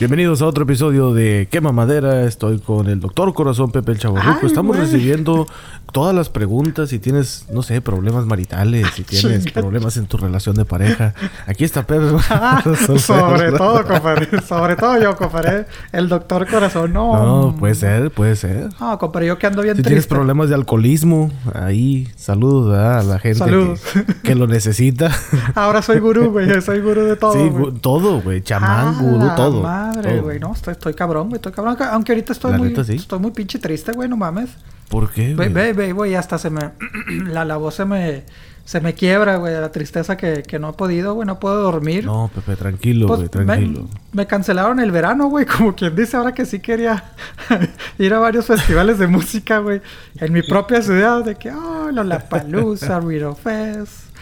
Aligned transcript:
Bienvenidos 0.00 0.42
a 0.42 0.46
otro 0.46 0.64
episodio 0.64 1.14
de 1.14 1.46
Quema 1.50 1.70
Madera. 1.70 2.24
Estoy 2.24 2.58
con 2.58 2.88
el 2.88 2.98
doctor 2.98 3.32
Corazón 3.32 3.70
Pepe 3.70 3.92
el 3.92 3.98
Chavorruco. 3.98 4.38
Ay, 4.42 4.46
Estamos 4.48 4.76
recibiendo 4.76 5.46
todas 5.92 6.12
las 6.12 6.28
preguntas. 6.30 6.88
Si 6.90 6.98
tienes, 6.98 7.46
no 7.52 7.62
sé, 7.62 7.80
problemas 7.80 8.26
maritales, 8.26 8.88
si 8.94 9.04
tienes 9.04 9.50
problemas 9.52 9.96
en 9.96 10.06
tu 10.06 10.16
relación 10.16 10.56
de 10.56 10.64
pareja. 10.64 11.14
Aquí 11.46 11.62
está 11.64 11.86
Pepe. 11.86 12.04
Ah, 12.28 12.62
sobre 12.98 13.52
todo, 13.52 13.84
compadre. 13.86 14.28
Sobre 14.42 14.74
todo 14.74 15.00
yo, 15.00 15.16
compadre. 15.16 15.66
El 15.92 16.08
doctor 16.08 16.48
corazón, 16.48 16.92
no. 16.92 17.12
No, 17.52 17.56
puede 17.56 17.76
ser, 17.76 18.10
puede 18.10 18.34
ser. 18.34 18.70
No, 18.80 18.98
compadre, 18.98 19.28
yo 19.28 19.38
que 19.38 19.46
ando 19.46 19.62
bien 19.62 19.76
Si 19.76 19.82
tienes 19.82 20.08
problemas 20.08 20.48
de 20.48 20.56
alcoholismo, 20.56 21.30
ahí 21.54 22.08
saludos 22.16 22.72
¿verdad? 22.72 22.98
a 22.98 23.02
la 23.04 23.18
gente 23.20 23.38
Saludos. 23.38 23.80
que, 23.92 24.04
que 24.22 24.34
lo 24.34 24.48
necesita. 24.48 25.10
Ahora 25.54 25.80
soy 25.82 26.00
gurú, 26.00 26.32
güey. 26.32 26.60
Soy 26.60 26.80
gurú 26.80 27.02
de 27.04 27.14
todo. 27.16 27.32
sí, 27.34 27.48
güey. 27.48 27.72
todo, 27.74 28.20
güey. 28.20 28.42
Chamán, 28.42 28.88
Ah, 28.88 28.98
gurú, 29.00 29.18
la 29.26 29.34
todo. 29.36 29.62
Madre, 29.86 30.10
todo. 30.12 30.22
güey. 30.22 30.38
No, 30.40 30.52
estoy, 30.52 30.72
estoy 30.72 30.94
cabrón, 30.94 31.28
güey. 31.28 31.36
Estoy 31.36 31.52
cabrón. 31.52 31.76
Aunque 31.90 32.12
ahorita 32.12 32.32
estoy 32.32 32.52
La 32.52 32.58
muy, 32.58 32.68
neta, 32.68 32.84
sí. 32.84 32.94
estoy 32.94 33.18
muy 33.18 33.30
pinche 33.32 33.58
triste, 33.58 33.92
güey. 33.92 34.08
No 34.08 34.16
mames. 34.16 34.50
¿Por 34.88 35.10
qué, 35.10 35.28
Ve, 35.34 35.48
güey? 35.48 35.52
ve, 35.52 35.72
ve, 35.72 35.92
güey. 35.92 36.14
Hasta 36.14 36.38
se 36.38 36.50
me... 36.50 36.60
la, 37.26 37.44
la 37.44 37.56
voz 37.56 37.74
se 37.74 37.84
me... 37.84 38.24
Se 38.66 38.80
me 38.80 38.94
quiebra, 38.94 39.36
güey. 39.36 39.52
La 39.52 39.70
tristeza 39.70 40.16
que, 40.16 40.42
que 40.42 40.58
no 40.58 40.70
he 40.70 40.72
podido, 40.72 41.12
güey. 41.12 41.26
No 41.26 41.38
puedo 41.38 41.60
dormir. 41.62 42.06
No, 42.06 42.30
Pepe, 42.34 42.56
tranquilo, 42.56 43.06
Pues, 43.08 43.18
güey, 43.18 43.28
tranquilo. 43.28 43.86
Me, 44.12 44.26
cancelaron 44.26 44.80
el 44.80 44.90
verano, 44.90 45.26
güey. 45.28 45.44
Como 45.58 45.74
quien 45.74 45.94
dice 45.94 46.16
ahora 46.16 46.32
que 46.32 46.46
sí 46.46 46.60
quería 46.60 47.04
ir 47.98 48.14
a 48.14 48.18
varios 48.20 48.46
festivales 48.46 48.98
de 48.98 49.06
música, 49.18 49.58
güey. 49.58 49.82
En 50.18 50.32
mi 50.32 50.40
propia 50.42 50.80
ciudad. 50.80 51.22
De 51.22 51.34
que, 51.34 51.50
oh, 51.50 51.90
Lollapalooza, 51.92 53.00
Rito 53.00 53.34
Fest, 53.34 54.13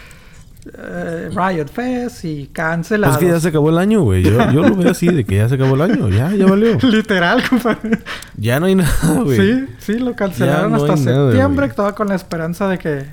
eh, 0.78 1.28
Riot 1.34 1.66
Fest 1.68 2.24
y 2.24 2.34
Pues 2.44 2.48
cancelados. 2.52 3.16
es 3.16 3.20
que 3.20 3.28
ya 3.32 3.40
se 3.40 3.48
acabó 3.48 3.70
el 3.70 3.78
año, 3.78 4.02
güey. 4.02 4.22
Yo, 4.22 4.30
yo 4.52 4.62
lo 4.62 4.76
veo 4.76 4.90
así, 4.90 5.08
de 5.08 5.24
que 5.24 5.36
ya 5.36 5.48
se 5.48 5.56
acabó 5.56 5.74
el 5.74 5.82
año. 5.82 6.08
Ya, 6.08 6.30
ya 6.32 6.46
valió. 6.46 6.78
Literal, 6.82 7.42
compadre. 7.48 7.98
Ya 8.36 8.60
no 8.60 8.66
hay 8.66 8.74
nada, 8.76 8.92
güey. 9.24 9.38
Sí, 9.38 9.66
sí, 9.78 9.98
lo 9.98 10.14
cancelaron 10.14 10.70
no 10.72 10.84
hasta 10.84 10.96
nada, 10.96 11.26
septiembre. 11.30 11.66
Estaba 11.66 11.94
con 11.94 12.08
la 12.08 12.14
esperanza 12.14 12.68
de 12.68 12.78
que 12.78 13.06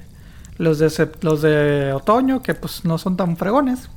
los 0.58 0.78
de, 0.80 0.88
sep- 0.88 1.22
los 1.22 1.42
de 1.42 1.92
otoño, 1.94 2.42
que 2.44 2.54
pues 2.54 2.86
no 2.86 2.98
son 2.98 3.16
tan 3.18 3.36
fregones. 3.38 3.90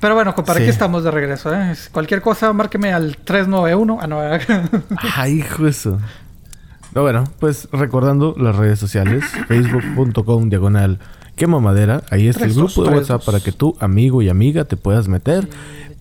Pero 0.00 0.14
bueno, 0.14 0.34
compadre, 0.34 0.60
Sí. 0.60 0.64
aquí 0.64 0.70
estamos 0.72 1.04
de 1.04 1.10
regreso, 1.12 1.54
¿eh? 1.54 1.74
Cualquier 1.92 2.20
cosa, 2.22 2.52
márqueme 2.52 2.92
al 2.92 3.16
391. 3.18 3.98
Ah, 4.00 4.06
no, 4.06 4.20
Ay, 5.16 5.38
hijo 5.38 5.66
eso. 5.66 6.00
No, 6.94 7.02
bueno, 7.02 7.24
pues 7.40 7.68
recordando 7.72 8.34
las 8.38 8.56
redes 8.56 8.78
sociales, 8.78 9.24
facebook.com 9.48 10.48
diagonal 10.48 10.98
quema 11.36 11.60
madera, 11.60 12.02
ahí 12.10 12.28
está 12.28 12.44
el 12.44 12.54
grupo 12.54 12.84
de 12.84 12.96
WhatsApp 12.96 13.24
para 13.24 13.40
que 13.40 13.52
tú, 13.52 13.76
amigo 13.80 14.22
y 14.22 14.28
amiga, 14.28 14.64
te 14.64 14.76
puedas 14.76 15.08
meter, 15.08 15.48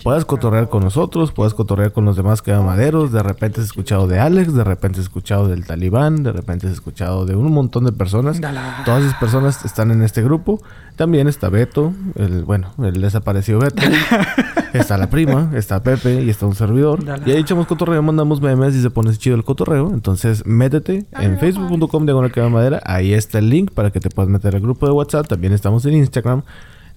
puedas 0.03 0.25
cotorrear 0.25 0.69
con 0.69 0.83
nosotros, 0.83 1.31
puedas 1.31 1.53
cotorrear 1.53 1.93
con 1.93 2.05
los 2.05 2.17
demás 2.17 2.41
quemamaderos, 2.41 3.11
de 3.11 3.23
repente 3.23 3.61
has 3.61 3.67
escuchado 3.67 4.07
de 4.07 4.19
Alex, 4.19 4.53
de 4.53 4.63
repente 4.63 4.99
has 4.99 5.05
escuchado 5.05 5.47
del 5.47 5.65
Talibán, 5.65 6.23
de 6.23 6.31
repente 6.31 6.67
has 6.67 6.73
escuchado 6.73 7.25
de 7.25 7.35
un 7.35 7.51
montón 7.51 7.85
de 7.85 7.93
personas. 7.93 8.41
Dala. 8.41 8.83
Todas 8.85 9.03
esas 9.03 9.17
personas 9.17 9.63
están 9.65 9.91
en 9.91 10.03
este 10.03 10.21
grupo. 10.21 10.61
También 10.95 11.27
está 11.27 11.49
Beto, 11.49 11.93
el, 12.15 12.43
bueno, 12.43 12.71
el 12.83 13.01
desaparecido 13.01 13.59
Beto. 13.59 13.81
está 14.73 14.97
la 14.97 15.09
prima, 15.09 15.51
está 15.55 15.81
Pepe 15.81 16.21
y 16.21 16.29
está 16.29 16.45
un 16.45 16.55
servidor. 16.55 17.03
Dala. 17.03 17.27
Y 17.27 17.31
ahí 17.31 17.37
echamos 17.37 17.65
cotorreo, 17.65 18.01
mandamos 18.03 18.41
memes 18.41 18.75
y 18.75 18.81
se 18.81 18.89
pone 18.89 19.15
chido 19.15 19.35
el 19.35 19.43
cotorreo. 19.43 19.91
Entonces, 19.93 20.45
métete 20.45 21.05
en 21.13 21.39
facebook.com 21.39 22.05
diagonal 22.05 22.31
quema 22.31 22.49
madera. 22.49 22.81
Ahí 22.85 23.13
está 23.13 23.39
el 23.39 23.49
link 23.49 23.71
para 23.71 23.91
que 23.91 23.99
te 23.99 24.09
puedas 24.09 24.29
meter 24.29 24.55
al 24.55 24.61
grupo 24.61 24.85
de 24.85 24.91
WhatsApp. 24.91 25.27
También 25.27 25.53
estamos 25.53 25.85
en 25.85 25.95
Instagram. 25.95 26.43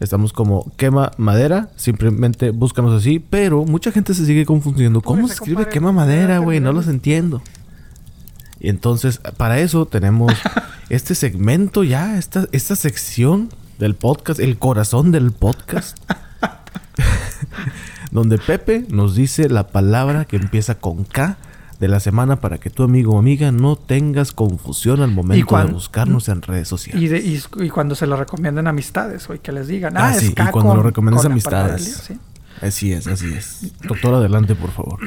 Estamos 0.00 0.32
como 0.32 0.72
quema 0.76 1.12
madera. 1.16 1.70
Simplemente 1.76 2.50
búscanos 2.50 2.92
así. 2.94 3.18
Pero 3.18 3.64
mucha 3.64 3.92
gente 3.92 4.14
se 4.14 4.26
sigue 4.26 4.44
confundiendo. 4.44 5.00
¿Cómo 5.00 5.26
se 5.26 5.34
escribe 5.34 5.56
compadre, 5.56 5.72
quema 5.72 5.92
madera, 5.92 6.38
güey? 6.38 6.60
No 6.60 6.72
los 6.72 6.88
entiendo. 6.88 7.42
Y 8.60 8.68
entonces, 8.68 9.20
para 9.36 9.60
eso 9.60 9.86
tenemos 9.86 10.32
este 10.88 11.14
segmento 11.14 11.84
ya, 11.84 12.18
esta, 12.18 12.46
esta 12.52 12.76
sección 12.76 13.50
del 13.78 13.94
podcast, 13.94 14.40
el 14.40 14.58
corazón 14.58 15.12
del 15.12 15.32
podcast. 15.32 15.98
donde 18.10 18.38
Pepe 18.38 18.84
nos 18.88 19.14
dice 19.14 19.48
la 19.48 19.68
palabra 19.68 20.24
que 20.24 20.36
empieza 20.36 20.76
con 20.76 21.04
K 21.04 21.36
de 21.80 21.88
la 21.88 22.00
semana 22.00 22.36
para 22.36 22.58
que 22.58 22.70
tu 22.70 22.82
amigo 22.82 23.14
o 23.14 23.18
amiga 23.18 23.52
no 23.52 23.76
tengas 23.76 24.32
confusión 24.32 25.02
al 25.02 25.10
momento 25.10 25.46
cuan- 25.46 25.66
de 25.68 25.72
buscarnos 25.74 26.28
en 26.28 26.40
redes 26.42 26.68
sociales. 26.68 27.02
y, 27.02 27.08
de- 27.08 27.18
y, 27.18 27.42
y 27.64 27.68
cuando 27.70 27.94
se 27.94 28.06
lo 28.06 28.16
recomienden 28.16 28.66
amistades, 28.66 29.26
güey, 29.26 29.38
que 29.40 29.52
les 29.52 29.68
digan, 29.68 29.96
Ah, 29.96 30.08
ah, 30.08 30.14
sí, 30.14 30.26
es 30.26 30.30
y 30.32 30.34
cuando 30.52 30.74
lo 30.76 30.82
recomiendas 30.82 31.24
amistades. 31.26 32.10
Así 32.62 32.90
es, 32.94 33.06
así 33.06 33.34
es. 33.34 33.72
Doctor, 33.86 34.14
adelante, 34.14 34.54
por 34.54 34.70
favor. 34.70 34.98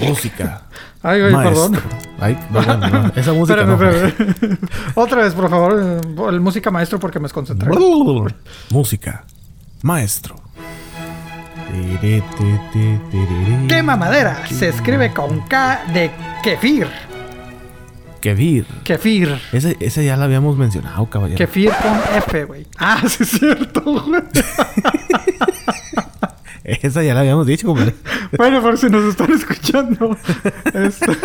Música. 0.00 0.62
Ay, 1.02 1.20
Maestro. 1.32 1.70
perdón. 1.70 1.80
Ay, 2.18 2.38
no, 2.50 2.60
no, 2.62 2.76
no. 2.76 3.12
Esa 3.14 3.32
música 3.32 3.60
Espérame, 3.60 4.10
espérame. 4.10 4.58
Otra 4.96 5.22
vez, 5.22 5.34
por 5.34 5.48
favor, 5.48 6.00
el 6.32 6.40
música 6.40 6.70
maestro 6.72 6.98
porque 6.98 7.20
me 7.20 7.24
desconcentré. 7.24 7.70
Música. 8.70 9.24
Maestro. 9.82 10.36
Quema 13.68 13.96
madera 13.96 14.46
se 14.46 14.68
escribe 14.68 15.12
con 15.12 15.40
K 15.40 15.84
de 15.92 16.10
kefir. 16.42 16.88
Kefir. 18.20 18.66
Kefir. 18.84 19.40
Ese, 19.52 19.76
ese 19.80 20.04
ya 20.04 20.16
lo 20.16 20.24
habíamos 20.24 20.56
mencionado, 20.56 21.06
caballero. 21.06 21.38
Kefir 21.38 21.70
con 21.70 22.16
F, 22.16 22.44
güey. 22.44 22.66
Ah, 22.78 23.02
sí 23.06 23.22
es 23.22 23.30
cierto, 23.30 23.82
güey. 23.82 24.22
Esa 26.64 27.02
ya 27.02 27.14
la 27.14 27.20
habíamos 27.20 27.46
dicho, 27.46 27.66
compadre. 27.66 27.94
Bueno, 28.36 28.60
por 28.60 28.76
si 28.76 28.90
nos 28.90 29.04
están 29.04 29.32
escuchando. 29.32 30.16
este, 30.74 31.16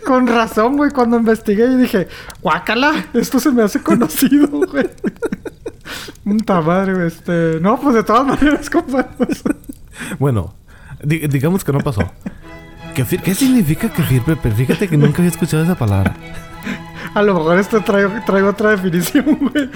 con 0.06 0.26
razón, 0.26 0.76
güey, 0.76 0.90
cuando 0.90 1.16
investigué 1.16 1.64
y 1.64 1.76
dije, 1.76 2.08
guácala, 2.42 3.06
esto 3.14 3.40
se 3.40 3.50
me 3.50 3.62
hace 3.62 3.80
conocido, 3.80 4.48
güey. 4.48 4.90
Puta 6.24 6.60
madre, 6.60 7.06
este... 7.06 7.58
No, 7.60 7.78
pues 7.80 7.94
de 7.94 8.02
todas 8.02 8.26
maneras, 8.26 8.68
compadre. 8.70 9.08
pues, 9.18 9.42
Bueno, 10.18 10.54
di- 11.02 11.26
digamos 11.28 11.64
que 11.64 11.72
no 11.72 11.80
pasó. 11.80 12.02
¿Qué 12.94 13.34
significa 13.34 13.88
kefir, 13.92 14.22
Pepe? 14.22 14.50
Fíjate 14.52 14.88
que 14.88 14.96
nunca 14.96 15.18
había 15.18 15.30
escuchado 15.30 15.64
esa 15.64 15.74
palabra. 15.74 16.14
A 17.12 17.22
lo 17.22 17.34
mejor 17.34 17.58
esto 17.58 17.80
traigo, 17.82 18.10
traigo 18.24 18.48
otra 18.50 18.70
definición, 18.70 19.38
güey. 19.52 19.68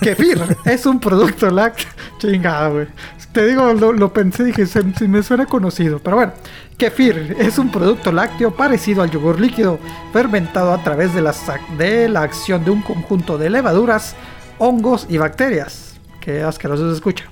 Kefir 0.00 0.40
es 0.64 0.86
un 0.86 0.98
producto 1.00 1.50
lácteo. 1.50 1.88
Chingada, 2.18 2.68
güey. 2.68 2.86
Te 3.32 3.46
digo, 3.46 3.72
lo, 3.72 3.92
lo 3.92 4.12
pensé 4.12 4.42
y 4.42 4.46
dije, 4.46 4.66
se, 4.66 4.82
se 4.94 5.08
me 5.08 5.22
suena 5.22 5.46
conocido. 5.46 5.98
Pero 6.00 6.16
bueno, 6.16 6.32
kefir 6.76 7.34
es 7.38 7.58
un 7.58 7.70
producto 7.70 8.12
lácteo 8.12 8.54
parecido 8.54 9.02
al 9.02 9.10
yogur 9.10 9.40
líquido, 9.40 9.78
fermentado 10.12 10.72
a 10.72 10.82
través 10.84 11.14
de 11.14 11.22
la, 11.22 11.34
de 11.78 12.08
la 12.08 12.22
acción 12.22 12.64
de 12.64 12.70
un 12.70 12.82
conjunto 12.82 13.38
de 13.38 13.48
levaduras, 13.50 14.14
hongos 14.58 15.06
y 15.08 15.18
bacterias. 15.18 15.96
Qué 16.20 16.42
asqueroso 16.42 16.88
se 16.88 16.94
escucha. 16.94 17.24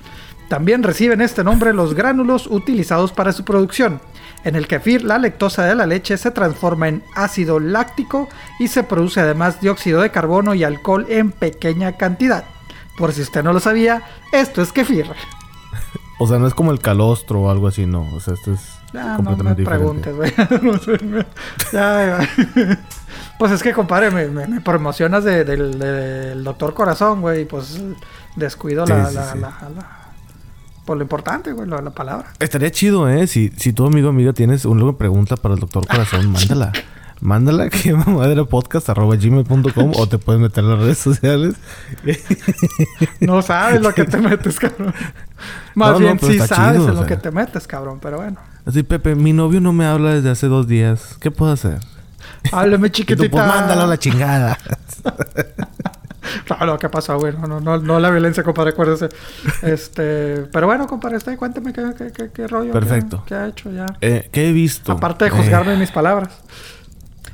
También 0.48 0.82
reciben 0.82 1.20
este 1.20 1.44
nombre 1.44 1.72
los 1.72 1.94
gránulos 1.94 2.48
utilizados 2.48 3.12
para 3.12 3.32
su 3.32 3.44
producción. 3.44 4.00
En 4.42 4.56
el 4.56 4.66
kefir, 4.66 5.04
la 5.04 5.18
lactosa 5.18 5.64
de 5.64 5.74
la 5.74 5.86
leche 5.86 6.16
se 6.16 6.30
transforma 6.30 6.88
en 6.88 7.04
ácido 7.14 7.60
láctico 7.60 8.28
y 8.58 8.68
se 8.68 8.82
produce 8.82 9.20
además 9.20 9.60
dióxido 9.60 10.00
de 10.00 10.10
carbono 10.10 10.54
y 10.54 10.64
alcohol 10.64 11.06
en 11.08 11.30
pequeña 11.30 11.96
cantidad. 11.96 12.44
Por 12.98 13.12
si 13.12 13.22
usted 13.22 13.44
no 13.44 13.52
lo 13.52 13.60
sabía, 13.60 14.02
esto 14.32 14.62
es 14.62 14.72
kefir. 14.72 15.06
O 16.18 16.26
sea, 16.26 16.38
no 16.38 16.46
es 16.46 16.54
como 16.54 16.72
el 16.72 16.80
calostro 16.80 17.42
o 17.42 17.50
algo 17.50 17.68
así, 17.68 17.86
no. 17.86 18.12
O 18.14 18.20
sea, 18.20 18.34
esto 18.34 18.52
es 18.52 18.60
Ya, 18.92 19.04
no 19.04 19.08
me 19.10 19.16
completamente 19.16 19.62
diferente. 19.62 20.08
preguntes, 20.08 20.16
güey. 20.16 21.26
No. 23.40 23.46
Pues 23.46 23.52
es 23.52 23.62
que, 23.62 23.72
compadre, 23.72 24.10
me, 24.10 24.26
me- 24.28 24.46
me 24.46 24.60
promocionas 24.60 25.24
de- 25.24 25.44
del, 25.44 25.78
del 25.78 26.44
doctor 26.44 26.74
Corazón, 26.74 27.22
güey. 27.22 27.42
y 27.42 27.44
Pues 27.46 27.80
descuido 28.36 28.86
Sí, 28.86 28.92
la, 28.92 29.06
sí, 29.08 29.14
la- 29.14 29.32
sí. 29.32 29.38
la- 29.38 29.48
la- 29.48 29.96
Por 30.84 30.96
lo 30.98 31.02
importante, 31.02 31.52
güey, 31.52 31.68
la, 31.68 31.80
la 31.80 31.90
palabra. 31.90 32.26
Estaría 32.38 32.70
chido, 32.70 33.08
¿eh? 33.08 33.26
Si, 33.26 33.50
si 33.56 33.72
tu 33.72 33.86
amigo 33.86 34.08
amiga 34.10 34.32
tienes 34.32 34.64
una 34.64 34.92
pregunta 34.92 35.36
para 35.36 35.54
el 35.54 35.60
doctor 35.60 35.86
Corazón, 35.86 36.30
mándala. 36.32 36.72
Mándala 37.22 37.64
a 37.64 37.68
que 37.68 37.92
gmail.com 37.92 39.92
o 39.94 40.06
te 40.08 40.16
puedes 40.18 40.40
meter 40.40 40.64
en 40.64 40.70
las 40.70 40.78
redes 40.78 40.98
sociales. 40.98 41.54
No 43.20 43.42
sabes 43.42 43.80
lo 43.82 43.92
que 43.94 44.04
te 44.04 44.18
metes, 44.18 44.58
cabrón. 44.58 44.94
Más 45.74 45.88
No, 45.88 45.92
no, 45.94 45.98
bien 46.00 46.18
pero 46.18 46.32
sí 46.32 46.38
sabes 46.38 46.72
chido, 46.78 46.88
en 46.90 46.96
o 46.96 47.00
lo 47.02 47.06
que 47.06 47.16
te 47.16 47.30
metes, 47.30 47.66
cabrón. 47.66 47.98
Pero 48.00 48.18
bueno. 48.18 48.36
Así, 48.66 48.82
Pepe, 48.82 49.14
mi 49.14 49.32
novio 49.32 49.60
no 49.60 49.72
me 49.72 49.86
habla 49.86 50.14
desde 50.14 50.30
hace 50.30 50.46
dos 50.46 50.66
días. 50.66 51.16
¿Qué 51.20 51.30
puedo 51.30 51.52
hacer? 51.52 51.78
Háblame, 52.52 52.88
Y 52.88 52.90
tú, 52.90 52.96
chiquitita. 52.98 53.30
pues 53.30 53.46
mándalo 53.46 53.82
a 53.82 53.86
la 53.86 53.98
chingada. 53.98 54.58
Claro, 56.44 56.78
¿qué 56.78 56.88
pasó, 56.88 57.18
güey? 57.18 57.32
No, 57.32 57.46
no, 57.48 57.60
no, 57.60 57.78
no 57.78 57.98
la 57.98 58.10
violencia, 58.10 58.44
compadre, 58.44 58.70
acuérdese. 58.70 59.08
Este... 59.62 60.42
Pero 60.52 60.66
bueno, 60.66 60.86
compadre, 60.86 61.16
este, 61.16 61.36
cuéntame 61.36 61.72
qué, 61.72 61.82
qué, 61.96 62.12
qué, 62.12 62.30
qué 62.32 62.46
rollo. 62.46 62.72
Perfecto. 62.72 63.24
¿Qué, 63.26 63.34
ha 63.34 63.48
hecho 63.48 63.72
ya? 63.72 63.86
Eh, 64.00 64.28
¿Qué 64.30 64.48
he 64.48 64.52
visto? 64.52 64.92
Aparte 64.92 65.24
de 65.24 65.30
Eh, 65.30 65.34
juzgarme 65.34 65.76
mis 65.76 65.90
palabras. 65.90 66.28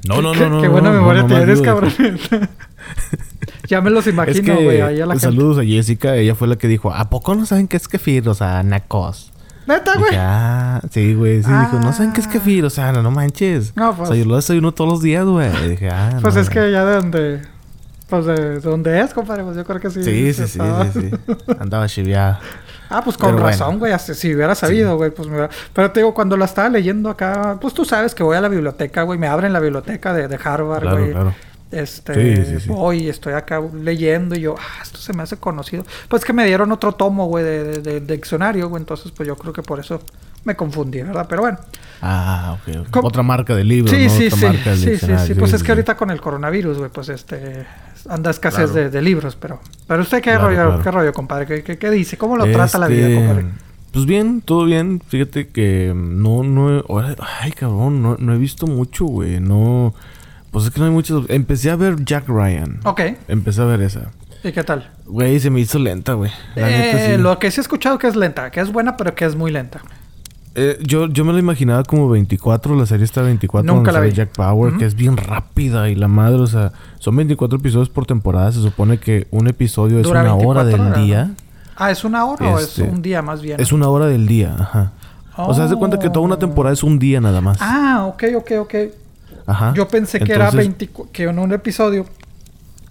No, 0.08 0.22
no, 0.22 0.32
no, 0.34 0.48
no. 0.48 0.62
Qué 0.62 0.68
buena 0.68 0.90
memoria 0.90 1.26
tienes, 1.26 1.60
cabrón. 1.60 1.92
ya 3.68 3.80
me 3.80 3.90
los 3.90 4.06
Es 4.06 4.12
imagino, 4.14 4.56
que 4.56 4.64
güey. 4.64 4.80
ahí 4.80 5.00
a 5.00 5.06
la 5.06 5.14
gente. 5.14 5.26
saludos 5.26 5.58
a 5.58 5.64
Jessica. 5.64 6.14
Ella 6.16 6.34
fue 6.34 6.48
la 6.48 6.56
que 6.56 6.68
dijo, 6.68 6.92
¿a 6.94 7.10
poco 7.10 7.34
no 7.34 7.44
saben 7.44 7.68
qué 7.68 7.76
es 7.76 7.88
kefir? 7.88 8.26
O 8.28 8.34
sea, 8.34 8.62
nacos. 8.62 9.32
¿Neta, 9.66 9.96
güey? 9.98 10.12
Ah, 10.16 10.80
sí, 10.90 11.14
güey. 11.14 11.42
Sí, 11.42 11.50
dijo, 11.50 11.78
no 11.80 11.92
saben 11.92 12.12
qué 12.12 12.20
es 12.20 12.26
Ah. 12.26 12.30
kefir. 12.30 12.64
O 12.64 12.70
sea, 12.70 12.92
no, 12.92 13.02
no 13.02 13.10
manches. 13.10 13.72
No, 13.76 13.90
O 13.90 13.94
pues. 13.94 14.08
sea, 14.08 14.16
yo 14.16 14.24
lo 14.24 14.36
desayuno 14.36 14.72
todos 14.72 14.90
los 14.90 15.02
días, 15.02 15.24
güey. 15.24 15.50
Y 15.64 15.68
Dije, 15.70 15.90
ah, 15.90 16.18
Pues 16.22 16.34
no, 16.34 16.40
es 16.40 16.50
que 16.50 16.70
ya 16.70 16.84
de 16.84 16.94
donde. 16.96 17.42
Pues 18.08 18.24
de 18.24 18.34
de 18.34 18.60
donde 18.60 19.00
es, 19.00 19.12
compadre. 19.12 19.42
Pues 19.42 19.56
yo 19.56 19.64
creo 19.64 19.80
que 19.80 19.90
sí. 19.90 20.04
Sí, 20.04 20.32
sí, 20.32 20.34
sí, 20.34 20.42
estaba- 20.44 20.84
sí, 20.92 21.10
sí. 21.10 21.34
Andaba 21.58 21.88
chiviado. 21.88 22.38
Ah, 22.88 23.02
pues 23.02 23.16
con 23.18 23.34
Pero 23.34 23.44
razón, 23.44 23.80
güey. 23.80 23.92
Si 23.98 24.32
hubiera 24.32 24.54
sabido, 24.54 24.96
güey, 24.96 25.10
pues 25.10 25.26
me 25.26 25.34
hubiera... 25.34 25.50
Pero 25.72 25.90
te 25.90 25.98
digo, 26.00 26.14
cuando 26.14 26.36
la 26.36 26.44
estaba 26.44 26.68
leyendo 26.68 27.10
acá, 27.10 27.58
pues 27.60 27.74
tú 27.74 27.84
sabes 27.84 28.14
que 28.14 28.22
voy 28.22 28.36
a 28.36 28.40
la 28.40 28.48
biblioteca, 28.48 29.02
güey. 29.02 29.18
Me 29.18 29.26
abren 29.26 29.52
la 29.52 29.58
biblioteca 29.58 30.14
de, 30.14 30.28
de 30.28 30.38
Harvard, 30.42 30.82
Claro, 30.82 30.98
güey. 30.98 31.10
claro. 31.10 31.34
Este, 31.70 32.36
Sí, 32.36 32.44
sí, 32.44 32.60
sí. 32.60 32.68
voy, 32.68 33.08
estoy 33.08 33.32
acá 33.34 33.60
leyendo 33.74 34.36
y 34.36 34.40
yo, 34.40 34.54
ah, 34.58 34.82
esto 34.82 34.98
se 34.98 35.12
me 35.12 35.22
hace 35.24 35.36
conocido. 35.36 35.84
Pues 36.08 36.24
que 36.24 36.32
me 36.32 36.46
dieron 36.46 36.70
otro 36.70 36.92
tomo, 36.92 37.26
güey, 37.26 37.44
de, 37.44 37.64
de- 37.64 37.78
de- 37.80 38.00
de 38.00 38.14
diccionario, 38.16 38.68
güey. 38.68 38.80
Entonces, 38.80 39.10
pues 39.10 39.26
yo 39.26 39.36
creo 39.36 39.52
que 39.52 39.62
por 39.62 39.80
eso 39.80 40.00
me 40.44 40.54
confundí, 40.54 41.02
¿verdad? 41.02 41.26
Pero 41.28 41.42
bueno. 41.42 41.58
Ah, 42.00 42.56
ok. 42.68 43.04
Otra 43.04 43.22
marca 43.24 43.54
de 43.56 43.64
libros, 43.64 43.90
Sí, 43.90 44.04
¿no? 44.04 44.10
sí, 44.10 44.26
Otra 44.26 44.38
sí. 44.38 44.46
marca 44.46 44.76
Sí, 44.76 44.96
sí, 44.96 45.12
sí. 45.26 45.34
Pues 45.34 45.52
es 45.54 45.62
que 45.64 45.72
ahorita 45.72 45.96
con 45.96 46.10
el 46.10 46.20
coronavirus, 46.20 46.78
güey, 46.78 46.90
pues 46.90 47.08
este... 47.08 47.66
Anda 48.08 48.30
escasez 48.30 48.70
Claro. 48.70 48.72
de, 48.74 48.90
de 48.90 49.02
libros, 49.02 49.34
pero... 49.34 49.58
Pero 49.88 50.02
usted, 50.02 50.18
¿qué 50.18 50.30
Claro, 50.30 50.44
rollo, 50.44 50.56
claro. 50.68 50.82
qué 50.84 50.90
rollo, 50.92 51.12
compadre? 51.12 51.46
¿Qué, 51.46 51.62
qué, 51.64 51.76
qué 51.78 51.90
dice? 51.90 52.16
¿Cómo 52.16 52.36
lo 52.36 52.44
trata 52.44 52.78
la 52.78 52.86
vida, 52.86 53.08
Este, 53.08 53.16
compadre? 53.26 53.46
Pues 53.90 54.06
bien, 54.06 54.40
todo 54.42 54.64
bien. 54.66 55.02
Fíjate 55.08 55.48
que 55.48 55.92
no, 55.96 56.44
no 56.44 56.78
he... 56.78 56.84
Ay, 57.40 57.50
cabrón, 57.50 58.02
no, 58.02 58.14
no 58.16 58.32
he 58.34 58.38
visto 58.38 58.68
mucho, 58.68 59.06
güey. 59.06 59.40
No... 59.40 59.92
Pues 60.56 60.68
es 60.68 60.72
que 60.72 60.80
no 60.80 60.86
hay 60.86 60.92
muchos... 60.92 61.28
Empecé 61.28 61.70
a 61.70 61.76
ver 61.76 62.02
Jack 62.02 62.28
Ryan. 62.28 62.80
Ok. 62.84 63.02
Empecé 63.28 63.60
a 63.60 63.66
ver 63.66 63.82
esa. 63.82 64.10
¿Y 64.42 64.52
qué 64.52 64.64
tal? 64.64 64.90
Güey, 65.04 65.38
se 65.38 65.50
me 65.50 65.60
hizo 65.60 65.78
lenta, 65.78 66.14
güey. 66.14 66.30
Eh, 66.54 67.10
sí. 67.10 67.20
Lo 67.20 67.38
que 67.38 67.50
sí 67.50 67.60
he 67.60 67.62
escuchado 67.62 67.98
que 67.98 68.06
es 68.06 68.16
lenta, 68.16 68.50
que 68.50 68.60
es 68.60 68.72
buena, 68.72 68.96
pero 68.96 69.14
que 69.14 69.26
es 69.26 69.36
muy 69.36 69.52
lenta. 69.52 69.82
Eh, 70.54 70.78
yo, 70.80 71.08
yo 71.08 71.26
me 71.26 71.34
lo 71.34 71.38
imaginaba 71.38 71.82
como 71.84 72.08
24, 72.08 72.74
la 72.74 72.86
serie 72.86 73.04
está 73.04 73.20
24. 73.20 73.70
Nunca 73.70 73.92
la 73.92 74.00
vi. 74.00 74.12
Jack 74.12 74.30
Power, 74.30 74.78
que 74.78 74.86
es 74.86 74.94
bien 74.94 75.18
rápida 75.18 75.90
y 75.90 75.94
la 75.94 76.08
madre, 76.08 76.40
o 76.40 76.46
sea, 76.46 76.72
son 77.00 77.16
24 77.16 77.58
episodios 77.58 77.90
por 77.90 78.06
temporada. 78.06 78.50
Se 78.50 78.62
supone 78.62 78.96
que 78.96 79.26
un 79.32 79.48
episodio 79.48 80.00
es 80.00 80.06
una 80.06 80.20
hora 80.36 80.62
24 80.62 80.64
del 80.64 80.80
horas, 80.80 81.04
día. 81.04 81.30
Ah, 81.76 81.90
¿es 81.90 82.02
una 82.02 82.24
hora 82.24 82.48
o 82.48 82.58
es 82.58 82.78
Este, 82.78 82.82
un 82.84 83.02
día 83.02 83.20
más 83.20 83.42
bien? 83.42 83.60
Es 83.60 83.72
una 83.72 83.90
hora 83.90 84.06
del 84.06 84.26
día, 84.26 84.56
ajá. 84.58 84.92
O 85.36 85.52
sea, 85.52 85.64
haz 85.64 85.70
de 85.70 85.76
cuenta 85.76 85.98
que 85.98 86.08
toda 86.08 86.24
una 86.24 86.38
temporada 86.38 86.72
es 86.72 86.82
un 86.82 86.98
día 86.98 87.20
nada 87.20 87.42
más. 87.42 87.58
Ah, 87.60 88.06
ok, 88.08 88.24
ok, 88.38 88.52
ok. 88.60 88.74
Ajá. 89.46 89.72
Yo 89.75 89.87
pensé 89.88 90.19
que 90.20 90.32
era 90.32 90.46
Entonces, 90.50 90.69
20, 90.78 90.90
que 91.12 91.25
en 91.25 91.38
un 91.38 91.52
episodio 91.52 92.06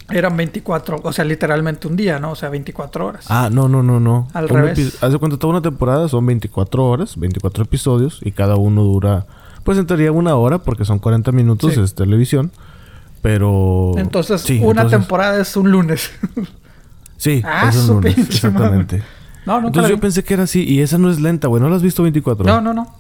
eran 0.10 0.38
24, 0.38 1.02
o 1.04 1.12
sea, 1.14 1.26
literalmente 1.26 1.88
un 1.88 1.96
día, 1.96 2.20
¿no? 2.20 2.32
O 2.32 2.36
sea, 2.36 2.50
24 2.50 3.06
horas. 3.08 3.26
Ah, 3.30 3.50
no, 3.52 3.68
no, 3.68 3.82
no, 3.84 4.00
no. 4.00 4.28
Al 4.34 4.46
Un 4.46 4.50
revés. 4.52 5.00
de 5.02 5.18
cuenta 5.18 5.38
toda 5.38 5.52
una 5.54 5.62
temporada 5.62 6.08
son 6.08 6.26
24 6.26 6.86
horas, 6.86 7.18
24 7.18 7.64
episodios 7.64 8.20
y 8.24 8.32
cada 8.32 8.56
uno 8.56 8.84
dura, 8.84 9.26
pues 9.64 9.78
en 9.80 9.88
teoría 9.88 10.12
una 10.12 10.36
hora 10.36 10.60
porque 10.60 10.86
son 10.86 11.00
40 11.00 11.32
minutos, 11.32 11.74
Sí. 11.74 11.80
es 11.82 11.96
televisión. 11.96 12.52
Pero... 13.22 13.94
entonces, 13.98 14.42
sí, 14.42 14.60
una 14.62 14.82
entonces- 14.84 15.00
temporada 15.00 15.42
es 15.42 15.56
un 15.58 15.72
lunes. 15.72 16.12
Sí, 17.18 17.42
Ah, 17.46 17.70
es 17.70 17.78
un 17.78 17.88
lunes, 17.96 18.18
exactamente. 18.18 19.02
no, 19.46 19.58
Entonces 19.66 19.90
yo 19.90 19.96
vi. 19.96 20.02
pensé 20.02 20.24
que 20.26 20.34
era 20.34 20.44
así 20.44 20.64
y 20.66 20.82
esa 20.82 20.98
no 20.98 21.10
es 21.10 21.22
lenta, 21.22 21.48
güey. 21.48 21.64
¿No 21.64 21.70
la 21.70 21.78
has 21.78 21.82
visto 21.82 22.04
24? 22.04 22.46
No, 22.46 22.60
no, 22.60 22.74
no. 22.74 22.94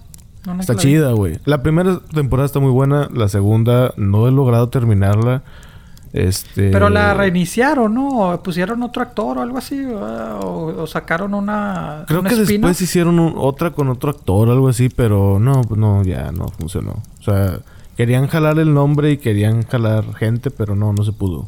No, 0.45 0.59
Está 0.59 0.75
chida, 0.75 1.11
güey. 1.13 1.39
La 1.45 1.63
primera 1.63 1.99
temporada 2.13 2.45
está 2.45 2.59
muy 2.59 2.71
buena, 2.71 3.09
la 3.13 3.27
segunda 3.29 3.93
no 3.97 4.27
he 4.27 4.31
logrado 4.31 4.69
terminarla. 4.69 5.43
Este 6.13 6.71
Pero 6.71 6.89
la 6.89 7.13
reiniciaron, 7.13 7.93
¿no? 7.93 8.07
O 8.31 8.41
pusieron 8.43 8.81
otro 8.83 9.01
actor 9.01 9.37
o 9.37 9.41
algo 9.41 9.57
así. 9.57 9.83
O, 9.83 10.73
o 10.77 10.87
sacaron 10.87 11.33
una. 11.33 12.05
Creo 12.07 12.23
que 12.23 12.35
después 12.35 12.81
hicieron 12.81 13.19
un- 13.19 13.33
otra 13.35 13.71
con 13.71 13.89
otro 13.89 14.11
actor 14.11 14.47
o 14.47 14.51
algo 14.53 14.69
así, 14.69 14.87
pero 14.87 15.39
no, 15.39 15.61
no, 15.75 16.03
ya 16.03 16.31
no 16.31 16.47
funcionó. 16.47 17.01
O 17.19 17.23
sea, 17.23 17.59
querían 17.97 18.27
jalar 18.27 18.59
el 18.59 18.73
nombre 18.73 19.11
y 19.11 19.17
querían 19.17 19.63
jalar 19.63 20.13
gente, 20.15 20.51
pero 20.51 20.73
no, 20.75 20.93
no 20.93 21.03
se 21.03 21.11
pudo. 21.11 21.47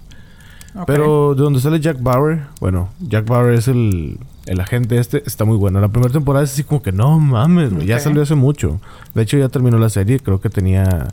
Pero 0.86 1.34
de 1.34 1.42
donde 1.44 1.60
sale 1.62 1.80
Jack 1.80 2.04
Bauer, 2.04 2.48
bueno, 2.60 2.90
Jack 3.00 3.26
Bauer 3.26 3.54
es 3.54 3.68
el, 3.70 4.20
el 4.48 4.60
agente 4.60 4.98
este, 4.98 5.24
está 5.26 5.46
muy 5.46 5.58
bueno. 5.58 5.80
La 5.80 5.90
primera 5.90 6.12
temporada 6.12 6.44
es 6.44 6.54
así 6.54 6.64
como 6.64 6.82
que 6.82 6.92
no 6.92 7.20
mames, 7.20 7.74
güey, 7.74 7.88
ya 7.88 8.00
salió 8.00 8.22
hace 8.22 8.36
mucho. 8.36 8.80
De 9.14 9.24
hecho, 9.24 9.38
ya 9.38 9.50
terminó 9.50 9.78
la 9.78 9.90
serie, 9.90 10.20
creo 10.20 10.42
que 10.42 10.50
tenía 10.50 11.10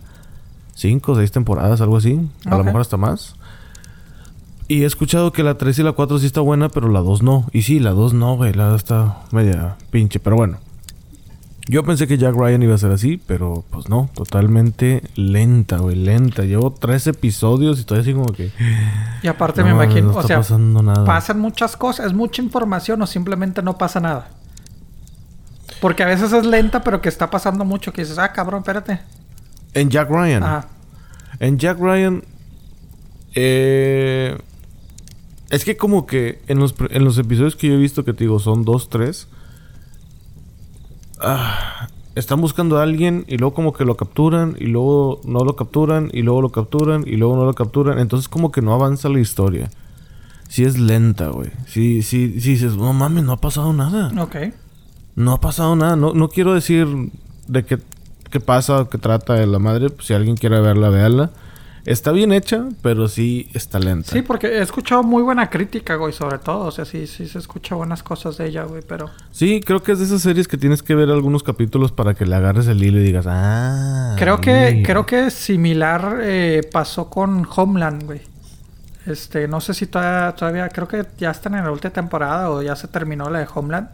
cinco 0.75 1.13
o 1.13 1.17
seis 1.17 1.33
temporadas, 1.33 1.81
algo 1.81 1.97
así. 1.97 2.21
A 2.47 2.57
lo 2.57 2.65
mejor 2.65 2.81
hasta 2.81 2.97
más. 2.97 3.37
Y 4.67 4.83
he 4.83 4.87
escuchado 4.87 5.31
que 5.31 5.43
la 5.43 5.59
3 5.59 5.79
y 5.79 5.83
la 5.83 5.93
4 5.93 6.19
sí 6.19 6.27
está 6.27 6.41
buena, 6.41 6.71
pero 6.71 6.89
la 6.89 7.01
2 7.01 7.23
no. 7.23 7.47
Y 7.53 7.63
sí, 7.63 7.81
la 7.81 7.91
2 7.91 8.15
no, 8.15 8.37
güey, 8.37 8.55
la 8.55 8.69
2 8.69 8.77
está 8.77 9.19
media 9.31 9.77
pinche, 9.91 10.21
pero 10.21 10.37
bueno. 10.37 10.57
Yo 11.67 11.83
pensé 11.83 12.07
que 12.07 12.19
Jack 12.19 12.35
Ryan 12.37 12.63
iba 12.63 12.75
a 12.75 12.79
ser 12.79 12.91
así, 12.91 13.17
pero 13.27 13.65
pues 13.71 13.89
no, 13.89 14.11
totalmente 14.13 15.03
lenta, 15.15 15.79
güey, 15.79 15.97
lenta. 15.97 16.43
Llevo 16.45 16.73
tres 16.73 17.07
episodios 17.07 17.81
y 17.81 17.85
todavía 17.85 18.03
así 18.03 18.13
como 18.13 18.33
que... 18.35 18.51
Y 19.23 19.29
aparte 19.29 19.63
No, 19.63 19.69
me 19.69 19.73
imagino, 19.73 20.13
no 20.13 20.19
o 20.19 20.23
sea, 20.23 20.39
pasando 20.39 20.83
nada. 20.83 21.07
pasan 21.07 21.41
muchas 21.41 21.79
cosas, 21.79 22.07
es 22.07 22.13
mucha 22.13 22.43
información 22.43 23.01
o 23.01 23.07
simplemente 23.07 23.63
no 23.63 23.79
pasa 23.79 23.99
nada. 23.99 24.29
Porque 25.81 26.03
a 26.03 26.07
veces 26.07 26.35
es 26.35 26.45
lenta, 26.45 26.85
pero 26.85 27.01
que 27.01 27.09
está 27.09 27.31
pasando 27.31 27.65
mucho, 27.65 27.95
que 27.95 28.03
dices, 28.03 28.19
ah, 28.19 28.31
cabrón, 28.33 28.61
espérate. 28.61 29.01
En 29.73 29.89
Jack 29.89 30.11
Ryan. 30.11 30.43
Ajá. 30.43 30.69
En 31.41 31.59
Jack 31.59 31.79
Ryan... 31.79 32.23
Eh... 33.35 34.39
Es 35.49 35.65
que 35.65 35.79
como 35.79 36.07
que 36.07 36.43
en 36.47 36.59
los, 36.59 36.75
en 36.91 37.05
los 37.05 37.17
episodios 37.17 37.57
que 37.57 37.69
yo 37.69 37.75
he 37.75 37.79
visto 37.79 38.05
que 38.05 38.13
te 38.13 38.25
digo 38.25 38.39
son 38.39 38.67
dos, 38.67 38.91
tres... 38.91 39.29
ah, 41.25 41.89
están 42.15 42.41
buscando 42.41 42.79
a 42.79 42.83
alguien 42.83 43.25
y 43.29 43.39
luego 43.39 43.55
como 43.55 43.73
que 43.73 43.85
lo 43.85 43.97
capturan 43.97 44.57
y 44.59 44.67
luego 44.67 45.21
no 45.25 45.45
lo 45.45 45.57
capturan 45.57 46.11
y 46.13 46.23
luego 46.23 46.43
lo 46.43 46.51
capturan 46.51 47.05
y 47.07 47.17
luego 47.17 47.37
no 47.37 47.45
lo 47.45 47.55
capturan. 47.55 47.99
Entonces 47.99 48.29
como 48.29 48.53
que 48.53 48.63
no 48.63 48.73
avanza 48.73 49.09
la 49.09 49.21
historia. 49.21 49.71
Sí 50.49 50.65
es 50.65 50.79
lenta, 50.79 51.29
güey. 51.29 51.51
Sí, 51.67 52.03
sí, 52.03 52.41
sí 52.41 52.51
dices, 52.51 52.77
no 52.77 52.93
mames, 52.93 53.25
no 53.25 53.33
ha 53.33 53.41
pasado 53.41 53.73
nada. 53.73 54.13
Ok. 54.23 54.37
No 55.17 55.33
ha 55.33 55.41
pasado 55.41 55.75
nada. 55.75 55.97
No, 55.97 56.15
no 56.15 56.29
quiero 56.29 56.55
decir 56.55 56.87
de 57.49 57.65
qué, 57.65 57.79
qué 58.31 58.41
pasa 58.41 58.83
o 58.83 58.89
qué 58.89 58.99
trata 58.99 59.35
de 59.35 59.47
la 59.47 59.59
madre. 59.59 59.91
Pues, 59.91 60.07
si 60.07 60.15
alguien 60.15 60.37
quiere 60.37 60.61
verla, 60.61 60.91
véala. 60.91 61.31
Está 61.87 62.13
bien 62.13 62.33
hecha, 62.33 62.65
pero 62.81 63.09
sí 63.09 63.51
está 63.53 63.79
lenta. 63.79 64.11
Sí, 64.11 64.23
porque 64.23 64.47
he 64.47 64.63
escuchado 64.63 65.03
muy 65.03 65.23
buena 65.23 65.51
crítica, 65.51 65.97
güey, 65.97 66.15
sobre 66.15 66.39
todo. 66.39 66.61
O 66.61 66.71
sea, 66.71 66.87
sí, 66.87 67.07
sí 67.07 67.27
se 67.27 67.39
escucha 67.39 67.75
buenas 67.75 68.03
cosas 68.03 68.39
de 68.39 68.47
ella, 68.47 68.65
güey, 68.65 68.83
pero... 68.87 69.11
Sí, 69.33 69.61
creo 69.61 69.83
que 69.83 69.93
es 69.93 69.99
de 69.99 70.07
esas 70.07 70.23
series 70.23 70.49
que 70.49 70.57
tienes 70.57 70.83
que 70.83 70.95
ver 70.95 71.11
algunos 71.11 71.43
capítulos 71.43 71.93
para 71.93 72.15
que 72.15 72.25
le 72.25 72.37
agarres 72.37 72.69
el 72.69 72.83
hilo 72.83 72.99
y 73.01 73.03
digas, 73.03 73.27
ah. 73.29 74.17
Creo 74.19 74.41
que, 74.41 74.73
mira". 74.77 74.87
creo 74.87 75.05
que 75.05 75.31
similar 75.31 76.21
eh, 76.23 76.63
pasó 76.73 77.11
con 77.11 77.47
Homeland, 77.55 78.05
güey. 78.05 78.23
Este, 79.05 79.47
no 79.47 79.61
sé 79.61 79.75
si 79.75 79.87
todavía, 79.87 80.35
todavía, 80.35 80.69
creo 80.71 80.89
que 80.89 81.05
ya 81.19 81.31
están 81.31 81.55
en 81.55 81.65
la 81.65 81.71
última 81.71 81.93
temporada 81.93 82.51
o 82.51 82.63
ya 82.63 82.75
se 82.77 82.89
terminó 82.89 83.29
la 83.29 83.41
de 83.41 83.49
Homeland. 83.55 83.89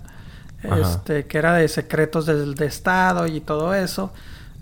Ajá. 0.63 0.81
Este, 0.81 1.25
que 1.27 1.39
era 1.39 1.55
de 1.55 1.67
secretos 1.67 2.27
del 2.27 2.55
de 2.55 2.67
Estado 2.67 3.27
y 3.27 3.41
todo 3.41 3.75
eso. 3.75 4.13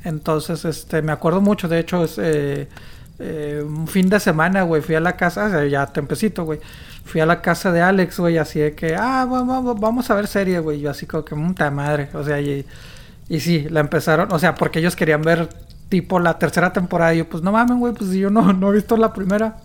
Entonces, 0.04 0.64
este, 0.64 1.02
me 1.02 1.12
acuerdo 1.12 1.40
mucho, 1.40 1.68
de 1.68 1.80
hecho, 1.80 2.04
es, 2.04 2.18
eh, 2.18 2.68
eh, 3.18 3.62
un 3.66 3.88
fin 3.88 4.08
de 4.08 4.20
semana, 4.20 4.62
güey, 4.62 4.82
fui 4.82 4.94
a 4.94 5.00
la 5.00 5.16
casa, 5.16 5.46
o 5.46 5.50
sea, 5.50 5.64
ya 5.66 5.86
tempecito, 5.86 6.44
güey. 6.44 6.60
Fui 7.04 7.20
a 7.20 7.26
la 7.26 7.40
casa 7.40 7.72
de 7.72 7.80
Alex, 7.80 8.18
güey, 8.18 8.36
así 8.38 8.60
de 8.60 8.74
que, 8.74 8.94
ah, 8.94 9.24
va- 9.24 9.42
va- 9.42 9.60
va- 9.60 9.74
vamos 9.74 10.10
a 10.10 10.14
ver 10.14 10.26
serie, 10.26 10.58
güey. 10.60 10.80
Yo 10.80 10.90
así 10.90 11.06
como 11.06 11.24
que, 11.24 11.34
puta 11.34 11.70
madre, 11.70 12.10
o 12.14 12.22
sea, 12.22 12.40
y, 12.40 12.66
y 13.28 13.40
sí, 13.40 13.66
la 13.70 13.80
empezaron, 13.80 14.30
o 14.32 14.38
sea, 14.38 14.54
porque 14.54 14.78
ellos 14.80 14.94
querían 14.96 15.22
ver 15.22 15.48
tipo 15.88 16.18
la 16.20 16.38
tercera 16.38 16.72
temporada. 16.72 17.14
Y 17.14 17.18
yo, 17.18 17.28
pues 17.28 17.42
no 17.42 17.50
mames, 17.52 17.78
güey, 17.78 17.94
pues 17.94 18.10
yo 18.12 18.28
no, 18.30 18.52
no 18.52 18.70
he 18.70 18.74
visto 18.74 18.96
la 18.96 19.12
primera. 19.14 19.56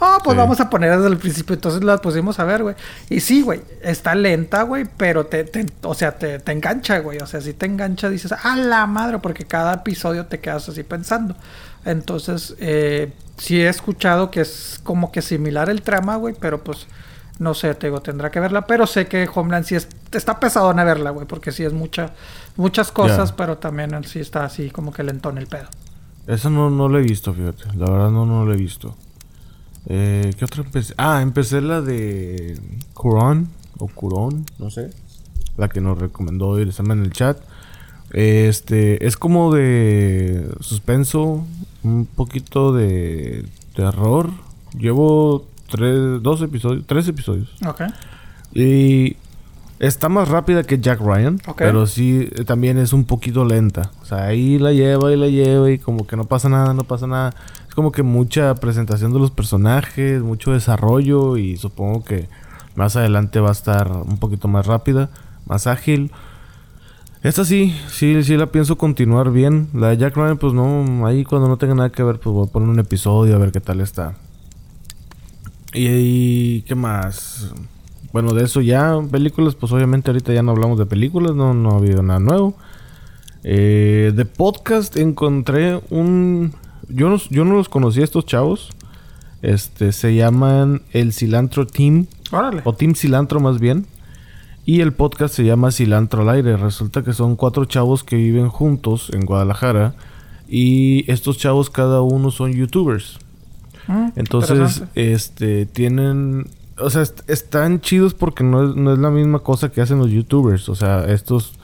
Oh, 0.00 0.18
pues 0.22 0.34
Sí. 0.34 0.38
vamos 0.38 0.60
a 0.60 0.70
poner 0.70 0.94
desde 0.96 1.08
el 1.08 1.16
principio. 1.16 1.54
Entonces 1.54 1.82
la 1.82 1.98
pusimos 1.98 2.38
a 2.38 2.44
ver, 2.44 2.62
güey. 2.62 2.76
Y 3.10 3.18
sí, 3.18 3.42
güey, 3.42 3.60
está 3.82 4.14
lenta, 4.14 4.62
güey, 4.62 4.86
pero 4.96 5.26
te, 5.26 5.42
te- 5.42 5.66
o 5.82 5.92
sea, 5.94 6.12
te, 6.16 6.38
te 6.38 6.52
engancha, 6.52 7.00
güey. 7.00 7.18
O 7.18 7.26
sea, 7.26 7.40
si 7.40 7.52
te 7.54 7.66
engancha, 7.66 8.08
dices, 8.08 8.30
a 8.30 8.54
la 8.54 8.86
madre, 8.86 9.18
porque 9.18 9.44
cada 9.46 9.74
episodio 9.74 10.26
te 10.26 10.38
quedas 10.38 10.68
así 10.68 10.84
pensando. 10.84 11.34
Entonces, 11.84 12.54
eh, 12.58 13.12
sí 13.36 13.60
he 13.60 13.68
escuchado 13.68 14.30
que 14.30 14.40
es 14.40 14.80
como 14.82 15.12
que 15.12 15.22
similar 15.22 15.70
el 15.70 15.82
trama, 15.82 16.16
güey, 16.16 16.34
pero 16.38 16.62
pues 16.62 16.86
no 17.38 17.54
sé, 17.54 17.74
te 17.74 17.86
digo, 17.86 18.00
tendrá 18.00 18.30
que 18.30 18.40
verla. 18.40 18.66
Pero 18.66 18.86
sé 18.86 19.06
que 19.06 19.28
Homeland 19.32 19.64
sí 19.64 19.74
es, 19.76 19.88
está 20.12 20.40
pesadona 20.40 20.84
verla, 20.84 21.10
güey, 21.10 21.26
porque 21.26 21.52
sí 21.52 21.64
es 21.64 21.72
mucha, 21.72 22.12
muchas 22.56 22.90
cosas, 22.90 23.32
pero 23.32 23.58
también 23.58 23.90
sí 24.04 24.20
está 24.20 24.44
así 24.44 24.70
como 24.70 24.92
que 24.92 25.02
lentón 25.02 25.38
el 25.38 25.46
pedo. 25.46 25.68
Esa 26.26 26.50
no, 26.50 26.68
no 26.68 26.88
la 26.88 26.98
he 26.98 27.02
visto, 27.02 27.32
fíjate. 27.32 27.64
La 27.76 27.90
verdad 27.90 28.10
no, 28.10 28.26
no 28.26 28.44
la 28.44 28.54
he 28.54 28.58
visto. 28.58 28.96
Eh, 29.86 30.34
¿Qué 30.38 30.44
otra 30.44 30.62
empecé? 30.62 30.92
Ah, 30.98 31.22
empecé 31.22 31.62
la 31.62 31.80
de 31.80 32.60
Curon 32.92 33.48
o 33.78 33.86
Curón, 33.86 34.44
no 34.58 34.70
sé. 34.70 34.90
La 35.56 35.68
que 35.68 35.80
nos 35.80 35.98
recomendó 35.98 36.58
Irisama 36.58 36.92
en 36.92 37.04
el 37.04 37.12
chat. 37.12 37.38
Este, 38.12 39.06
es 39.06 39.16
como 39.16 39.52
de 39.52 40.48
suspenso, 40.60 41.44
un 41.82 42.06
poquito 42.06 42.72
de 42.72 43.44
terror. 43.74 44.30
Llevo 44.78 45.46
tres, 45.70 46.22
dos 46.22 46.42
episodios, 46.42 46.84
tres 46.86 47.08
episodios. 47.08 47.54
Ok. 47.66 47.82
Y 48.54 49.16
Está 49.78 50.08
más 50.08 50.28
rápida 50.28 50.64
que 50.64 50.80
Jack 50.80 51.00
Ryan, 51.00 51.40
pero 51.56 51.86
sí 51.86 52.28
eh, 52.34 52.44
también 52.44 52.78
es 52.78 52.92
un 52.92 53.04
poquito 53.04 53.44
lenta. 53.44 53.92
O 54.02 54.04
sea, 54.04 54.24
ahí 54.24 54.58
la 54.58 54.72
lleva 54.72 55.12
y 55.12 55.16
la 55.16 55.28
lleva 55.28 55.70
y 55.70 55.78
como 55.78 56.04
que 56.04 56.16
no 56.16 56.24
pasa 56.24 56.48
nada, 56.48 56.74
no 56.74 56.82
pasa 56.82 57.06
nada. 57.06 57.32
Es 57.68 57.74
como 57.76 57.92
que 57.92 58.02
mucha 58.02 58.56
presentación 58.56 59.12
de 59.12 59.20
los 59.20 59.30
personajes, 59.30 60.20
mucho 60.20 60.52
desarrollo 60.52 61.36
y 61.36 61.56
supongo 61.56 62.02
que 62.02 62.28
más 62.74 62.96
adelante 62.96 63.38
va 63.38 63.50
a 63.50 63.52
estar 63.52 63.92
un 63.92 64.18
poquito 64.18 64.48
más 64.48 64.66
rápida, 64.66 65.10
más 65.46 65.68
ágil. 65.68 66.10
Esta 67.22 67.44
sí, 67.44 67.74
sí, 67.90 68.22
sí 68.22 68.36
la 68.36 68.46
pienso 68.46 68.78
continuar 68.78 69.32
bien. 69.32 69.68
La 69.74 69.88
de 69.88 69.96
Jack 69.96 70.16
Ryan, 70.16 70.38
pues 70.38 70.52
no, 70.52 71.06
ahí 71.06 71.24
cuando 71.24 71.48
no 71.48 71.56
tenga 71.56 71.74
nada 71.74 71.90
que 71.90 72.02
ver, 72.02 72.20
pues 72.20 72.32
voy 72.32 72.46
a 72.46 72.50
poner 72.50 72.68
un 72.68 72.78
episodio 72.78 73.34
a 73.34 73.38
ver 73.38 73.50
qué 73.50 73.60
tal 73.60 73.80
está. 73.80 74.14
Y, 75.74 75.86
y 75.88 76.62
qué 76.62 76.74
más. 76.74 77.52
Bueno, 78.12 78.32
de 78.32 78.44
eso 78.44 78.60
ya, 78.60 78.96
películas, 79.10 79.54
pues 79.54 79.72
obviamente 79.72 80.10
ahorita 80.10 80.32
ya 80.32 80.42
no 80.42 80.52
hablamos 80.52 80.78
de 80.78 80.86
películas, 80.86 81.34
no, 81.34 81.54
no 81.54 81.72
ha 81.72 81.76
habido 81.78 82.02
nada 82.02 82.20
nuevo. 82.20 82.54
Eh, 83.44 84.12
de 84.14 84.24
podcast 84.24 84.96
encontré 84.96 85.80
un... 85.90 86.52
Yo 86.88 87.10
no, 87.10 87.16
yo 87.30 87.44
no 87.44 87.54
los 87.54 87.68
conocía 87.68 88.04
estos 88.04 88.26
chavos. 88.26 88.70
Este, 89.42 89.92
se 89.92 90.14
llaman 90.14 90.82
el 90.92 91.12
Cilantro 91.12 91.66
Team, 91.66 92.06
Órale. 92.32 92.62
o 92.64 92.72
Team 92.72 92.94
Cilantro 92.94 93.40
más 93.40 93.60
bien. 93.60 93.86
Y 94.68 94.82
el 94.82 94.92
podcast 94.92 95.32
se 95.34 95.44
llama 95.44 95.70
Cilantro 95.72 96.20
al 96.20 96.28
Aire. 96.28 96.58
Resulta 96.58 97.02
que 97.02 97.14
son 97.14 97.36
cuatro 97.36 97.64
chavos 97.64 98.04
que 98.04 98.16
viven 98.16 98.50
juntos 98.50 99.08
en 99.14 99.24
Guadalajara. 99.24 99.94
Y 100.46 101.10
estos 101.10 101.38
chavos 101.38 101.70
cada 101.70 102.02
uno 102.02 102.30
son 102.30 102.52
youtubers. 102.52 103.18
Mm, 103.86 104.08
Entonces, 104.16 104.82
este, 104.94 105.64
tienen... 105.64 106.48
O 106.76 106.90
sea, 106.90 107.00
est- 107.00 107.22
están 107.30 107.80
chidos 107.80 108.12
porque 108.12 108.44
no 108.44 108.68
es, 108.68 108.76
no 108.76 108.92
es 108.92 108.98
la 108.98 109.08
misma 109.10 109.38
cosa 109.38 109.70
que 109.70 109.80
hacen 109.80 110.00
los 110.00 110.10
youtubers. 110.10 110.68
O 110.68 110.74
sea, 110.74 111.06
estos 111.06 111.54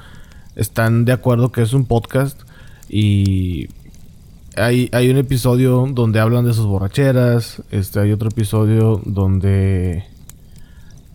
están 0.56 1.04
de 1.04 1.12
acuerdo 1.12 1.52
que 1.52 1.60
es 1.60 1.74
un 1.74 1.84
podcast 1.84 2.40
y 2.88 3.68
hay, 4.56 4.88
hay 4.92 5.10
un 5.10 5.18
episodio 5.18 5.86
donde 5.92 6.20
hablan 6.20 6.46
de 6.46 6.54
sus 6.54 6.64
borracheras. 6.64 7.62
Este, 7.70 8.00
hay 8.00 8.12
otro 8.12 8.30
episodio 8.30 9.02
donde 9.04 10.04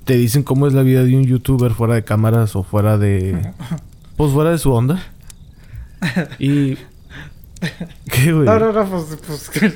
te 0.09 0.17
dicen 0.17 0.41
cómo 0.41 0.65
es 0.65 0.73
la 0.73 0.81
vida 0.81 1.03
de 1.03 1.15
un 1.15 1.23
youtuber 1.23 1.71
fuera 1.71 1.93
de 1.93 2.03
cámaras 2.03 2.55
o 2.55 2.63
fuera 2.63 2.97
de... 2.97 3.37
Pues 4.17 4.33
fuera 4.33 4.49
de 4.49 4.57
su 4.57 4.73
onda. 4.73 4.99
Y... 6.39 6.77
¿Qué, 8.09 8.31
güey? 8.31 8.45
No, 8.45 8.57
no, 8.57 8.73
no, 8.73 8.89
pues, 8.89 9.19
pues 9.27 9.49
que, 9.51 9.71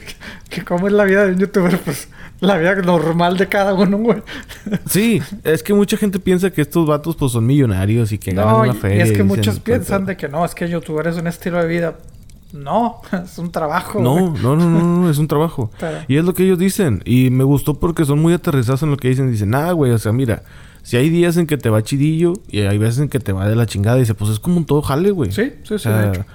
que 0.50 0.64
cómo 0.64 0.88
es 0.88 0.94
la 0.94 1.04
vida 1.04 1.28
de 1.28 1.34
un 1.34 1.38
youtuber, 1.38 1.78
pues 1.78 2.08
la 2.40 2.58
vida 2.58 2.74
normal 2.76 3.38
de 3.38 3.48
cada 3.48 3.76
uno, 3.76 3.98
güey. 4.00 4.24
Sí, 4.90 5.22
es 5.44 5.62
que 5.62 5.76
mucha 5.76 5.98
gente 5.98 6.18
piensa 6.18 6.50
que 6.50 6.62
estos 6.62 6.88
vatos 6.88 7.16
pues 7.16 7.32
son 7.34 7.46
millonarios 7.46 8.12
y 8.12 8.18
que 8.18 8.32
ganan 8.32 8.56
una 8.56 8.74
y, 8.74 8.78
y 8.78 8.80
feria. 8.80 9.04
es 9.04 9.10
y 9.10 9.14
que 9.14 9.24
dicen, 9.24 9.28
muchos 9.28 9.60
piensan 9.60 10.06
de 10.06 10.18
que 10.18 10.30
no, 10.30 10.44
es 10.44 10.56
que 10.56 10.68
youtuber 10.68 11.06
es 11.06 11.18
un 11.18 11.28
estilo 11.28 11.60
de 11.60 11.68
vida. 11.68 11.94
No, 12.54 13.02
es 13.26 13.38
un 13.38 13.52
trabajo. 13.52 14.00
No, 14.00 14.30
güey. 14.30 14.42
no, 14.44 14.56
no, 14.56 14.70
no, 14.70 14.98
no, 15.02 15.10
es 15.10 15.18
un 15.18 15.28
trabajo. 15.28 15.70
Y 16.08 16.18
es 16.18 16.24
lo 16.24 16.34
que 16.34 16.44
ellos 16.44 16.60
dicen. 16.60 17.02
Y 17.06 17.30
me 17.32 17.44
gustó 17.44 17.74
porque 17.80 18.06
son 18.06 18.20
muy 18.22 18.34
aterrizados 18.34 18.84
en 18.84 18.92
lo 18.92 18.98
que 18.98 19.10
dicen. 19.10 19.32
Dicen, 19.32 19.54
ah, 19.56 19.72
güey, 19.72 19.92
o 19.92 19.98
sea, 19.98 20.12
mira, 20.14 20.44
si 20.84 20.98
hay 20.98 21.10
días 21.10 21.36
en 21.38 21.48
que 21.48 21.58
te 21.58 21.70
va 21.70 21.82
chidillo 21.84 22.34
y 22.48 22.60
hay 22.62 22.78
veces 22.78 23.00
en 23.00 23.10
que 23.10 23.20
te 23.20 23.34
va 23.34 23.48
de 23.48 23.56
la 23.56 23.66
chingada. 23.66 23.98
Dice, 23.98 24.14
pues 24.14 24.32
es 24.32 24.40
como 24.40 24.58
un 24.58 24.66
todo 24.66 24.82
jale, 24.82 25.12
güey. 25.12 25.32
Sí, 25.32 25.44
sí, 25.44 25.60
sí, 25.66 25.74
O 25.76 25.80
sea, 25.80 25.98
de 26.02 26.10
hecho. 26.10 26.26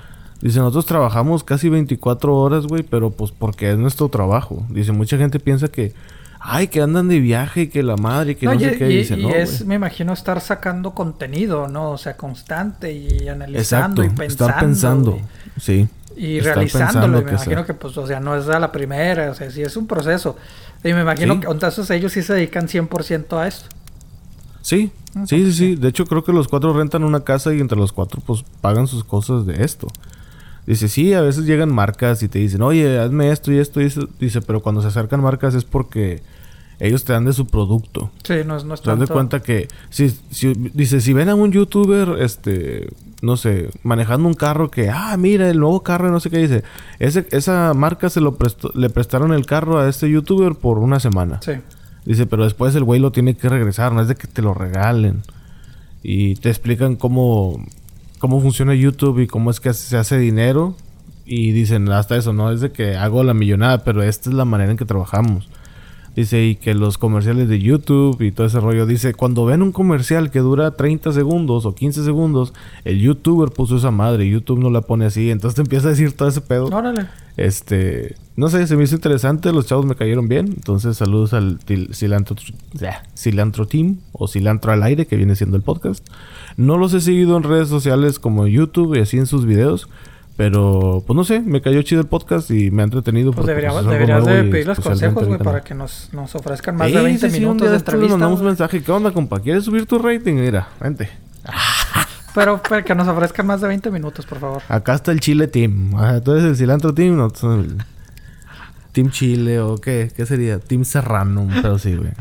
Dice, 0.41 0.59
nosotros 0.61 0.87
trabajamos 0.87 1.43
casi 1.43 1.69
24 1.69 2.35
horas, 2.37 2.67
güey, 2.67 2.83
pero 2.85 3.11
pues 3.11 3.33
porque 3.33 3.71
es 3.73 3.79
nuestro 3.79 4.09
trabajo. 4.09 4.65
Dice, 4.71 4.93
mucha 4.93 5.17
gente 5.19 5.41
piensa 5.41 5.67
que, 5.69 5.93
ay, 6.41 6.69
que 6.69 6.81
andan 6.81 7.09
de 7.09 7.19
viaje 7.19 7.63
y 7.63 7.67
que 7.69 7.83
la 7.83 7.97
madre, 7.97 8.33
y 8.33 8.35
que 8.37 8.47
no, 8.47 8.55
No, 8.55 8.61
y, 8.61 8.65
sé 8.65 8.79
qué. 8.79 8.89
y- 8.91 8.97
Dice, 8.99 9.19
y 9.19 9.23
no, 9.25 9.31
es, 9.31 9.65
me 9.67 9.75
imagino, 9.75 10.13
estar 10.13 10.41
sacando 10.41 10.93
contenido, 10.95 11.67
¿no? 11.67 11.91
O 11.91 11.99
sea, 11.99 12.17
constante 12.17 12.93
y 12.93 13.29
analizando 13.29 14.03
Exacto, 14.03 14.05
y 14.05 14.09
pensando. 14.11 14.47
estar 14.47 14.61
pensando. 14.61 15.19
Sí. 15.61 15.89
Y 16.19 16.39
Estar 16.39 16.57
realizándolo. 16.57 17.21
Y 17.21 17.25
me 17.25 17.31
imagino 17.31 17.65
que, 17.65 17.75
pues, 17.75 17.97
o 17.97 18.07
sea, 18.07 18.19
no 18.21 18.37
es 18.37 18.49
a 18.49 18.59
la 18.59 18.73
primera. 18.73 19.31
O 19.31 19.35
sea, 19.35 19.51
sí 19.51 19.63
es 19.63 19.77
un 19.77 19.87
proceso. 19.87 20.37
Y 20.85 20.93
me 20.93 21.03
imagino 21.03 21.35
Sí. 21.35 21.41
que 21.41 21.47
entonces 21.51 21.89
ellos 21.91 22.13
sí 22.13 22.23
se 22.23 22.35
dedican 22.35 22.69
100% 22.69 23.39
a 23.39 23.47
esto. 23.47 23.67
Sí, 24.63 24.91
Ah, 25.15 25.25
sí, 25.27 25.45
sí, 25.47 25.53
sí. 25.53 25.75
De 25.77 25.89
hecho, 25.89 26.05
creo 26.07 26.23
que 26.23 26.33
los 26.33 26.49
cuatro 26.49 26.73
rentan 26.75 27.03
una 27.03 27.21
casa 27.25 27.55
y 27.55 27.61
entre 27.61 27.79
los 27.79 27.93
cuatro, 27.93 28.21
pues, 28.27 28.45
pagan 28.61 28.87
sus 28.87 29.05
cosas 29.05 29.47
de 29.47 29.65
esto. 29.65 29.89
Dice, 30.67 30.89
sí, 30.89 31.15
a 31.15 31.23
veces 31.23 31.45
llegan 31.47 31.73
marcas 31.75 32.23
y 32.23 32.29
te 32.29 32.39
dicen, 32.41 32.61
oye, 32.61 32.99
hazme 32.99 33.31
esto 33.33 33.51
y 33.51 33.59
esto 33.59 33.81
y 33.81 33.87
eso. 33.87 34.07
Dice, 34.21 34.43
pero 34.43 34.61
cuando 34.61 34.83
se 34.83 34.89
acercan 34.89 35.23
marcas 35.23 35.55
es 35.55 35.65
porque 35.65 36.21
ellos 36.79 37.05
te 37.05 37.15
dan 37.15 37.25
de 37.25 37.33
su 37.33 37.47
producto. 37.47 38.11
Sí, 38.23 38.35
no 38.45 38.57
es, 38.57 38.65
no 38.65 38.77
Te 38.77 38.91
das 38.91 39.01
de 39.01 39.07
cuenta 39.07 39.41
que, 39.41 39.69
si, 39.89 40.11
si- 40.31 40.53
dice, 40.75 41.01
si 41.01 41.15
ven 41.15 41.31
a 41.31 41.35
un 41.35 41.51
youtuber, 41.53 42.17
este, 42.21 42.89
no 43.21 43.37
sé, 43.37 43.71
manejando 43.83 44.29
un 44.29 44.35
carro 44.35 44.71
que, 44.71 44.91
ah, 44.91 45.17
mira, 45.17 45.49
el 45.51 45.59
nuevo 45.59 45.83
carro, 45.83 46.09
y 46.09 46.11
no 46.11 46.21
sé 46.21 46.31
qué, 46.31 46.39
dice, 46.39 46.63
ese, 46.99 47.27
esa 47.31 47.75
marca 47.75 48.11
se 48.11 48.21
lo 48.21 48.37
prestó, 48.37 48.71
le 48.75 48.91
prestaron 48.91 49.33
el 49.33 49.45
carro 49.45 49.79
a 49.79 49.89
este 49.89 50.09
youtuber 50.09 50.55
por 50.55 50.79
una 50.79 51.01
semana. 51.01 51.41
Sí. 51.43 51.53
Dice, 52.05 52.27
pero 52.27 52.45
después 52.45 52.75
el 52.75 52.85
güey 52.85 53.01
lo 53.01 53.13
tiene 53.13 53.35
que 53.35 53.49
regresar, 53.49 53.93
no 53.93 54.01
es 54.01 54.09
de 54.09 54.15
que 54.15 54.27
te 54.27 54.41
lo 54.41 54.55
regalen. 54.55 55.23
Y 56.03 56.37
te 56.37 56.49
explican 56.49 56.97
cómo, 56.97 57.63
cómo 58.19 58.41
funciona 58.41 58.75
YouTube 58.75 59.21
y 59.21 59.27
cómo 59.27 59.51
es 59.51 59.61
que 59.61 59.75
se 59.75 59.97
hace 59.97 60.17
dinero. 60.17 60.75
Y 61.27 61.53
dicen, 61.53 61.91
hasta 61.91 62.17
eso, 62.17 62.33
no 62.33 62.51
es 62.51 62.63
de 62.63 62.73
que 62.73 62.97
hago 62.97 63.23
la 63.25 63.35
millonada, 63.35 63.85
pero 63.85 64.03
esta 64.03 64.31
es 64.31 64.35
la 64.35 64.47
manera 64.47 64.71
en 64.71 64.79
que 64.79 64.87
trabajamos. 64.87 65.49
Dice, 66.19 66.45
y 66.45 66.57
que 66.57 66.75
los 66.75 66.99
comerciales 66.99 67.49
de 67.49 67.61
YouTube 67.61 68.21
y 68.23 68.33
todo 68.33 68.49
ese 68.49 68.59
rollo. 68.59 68.87
Dice, 68.87 69.15
cuando 69.15 69.45
ven 69.45 69.63
un 69.63 69.71
comercial 69.71 70.33
que 70.33 70.41
dura 70.41 70.73
30 70.73 71.13
segundos 71.13 71.65
o 71.65 71.77
15 71.77 72.03
segundos, 72.03 72.53
el 72.85 72.99
youtuber 72.99 73.51
puso 73.51 73.77
esa 73.77 73.93
madre, 73.93 74.29
YouTube 74.29 74.59
no 74.59 74.69
la 74.69 74.81
pone 74.81 75.05
así. 75.05 75.31
Entonces 75.31 75.55
te 75.55 75.63
empieza 75.63 75.87
a 75.87 75.91
decir 75.91 76.11
todo 76.15 76.29
ese 76.29 76.41
pedo. 76.41 76.67
Órale. 76.67 77.07
Este, 77.37 78.17
no 78.35 78.49
sé, 78.49 78.67
se 78.67 78.77
me 78.77 78.83
hizo 78.83 78.97
interesante, 78.97 79.53
los 79.53 79.67
chavos 79.67 79.87
me 79.87 79.95
cayeron 79.95 80.27
bien. 80.27 80.47
Entonces, 80.49 80.97
saludos 80.97 81.35
al 81.35 81.61
cilantro, 81.93 82.35
cilantro 83.17 83.69
Team 83.69 83.99
o 84.11 84.27
Cilantro 84.27 84.73
al 84.73 84.83
Aire, 84.83 85.07
que 85.07 85.15
viene 85.15 85.37
siendo 85.37 85.57
el 85.57 85.63
podcast. 85.63 86.05
No 86.57 86.79
los 86.79 86.95
he 86.95 87.01
seguido 87.01 87.37
en 87.37 87.45
redes 87.45 87.69
sociales 87.69 88.19
como 88.19 88.49
YouTube 88.49 88.97
y 88.97 89.03
así 89.03 89.19
en 89.19 89.27
sus 89.27 89.47
videos. 89.47 89.89
Pero, 90.39 91.03
pues 91.05 91.17
no 91.17 91.25
sé, 91.25 91.41
me 91.41 91.61
cayó 91.61 91.83
chido 91.83 92.01
el 92.01 92.07
podcast 92.07 92.49
y 92.53 92.71
me 92.71 92.83
ha 92.83 92.85
entretenido. 92.85 93.33
Pues 93.33 93.39
porque, 93.39 93.51
deberíamos, 93.51 93.85
deberías 93.85 94.25
de 94.25 94.45
pedirles 94.45 94.79
especialmente 94.79 95.15
consejos, 95.15 95.27
güey, 95.27 95.39
para 95.41 95.63
que 95.63 95.75
nos, 95.75 96.11
nos 96.13 96.33
ofrezcan 96.37 96.77
más 96.77 96.93
de 96.93 97.03
20 97.03 97.29
sí, 97.29 97.37
sí, 97.37 97.45
un 97.45 97.57
minutos 97.57 97.67
de 97.67 97.73
después 97.73 97.95
le 97.95 97.97
entrevista. 97.97 98.19
mandamos 98.19 98.39
un 98.39 98.47
mensaje. 98.47 98.81
¿Qué 98.81 98.93
onda, 98.93 99.11
compa? 99.11 99.41
¿Quieres 99.41 99.65
subir 99.65 99.87
tu 99.87 99.99
rating? 99.99 100.35
Mira, 100.35 100.69
vente. 100.81 101.11
Pero, 102.35 102.63
pero 102.69 102.85
que 102.85 102.95
nos 102.95 103.09
ofrezcan 103.09 103.47
más 103.47 103.61
de 103.63 103.67
20 103.67 103.91
minutos, 103.91 104.25
por 104.27 104.39
favor. 104.39 104.63
Acá 104.69 104.95
está 104.95 105.11
el 105.11 105.19
Chile 105.19 105.49
Team. 105.49 105.97
Ajá, 105.97 106.21
tú 106.21 106.33
eres 106.33 106.45
el 106.45 106.57
Cilantro 106.57 106.95
Team, 106.95 107.17
no, 107.17 107.33
Team 108.93 109.11
Chile 109.11 109.59
o 109.59 109.79
qué, 109.79 110.13
¿qué 110.15 110.25
sería? 110.25 110.61
Team 110.61 110.85
Serrano, 110.85 111.49
pero 111.63 111.81
sí, 111.81 111.97
güey. 111.97 112.13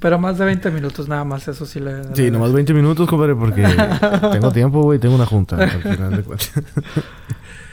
Pero 0.00 0.18
más 0.18 0.38
de 0.38 0.44
20 0.46 0.70
minutos 0.70 1.08
nada 1.08 1.24
más, 1.24 1.46
eso 1.48 1.66
sí 1.66 1.78
le... 1.80 2.04
Sí, 2.14 2.22
le- 2.22 2.30
nomás 2.30 2.52
20 2.52 2.72
minutos, 2.74 3.08
compadre, 3.08 3.34
porque 3.34 3.62
tengo 4.32 4.50
tiempo, 4.52 4.82
güey, 4.82 4.98
tengo 4.98 5.14
una 5.14 5.26
junta. 5.26 5.56
al 5.56 5.70
final 5.82 6.10
de. 6.16 6.24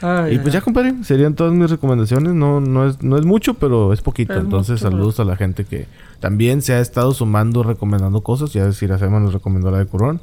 Ay, 0.02 0.34
y 0.36 0.38
pues 0.38 0.52
ya, 0.52 0.60
compadre, 0.60 0.94
serían 1.04 1.34
todas 1.34 1.52
mis 1.52 1.70
recomendaciones. 1.70 2.34
No, 2.34 2.60
no, 2.60 2.86
es, 2.86 3.02
no 3.02 3.16
es 3.18 3.24
mucho, 3.24 3.54
pero 3.54 3.92
es 3.92 4.00
poquito. 4.02 4.34
Es 4.34 4.40
Entonces, 4.40 4.82
mucho, 4.82 4.90
saludos 4.90 5.20
a 5.20 5.24
la 5.24 5.36
gente 5.36 5.64
que 5.64 5.86
también 6.20 6.62
se 6.62 6.74
ha 6.74 6.80
estado 6.80 7.12
sumando, 7.12 7.62
recomendando 7.62 8.20
cosas. 8.20 8.52
Ya 8.52 8.64
decir, 8.66 8.88
Iracema 8.88 9.20
nos 9.20 9.32
recomendó 9.32 9.70
la 9.70 9.78
de 9.78 9.86
Curón. 9.86 10.20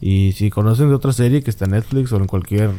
Y 0.00 0.32
si 0.32 0.48
conocen 0.50 0.88
de 0.88 0.94
otra 0.94 1.12
serie 1.12 1.42
que 1.42 1.50
está 1.50 1.66
en 1.66 1.72
Netflix 1.72 2.10
o 2.12 2.16
en 2.16 2.26
cualquier 2.26 2.70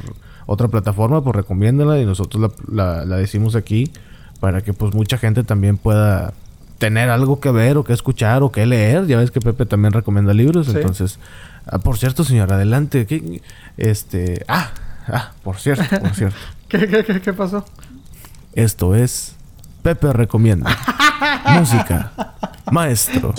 otra 0.48 0.68
plataforma, 0.70 1.24
pues 1.24 1.36
recomiéndanla 1.36 2.00
y 2.00 2.06
nosotros 2.06 2.42
la, 2.68 2.86
la- 2.98 3.06
la 3.06 3.18
decimos 3.18 3.56
aquí 3.56 3.92
para 4.40 4.62
que 4.62 4.74
pues 4.74 4.96
mucha 4.96 5.20
gente 5.20 5.44
también 5.44 5.78
pueda 5.78 6.34
tener 6.82 7.12
algo 7.12 7.40
que 7.40 7.52
ver 7.52 7.78
o 7.78 7.84
que 7.84 7.94
escuchar 7.94 8.42
o 8.42 8.52
que 8.52 8.66
leer. 8.66 9.06
Ya 9.06 9.18
ves 9.20 9.30
que 9.30 9.40
Pepe 9.40 9.68
también 9.68 9.94
recomienda 9.94 10.34
libros, 10.34 10.66
Sí. 10.66 10.74
entonces... 10.76 11.20
ah, 11.68 11.78
por 11.78 12.00
cierto, 12.00 12.24
señor, 12.24 12.52
adelante. 12.52 13.06
¿qué- 13.06 13.44
este... 13.78 14.44
Ah, 14.48 14.72
ah, 15.08 15.32
por 15.44 15.58
cierto, 15.60 15.84
por 16.00 16.16
cierto. 16.16 16.36
¿Qué, 16.68 16.88
qué, 16.88 17.06
qué, 17.06 17.22
qué 17.22 17.34
pasó? 17.34 17.64
Esto 18.54 18.96
es 18.96 19.36
Pepe 19.84 20.12
Recomienda. 20.12 20.76
Música. 21.60 22.12
Maestro. 22.72 23.34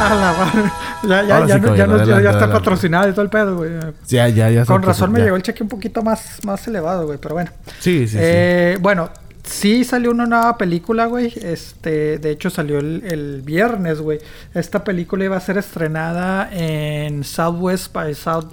Ya, 1.02 1.22
ya, 1.22 1.46
ya, 1.46 1.54
sí, 1.56 1.60
no- 1.62 1.76
ya, 1.76 1.86
no- 1.86 1.96
ya- 1.98 2.04
ya 2.04 2.16
está 2.18 2.28
adelante. 2.30 2.52
patrocinado 2.52 3.08
y 3.08 3.12
todo 3.12 3.22
el 3.22 3.30
pedo, 3.30 3.56
güey. 3.56 3.70
Ya, 4.08 4.28
ya, 4.28 4.50
ya. 4.50 4.64
Con 4.66 4.82
razón 4.82 5.12
me 5.12 5.18
ya. 5.20 5.24
llegó 5.26 5.36
el 5.36 5.42
cheque 5.42 5.62
un 5.62 5.68
poquito 5.68 6.02
más, 6.02 6.44
más 6.44 6.66
elevado, 6.68 7.06
güey, 7.06 7.18
pero 7.18 7.34
bueno. 7.34 7.50
Sí, 7.78 8.06
sí, 8.06 8.16
Eh, 8.20 8.76
Bueno, 8.80 9.08
sí 9.42 9.82
salió 9.84 10.10
una 10.10 10.26
nueva 10.26 10.58
película, 10.58 11.06
güey. 11.06 11.32
Este, 11.42 12.18
de 12.18 12.30
hecho 12.30 12.50
salió 12.50 12.78
el, 12.78 13.02
el 13.06 13.42
viernes, 13.42 14.00
güey. 14.00 14.18
Esta 14.54 14.84
película 14.84 15.24
iba 15.24 15.36
a 15.36 15.40
ser 15.40 15.56
estrenada 15.58 16.48
en 16.52 17.24
Southwest 17.24 17.92
by 17.94 18.14
South, 18.14 18.46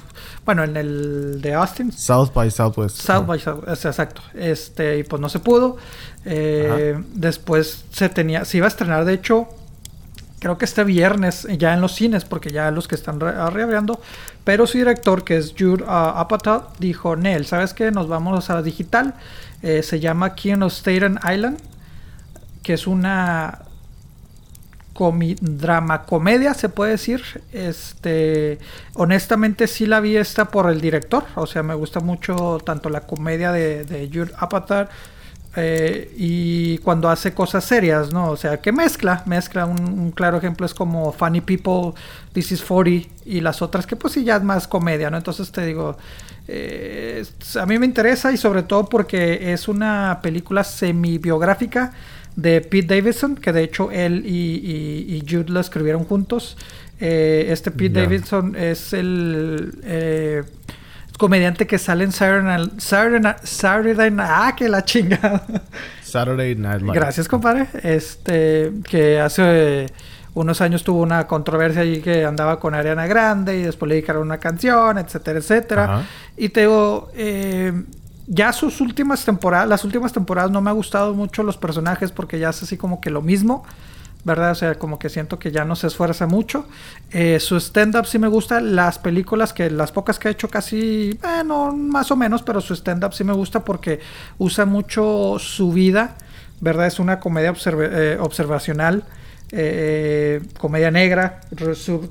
bueno, 0.46 0.64
en 0.64 0.78
el 0.78 1.42
de 1.42 1.54
Austin. 1.54 1.92
South 1.92 2.32
by 2.34 2.50
Southwest. 2.50 2.96
South 3.02 3.26
by 3.26 3.40
Southwest, 3.40 3.86
exacto. 3.86 4.22
Este, 4.34 5.00
y 5.00 5.04
pues 5.04 5.22
no 5.22 5.28
se 5.28 5.40
pudo. 5.40 5.76
Eh, 6.24 6.98
después 7.14 7.84
se 7.92 8.08
tenía, 8.10 8.46
se 8.46 8.58
iba 8.58 8.68
a 8.68 8.70
estrenar, 8.70 9.04
de 9.06 9.14
hecho, 9.14 9.48
creo 10.40 10.58
que 10.58 10.66
este 10.66 10.84
viernes 10.84 11.48
ya 11.58 11.74
en 11.74 11.82
los 11.82 11.96
cines, 11.96 12.26
porque 12.26 12.52
ya 12.52 12.72
los 12.72 12.88
que 12.88 12.96
están 12.96 13.20
reabriendo. 13.20 14.00
Pero 14.44 14.68
su 14.68 14.78
director, 14.78 15.24
que 15.24 15.38
es 15.38 15.54
Jude 15.58 15.84
uh, 15.84 15.88
Apatow, 15.88 16.64
dijo: 16.80 17.16
Nel, 17.16 17.46
¿sabes 17.46 17.74
qué? 17.74 17.92
Nos 17.92 18.08
vamos 18.08 18.50
a 18.50 18.62
digital. 18.62 19.16
Eh, 19.62 19.82
se 19.84 20.00
llama 20.00 20.36
King 20.36 20.62
of 20.62 20.74
Staten 20.74 21.20
Island, 21.24 21.60
que 22.64 22.74
es 22.74 22.88
una 22.88 23.64
drama 25.42 26.04
comedia, 26.04 26.54
se 26.54 26.70
puede 26.70 26.92
decir. 26.92 27.22
Este, 27.52 28.60
honestamente, 28.94 29.68
sí 29.68 29.86
la 29.86 30.00
vi 30.00 30.18
esta 30.18 30.46
por 30.46 30.70
el 30.70 30.82
director. 30.82 31.26
O 31.36 31.46
sea, 31.46 31.64
me 31.64 31.76
gusta 31.76 32.00
mucho 32.00 32.60
tanto 32.64 32.90
la 32.90 33.02
comedia 33.02 33.52
de, 33.52 33.86
de 33.86 34.08
Jude 34.08 34.34
Apatow 34.38 34.88
eh, 35.60 36.14
y 36.16 36.78
cuando 36.78 37.10
hace 37.10 37.34
cosas 37.34 37.66
serias, 37.66 38.14
¿no? 38.14 38.30
O 38.30 38.38
sea, 38.38 38.62
que 38.62 38.72
mezcla, 38.72 39.24
mezcla. 39.26 39.66
Un, 39.66 40.12
claro 40.12 40.38
ejemplo 40.38 40.68
es 40.68 40.74
como 40.76 41.12
Funny 41.12 41.42
People, 41.42 42.00
This 42.32 42.52
is 42.52 42.62
40 42.62 43.10
y 43.26 43.42
las 43.42 43.64
otras 43.64 43.88
que 43.88 43.96
pues 43.96 44.14
sí 44.14 44.24
ya 44.24 44.36
es 44.36 44.44
más 44.44 44.68
comedia, 44.68 45.10
¿no? 45.10 45.18
Entonces 45.18 45.52
te 45.52 45.66
digo, 45.66 45.98
eh, 46.48 47.26
a 47.60 47.66
mí 47.66 47.80
me 47.80 47.88
interesa 47.88 48.32
y 48.32 48.38
sobre 48.38 48.62
todo 48.62 48.88
porque 48.88 49.52
es 49.52 49.68
una 49.68 50.20
película 50.22 50.64
semi-biográfica 50.64 51.92
de 52.36 52.62
Pete 52.62 52.94
Davidson, 52.94 53.36
que 53.36 53.52
de 53.52 53.64
hecho 53.64 53.90
él 53.90 54.28
y, 54.28 55.24
Jude 55.28 55.52
la 55.52 55.62
escribieron 55.62 56.04
juntos. 56.04 56.56
Eh, 57.00 57.48
este 57.50 57.72
Pete 57.72 58.02
Davidson 58.02 58.56
es 58.56 58.94
el 58.94 59.74
comediante 61.18 61.68
que 61.68 61.78
sale 61.78 62.04
en 62.04 62.12
Saturday, 62.12 62.72
Saturday, 62.78 63.36
Saturday 63.44 64.12
Night. 64.12 64.30
Ah, 64.32 64.56
que 64.56 64.70
la 64.70 64.86
chingada. 64.86 65.44
Saturday 66.04 66.56
Night 66.56 66.82
Live. 66.82 66.94
Gracias, 66.94 67.28
compadre. 67.28 67.68
Este, 67.84 68.72
que 68.90 69.20
hace 69.20 69.88
unos 70.34 70.62
años 70.62 70.84
tuvo 70.84 71.02
una 71.02 71.26
controversia 71.26 71.82
allí 71.82 72.00
que 72.00 72.24
andaba 72.24 72.60
con 72.60 72.76
Ariana 72.76 73.08
Grande 73.08 73.58
y 73.58 73.64
después 73.64 73.90
le 73.90 73.96
dedicaron 73.96 74.22
una 74.22 74.38
canción, 74.38 74.98
etcétera, 75.00 75.40
etcétera. 75.40 76.06
Y 76.38 76.50
te 76.50 76.62
digo, 76.62 77.10
eh, 77.16 77.74
ya 78.28 78.54
sus 78.54 78.80
últimas 78.82 79.26
temporadas, 79.26 79.68
las 79.68 79.84
últimas 79.84 80.14
temporadas 80.14 80.52
no 80.52 80.62
me 80.62 80.70
ha 80.70 80.74
gustado 80.74 81.14
mucho 81.16 81.42
los 81.44 81.58
personajes 81.58 82.12
porque 82.12 82.38
ya 82.40 82.50
es 82.50 82.62
así 82.62 82.78
como 82.78 83.02
que 83.02 83.10
lo 83.10 83.22
mismo. 83.22 83.64
¿Verdad? 84.28 84.52
O 84.52 84.56
sea, 84.56 84.76
como 84.76 85.00
que 85.00 85.10
siento 85.10 85.40
que 85.40 85.52
ya 85.52 85.64
no 85.64 85.76
se 85.76 85.88
esfuerza 85.88 86.28
mucho. 86.28 86.68
Eh, 87.12 87.40
su 87.40 87.56
stand-up 87.56 88.06
sí 88.06 88.20
me 88.20 88.28
gusta. 88.28 88.60
Las 88.60 89.00
películas 89.00 89.54
que, 89.54 89.72
las 89.72 89.94
pocas 89.94 90.20
que 90.20 90.28
ha 90.28 90.32
hecho 90.32 90.50
casi, 90.50 91.18
bueno, 91.22 91.74
más 91.74 92.12
o 92.12 92.18
menos, 92.18 92.44
pero 92.44 92.60
su 92.60 92.76
stand-up 92.76 93.14
sí 93.14 93.24
me 93.24 93.32
gusta 93.34 93.64
porque 93.64 94.02
usa 94.38 94.66
mucho 94.66 95.38
su 95.40 95.72
vida, 95.72 96.18
¿verdad? 96.60 96.88
Es 96.88 97.00
una 97.00 97.20
comedia 97.20 97.54
eh, 97.66 98.18
observacional. 98.20 99.06
Eh, 99.54 100.42
comedia 100.60 100.92
negra, 100.92 101.40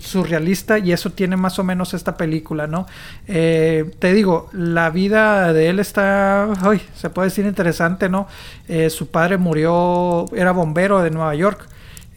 surrealista, 0.01 0.79
y 0.79 0.93
eso 0.93 1.11
tiene 1.11 1.37
más 1.37 1.59
o 1.59 1.65
menos 1.65 1.93
esta 1.93 2.17
película, 2.17 2.67
¿no? 2.67 2.87
te 3.27 4.15
digo, 4.15 4.49
la 4.55 4.89
vida 4.89 5.53
de 5.53 5.69
él 5.69 5.79
está, 5.79 6.49
se 6.95 7.11
puede 7.11 7.29
decir 7.29 7.45
interesante, 7.45 8.09
¿no? 8.09 8.27
su 8.89 9.09
padre 9.09 9.37
murió, 9.37 10.25
era 10.35 10.53
bombero 10.53 11.03
de 11.03 11.11
Nueva 11.11 11.35
York, 11.35 11.69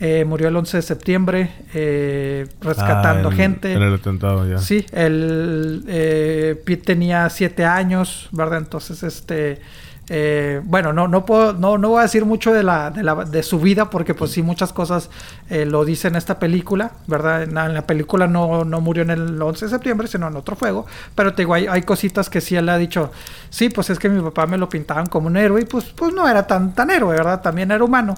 eh, 0.01 0.23
murió 0.23 0.47
el 0.47 0.55
11 0.55 0.77
de 0.77 0.81
septiembre 0.81 1.51
eh, 1.73 2.47
rescatando 2.61 3.29
ah, 3.29 3.31
gente. 3.33 3.73
En 3.73 3.81
el 3.81 3.95
atentado 3.95 4.47
ya. 4.47 4.57
Sí, 4.59 4.85
el 4.93 5.83
eh, 5.87 6.61
Pete 6.65 6.83
tenía 6.83 7.29
siete 7.29 7.65
años, 7.65 8.29
¿verdad? 8.31 8.59
Entonces, 8.59 9.03
este, 9.03 9.59
eh, 10.07 10.61
bueno, 10.63 10.93
no, 10.93 11.09
no 11.09 11.25
puedo, 11.25 11.51
no, 11.51 11.77
no 11.77 11.89
voy 11.89 11.99
a 11.99 12.03
decir 12.03 12.23
mucho 12.23 12.53
de 12.53 12.63
la, 12.63 12.91
de, 12.91 13.03
la, 13.03 13.25
de 13.25 13.43
su 13.43 13.59
vida 13.59 13.89
porque 13.89 14.13
pues 14.13 14.31
sí 14.31 14.41
muchas 14.41 14.71
cosas 14.71 15.09
lo 15.49 15.83
dice 15.83 16.07
en 16.07 16.15
esta 16.15 16.39
película, 16.39 16.93
¿verdad? 17.07 17.43
En 17.43 17.53
la, 17.53 17.85
película 17.85 18.25
no, 18.25 18.63
no, 18.63 18.79
murió 18.79 19.03
en 19.03 19.09
el 19.09 19.41
11 19.41 19.65
de 19.65 19.69
septiembre, 19.69 20.07
sino 20.07 20.29
en 20.29 20.35
otro 20.37 20.55
fuego, 20.55 20.85
pero 21.13 21.33
te 21.33 21.41
digo, 21.41 21.55
hay, 21.55 21.67
hay, 21.67 21.81
cositas 21.81 22.29
que 22.29 22.39
sí 22.39 22.55
él 22.55 22.69
ha 22.69 22.77
dicho, 22.77 23.11
sí, 23.49 23.67
pues 23.67 23.89
es 23.89 23.99
que 23.99 24.07
mi 24.07 24.21
papá 24.21 24.47
me 24.47 24.57
lo 24.57 24.69
pintaban 24.69 25.07
como 25.07 25.27
un 25.27 25.35
héroe 25.35 25.61
y 25.61 25.65
pues, 25.65 25.85
pues 25.85 26.13
no 26.13 26.25
era 26.25 26.47
tan, 26.47 26.73
tan 26.73 26.89
héroe, 26.89 27.17
¿verdad? 27.17 27.41
También 27.41 27.69
era 27.71 27.83
humano. 27.83 28.15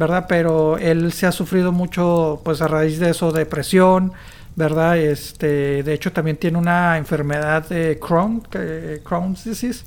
¿Verdad? 0.00 0.24
Pero 0.28 0.78
él 0.78 1.12
se 1.12 1.26
ha 1.26 1.32
sufrido 1.32 1.72
mucho, 1.72 2.40
pues 2.42 2.62
a 2.62 2.68
raíz 2.68 2.98
de 2.98 3.10
eso, 3.10 3.32
depresión, 3.32 4.12
¿verdad? 4.56 4.96
Este, 4.96 5.82
de 5.82 5.92
hecho, 5.92 6.10
también 6.10 6.38
tiene 6.38 6.56
una 6.56 6.96
enfermedad 6.96 7.68
de 7.68 7.98
Crohn, 8.00 8.40
que, 8.40 9.02
Crohn's 9.04 9.44
disease, 9.44 9.84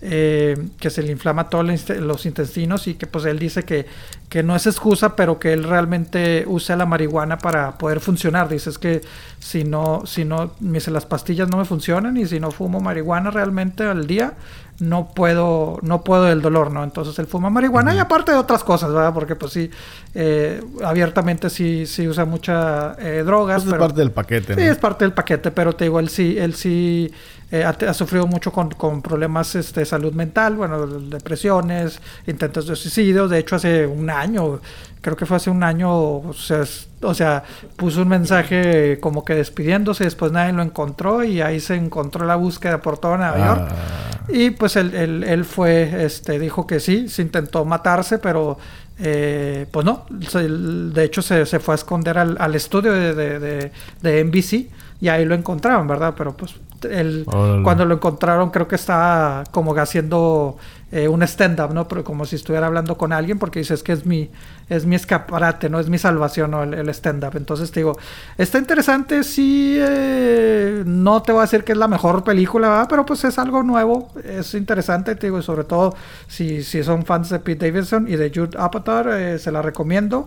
eh, 0.00 0.56
que 0.78 0.88
se 0.88 1.02
le 1.02 1.10
inflama 1.10 1.50
todos 1.50 1.66
los 1.98 2.26
intestinos 2.26 2.86
y 2.86 2.94
que 2.94 3.08
pues 3.08 3.24
él 3.24 3.40
dice 3.40 3.64
que, 3.64 3.86
que 4.28 4.44
no 4.44 4.54
es 4.54 4.68
excusa, 4.68 5.16
pero 5.16 5.40
que 5.40 5.52
él 5.52 5.64
realmente 5.64 6.44
usa 6.46 6.76
la 6.76 6.86
marihuana 6.86 7.36
para 7.36 7.76
poder 7.76 7.98
funcionar. 7.98 8.48
Dice 8.48 8.70
es 8.70 8.78
que 8.78 9.00
si 9.40 9.64
no, 9.64 10.02
si 10.06 10.24
no, 10.24 10.52
las 10.60 11.06
pastillas 11.06 11.48
no 11.48 11.56
me 11.56 11.64
funcionan 11.64 12.16
y 12.16 12.26
si 12.26 12.38
no 12.38 12.52
fumo 12.52 12.80
marihuana 12.80 13.32
realmente 13.32 13.82
al 13.82 14.06
día, 14.06 14.34
no 14.78 15.08
puedo, 15.08 15.78
no 15.82 16.04
puedo 16.04 16.28
el 16.28 16.42
dolor, 16.42 16.70
¿no? 16.70 16.84
Entonces 16.84 17.18
él 17.18 17.26
fuma 17.26 17.50
marihuana 17.50 17.94
y 17.94 17.98
aparte 17.98 18.32
de 18.32 18.38
otras 18.38 18.62
cosas, 18.62 18.92
¿verdad? 18.92 19.12
Porque 19.14 19.34
pues 19.34 19.52
sí, 19.52 19.70
eh, 20.14 20.62
abiertamente 20.84 21.48
sí, 21.48 21.86
sí 21.86 22.06
usa 22.06 22.24
mucha 22.24 22.94
eh, 22.98 23.22
drogas. 23.24 23.62
Pues 23.62 23.74
es 23.74 23.78
parte 23.78 24.00
del 24.00 24.10
paquete, 24.10 24.54
¿no? 24.54 24.60
Sí, 24.60 24.68
es 24.68 24.78
parte 24.78 25.04
del 25.04 25.12
paquete, 25.12 25.50
pero 25.50 25.74
te 25.74 25.84
digo, 25.84 25.98
él 25.98 26.08
sí, 26.08 26.36
él 26.38 26.54
sí 26.54 27.10
eh, 27.50 27.64
ha, 27.64 27.94
sufrido 27.94 28.26
mucho 28.26 28.52
con, 28.52 28.70
con, 28.70 29.00
problemas 29.02 29.54
este, 29.54 29.80
de 29.80 29.86
salud 29.86 30.12
mental, 30.12 30.56
bueno, 30.56 30.86
depresiones, 30.86 32.00
intentos 32.26 32.66
de 32.66 32.76
suicidio. 32.76 33.28
De 33.28 33.38
hecho, 33.38 33.56
hace 33.56 33.86
un 33.86 34.10
año, 34.10 34.60
creo 35.06 35.16
que 35.16 35.24
fue 35.24 35.36
hace 35.36 35.50
un 35.50 35.62
año, 35.62 35.96
o 35.96 36.32
sea, 36.32 36.64
o 37.00 37.14
sea, 37.14 37.44
puso 37.76 38.02
un 38.02 38.08
mensaje 38.08 38.98
como 39.00 39.24
que 39.24 39.36
despidiéndose, 39.36 40.02
después 40.02 40.32
nadie 40.32 40.52
lo 40.52 40.62
encontró 40.62 41.22
y 41.22 41.40
ahí 41.40 41.60
se 41.60 41.76
encontró 41.76 42.26
la 42.26 42.34
búsqueda 42.34 42.82
por 42.82 42.98
toda 42.98 43.16
Nueva 43.16 43.38
York. 43.38 43.68
Ah. 43.70 44.24
Y 44.28 44.50
pues 44.50 44.74
él, 44.74 45.22
él, 45.22 45.44
fue, 45.44 46.04
este, 46.04 46.40
dijo 46.40 46.66
que 46.66 46.80
sí, 46.80 47.08
se 47.08 47.22
intentó 47.22 47.64
matarse, 47.64 48.18
pero 48.18 48.58
eh, 48.98 49.68
pues 49.70 49.86
no, 49.86 50.06
de 50.10 51.04
hecho 51.04 51.22
se, 51.22 51.46
se, 51.46 51.60
fue 51.60 51.74
a 51.74 51.76
esconder 51.76 52.18
al, 52.18 52.36
al 52.40 52.56
estudio 52.56 52.92
de, 52.92 53.14
de, 53.14 53.70
de, 54.02 54.24
NBC 54.24 54.68
y 55.00 55.06
ahí 55.06 55.24
lo 55.24 55.36
encontraron, 55.36 55.86
¿verdad? 55.86 56.14
Pero 56.18 56.36
pues 56.36 56.56
él, 56.90 57.24
cuando 57.62 57.84
lo 57.84 57.94
encontraron 57.94 58.50
creo 58.50 58.66
que 58.66 58.74
estaba 58.74 59.44
como 59.52 59.72
haciendo 59.76 60.56
eh, 60.96 61.08
un 61.08 61.22
stand-up, 61.24 61.74
¿no? 61.74 61.86
Pero 61.86 62.02
como 62.02 62.24
si 62.24 62.36
estuviera 62.36 62.68
hablando 62.68 62.96
con 62.96 63.12
alguien 63.12 63.38
porque 63.38 63.58
dices 63.58 63.82
que 63.82 63.92
es 63.92 64.06
mi, 64.06 64.30
es 64.70 64.86
mi 64.86 64.96
escaparate, 64.96 65.68
¿no? 65.68 65.78
Es 65.78 65.90
mi 65.90 65.98
salvación, 65.98 66.52
¿no? 66.52 66.62
El, 66.62 66.88
stand-up. 66.88 67.36
Entonces 67.36 67.70
te 67.70 67.80
digo, 67.80 67.98
está 68.38 68.56
interesante, 68.56 69.22
sí, 69.22 69.76
eh, 69.78 70.84
no 70.86 71.20
te 71.20 71.32
voy 71.32 71.40
a 71.40 71.42
decir 71.42 71.64
que 71.64 71.72
es 71.72 71.78
la 71.78 71.86
mejor 71.86 72.24
película. 72.24 72.86
Pero 72.88 73.04
pues 73.04 73.24
es 73.24 73.38
algo 73.38 73.62
nuevo, 73.62 74.10
es 74.24 74.54
interesante, 74.54 75.14
te 75.16 75.26
digo, 75.26 75.38
y 75.38 75.42
sobre 75.42 75.64
todo 75.64 75.94
si, 76.28 76.62
si 76.62 76.82
son 76.82 77.04
fans 77.04 77.28
de 77.28 77.40
Pete 77.40 77.66
Davidson 77.70 78.08
y 78.08 78.16
de 78.16 78.32
Jude 78.34 78.56
Apatow, 78.58 79.10
eh, 79.10 79.38
se 79.38 79.52
la 79.52 79.60
recomiendo. 79.60 80.24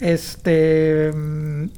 Este, 0.00 1.12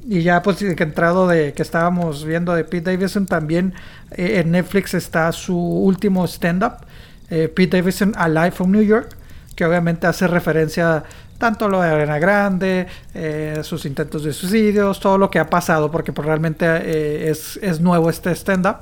y 0.09 0.23
ya 0.23 0.41
pues 0.41 0.57
que 0.57 0.83
entrado 0.83 1.27
de 1.27 1.53
que 1.53 1.61
estábamos 1.61 2.25
viendo 2.25 2.55
de 2.55 2.63
Pete 2.63 2.91
Davidson, 2.91 3.27
también 3.27 3.75
en 4.09 4.49
Netflix 4.49 4.95
está 4.95 5.31
su 5.31 5.55
último 5.55 6.25
stand-up 6.25 6.85
eh, 7.31 7.47
Pete 7.47 7.77
Davidson 7.77 8.13
Alive 8.15 8.51
from 8.51 8.71
New 8.71 8.83
York, 8.83 9.15
que 9.55 9.65
obviamente 9.65 10.05
hace 10.05 10.27
referencia 10.27 11.03
tanto 11.37 11.65
a 11.65 11.69
lo 11.69 11.81
de 11.81 11.89
Arena 11.89 12.19
Grande, 12.19 12.85
eh, 13.15 13.61
sus 13.63 13.85
intentos 13.85 14.23
de 14.23 14.33
suicidios, 14.33 14.99
todo 14.99 15.17
lo 15.17 15.31
que 15.31 15.39
ha 15.39 15.49
pasado, 15.49 15.89
porque 15.89 16.13
pues, 16.13 16.27
realmente 16.27 16.65
eh, 16.67 17.31
es, 17.31 17.57
es, 17.63 17.81
nuevo 17.81 18.09
este 18.11 18.31
stand-up. 18.35 18.77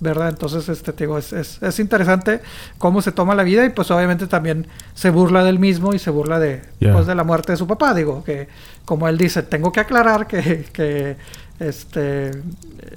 ¿verdad? 0.00 0.30
Entonces, 0.30 0.66
este, 0.70 0.92
digo, 0.92 1.18
es, 1.18 1.32
es, 1.32 1.78
interesante 1.78 2.40
cómo 2.78 3.02
se 3.02 3.12
toma 3.12 3.34
la 3.34 3.42
vida 3.42 3.66
y 3.66 3.68
pues 3.68 3.90
obviamente 3.90 4.26
también 4.26 4.66
se 4.94 5.10
burla 5.10 5.44
del 5.44 5.58
mismo 5.58 5.92
y 5.92 5.98
se 5.98 6.08
burla 6.08 6.40
de, 6.40 6.62
pues, 6.80 7.06
de 7.06 7.14
la 7.14 7.22
muerte 7.22 7.52
de 7.52 7.58
su 7.58 7.66
papá, 7.66 7.92
digo, 7.92 8.24
que 8.24 8.48
como 8.86 9.08
él 9.08 9.18
dice, 9.18 9.42
tengo 9.42 9.72
que 9.72 9.80
aclarar 9.80 10.26
que, 10.26 10.64
que 10.72 11.16
este, 11.60 12.30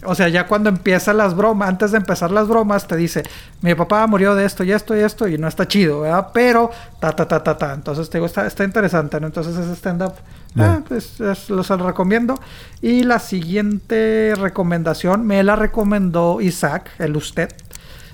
o 0.06 0.15
sea, 0.15 0.30
ya 0.30 0.47
cuando 0.47 0.69
empiezan 0.69 1.17
las 1.17 1.36
bromas, 1.36 1.67
antes 1.67 1.91
de 1.91 1.97
empezar 1.97 2.32
las 2.32 2.47
bromas, 2.47 2.88
te 2.88 2.95
dice, 2.95 3.23
mi 3.62 3.76
papá 3.76 4.08
murió 4.08 4.36
de 4.36 4.45
esto 4.45 4.63
y 4.63 4.71
esto 4.71 4.95
y 4.95 5.02
esto, 5.02 5.28
y 5.28 5.38
no 5.38 5.49
está 5.49 5.67
chido, 5.67 5.99
¿verdad? 6.02 6.30
Pero, 6.34 6.71
ta, 7.02 7.12
ta, 7.12 7.28
ta, 7.28 7.43
ta, 7.43 7.58
ta. 7.58 7.73
Entonces, 7.73 8.10
te 8.10 8.17
digo, 8.17 8.26
está, 8.26 8.47
está 8.47 8.63
interesante, 8.63 9.19
¿no? 9.19 9.28
Entonces, 9.28 9.58
ese 9.58 9.73
stand-up, 9.73 10.13
ah, 10.58 10.80
pues, 10.88 11.19
lo 11.19 11.63
recomiendo. 11.86 12.39
Y 12.82 13.04
la 13.04 13.19
siguiente 13.19 14.34
recomendación 14.38 15.28
me 15.28 15.43
la 15.43 15.58
recomendó 15.58 16.39
Isaac, 16.39 16.89
el 16.99 17.17
usted. 17.17 17.54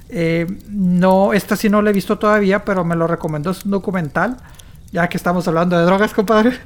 Eh, 0.09 0.47
no, 0.67 1.33
esta 1.33 1.55
sí 1.55 1.69
no 1.69 1.83
la 1.83 1.91
he 1.91 1.93
visto 1.93 2.17
todavía, 2.17 2.65
pero 2.65 2.83
me 2.83 2.95
lo 2.95 3.05
recomendó, 3.05 3.51
es 3.51 3.65
un 3.65 3.71
documental. 3.71 4.38
Ya 4.91 5.08
que 5.08 5.17
estamos 5.17 5.47
hablando 5.47 5.78
de 5.78 5.86
drogas, 5.86 6.13
compadre. 6.13 6.58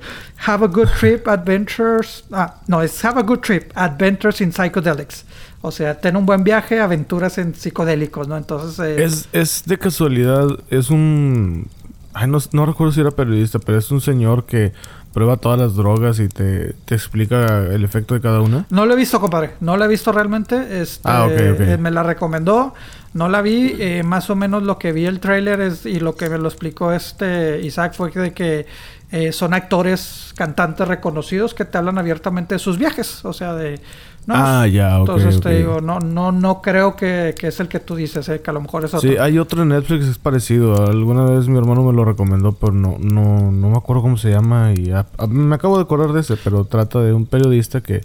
Have 0.45 0.63
a 0.65 0.67
good 0.67 0.87
trip, 0.99 1.27
adventures. 1.27 2.23
Ah, 2.31 2.55
no, 2.67 2.81
es 2.81 3.03
Have 3.03 3.19
a 3.19 3.23
good 3.23 3.39
trip, 3.39 3.71
adventures 3.75 4.39
in 4.39 4.51
psychedelics. 4.51 5.25
O 5.61 5.71
sea, 5.71 5.99
ten 5.99 6.15
un 6.15 6.25
buen 6.25 6.43
viaje, 6.43 6.79
aventuras 6.79 7.37
en 7.37 7.55
psicodélicos, 7.55 8.27
¿no? 8.27 8.37
Entonces... 8.37 8.79
Eh, 8.79 9.03
es, 9.03 9.29
es 9.33 9.63
de 9.65 9.77
casualidad, 9.77 10.47
es 10.69 10.89
un... 10.89 11.69
Ay, 12.13 12.27
no, 12.27 12.37
no 12.51 12.65
recuerdo 12.65 12.93
si 12.93 13.01
era 13.01 13.11
periodista, 13.11 13.59
pero 13.59 13.77
es 13.77 13.89
un 13.89 13.99
señor 13.99 14.45
que 14.45 14.73
prueba 15.13 15.37
todas 15.37 15.59
las 15.59 15.75
drogas 15.75 16.19
y 16.19 16.27
te, 16.27 16.73
te, 16.85 16.95
explica 16.95 17.67
el 17.67 17.83
efecto 17.85 18.15
de 18.15 18.21
cada 18.21 18.41
una? 18.41 18.65
No 18.69 18.85
lo 18.85 18.93
he 18.93 18.97
visto, 18.97 19.21
compadre. 19.21 19.51
No 19.59 19.77
lo 19.77 19.85
he 19.85 19.87
visto 19.87 20.11
realmente. 20.11 20.81
Este, 20.81 21.07
ah, 21.09 21.25
ok, 21.25 21.31
ok. 21.53 21.59
Eh, 21.59 21.77
me 21.77 21.91
la 21.91 22.03
recomendó. 22.03 22.73
No 23.13 23.29
la 23.29 23.41
vi. 23.41 23.75
Eh, 23.79 24.03
más 24.03 24.29
o 24.29 24.35
menos 24.35 24.63
lo 24.63 24.79
que 24.79 24.91
vi 24.91 25.05
el 25.05 25.19
tráiler 25.19 25.61
es, 25.61 25.85
y 25.85 25.99
lo 25.99 26.15
que 26.15 26.29
me 26.29 26.37
lo 26.37 26.47
explicó 26.47 26.91
este 26.91 27.61
Isaac 27.61 27.93
fue 27.93 28.11
de 28.11 28.33
que 28.33 28.65
eh, 29.11 29.31
son 29.31 29.53
actores, 29.53 30.33
cantantes 30.35 30.87
reconocidos 30.87 31.53
que 31.53 31.65
te 31.65 31.77
hablan 31.77 31.99
abiertamente 31.99 32.55
de 32.55 32.59
sus 32.59 32.79
viajes. 32.79 33.23
O 33.23 33.33
sea, 33.33 33.53
de 33.53 33.79
Ah, 34.27 34.67
ya, 34.67 35.01
ok. 35.01 35.09
Entonces 35.09 35.41
te 35.41 35.57
digo, 35.57 35.81
no, 35.81 35.99
no, 35.99 36.31
no 36.31 36.61
creo 36.61 36.95
que, 36.95 37.35
es 37.37 37.59
el 37.59 37.67
que 37.67 37.79
tú 37.79 37.95
dices, 37.95 38.27
eh, 38.29 38.41
que 38.41 38.49
a 38.49 38.53
lo 38.53 38.61
mejor 38.61 38.85
es 38.85 38.93
otro. 38.93 39.09
Sí, 39.09 39.17
hay 39.17 39.37
otro 39.37 39.63
en 39.63 39.69
Netflix 39.69 40.05
que 40.05 40.11
es 40.11 40.17
parecido. 40.17 40.85
Alguna 40.87 41.25
vez 41.25 41.47
mi 41.47 41.57
hermano 41.57 41.83
me 41.83 41.93
lo 41.93 42.05
recomendó, 42.05 42.53
pero 42.53 42.71
no, 42.71 42.97
no, 42.99 43.51
no 43.51 43.69
me 43.69 43.77
acuerdo 43.77 44.01
cómo 44.01 44.17
se 44.17 44.29
llama. 44.29 44.73
Y 44.73 44.93
me 45.29 45.55
acabo 45.55 45.77
de 45.77 45.83
acordar 45.83 46.13
de 46.13 46.21
ese, 46.21 46.37
pero 46.37 46.65
trata 46.65 46.99
de 47.01 47.13
un 47.13 47.25
periodista 47.25 47.81
que 47.81 48.01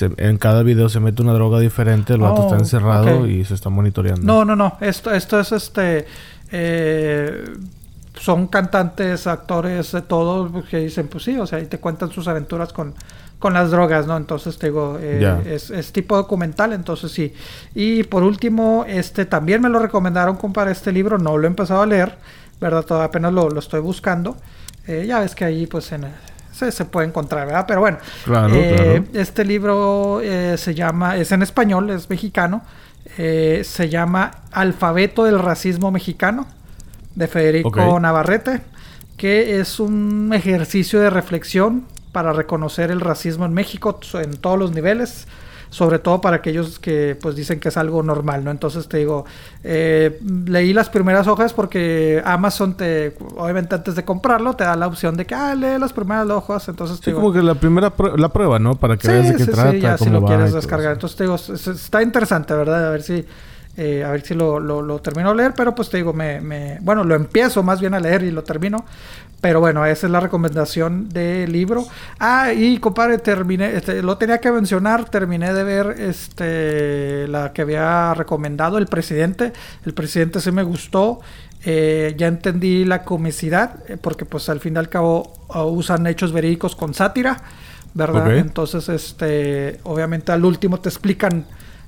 en 0.00 0.38
cada 0.38 0.62
video 0.62 0.88
se 0.88 1.00
mete 1.00 1.22
una 1.22 1.32
droga 1.32 1.60
diferente, 1.60 2.14
el 2.14 2.20
vato 2.20 2.42
está 2.42 2.56
oh, 2.56 2.58
encerrado 2.58 3.26
y 3.26 3.44
se 3.44 3.54
está 3.54 3.70
monitoreando. 3.70 4.26
No, 4.26 4.44
no, 4.44 4.56
no. 4.56 4.76
Esto, 4.80 5.12
esto 5.12 5.38
es 5.38 5.52
este. 5.52 6.06
Eh, 6.50 7.44
son 8.18 8.46
cantantes, 8.46 9.26
actores, 9.26 9.92
de 9.92 10.02
todo, 10.02 10.62
que 10.64 10.78
dicen, 10.78 11.08
pues 11.08 11.24
sí, 11.24 11.36
o 11.36 11.46
sea, 11.46 11.60
y 11.60 11.66
te 11.66 11.78
cuentan 11.78 12.10
sus 12.10 12.28
aventuras 12.28 12.72
con 12.72 12.94
con 13.44 13.52
las 13.52 13.70
drogas, 13.70 14.06
¿no? 14.06 14.16
Entonces 14.16 14.56
te 14.56 14.68
digo, 14.68 14.96
eh, 14.98 15.60
es, 15.70 15.92
tipo 15.92 16.16
documental, 16.16 16.72
entonces 16.72 17.12
sí. 17.12 17.34
Y 17.74 18.04
por 18.04 18.22
último, 18.22 18.86
este 18.88 19.26
también 19.26 19.60
me 19.60 19.68
lo 19.68 19.80
recomendaron 19.80 20.38
para 20.54 20.70
este 20.70 20.92
libro, 20.92 21.18
no 21.18 21.36
lo 21.36 21.44
he 21.44 21.48
empezado 21.48 21.82
a 21.82 21.86
leer, 21.86 22.16
¿verdad? 22.58 22.86
Todavía 22.86 23.04
apenas 23.04 23.34
lo, 23.34 23.58
estoy 23.58 23.80
buscando. 23.80 24.38
Eh, 24.86 25.04
ya 25.06 25.20
ves 25.20 25.34
que 25.34 25.44
ahí 25.44 25.66
pues 25.66 25.92
en, 25.92 26.06
se, 26.52 26.72
se, 26.72 26.86
puede 26.86 27.06
encontrar, 27.06 27.46
¿verdad? 27.46 27.66
Pero 27.68 27.80
bueno, 27.80 27.98
eh, 28.50 29.04
este 29.12 29.44
libro 29.44 30.22
se 30.56 30.74
llama, 30.74 31.18
es 31.18 31.30
en 31.30 31.42
español, 31.42 31.90
es 31.90 32.08
mexicano, 32.08 32.62
se 33.14 33.88
llama 33.90 34.30
Alfabeto 34.52 35.24
del 35.24 35.38
Racismo 35.38 35.90
Mexicano, 35.90 36.46
de 37.14 37.28
Federico 37.28 38.00
Navarrete, 38.00 38.62
que 39.18 39.60
es 39.60 39.80
un 39.80 40.32
ejercicio 40.32 40.98
de 40.98 41.10
reflexión 41.10 41.92
para 42.14 42.32
reconocer 42.32 42.90
el 42.90 43.00
racismo 43.00 43.44
en 43.44 43.52
México 43.52 43.98
en 44.14 44.38
todos 44.38 44.58
los 44.58 44.72
niveles 44.72 45.26
sobre 45.74 45.98
todo 45.98 46.20
para 46.20 46.36
aquellos 46.36 46.78
que 46.78 47.18
pues 47.20 47.34
dicen 47.34 47.58
que 47.58 47.68
es 47.68 47.76
algo 47.76 48.04
normal, 48.04 48.44
¿no? 48.44 48.52
Entonces 48.52 48.86
te 48.86 48.98
digo, 48.98 49.24
eh, 49.64 50.20
leí 50.46 50.72
las 50.72 50.88
primeras 50.88 51.26
hojas 51.26 51.52
porque 51.52 52.22
Amazon 52.24 52.76
te, 52.76 53.16
obviamente 53.36 53.74
antes 53.74 53.96
de 53.96 54.04
comprarlo, 54.04 54.54
te 54.54 54.62
da 54.62 54.76
la 54.76 54.86
opción 54.86 55.16
de 55.16 55.26
que, 55.26 55.34
ah, 55.34 55.52
lee 55.56 55.80
las 55.80 55.92
primeras 55.92 56.30
hojas, 56.30 56.68
entonces 56.68 57.00
te 57.00 57.10
sí, 57.10 57.12
como 57.12 57.32
que 57.32 57.42
la 57.42 57.56
primera 57.56 57.92
la 58.16 58.28
prueba, 58.28 58.60
¿no? 58.60 58.76
Para 58.76 58.96
que 58.96 59.08
veas 59.08 59.30
de 59.30 59.34
qué 59.34 59.46
trata, 59.50 59.72
sí, 59.72 59.80
ya, 59.80 59.98
si 59.98 60.10
lo 60.10 60.24
quieres 60.24 60.52
descargar. 60.52 60.92
Entonces 60.92 61.16
te 61.16 61.24
digo, 61.24 61.34
está 61.34 62.02
interesante, 62.02 62.54
¿verdad? 62.54 62.86
A 62.86 62.90
ver 62.90 63.02
si... 63.02 63.24
Eh, 63.76 64.04
a 64.04 64.12
ver 64.12 64.24
si 64.24 64.34
lo, 64.34 64.60
lo, 64.60 64.82
lo, 64.82 65.00
termino 65.00 65.30
de 65.30 65.34
leer, 65.38 65.54
pero 65.56 65.74
pues 65.74 65.90
te 65.90 65.96
digo, 65.96 66.12
me, 66.12 66.40
me, 66.40 66.78
bueno, 66.80 67.02
lo 67.02 67.16
empiezo 67.16 67.64
más 67.64 67.80
bien 67.80 67.92
a 67.94 67.98
leer 67.98 68.22
y 68.22 68.30
lo 68.30 68.44
termino, 68.44 68.84
pero 69.44 69.60
bueno, 69.60 69.84
esa 69.84 70.06
es 70.06 70.10
la 70.10 70.20
recomendación 70.20 71.10
del 71.10 71.52
libro. 71.52 71.86
Ah, 72.18 72.54
y 72.54 72.78
compadre, 72.78 73.18
terminé, 73.18 73.76
este, 73.76 74.02
lo 74.02 74.16
tenía 74.16 74.38
que 74.38 74.50
mencionar, 74.50 75.10
terminé 75.10 75.52
de 75.52 75.62
ver 75.62 75.96
este 75.98 77.28
la 77.28 77.52
que 77.52 77.60
había 77.60 78.14
recomendado 78.14 78.78
el 78.78 78.86
presidente. 78.86 79.52
El 79.84 79.92
presidente 79.92 80.40
sí 80.40 80.50
me 80.50 80.62
gustó. 80.62 81.20
Eh, 81.62 82.14
ya 82.16 82.28
entendí 82.28 82.86
la 82.86 83.04
comicidad, 83.04 83.80
eh, 83.86 83.98
porque 84.00 84.24
pues 84.24 84.48
al 84.48 84.60
fin 84.60 84.76
y 84.76 84.78
al 84.78 84.88
cabo 84.88 85.34
uh, 85.54 85.58
usan 85.64 86.06
hechos 86.06 86.32
verídicos 86.32 86.74
con 86.74 86.94
sátira, 86.94 87.42
¿verdad? 87.92 88.38
Entonces, 88.38 88.88
este, 88.88 89.78
obviamente 89.82 90.32
al 90.32 90.46
último 90.46 90.80
te 90.80 90.88
explican 90.88 91.44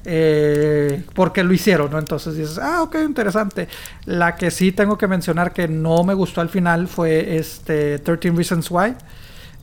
eh, 0.09 1.03
porque 1.15 1.43
lo 1.43 1.53
hicieron, 1.53 1.91
¿no? 1.91 1.99
Entonces 1.99 2.37
dices, 2.37 2.59
ah, 2.59 2.83
ok, 2.83 2.95
interesante. 3.05 3.67
La 4.05 4.37
que 4.37 4.53
sí 4.53 4.71
tengo 4.71 4.97
que 4.97 5.09
mencionar 5.09 5.53
que 5.53 5.67
no 5.67 6.05
me 6.05 6.15
gustó 6.15 6.41
al 6.41 6.49
final 6.49 6.87
fue 6.87 7.37
este 7.37 7.99
13 7.99 8.31
Reasons 8.31 8.71
Why. 8.71 8.95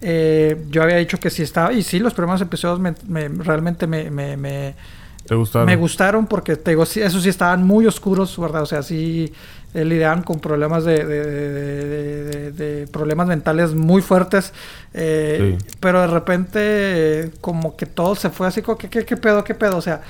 Eh, 0.01 0.65
yo 0.69 0.83
había 0.83 0.97
dicho 0.97 1.17
que 1.17 1.29
sí 1.29 1.43
estaba, 1.43 1.71
y 1.71 1.81
sí, 1.81 1.97
los 1.97 2.13
primeros 2.13 2.41
episodios 2.41 2.77
me, 3.07 3.29
realmente 3.29 3.87
me, 3.87 4.11
me, 4.11 4.35
me, 4.35 4.75
gustaron? 5.29 5.65
Me 5.65 5.77
gustaron 5.77 6.27
porque, 6.27 6.57
te 6.57 6.71
digo, 6.71 6.83
eso 6.83 7.21
sí 7.21 7.29
estaban 7.29 7.63
muy 7.63 7.87
oscuros, 7.87 8.37
¿verdad? 8.37 8.63
O 8.63 8.65
sea, 8.65 8.83
sí 8.83 9.31
eh, 9.73 9.85
lidiaban 9.85 10.23
con 10.23 10.41
problemas 10.41 10.83
de, 10.83 11.05
de, 12.51 12.87
problemas 12.91 13.27
mentales 13.27 13.73
muy 13.73 14.01
fuertes. 14.01 14.51
Eh, 14.93 15.57
pero 15.79 16.01
de 16.01 16.07
repente, 16.07 17.31
como 17.39 17.77
que 17.77 17.85
todo 17.85 18.15
se 18.15 18.29
fue 18.29 18.45
así, 18.47 18.61
como, 18.61 18.77
¿qué, 18.77 18.89
qué, 18.89 19.05
qué 19.05 19.15
pedo, 19.15 19.41
qué 19.45 19.55
pedo? 19.55 19.77
O 19.77 19.81
sea, 19.81 20.01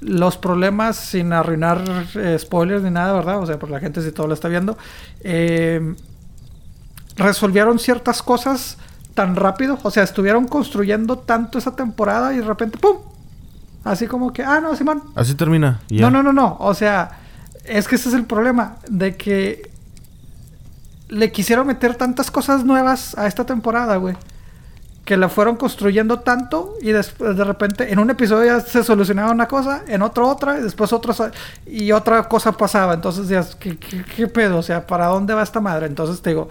los 0.00 0.36
problemas, 0.36 0.96
sin 0.96 1.32
arruinar 1.32 1.82
eh, 2.14 2.36
spoilers 2.38 2.82
ni 2.82 2.90
nada, 2.90 3.12
¿verdad? 3.12 3.38
O 3.38 3.46
sea, 3.46 3.58
por 3.58 3.70
la 3.70 3.80
gente 3.80 4.02
si 4.02 4.12
todo 4.12 4.26
lo 4.26 4.34
está 4.34 4.48
viendo, 4.48 4.76
eh, 5.22 5.94
resolvieron 7.16 7.78
ciertas 7.78 8.22
cosas 8.22 8.78
tan 9.14 9.36
rápido, 9.36 9.78
o 9.82 9.90
sea, 9.90 10.02
estuvieron 10.02 10.48
construyendo 10.48 11.18
tanto 11.18 11.58
esa 11.58 11.76
temporada 11.76 12.32
y 12.32 12.38
de 12.38 12.44
repente, 12.44 12.78
¡pum! 12.78 12.98
Así 13.84 14.06
como 14.06 14.32
que, 14.32 14.42
ah, 14.42 14.60
no, 14.60 14.74
Simón. 14.76 15.02
Así 15.14 15.34
termina. 15.34 15.80
No, 15.90 16.10
no, 16.10 16.22
no, 16.22 16.32
no. 16.32 16.56
O 16.60 16.74
sea, 16.74 17.18
es 17.64 17.88
que 17.88 17.96
ese 17.96 18.10
es 18.10 18.14
el 18.14 18.24
problema, 18.24 18.76
de 18.88 19.16
que 19.16 19.70
le 21.08 21.32
quisieron 21.32 21.66
meter 21.66 21.94
tantas 21.96 22.30
cosas 22.30 22.64
nuevas 22.64 23.16
a 23.18 23.26
esta 23.26 23.44
temporada, 23.44 23.96
güey 23.96 24.16
que 25.04 25.16
la 25.16 25.28
fueron 25.28 25.56
construyendo 25.56 26.20
tanto 26.20 26.74
y 26.80 26.92
después 26.92 27.36
de 27.36 27.44
repente 27.44 27.92
en 27.92 27.98
un 27.98 28.10
episodio 28.10 28.46
ya 28.46 28.60
se 28.60 28.84
solucionaba 28.84 29.32
una 29.32 29.48
cosa, 29.48 29.82
en 29.88 30.02
otro 30.02 30.28
otra, 30.28 30.58
y 30.58 30.62
después 30.62 30.92
otra 30.92 31.32
y 31.66 31.90
otra 31.92 32.28
cosa 32.28 32.52
pasaba. 32.52 32.94
Entonces 32.94 33.28
ya, 33.28 33.44
¿qué, 33.58 33.76
qué, 33.78 34.26
pedo? 34.28 34.58
O 34.58 34.62
sea, 34.62 34.86
¿para 34.86 35.06
dónde 35.06 35.34
va 35.34 35.42
esta 35.42 35.60
madre? 35.60 35.86
Entonces 35.86 36.20
te 36.20 36.30
digo, 36.30 36.48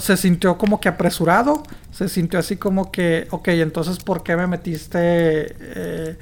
se 0.00 0.16
sintió 0.16 0.58
como 0.58 0.80
que 0.80 0.88
apresurado, 0.88 1.62
se 1.90 2.08
sintió 2.08 2.38
así 2.38 2.56
como 2.56 2.92
que, 2.92 3.26
ok, 3.30 3.48
entonces 3.48 3.98
¿por 3.98 4.22
qué 4.22 4.36
me 4.36 4.46
metiste? 4.46 5.56
Eh, 5.58 6.18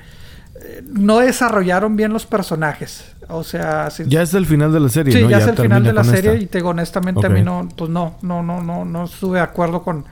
no 0.92 1.18
desarrollaron 1.18 1.96
bien 1.96 2.12
los 2.12 2.26
personajes. 2.26 3.04
O 3.28 3.44
sea, 3.44 3.88
ya 4.06 4.22
es 4.22 4.34
el 4.34 4.46
final 4.46 4.72
de 4.72 4.80
la 4.80 4.88
serie. 4.88 5.12
Sí, 5.12 5.28
ya, 5.28 5.38
es 5.38 5.46
el 5.46 5.56
final 5.56 5.82
de 5.82 5.92
la 5.92 6.04
serie 6.04 6.34
y 6.34 6.46
te 6.46 6.58
digo, 6.58 6.70
honestamente 6.70 7.26
a 7.26 7.30
mí 7.30 7.42
no, 7.42 7.68
pues 7.76 7.90
no, 7.90 8.16
no, 8.22 8.42
no, 8.42 8.62
no, 8.62 8.84
no 8.84 9.04
estuve 9.04 9.38
de 9.38 9.44
acuerdo 9.44 9.82
con 9.82 10.04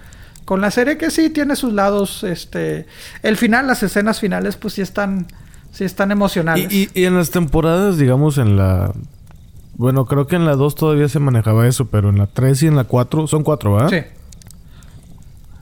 con 0.48 0.62
la 0.62 0.70
serie 0.70 0.96
que 0.96 1.10
sí 1.10 1.28
tiene 1.28 1.56
sus 1.56 1.74
lados, 1.74 2.24
este, 2.24 2.86
el 3.22 3.36
final, 3.36 3.66
las 3.66 3.82
escenas 3.82 4.18
finales, 4.18 4.56
pues 4.56 4.72
sí 4.72 4.80
están, 4.80 5.26
sí 5.72 5.84
están 5.84 6.10
emocionales. 6.10 6.72
Y, 6.72 6.88
en 6.94 7.16
las 7.16 7.30
temporadas, 7.30 7.98
digamos, 7.98 8.38
en 8.38 8.56
la, 8.56 8.94
bueno, 9.74 10.06
creo 10.06 10.26
que 10.26 10.36
en 10.36 10.46
la 10.46 10.56
2 10.56 10.74
todavía 10.74 11.06
se 11.10 11.18
manejaba 11.18 11.68
eso, 11.68 11.88
pero 11.88 12.08
en 12.08 12.16
la 12.16 12.28
3 12.28 12.62
y 12.62 12.66
en 12.66 12.76
la 12.76 12.84
4, 12.84 13.26
son 13.26 13.42
4, 13.42 13.74
¿verdad? 13.74 13.90
Sí. 13.90 14.00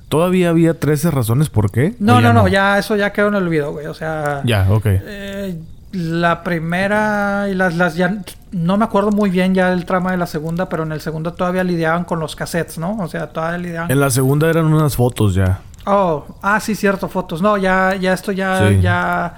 ¿Todavía 0.09 0.51
había 0.51 0.79
13 0.79 1.11
razones 1.11 1.51
por 1.51 1.73
qué? 1.73 1.97
No, 1.99 2.21
no, 2.21 2.33
no, 2.33 2.47
ya 2.47 2.79
eso 2.79 2.95
ya 2.95 3.13
quedó 3.13 3.27
en 3.27 3.35
el 3.35 3.43
olvido, 3.43 3.73
güey. 3.73 3.87
O 3.87 3.95
sea. 3.95 4.43
Ya, 4.45 4.69
ok. 4.71 4.87
Eh, 4.87 5.59
la 5.97 6.43
primera 6.43 7.47
y 7.51 7.55
las, 7.55 7.75
las 7.75 7.97
ya 7.97 8.23
no 8.53 8.77
me 8.77 8.85
acuerdo 8.85 9.11
muy 9.11 9.31
bien 9.31 9.55
ya 9.55 9.73
el 9.73 9.87
trama 9.87 10.11
de 10.11 10.19
la 10.19 10.27
segunda, 10.27 10.69
pero 10.69 10.83
en 10.83 10.93
el 10.93 11.01
segundo 11.01 11.33
todavía 11.33 11.65
lidiaban 11.65 12.05
con 12.05 12.21
los 12.21 12.37
cassettes, 12.37 12.77
¿no? 12.79 12.99
O 12.99 13.09
sea, 13.09 13.29
todavía 13.29 13.59
lidiaban. 13.59 13.91
En 13.91 14.01
la 14.01 14.11
segunda 14.11 14.51
eran 14.51 14.67
unas 14.67 14.95
fotos 14.95 15.35
ya. 15.35 15.61
Oh, 15.87 16.27
ah, 16.43 16.61
sí, 16.61 16.75
cierto, 16.75 17.09
fotos. 17.09 17.41
No, 17.41 17.57
ya, 17.57 17.95
ya 17.95 18.13
esto 18.13 18.33
ya, 18.33 18.71
ya 18.73 19.37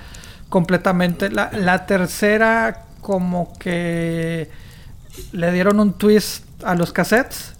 completamente. 0.48 1.30
La, 1.30 1.50
la 1.52 1.86
tercera, 1.86 2.86
como 3.00 3.52
que 3.58 4.50
le 5.32 5.52
dieron 5.52 5.78
un 5.78 5.92
twist 5.92 6.44
a 6.64 6.74
los 6.74 6.92
cassettes 6.92 7.54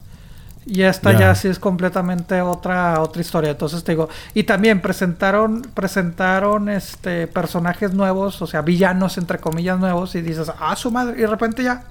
y 0.68 0.83
esta 0.83 1.12
ya 1.18 1.35
sí 1.35 1.48
es 1.48 1.59
completamente 1.59 2.42
otra 2.42 3.00
otra 3.00 3.20
historia. 3.22 3.50
Entonces 3.52 3.83
te 3.85 3.92
digo, 3.92 4.09
y 4.35 4.44
también 4.44 4.81
presentaron 4.83 5.62
presentaron 5.74 6.68
este 6.68 7.26
personajes 7.26 7.94
nuevos, 7.94 8.40
o 8.42 8.46
sea, 8.46 8.61
villanos 8.62 9.16
entre 9.18 9.38
comillas 9.38 9.78
nuevos 9.78 10.14
y 10.14 10.20
dices, 10.22 10.52
"Ah, 10.61 10.76
su 10.76 10.90
madre", 10.90 11.14
y 11.18 11.22
de 11.22 11.26
repente 11.26 11.62
ya. 11.62 11.85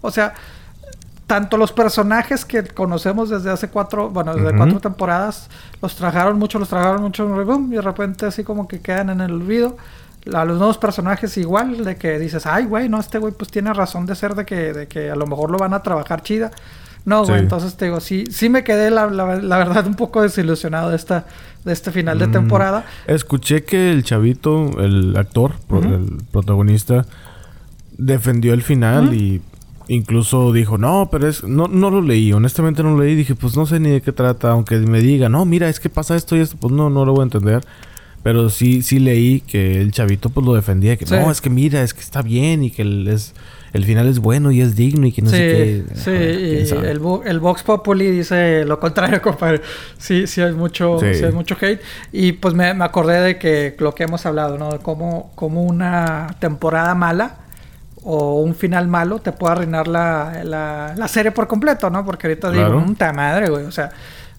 O 0.00 0.10
sea, 0.10 0.34
tanto 1.26 1.56
los 1.56 1.72
personajes 1.72 2.44
que 2.44 2.64
conocemos 2.64 3.30
desde 3.30 3.50
hace 3.50 3.68
cuatro, 3.68 4.10
bueno, 4.10 4.34
desde 4.34 4.56
cuatro 4.56 4.78
temporadas, 4.80 5.48
los 5.82 5.96
trajeron 5.96 6.38
mucho, 6.38 6.58
los 6.58 6.68
trajeron 6.68 7.02
mucho, 7.02 7.26
y 7.70 7.74
de 7.74 7.80
repente 7.82 8.26
así 8.26 8.44
como 8.44 8.68
que 8.68 8.80
quedan 8.80 9.10
en 9.10 9.20
el 9.20 9.32
olvido. 9.32 9.76
a 10.34 10.44
los 10.46 10.56
nuevos 10.58 10.78
personajes 10.78 11.36
igual, 11.36 11.84
de 11.84 11.96
que 11.96 12.18
dices, 12.18 12.46
ay, 12.46 12.64
güey, 12.64 12.88
no, 12.88 12.98
este 12.98 13.18
güey 13.18 13.32
pues 13.34 13.50
tiene 13.50 13.72
razón 13.74 14.06
de 14.06 14.14
ser 14.14 14.34
de 14.34 14.46
que, 14.46 14.72
de 14.72 14.86
que 14.88 15.10
a 15.10 15.16
lo 15.16 15.26
mejor 15.26 15.50
lo 15.50 15.58
van 15.58 15.74
a 15.74 15.82
trabajar 15.82 16.22
chida. 16.22 16.50
No, 17.04 17.24
güey, 17.26 17.40
entonces 17.40 17.76
te 17.76 17.86
digo, 17.86 18.00
sí, 18.00 18.24
sí 18.30 18.48
me 18.48 18.64
quedé 18.64 18.90
la, 18.90 19.06
la, 19.08 19.58
verdad 19.58 19.86
un 19.86 19.94
poco 19.94 20.22
desilusionado 20.22 20.90
de 20.90 20.96
esta, 20.96 21.26
de 21.64 21.72
este 21.72 21.90
final 21.90 22.18
de 22.18 22.28
mm. 22.28 22.32
temporada. 22.32 22.86
Escuché 23.06 23.64
que 23.64 23.90
el 23.90 24.04
chavito, 24.04 24.80
el 24.80 25.14
actor, 25.16 25.52
el 25.70 26.22
protagonista, 26.30 27.04
defendió 27.98 28.54
el 28.54 28.62
final 28.62 29.14
y 29.14 29.42
incluso 29.88 30.52
dijo, 30.52 30.78
no, 30.78 31.08
pero 31.10 31.28
es, 31.28 31.44
no, 31.44 31.68
no 31.68 31.90
lo 31.90 32.00
leí, 32.00 32.32
honestamente 32.32 32.82
no 32.82 32.96
lo 32.96 33.02
leí, 33.02 33.14
dije, 33.14 33.34
pues 33.34 33.54
no 33.54 33.66
sé 33.66 33.80
ni 33.80 33.90
de 33.90 34.00
qué 34.00 34.12
trata, 34.12 34.52
aunque 34.52 34.78
me 34.78 35.00
diga, 35.00 35.28
no, 35.28 35.44
mira, 35.44 35.68
es 35.68 35.80
que 35.80 35.90
pasa 35.90 36.16
esto 36.16 36.36
y 36.36 36.40
esto, 36.40 36.56
pues 36.58 36.72
no, 36.72 36.88
no 36.88 37.04
lo 37.04 37.12
voy 37.12 37.20
a 37.20 37.24
entender. 37.24 37.62
Pero 38.22 38.48
sí, 38.48 38.80
sí 38.80 39.00
leí 39.00 39.42
que 39.42 39.82
el 39.82 39.92
chavito 39.92 40.30
pues 40.30 40.46
lo 40.46 40.54
defendía, 40.54 40.96
que 40.96 41.04
no, 41.04 41.30
es 41.30 41.42
que 41.42 41.50
mira, 41.50 41.82
es 41.82 41.92
que 41.92 42.00
está 42.00 42.22
bien 42.22 42.64
y 42.64 42.70
que 42.70 43.04
es, 43.12 43.34
el 43.74 43.84
final 43.84 44.06
es 44.06 44.20
bueno 44.20 44.52
y 44.52 44.60
es 44.60 44.76
digno 44.76 45.04
y 45.04 45.10
que 45.10 45.20
no 45.20 45.30
sé 45.30 45.36
qué. 45.36 45.84
Sí, 45.96 46.10
y 46.10 46.86
el, 46.86 47.02
el 47.24 47.40
Vox 47.40 47.64
Populi 47.64 48.08
dice 48.08 48.64
lo 48.64 48.78
contrario, 48.78 49.20
compadre. 49.22 49.62
Sí, 49.98 50.28
sí 50.28 50.40
hay 50.40 50.52
mucho, 50.52 51.00
sí. 51.00 51.24
hay 51.24 51.32
mucho 51.32 51.56
hate. 51.60 51.82
Y 52.12 52.32
pues 52.32 52.54
me, 52.54 52.72
me, 52.72 52.84
acordé 52.84 53.20
de 53.20 53.36
que 53.36 53.74
lo 53.80 53.92
que 53.92 54.04
hemos 54.04 54.24
hablado, 54.26 54.58
¿no? 54.58 54.70
De 54.70 54.78
cómo, 54.78 55.32
cómo 55.34 55.64
una 55.64 56.36
temporada 56.38 56.94
mala 56.94 57.38
o 58.04 58.40
un 58.42 58.54
final 58.54 58.86
malo 58.86 59.18
te 59.18 59.32
puede 59.32 59.54
arruinar 59.54 59.88
la, 59.88 60.42
la, 60.44 60.94
la 60.96 61.08
serie 61.08 61.32
por 61.32 61.48
completo, 61.48 61.90
¿no? 61.90 62.04
Porque 62.04 62.28
ahorita 62.28 62.52
digo, 62.52 62.80
puta 62.84 63.12
madre, 63.12 63.50
güey. 63.50 63.64
O 63.64 63.72
sea, 63.72 63.90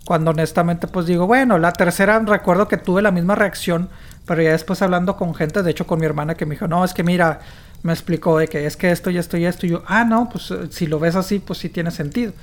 cuando 0.05 0.31
honestamente 0.31 0.87
pues 0.87 1.07
digo, 1.07 1.27
bueno, 1.27 1.59
la 1.59 1.73
tercera 1.73 2.19
recuerdo 2.19 2.69
que 2.69 2.77
tuve 2.77 3.01
la 3.01 3.11
misma 3.11 3.35
reacción, 3.35 3.89
pero 4.25 4.41
ya 4.41 4.51
después 4.51 4.81
hablando 4.81 5.17
con 5.17 5.35
gente, 5.35 5.61
de 5.61 5.71
hecho 5.71 5.85
con 5.85 5.99
mi 5.99 6.05
hermana 6.05 6.35
que 6.35 6.45
me 6.45 6.55
dijo, 6.55 6.69
no, 6.69 6.85
es 6.85 6.93
que 6.93 7.03
mira, 7.03 7.41
me 7.85 7.93
explicó 7.93 8.39
de 8.39 8.47
que 8.47 8.65
es 8.65 8.75
que 8.75 8.89
esto 8.89 9.11
y 9.11 9.19
esto 9.19 9.37
y 9.37 9.45
esto, 9.45 9.67
y 9.67 9.69
yo, 9.69 9.83
ah, 9.85 10.03
no, 10.03 10.27
pues 10.27 10.49
eh, 10.49 10.69
si 10.71 10.87
lo 10.87 10.97
ves 10.99 11.15
así, 11.15 11.37
pues 11.37 11.59
sí 11.59 11.69
tiene 11.69 11.91
sentido. 11.91 12.33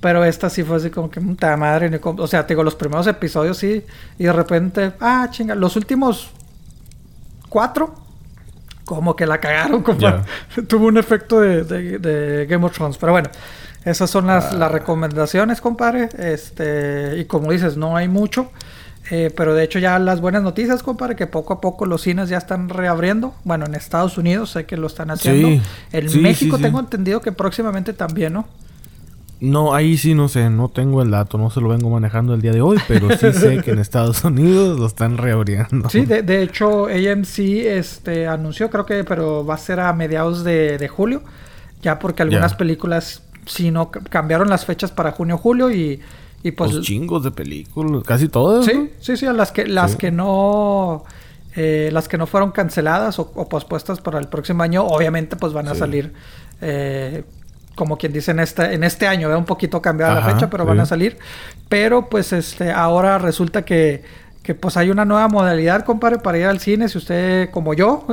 Pero 0.00 0.24
esta 0.24 0.48
sí 0.48 0.62
fue 0.62 0.76
así 0.76 0.88
como 0.88 1.10
que, 1.10 1.20
puta 1.20 1.56
madre, 1.56 2.00
o 2.00 2.26
sea, 2.28 2.46
te 2.46 2.54
digo, 2.54 2.62
los 2.62 2.76
primeros 2.76 3.08
episodios 3.08 3.58
sí, 3.58 3.84
y 4.20 4.24
de 4.24 4.32
repente, 4.32 4.92
ah, 5.00 5.26
chinga, 5.32 5.56
los 5.56 5.74
últimos 5.74 6.30
cuatro, 7.48 7.92
como 8.84 9.16
que 9.16 9.26
la 9.26 9.40
cagaron, 9.40 9.82
como 9.82 9.98
tuvo 10.68 10.86
un 10.86 10.96
efecto 10.96 11.40
de, 11.40 11.64
de 11.64 12.46
Game 12.46 12.64
of 12.64 12.72
Thrones, 12.72 12.98
pero 12.98 13.10
bueno. 13.10 13.30
Esas 13.84 14.10
son 14.10 14.26
las, 14.26 14.52
las 14.52 14.70
recomendaciones, 14.70 15.60
compadre. 15.60 16.08
Este, 16.18 17.16
y 17.18 17.24
como 17.24 17.50
dices, 17.52 17.76
no 17.76 17.96
hay 17.96 18.06
mucho. 18.06 18.50
Eh, 19.10 19.32
pero 19.34 19.54
de 19.54 19.64
hecho 19.64 19.78
ya 19.78 19.98
las 19.98 20.20
buenas 20.20 20.42
noticias, 20.42 20.82
compadre, 20.82 21.16
que 21.16 21.26
poco 21.26 21.54
a 21.54 21.60
poco 21.60 21.86
los 21.86 22.02
cines 22.02 22.28
ya 22.28 22.38
están 22.38 22.68
reabriendo. 22.68 23.34
Bueno, 23.44 23.64
en 23.66 23.74
Estados 23.74 24.18
Unidos 24.18 24.50
sé 24.50 24.66
que 24.66 24.76
lo 24.76 24.86
están 24.86 25.10
haciendo. 25.10 25.62
en 25.92 26.22
México 26.22 26.58
tengo 26.58 26.78
entendido 26.78 27.20
que 27.20 27.32
próximamente 27.32 27.92
también, 27.92 28.34
¿no? 28.34 28.46
No, 29.40 29.72
ahí 29.72 29.96
sí 29.96 30.14
no 30.14 30.28
sé, 30.28 30.50
no 30.50 30.68
tengo 30.68 31.00
el 31.00 31.12
dato, 31.12 31.38
no 31.38 31.48
se 31.48 31.60
lo 31.60 31.68
vengo 31.68 31.88
manejando 31.90 32.34
el 32.34 32.42
día 32.42 32.50
de 32.50 32.60
hoy, 32.60 32.78
pero 32.88 33.16
sí 33.16 33.32
sé 33.32 33.62
que 33.62 33.70
en 33.70 33.78
Estados 33.78 34.24
Unidos 34.24 34.78
lo 34.78 34.86
están 34.86 35.16
reabriendo. 35.16 35.88
Sí, 35.90 36.04
de, 36.04 36.22
de 36.22 36.42
hecho 36.42 36.86
AMC 36.86 37.38
este, 37.38 38.26
anunció, 38.26 38.68
creo 38.68 38.84
que, 38.84 39.04
pero 39.04 39.46
va 39.46 39.54
a 39.54 39.58
ser 39.58 39.78
a 39.78 39.92
mediados 39.92 40.42
de, 40.42 40.76
de 40.76 40.88
julio, 40.88 41.22
ya 41.82 42.00
porque 42.00 42.22
algunas 42.22 42.54
películas 42.54 43.22
sino 43.46 43.90
cambiaron 43.90 44.48
las 44.48 44.66
fechas 44.66 44.90
para 44.90 45.12
junio, 45.12 45.38
julio 45.38 45.70
y, 45.70 46.00
y 46.42 46.52
pues... 46.52 46.72
Los 46.72 46.86
chingos 46.86 47.24
de 47.24 47.30
películas, 47.30 48.02
casi 48.04 48.28
todas. 48.28 48.64
Sí, 48.64 48.90
sí, 49.00 49.16
sí, 49.16 49.26
las 49.26 49.52
que, 49.52 49.66
las 49.66 49.96
que 49.96 50.10
no... 50.10 51.04
Eh, 51.56 51.90
las 51.92 52.06
que 52.06 52.18
no 52.18 52.26
fueron 52.26 52.52
canceladas 52.52 53.18
o, 53.18 53.48
pospuestas 53.48 54.00
para 54.00 54.20
el 54.20 54.28
próximo 54.28 54.62
año, 54.62 54.84
obviamente 54.84 55.34
pues 55.34 55.52
van 55.52 55.66
a 55.66 55.74
salir, 55.74 56.12
eh, 56.60 57.24
como 57.74 57.98
quien 57.98 58.12
dice, 58.12 58.30
en 58.30 58.38
este, 58.38 58.74
en 58.74 58.84
este 58.84 59.08
año, 59.08 59.36
un 59.36 59.44
poquito 59.44 59.82
cambiada 59.82 60.20
la 60.20 60.34
fecha, 60.34 60.48
pero 60.48 60.64
van 60.64 60.78
a 60.78 60.86
salir. 60.86 61.18
Pero 61.68 62.08
pues 62.08 62.32
este, 62.32 62.70
ahora 62.70 63.18
resulta 63.18 63.64
que 63.64 64.04
que 64.48 64.54
pues 64.54 64.78
hay 64.78 64.88
una 64.88 65.04
nueva 65.04 65.28
modalidad, 65.28 65.84
compadre, 65.84 66.16
para 66.16 66.38
ir 66.38 66.46
al 66.46 66.58
cine. 66.58 66.88
Si 66.88 66.96
usted, 66.96 67.50
como 67.50 67.74
yo, 67.74 68.06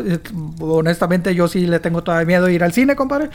honestamente 0.60 1.34
yo 1.34 1.48
sí 1.48 1.66
le 1.66 1.80
tengo 1.80 2.04
todavía 2.04 2.26
miedo 2.26 2.48
de 2.48 2.54
ir 2.54 2.62
al 2.62 2.74
cine, 2.74 2.94
compadre. 2.98 3.30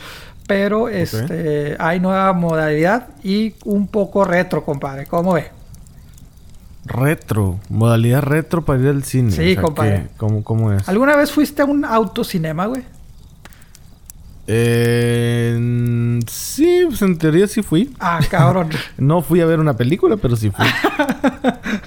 Pero 0.45 0.87
este 0.87 1.75
hay 1.79 1.99
nueva 1.99 2.31
modalidad 2.33 3.07
y 3.23 3.55
un 3.65 3.87
poco 3.87 4.23
retro, 4.23 4.63
compadre. 4.63 5.07
¿Cómo 5.07 5.33
ve? 5.33 5.47
Retro, 6.85 7.59
modalidad 7.69 8.21
retro 8.21 8.63
para 8.63 8.79
ir 8.79 8.89
al 8.89 9.03
cine. 9.03 9.31
Sí, 9.31 9.55
compadre. 9.55 10.09
¿cómo, 10.17 10.43
¿Cómo 10.43 10.71
es? 10.71 10.87
¿Alguna 10.87 11.15
vez 11.15 11.31
fuiste 11.31 11.63
a 11.63 11.65
un 11.65 11.83
autocinema, 11.83 12.67
güey? 12.67 12.83
Eh, 14.53 16.19
sí, 16.27 16.83
pues 16.85 17.01
en 17.01 17.17
teoría 17.17 17.47
sí 17.47 17.63
fui. 17.63 17.95
Ah, 18.01 18.19
cabrón. 18.29 18.67
no 18.97 19.21
fui 19.21 19.39
a 19.39 19.45
ver 19.45 19.61
una 19.61 19.77
película, 19.77 20.17
pero 20.17 20.35
sí 20.35 20.51
fui. 20.51 20.65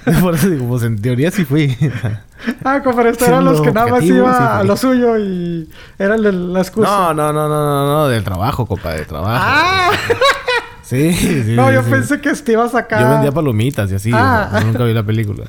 Por 0.21 0.33
eso 0.33 0.49
digo, 0.49 0.67
pues 0.67 0.81
en 0.81 0.99
teoría 0.99 1.29
sí 1.29 1.45
fui. 1.45 1.77
ah, 2.63 2.81
como 2.83 3.01
estos 3.01 3.27
eran 3.27 3.45
los 3.45 3.61
que 3.61 3.71
nada 3.71 3.85
más 3.85 4.03
iba 4.03 4.59
a 4.59 4.63
lo 4.63 4.75
suyo 4.77 5.15
y 5.19 5.69
era 5.99 6.17
la 6.17 6.59
excusa. 6.59 6.89
No, 6.89 7.13
no, 7.13 7.31
no, 7.31 7.47
no, 7.47 7.65
no, 7.65 7.85
no, 7.85 8.07
del 8.07 8.23
trabajo, 8.23 8.65
compa, 8.65 8.93
de 8.93 9.05
trabajo. 9.05 9.45
Ah. 9.47 9.91
Sí, 10.81 11.13
sí. 11.13 11.55
No, 11.55 11.71
yo 11.71 11.83
pensé 11.83 12.19
que 12.19 12.31
te 12.33 12.51
ibas 12.53 12.73
acá. 12.73 12.99
Yo 12.99 13.09
vendía 13.09 13.31
palomitas 13.31 13.91
y 13.91 13.95
así. 13.95 14.11
Ah. 14.11 14.59
nunca 14.65 14.83
vi 14.85 14.93
la 14.93 15.03
película. 15.03 15.45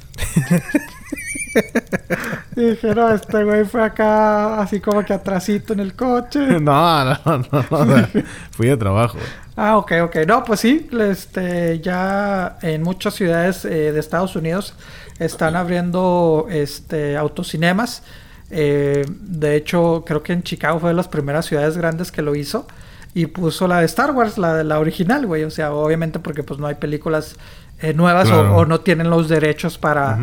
Y 2.56 2.60
dije, 2.70 2.94
no, 2.94 3.08
este 3.10 3.44
güey 3.44 3.64
fue 3.64 3.82
acá 3.82 4.60
así 4.60 4.80
como 4.80 5.04
que 5.04 5.12
atrasito 5.12 5.72
en 5.72 5.80
el 5.80 5.94
coche. 5.94 6.40
No, 6.60 7.04
no, 7.04 7.18
no, 7.24 7.84
no. 7.84 8.06
fui 8.50 8.68
de 8.68 8.76
trabajo. 8.76 9.18
Ah, 9.56 9.76
ok, 9.78 9.92
ok. 10.04 10.16
No, 10.26 10.44
pues 10.44 10.60
sí, 10.60 10.88
este, 11.00 11.80
ya 11.80 12.58
en 12.62 12.82
muchas 12.82 13.14
ciudades 13.14 13.64
eh, 13.64 13.92
de 13.92 14.00
Estados 14.00 14.36
Unidos 14.36 14.74
están 15.18 15.56
abriendo 15.56 16.46
este, 16.50 17.16
autocinemas. 17.16 18.02
Eh, 18.50 19.04
de 19.08 19.56
hecho, 19.56 20.04
creo 20.06 20.22
que 20.22 20.32
en 20.32 20.42
Chicago 20.42 20.78
fue 20.78 20.90
de 20.90 20.96
las 20.96 21.08
primeras 21.08 21.46
ciudades 21.46 21.76
grandes 21.76 22.12
que 22.12 22.22
lo 22.22 22.34
hizo. 22.34 22.66
Y 23.14 23.26
puso 23.26 23.66
la 23.66 23.80
de 23.80 23.86
Star 23.86 24.10
Wars, 24.10 24.36
la, 24.36 24.62
la 24.62 24.78
original, 24.78 25.26
güey. 25.26 25.44
O 25.44 25.50
sea, 25.50 25.72
obviamente 25.72 26.18
porque 26.18 26.42
pues 26.42 26.60
no 26.60 26.66
hay 26.66 26.74
películas 26.74 27.36
eh, 27.80 27.92
nuevas 27.92 28.30
o, 28.30 28.64
no 28.64 28.80
tienen 28.80 29.10
los 29.10 29.28
derechos 29.28 29.76
para 29.76 30.18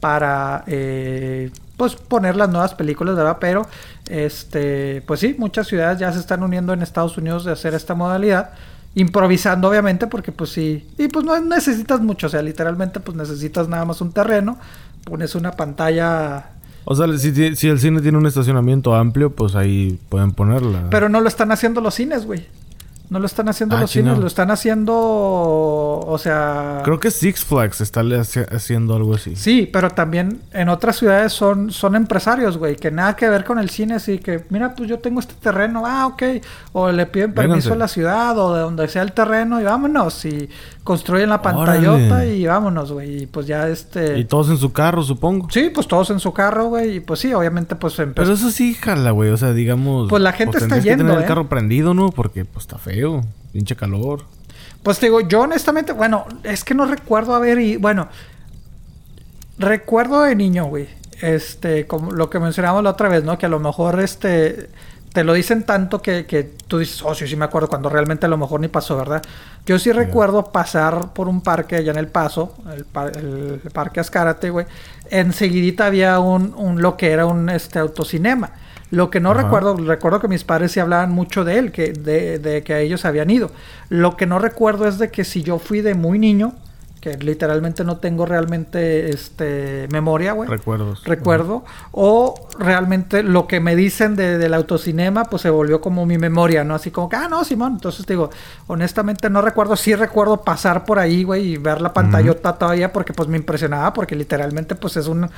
para 0.00 0.64
eh, 0.66 1.50
pues 1.76 1.94
poner 1.94 2.36
las 2.36 2.48
nuevas 2.48 2.74
películas, 2.74 3.16
¿verdad? 3.16 3.38
Pero 3.40 3.66
este, 4.08 5.02
pues 5.06 5.20
sí, 5.20 5.34
muchas 5.38 5.66
ciudades 5.66 5.98
ya 5.98 6.12
se 6.12 6.18
están 6.18 6.42
uniendo 6.42 6.72
en 6.72 6.82
Estados 6.82 7.16
Unidos 7.18 7.44
de 7.44 7.52
hacer 7.52 7.74
esta 7.74 7.94
modalidad, 7.94 8.50
improvisando 8.94 9.68
obviamente, 9.68 10.06
porque 10.06 10.32
pues 10.32 10.50
sí, 10.50 10.86
y 10.98 11.08
pues 11.08 11.24
no 11.24 11.38
necesitas 11.40 12.00
mucho, 12.00 12.26
o 12.26 12.30
sea, 12.30 12.42
literalmente 12.42 13.00
pues 13.00 13.16
necesitas 13.16 13.68
nada 13.68 13.84
más 13.84 14.00
un 14.00 14.12
terreno, 14.12 14.58
pones 15.04 15.34
una 15.34 15.52
pantalla 15.52 16.50
o 16.90 16.94
sea, 16.94 17.06
si, 17.18 17.54
si, 17.54 17.68
el 17.68 17.78
cine 17.78 18.00
tiene 18.00 18.16
un 18.16 18.24
estacionamiento 18.24 18.94
amplio, 18.94 19.28
pues 19.28 19.54
ahí 19.54 19.98
pueden 20.08 20.32
ponerla. 20.32 20.84
Pero 20.88 21.10
no 21.10 21.20
lo 21.20 21.28
están 21.28 21.52
haciendo 21.52 21.82
los 21.82 21.94
cines, 21.94 22.24
güey. 22.24 22.46
No 23.10 23.18
lo 23.20 23.24
están 23.24 23.48
haciendo 23.48 23.76
ah, 23.76 23.80
los 23.80 23.90
cines, 23.90 24.18
lo 24.18 24.26
están 24.26 24.50
haciendo, 24.50 24.94
o 24.94 26.18
sea... 26.18 26.82
Creo 26.84 27.00
que 27.00 27.10
Six 27.10 27.42
Flags 27.42 27.80
está 27.80 28.02
haciendo 28.50 28.94
algo 28.94 29.14
así. 29.14 29.34
Sí, 29.34 29.66
pero 29.72 29.88
también 29.90 30.42
en 30.52 30.68
otras 30.68 30.96
ciudades 30.96 31.32
son, 31.32 31.70
son 31.70 31.94
empresarios, 31.94 32.58
güey, 32.58 32.76
que 32.76 32.90
nada 32.90 33.16
que 33.16 33.26
ver 33.30 33.44
con 33.44 33.58
el 33.58 33.70
cine, 33.70 33.94
así 33.94 34.18
que, 34.18 34.44
mira, 34.50 34.74
pues 34.74 34.90
yo 34.90 34.98
tengo 34.98 35.20
este 35.20 35.32
terreno, 35.40 35.84
ah, 35.86 36.06
ok, 36.06 36.22
o 36.72 36.92
le 36.92 37.06
piden 37.06 37.32
permiso 37.32 37.72
a 37.72 37.76
la 37.76 37.88
ciudad 37.88 38.38
o 38.38 38.54
de 38.54 38.60
donde 38.60 38.86
sea 38.88 39.00
el 39.00 39.12
terreno 39.12 39.58
y 39.58 39.64
vámonos, 39.64 40.26
y 40.26 40.50
construyen 40.84 41.30
la 41.30 41.40
pantallota 41.40 42.26
y 42.26 42.46
vámonos, 42.46 42.92
güey, 42.92 43.22
y 43.22 43.26
pues 43.26 43.46
ya 43.46 43.68
este... 43.68 44.18
Y 44.18 44.26
todos 44.26 44.50
en 44.50 44.58
su 44.58 44.70
carro, 44.70 45.02
supongo. 45.02 45.48
Sí, 45.50 45.70
pues 45.74 45.88
todos 45.88 46.10
en 46.10 46.20
su 46.20 46.34
carro, 46.34 46.66
güey, 46.66 46.96
y 46.96 47.00
pues 47.00 47.20
sí, 47.20 47.32
obviamente 47.32 47.74
pues... 47.74 47.94
Pero 47.96 48.32
eso 48.32 48.50
sí, 48.50 48.74
jala, 48.74 49.12
güey, 49.12 49.30
o 49.30 49.36
sea, 49.38 49.54
digamos... 49.54 50.10
Pues 50.10 50.22
la 50.22 50.32
gente 50.32 50.52
pues 50.52 50.64
está 50.64 50.76
yendo, 50.76 51.04
que 51.04 51.08
tener 51.08 51.16
el 51.16 51.24
¿eh? 51.24 51.26
carro 51.26 51.48
prendido, 51.48 51.94
¿no? 51.94 52.10
Porque 52.10 52.44
pues 52.44 52.64
está 52.64 52.76
feo 52.76 52.97
pinche 53.52 53.76
calor. 53.76 54.24
Pues 54.82 54.98
te 54.98 55.06
digo, 55.06 55.20
yo 55.20 55.42
honestamente, 55.42 55.92
bueno, 55.92 56.26
es 56.44 56.64
que 56.64 56.74
no 56.74 56.86
recuerdo 56.86 57.34
haber 57.34 57.58
y 57.58 57.76
bueno, 57.76 58.08
recuerdo 59.58 60.22
de 60.22 60.34
niño, 60.36 60.66
güey. 60.66 60.88
Este, 61.20 61.86
como 61.86 62.12
lo 62.12 62.30
que 62.30 62.38
mencionamos 62.38 62.82
la 62.84 62.90
otra 62.90 63.08
vez, 63.08 63.24
¿no? 63.24 63.38
Que 63.38 63.46
a 63.46 63.48
lo 63.48 63.58
mejor 63.58 64.00
este 64.00 64.70
te 65.12 65.24
lo 65.24 65.32
dicen 65.32 65.64
tanto 65.64 66.00
que, 66.00 66.26
que 66.26 66.44
tú 66.44 66.78
dices, 66.78 67.02
oh, 67.02 67.14
sí, 67.14 67.26
sí 67.26 67.34
me 67.34 67.46
acuerdo, 67.46 67.68
cuando 67.68 67.88
realmente 67.88 68.26
a 68.26 68.28
lo 68.28 68.36
mejor 68.36 68.60
ni 68.60 68.68
pasó, 68.68 68.96
¿verdad? 68.96 69.22
Yo 69.66 69.78
sí 69.78 69.90
recuerdo 69.90 70.52
pasar 70.52 71.12
por 71.12 71.28
un 71.28 71.40
parque 71.40 71.76
allá 71.76 71.92
en 71.92 71.98
El 71.98 72.08
Paso, 72.08 72.54
el, 72.72 72.84
parque 73.72 74.00
Ascárate, 74.00 74.50
güey. 74.50 74.66
Enseguidita 75.10 75.86
había 75.86 76.20
un, 76.20 76.54
un, 76.56 76.82
lo 76.82 76.96
que 76.96 77.10
era 77.10 77.26
un 77.26 77.48
este 77.48 77.78
autocinema. 77.78 78.52
Lo 78.90 79.10
que 79.10 79.20
no 79.20 79.34
recuerdo, 79.34 79.76
recuerdo 79.76 80.20
que 80.20 80.28
mis 80.28 80.44
padres 80.44 80.72
sí 80.72 80.80
hablaban 80.80 81.10
mucho 81.10 81.44
de 81.44 81.58
él, 81.58 81.72
que 81.72 81.92
de, 81.92 82.38
de, 82.38 82.62
que 82.62 82.80
ellos 82.80 83.04
habían 83.04 83.28
ido. 83.28 83.50
Lo 83.90 84.16
que 84.16 84.26
no 84.26 84.38
recuerdo 84.38 84.88
es 84.88 84.98
de 84.98 85.10
que 85.10 85.24
si 85.24 85.42
yo 85.42 85.58
fui 85.58 85.82
de 85.82 85.94
muy 85.94 86.18
niño, 86.18 86.54
que 87.00 87.16
literalmente 87.16 87.84
no 87.84 87.98
tengo 87.98 88.26
realmente 88.26 89.10
este 89.10 89.86
memoria, 89.90 90.32
güey. 90.32 90.48
Recuerdos. 90.48 91.04
Recuerdo. 91.04 91.64
O 91.92 92.34
realmente 92.58 93.22
lo 93.22 93.46
que 93.46 93.60
me 93.60 93.76
dicen 93.76 94.16
de, 94.16 94.38
del 94.38 94.54
autocinema, 94.54 95.24
pues 95.26 95.42
se 95.42 95.50
volvió 95.50 95.80
como 95.80 96.06
mi 96.06 96.18
memoria, 96.18 96.64
¿no? 96.64 96.74
Así 96.74 96.90
como 96.90 97.08
que, 97.08 97.16
ah, 97.16 97.28
no, 97.28 97.44
Simón. 97.44 97.74
Entonces 97.74 98.04
digo, 98.06 98.30
honestamente 98.66 99.30
no 99.30 99.42
recuerdo, 99.42 99.76
sí 99.76 99.94
recuerdo 99.94 100.42
pasar 100.42 100.84
por 100.84 100.98
ahí, 100.98 101.22
güey, 101.22 101.52
y 101.52 101.56
ver 101.56 101.80
la 101.80 101.92
pantallota 101.92 102.54
todavía 102.54 102.92
porque 102.92 103.12
pues 103.12 103.28
me 103.28 103.36
impresionaba, 103.36 103.92
porque 103.92 104.16
literalmente 104.16 104.74
pues 104.74 104.96
es 104.96 105.06
un, 105.06 105.30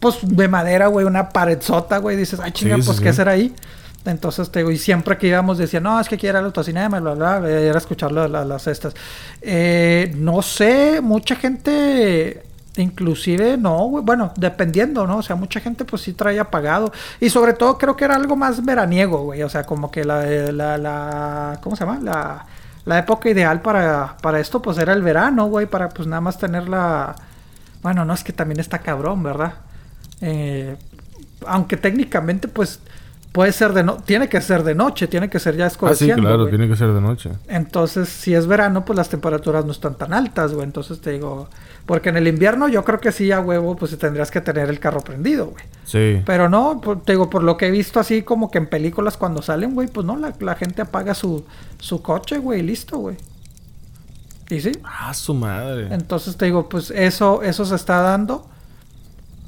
pues 0.00 0.18
de 0.22 0.48
madera, 0.48 0.88
güey, 0.88 1.06
una 1.06 1.30
paredzota, 1.30 1.98
güey. 1.98 2.16
Dices, 2.16 2.40
ay, 2.40 2.52
chinga, 2.52 2.76
Sí, 2.76 2.82
sí, 2.82 2.86
pues 2.86 2.98
sí. 2.98 3.02
qué 3.02 3.08
hacer 3.08 3.28
ahí. 3.28 3.54
Entonces 4.06 4.50
te 4.50 4.60
digo, 4.60 4.70
y 4.70 4.78
siempre 4.78 5.18
que 5.18 5.26
íbamos 5.28 5.58
decía, 5.58 5.80
no, 5.80 5.98
es 6.00 6.08
que 6.08 6.16
quiero 6.16 6.38
ir 6.38 6.40
al 6.40 6.44
autocinema, 6.46 7.00
bla, 7.00 7.14
bla, 7.14 7.38
bla, 7.40 7.50
era 7.50 7.78
escuchar 7.78 8.12
la- 8.12 8.28
la- 8.28 8.44
las 8.44 8.66
estas. 8.66 8.94
Eh, 9.42 10.12
no 10.16 10.42
sé, 10.42 11.00
mucha 11.02 11.36
gente, 11.36 12.42
inclusive, 12.76 13.56
no, 13.56 13.88
bueno, 13.88 14.32
dependiendo, 14.36 15.06
¿no? 15.06 15.18
O 15.18 15.22
sea, 15.22 15.36
mucha 15.36 15.60
gente 15.60 15.84
pues 15.84 16.02
sí 16.02 16.12
traía 16.12 16.44
pagado. 16.50 16.92
Y 17.20 17.30
sobre 17.30 17.52
todo 17.54 17.78
creo 17.78 17.96
que 17.96 18.04
era 18.04 18.14
algo 18.16 18.36
más 18.36 18.64
veraniego, 18.64 19.22
güey. 19.24 19.42
O 19.42 19.48
sea, 19.48 19.64
como 19.64 19.90
que 19.90 20.04
la, 20.04 20.24
la, 20.52 20.78
la 20.78 21.58
¿cómo 21.62 21.74
se 21.76 21.84
llama? 21.84 21.98
La, 22.02 22.46
la 22.84 22.98
época 22.98 23.28
ideal 23.28 23.60
para, 23.62 24.16
para 24.22 24.38
esto 24.40 24.62
pues 24.62 24.78
era 24.78 24.92
el 24.92 25.02
verano, 25.02 25.46
güey, 25.46 25.66
para 25.66 25.88
pues 25.88 26.06
nada 26.08 26.20
más 26.20 26.38
tener 26.38 26.68
la... 26.68 27.16
Bueno, 27.82 28.04
no 28.04 28.14
es 28.14 28.22
que 28.24 28.32
también 28.32 28.60
está 28.60 28.78
cabrón, 28.80 29.22
¿verdad? 29.22 29.54
Eh, 30.20 30.76
aunque 31.46 31.76
técnicamente 31.76 32.48
pues 32.48 32.80
puede 33.36 33.52
ser 33.52 33.74
de 33.74 33.82
no 33.84 33.98
tiene 33.98 34.30
que 34.30 34.40
ser 34.40 34.62
de 34.64 34.74
noche, 34.74 35.08
tiene 35.08 35.28
que 35.28 35.38
ser 35.38 35.56
ya 35.58 35.66
Ah, 35.66 35.68
sí, 35.68 35.74
escureciendo. 35.74 36.22
claro, 36.22 36.48
tiene 36.48 36.66
que 36.68 36.74
ser 36.74 36.90
de 36.94 37.02
noche. 37.02 37.30
Entonces, 37.48 38.08
si 38.08 38.32
es 38.34 38.46
verano, 38.46 38.86
pues 38.86 38.96
las 38.96 39.10
temperaturas 39.10 39.66
no 39.66 39.72
están 39.72 39.94
tan 39.96 40.14
altas, 40.14 40.54
güey. 40.54 40.64
Entonces 40.64 41.02
te 41.02 41.10
digo, 41.10 41.50
porque 41.84 42.08
en 42.08 42.16
el 42.16 42.28
invierno 42.28 42.66
yo 42.66 42.82
creo 42.82 42.98
que 42.98 43.12
sí 43.12 43.30
a 43.32 43.40
huevo, 43.40 43.76
pues 43.76 43.98
tendrías 43.98 44.30
que 44.30 44.40
tener 44.40 44.70
el 44.70 44.80
carro 44.80 45.02
prendido, 45.02 45.48
güey. 45.48 45.64
Sí. 45.84 46.22
Pero 46.24 46.48
no, 46.48 46.80
por- 46.80 47.02
te 47.02 47.12
digo, 47.12 47.28
por 47.28 47.42
lo 47.42 47.58
que 47.58 47.66
he 47.66 47.70
visto 47.70 48.00
así 48.00 48.22
como 48.22 48.50
que 48.50 48.56
en 48.56 48.68
películas 48.68 49.18
cuando 49.18 49.42
salen, 49.42 49.74
güey, 49.74 49.88
pues 49.88 50.06
no, 50.06 50.16
la, 50.16 50.32
la 50.40 50.54
gente 50.54 50.80
apaga 50.80 51.12
su, 51.12 51.44
su 51.78 52.00
coche, 52.00 52.38
güey, 52.38 52.60
y 52.60 52.62
listo, 52.62 52.96
güey. 52.96 53.16
Y 54.48 54.60
sí. 54.62 54.72
Ah, 54.82 55.12
su 55.12 55.34
madre. 55.34 55.88
Entonces 55.92 56.38
te 56.38 56.46
digo, 56.46 56.70
pues 56.70 56.90
eso, 56.90 57.42
eso 57.42 57.66
se 57.66 57.74
está 57.74 58.00
dando. 58.00 58.48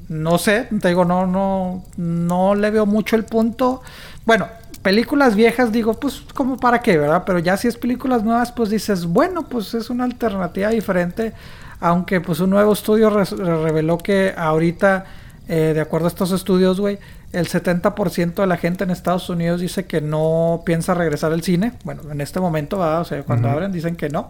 No 0.09 0.39
sé, 0.39 0.69
te 0.81 0.89
digo, 0.89 1.05
no, 1.05 1.27
no, 1.27 1.85
no 1.97 2.55
le 2.55 2.71
veo 2.71 2.87
mucho 2.87 3.17
el 3.17 3.25
punto. 3.25 3.83
Bueno, 4.25 4.47
películas 4.83 5.35
viejas, 5.35 5.71
digo, 5.73 5.95
pues 5.95 6.23
como 6.35 6.57
para 6.57 6.81
qué, 6.81 6.97
¿verdad? 6.97 7.25
Pero 7.27 7.39
ya 7.39 7.57
si 7.57 7.69
es 7.69 7.77
películas 7.77 8.23
nuevas, 8.25 8.53
pues 8.53 8.71
dices, 8.71 9.05
bueno, 9.05 9.49
pues 9.49 9.75
es 9.75 9.91
una 9.91 10.05
alternativa 10.05 10.71
diferente. 10.71 11.33
Aunque 11.81 12.21
pues 12.21 12.41
un 12.41 12.51
nuevo 12.51 12.73
estudio 12.73 13.11
reveló 13.11 13.99
que 13.99 14.35
ahorita, 14.37 15.05
eh, 15.47 15.73
de 15.75 15.81
acuerdo 15.81 16.07
a 16.07 16.09
estos 16.09 16.33
estudios, 16.33 16.81
güey, 16.81 16.99
el 17.33 17.47
70% 17.47 18.35
de 18.35 18.47
la 18.47 18.57
gente 18.57 18.85
en 18.85 18.91
Estados 18.91 19.29
Unidos 19.29 19.61
dice 19.61 19.85
que 19.85 20.01
no 20.01 20.63
piensa 20.65 20.95
regresar 20.95 21.33
al 21.33 21.43
cine. 21.43 21.75
Bueno, 21.85 22.03
en 22.11 22.21
este 22.21 22.41
momento, 22.41 22.79
¿verdad? 22.79 23.03
O 23.03 23.05
sea, 23.05 23.23
cuando 23.23 23.49
abren 23.49 23.71
dicen 23.71 23.97
que 23.97 24.09
no. 24.09 24.29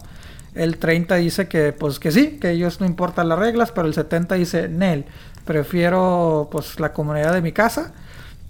El 0.55 0.79
30 0.79 1.15
dice 1.17 1.47
que 1.47 1.73
pues 1.73 2.01
que 2.01 2.11
sí, 2.11 2.39
que 2.41 2.51
ellos 2.51 2.81
no 2.81 2.87
importan 2.87 3.29
las 3.29 3.39
reglas, 3.39 3.71
pero 3.71 3.87
el 3.87 3.95
70 3.95 4.35
dice, 4.35 4.69
Nel, 4.69 5.05
prefiero 5.49 6.49
pues 6.53 6.79
la 6.79 6.93
comunidad 6.93 7.33
de 7.33 7.41
mi 7.41 7.53
casa. 7.53 7.93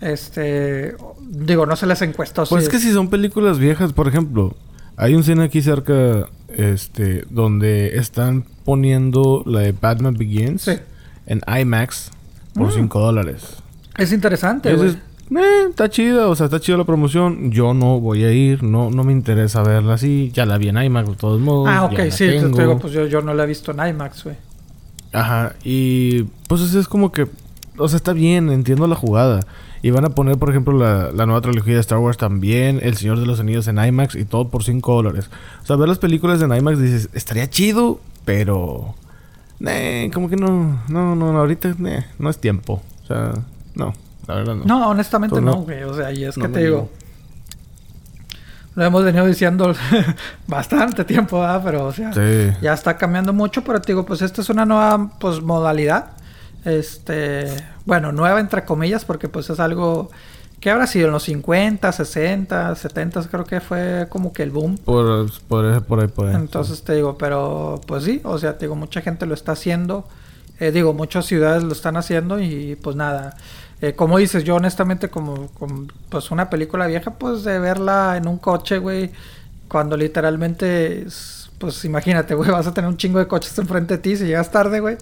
Este, 0.01 0.97
digo, 1.31 1.65
no 1.65 1.77
se 1.77 1.87
les 1.87 2.03
encuestó. 2.03 2.45
Pues 2.45 2.65
si- 2.65 2.67
es 2.67 2.73
que 2.73 2.79
si 2.81 2.93
son 2.93 3.09
películas 3.09 3.59
viejas, 3.59 3.93
por 3.93 4.09
ejemplo, 4.09 4.55
hay 4.97 5.15
un 5.15 5.23
cine 5.25 5.45
aquí 5.45 5.63
cerca, 5.63 6.29
este, 6.49 7.25
donde 7.31 7.97
están 7.99 8.45
poniendo 8.65 9.43
la 9.47 9.61
de 9.61 9.73
Batman 9.73 10.15
Begins 10.15 10.63
Sí. 10.63 10.73
en 11.27 11.41
IMAX 11.47 12.11
por 12.55 12.69
Mm. 12.69 12.73
5 12.73 13.01
dólares. 13.01 13.57
Es 13.97 14.13
interesante, 14.13 14.73
eh, 14.73 14.95
está 15.69 15.89
chida, 15.91 16.29
o 16.29 16.35
sea, 16.37 16.47
está 16.47 16.59
chida 16.61 16.77
la 16.77 16.85
promoción. 16.85 17.51
Yo 17.53 17.75
no 17.75 18.01
voy 18.01 18.25
a 18.25 18.33
ir, 18.33 18.63
no, 18.63 18.91
no 18.91 19.05
me 19.05 19.13
interesa 19.13 19.63
verla 19.63 19.95
así. 19.95 20.31
Ya 20.33 20.47
la 20.47 20.59
vi 20.59 20.69
en 20.69 20.79
IMAX 20.83 21.09
de 21.11 21.17
todos 21.17 21.41
modos. 21.41 21.69
Ah, 21.71 21.85
ok, 21.85 21.99
sí, 22.11 22.27
te 22.27 22.49
digo, 22.49 22.79
pues 22.79 22.93
yo, 22.93 23.07
yo 23.07 23.21
no 23.21 23.35
la 23.35 23.45
he 23.45 23.47
visto 23.47 23.73
en 23.73 23.87
IMAX, 23.89 24.25
güey. 24.25 24.37
Ajá, 25.13 25.55
y 25.65 26.25
pues 26.49 26.61
es, 26.63 26.75
es 26.75 26.89
como 26.89 27.13
que, 27.13 27.27
o 27.79 27.89
sea, 27.89 27.97
está 27.97 28.13
bien, 28.13 28.51
entiendo 28.51 28.87
la 28.87 28.95
jugada. 28.97 29.41
Y 29.81 29.91
van 29.91 30.05
a 30.05 30.11
poner, 30.11 30.37
por 30.39 30.51
ejemplo, 30.51 30.77
la, 30.77 31.13
la 31.13 31.25
nueva 31.25 31.41
trilogía 31.41 31.75
de 31.75 31.81
Star 31.81 31.99
Wars 31.99 32.17
también, 32.19 32.81
El 32.83 32.97
Señor 32.97 33.21
de 33.21 33.27
los 33.27 33.39
Anillos 33.39 33.69
en 33.69 33.79
IMAX 33.79 34.17
y 34.17 34.25
todo 34.25 34.49
por 34.49 34.65
5 34.65 34.93
dólares. 34.93 35.31
O 35.63 35.67
sea, 35.67 35.77
ver 35.77 35.89
las 35.89 35.99
películas 35.99 36.43
en 36.43 36.53
IMAX 36.53 36.81
dices, 36.81 37.09
estaría 37.15 37.49
chido, 37.49 38.01
pero... 38.25 38.95
Eh, 39.65 40.11
como 40.13 40.29
que 40.29 40.37
no, 40.37 40.83
no, 40.89 41.15
no, 41.15 41.33
no, 41.33 41.39
ahorita 41.39 41.75
eh, 41.87 42.05
no 42.19 42.29
es 42.31 42.39
tiempo. 42.39 42.83
O 43.05 43.07
sea, 43.07 43.33
no, 43.75 43.93
la 44.27 44.35
verdad 44.35 44.55
no. 44.57 44.65
No, 44.65 44.89
honestamente 44.91 45.41
no, 45.41 45.53
no. 45.53 45.57
güey. 45.63 45.83
O 45.85 45.95
sea, 45.95 46.13
y 46.13 46.25
es 46.25 46.37
No 46.37 46.47
que 46.47 46.49
te 46.53 46.61
digo. 46.65 46.77
digo. 46.77 46.91
Lo 48.79 48.85
hemos 48.85 49.03
venido 49.05 49.27
diciendo 49.27 49.75
bastante 50.47 51.05
tiempo, 51.05 51.41
¿verdad? 51.41 51.63
Pero, 51.65 51.87
o 51.87 51.93
sea, 51.93 52.13
Sí. 52.13 52.53
ya 52.63 52.75
está 52.75 52.97
cambiando 52.97 53.33
mucho, 53.33 53.65
pero 53.65 53.81
te 53.81 53.89
digo, 53.93 54.07
pues 54.07 54.23
esta 54.23 54.41
es 54.41 54.51
una 54.51 54.65
nueva 54.65 55.11
pues 55.19 55.43
modalidad. 55.43 56.13
Este, 56.65 57.47
bueno, 57.85 58.13
nueva 58.13 58.39
entre 58.39 58.65
comillas, 58.65 59.05
porque 59.05 59.29
pues 59.29 59.51
es 59.51 59.59
algo 59.59 60.11
que 60.61 60.71
habrá 60.71 60.87
sido 60.87 61.07
en 61.07 61.13
los 61.13 61.25
50, 61.25 61.91
60, 61.91 62.77
70, 62.77 63.23
creo 63.29 63.45
que 63.45 63.61
fue 63.61 64.07
como 64.11 64.33
que 64.33 64.45
el 64.45 64.53
boom. 64.53 64.77
Por, 64.79 65.29
por, 65.49 65.83
por 65.85 66.01
ahí, 66.01 66.07
por 66.07 66.29
ahí. 66.29 66.37
Entonces 66.37 66.85
te 66.85 66.95
digo, 66.95 67.19
pero 67.19 67.81
pues 67.85 68.05
sí, 68.05 68.21
o 68.23 68.39
sea, 68.39 68.59
te 68.59 68.67
digo, 68.67 68.77
mucha 68.77 69.01
gente 69.01 69.27
lo 69.27 69.35
está 69.35 69.53
haciendo. 69.53 70.07
Eh, 70.61 70.71
digo, 70.71 70.93
muchas 70.95 71.27
ciudades 71.27 71.65
lo 71.65 71.73
están 71.73 71.97
haciendo 71.97 72.41
y 72.41 72.77
pues 72.81 72.95
nada. 72.95 73.37
Eh, 73.81 73.93
como 73.95 74.19
dices, 74.19 74.43
yo 74.45 74.57
honestamente 74.57 75.09
como, 75.09 75.49
como, 75.59 75.87
pues 76.09 76.31
una 76.33 76.51
película 76.51 76.87
vieja, 76.87 77.13
pues 77.13 77.45
de 77.45 77.59
verla 77.61 78.17
en 78.17 78.27
un 78.27 78.39
coche, 78.39 78.79
güey, 78.79 79.11
cuando 79.69 79.97
literalmente, 79.97 81.03
es- 81.03 81.51
pues 81.59 81.85
imagínate, 81.85 82.35
güey, 82.35 82.51
vas 82.53 82.67
a 82.67 82.75
tener 82.75 82.89
un 82.89 82.97
chingo 82.97 83.19
de 83.19 83.29
coches 83.29 83.57
enfrente 83.59 83.95
de 83.97 83.99
ti 84.03 84.17
si 84.17 84.25
llegas 84.27 84.51
tarde, 84.51 84.81
güey. 84.81 84.97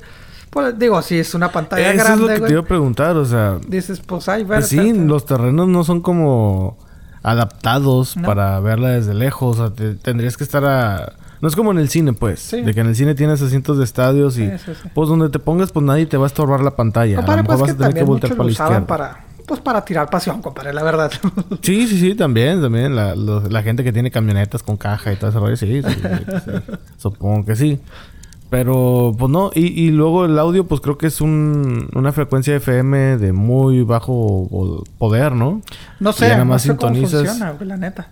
Pues 0.51 0.79
digo, 0.79 1.01
si 1.03 1.19
es 1.19 1.35
una 1.35 1.51
pantalla 1.51 1.91
Eso 1.91 1.99
es 2.01 2.05
grande, 2.05 2.23
lo 2.23 2.41
que 2.43 2.47
te 2.47 2.53
iba 2.53 2.61
a 2.62 2.65
preguntar, 2.65 3.17
o 3.17 3.25
sea... 3.25 3.59
dices, 3.67 4.01
pues 4.01 4.29
ay, 4.29 4.45
ver, 4.45 4.59
Pues 4.61 4.69
sí, 4.69 4.93
los 4.93 5.27
terrenos 5.27 5.69
no 5.69 5.83
son 5.85 6.01
como 6.01 6.79
adaptados 7.23 8.17
No. 8.17 8.27
para 8.27 8.59
verla 8.61 8.91
desde 8.91 9.12
lejos. 9.15 9.59
O 9.59 9.67
sea, 9.69 9.75
te- 9.75 9.95
tendrías 9.95 10.37
que 10.37 10.45
estar 10.45 10.65
a... 10.65 11.12
No 11.40 11.49
es 11.49 11.57
como 11.57 11.70
en 11.70 11.79
el 11.79 11.88
cine, 11.88 12.12
pues. 12.12 12.40
Sí. 12.40 12.62
De 12.62 12.72
que 12.75 12.81
en 12.81 12.87
el 12.88 12.96
cine 12.96 13.14
tienes 13.14 13.42
asientos 13.42 13.79
de 13.79 13.85
estadios 13.85 14.38
y... 14.38 14.46
Sí. 14.59 14.72
Pues 14.94 15.09
donde 15.09 15.29
te 15.29 15.38
pongas, 15.38 15.72
pues 15.72 15.85
nadie 15.85 16.07
te 16.07 16.16
va 16.16 16.25
a 16.25 16.27
estorbar 16.29 16.61
la 16.62 16.77
pantalla. 16.77 17.16
Compadre, 17.16 17.40
a 17.40 17.42
lo 17.42 17.46
pues 17.49 17.59
mejor 17.61 17.66
que 17.66 17.72
vas 17.72 17.75
a 17.75 17.79
tener 17.90 17.94
que 17.94 18.01
también 18.01 18.07
voltear 18.07 18.37
muchos 18.37 18.57
para 18.57 18.68
la 18.68 18.77
izquierda. 18.79 18.87
para, 18.87 19.25
pues 19.46 19.61
para 19.61 19.85
tirar 19.85 20.09
pasión, 20.11 20.40
compadre, 20.42 20.72
la 20.72 20.83
verdad. 20.83 21.11
Sí, 21.62 21.87
sí, 21.87 21.99
sí, 22.01 22.14
también, 22.14 22.61
también. 22.61 22.96
La, 22.96 23.14
los- 23.14 23.51
la 23.53 23.62
gente 23.62 23.85
que 23.85 23.92
tiene 23.92 24.11
camionetas 24.11 24.62
con 24.62 24.77
caja 24.77 25.12
y 25.12 25.16
todo 25.16 25.31
ese 25.31 25.38
rollo, 25.38 25.57
sí, 25.57 25.83
sí. 25.83 25.88
Supongo 26.99 27.44
que 27.44 27.57
sí. 27.57 27.79
Pero, 28.49 29.12
pues 29.18 29.31
no. 29.31 29.51
Y, 29.55 29.66
y 29.66 29.90
luego 29.90 30.25
el 30.25 30.38
audio, 30.38 30.66
pues 30.66 30.81
creo 30.81 30.96
que 30.96 31.09
es 31.09 31.20
un, 31.20 31.88
una 31.94 32.12
frecuencia 32.12 32.55
FM 32.57 33.18
de 33.18 33.33
muy 33.33 33.83
bajo 33.83 34.85
poder, 34.99 35.33
¿no? 35.33 35.62
No 35.99 36.11
Y 36.11 36.12
sé, 36.12 36.20
ya 36.29 36.29
nada 36.35 36.44
no 36.44 36.51
más 36.53 36.62
sé 36.62 36.77
cómo 36.77 36.94
funciona, 36.94 37.57
la 37.61 37.77
neta. 37.77 38.09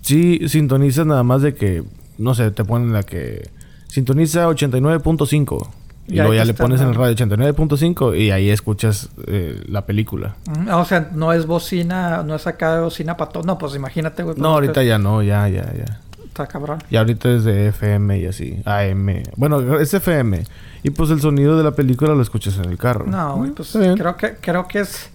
Sí, 0.00 0.40
sintonizas 0.48 1.06
nada 1.06 1.22
más 1.22 1.42
de 1.42 1.54
que, 1.54 1.84
no 2.18 2.34
sé, 2.34 2.50
te 2.50 2.64
ponen 2.64 2.92
la 2.92 3.02
que 3.02 3.50
sintoniza 3.88 4.48
89.5. 4.48 5.68
Y 6.08 6.12
Y 6.12 6.16
luego 6.18 6.34
ya 6.34 6.44
le 6.44 6.54
pones 6.54 6.80
en 6.80 6.88
el 6.88 6.94
radio 6.94 7.16
89.5 7.16 8.16
y 8.16 8.30
ahí 8.30 8.48
escuchas 8.50 9.08
eh, 9.26 9.60
la 9.66 9.86
película. 9.86 10.36
Mm, 10.46 10.68
O 10.68 10.84
sea, 10.84 11.10
no 11.12 11.32
es 11.32 11.46
bocina, 11.46 12.22
no 12.22 12.36
es 12.36 12.46
acá 12.46 12.76
de 12.76 12.82
bocina 12.82 13.16
para 13.16 13.32
todo. 13.32 13.42
No, 13.42 13.58
pues 13.58 13.74
imagínate, 13.74 14.22
güey. 14.22 14.36
No, 14.36 14.42
pues, 14.42 14.52
ahorita 14.52 14.84
ya 14.84 14.98
no, 14.98 15.22
ya, 15.22 15.48
ya, 15.48 15.64
ya. 15.74 16.00
Está 16.24 16.46
cabrón. 16.46 16.78
Y 16.90 16.96
ahorita 16.96 17.30
es 17.30 17.44
de 17.44 17.68
FM 17.68 18.18
y 18.20 18.26
así, 18.26 18.60
AM. 18.64 19.22
Bueno, 19.36 19.78
es 19.80 19.92
FM. 19.94 20.44
Y 20.84 20.90
pues 20.90 21.10
el 21.10 21.20
sonido 21.20 21.56
de 21.58 21.64
la 21.64 21.72
película 21.72 22.14
lo 22.14 22.22
escuchas 22.22 22.56
en 22.58 22.66
el 22.66 22.78
carro. 22.78 23.06
No, 23.06 23.38
güey, 23.38 23.50
Mm, 23.50 23.54
pues 23.54 23.72
creo 23.72 24.16
que, 24.16 24.36
creo 24.40 24.68
que 24.68 24.80
es. 24.80 25.10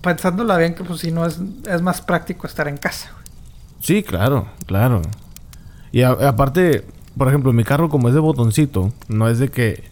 Pensándola 0.00 0.56
bien, 0.58 0.74
que 0.74 0.84
pues 0.84 1.00
sí, 1.00 1.10
no 1.12 1.24
es, 1.26 1.40
es 1.68 1.80
más 1.82 2.00
práctico 2.02 2.46
estar 2.46 2.66
en 2.68 2.76
casa, 2.76 3.10
güey. 3.12 3.24
Sí, 3.80 4.02
claro, 4.02 4.46
claro. 4.66 5.02
Y 5.92 6.02
a- 6.02 6.10
aparte, 6.28 6.84
por 7.16 7.28
ejemplo, 7.28 7.52
mi 7.52 7.64
carro 7.64 7.88
como 7.88 8.08
es 8.08 8.14
de 8.14 8.20
botoncito, 8.20 8.92
no 9.08 9.28
es 9.28 9.38
de 9.38 9.48
que 9.48 9.84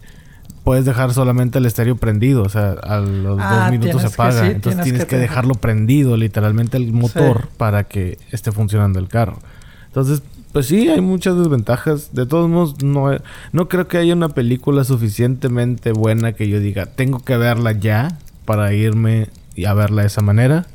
puedes 0.63 0.85
dejar 0.85 1.13
solamente 1.13 1.57
el 1.59 1.65
estéreo 1.65 1.95
prendido, 1.95 2.43
o 2.43 2.49
sea, 2.49 2.71
a 2.83 2.99
los 2.99 3.39
Ah, 3.39 3.55
dos 3.55 3.71
minutos 3.71 4.01
se 4.01 4.07
apaga. 4.07 4.31
sí, 4.41 4.45
Entonces 4.47 4.61
tienes 4.63 4.83
tienes 4.83 5.05
que 5.05 5.17
dejarlo 5.17 5.55
prendido, 5.55 6.17
literalmente 6.17 6.77
el 6.77 6.91
motor, 6.93 7.47
para 7.57 7.83
que 7.85 8.17
esté 8.31 8.51
funcionando 8.51 8.99
el 8.99 9.07
carro. 9.07 9.39
Entonces, 9.87 10.21
pues 10.53 10.67
sí, 10.67 10.87
hay 10.89 11.01
muchas 11.01 11.37
desventajas. 11.37 12.13
De 12.13 12.25
todos 12.25 12.49
modos, 12.49 12.83
no, 12.83 13.09
no 13.53 13.69
creo 13.69 13.87
que 13.87 13.97
haya 13.97 14.13
una 14.13 14.29
película 14.29 14.83
suficientemente 14.83 15.91
buena 15.93 16.33
que 16.33 16.47
yo 16.47 16.59
diga, 16.59 16.85
tengo 16.85 17.19
que 17.23 17.37
verla 17.37 17.71
ya 17.71 18.17
para 18.45 18.73
irme 18.73 19.29
y 19.55 19.65
a 19.65 19.73
verla 19.73 20.01
de 20.01 20.07
esa 20.07 20.21
manera. 20.21 20.65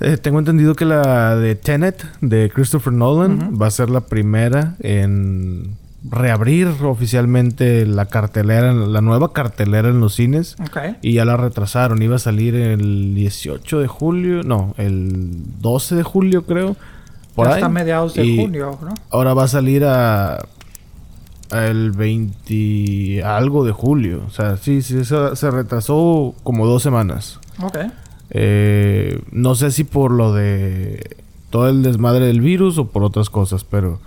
Eh, 0.00 0.16
tengo 0.16 0.38
entendido 0.38 0.74
que 0.74 0.84
la 0.84 1.34
de 1.36 1.54
Tenet 1.56 2.04
de 2.20 2.50
Christopher 2.54 2.92
Nolan 2.92 3.54
va 3.60 3.66
a 3.66 3.70
ser 3.70 3.90
la 3.90 4.02
primera 4.02 4.76
en 4.80 5.76
reabrir 6.08 6.68
oficialmente 6.84 7.84
la 7.84 8.06
cartelera, 8.06 8.72
la 8.72 9.00
nueva 9.00 9.32
cartelera 9.32 9.88
en 9.88 9.98
los 10.00 10.14
cines. 10.14 10.56
Y 11.02 11.14
ya 11.14 11.24
la 11.24 11.36
retrasaron. 11.36 12.00
Iba 12.00 12.16
a 12.16 12.20
salir 12.20 12.54
el 12.54 13.14
18 13.16 13.80
de 13.80 13.88
julio. 13.88 14.42
No, 14.44 14.74
el 14.78 15.60
12 15.60 15.96
de 15.96 16.02
julio 16.04 16.44
creo. 16.46 16.76
Por 17.34 17.46
Ya 17.46 17.54
ahí. 17.54 17.58
está 17.58 17.66
a 17.66 17.70
mediados 17.70 18.14
de 18.14 18.24
Y 18.24 18.36
junio, 18.36 18.78
¿no? 18.80 18.94
Ahora 19.10 19.34
va 19.34 19.44
a 19.44 19.48
salir 19.48 19.84
a... 19.84 20.36
a 21.50 21.66
el 21.66 21.90
20 21.90 23.22
algo 23.24 23.64
de 23.64 23.72
julio. 23.72 24.22
O 24.26 24.30
sea, 24.30 24.56
sí, 24.56 24.82
sí, 24.82 25.04
se, 25.04 25.34
se 25.36 25.50
retrasó 25.50 26.34
como 26.44 26.66
dos 26.66 26.82
semanas. 26.84 27.40
Ok. 27.60 27.78
Eh, 28.30 29.20
no 29.32 29.54
sé 29.54 29.70
si 29.70 29.84
por 29.84 30.10
lo 30.10 30.32
de 30.32 31.16
todo 31.50 31.68
el 31.68 31.82
desmadre 31.82 32.26
del 32.26 32.40
virus 32.40 32.78
o 32.78 32.88
por 32.88 33.02
otras 33.02 33.30
cosas, 33.30 33.64
pero 33.64 34.00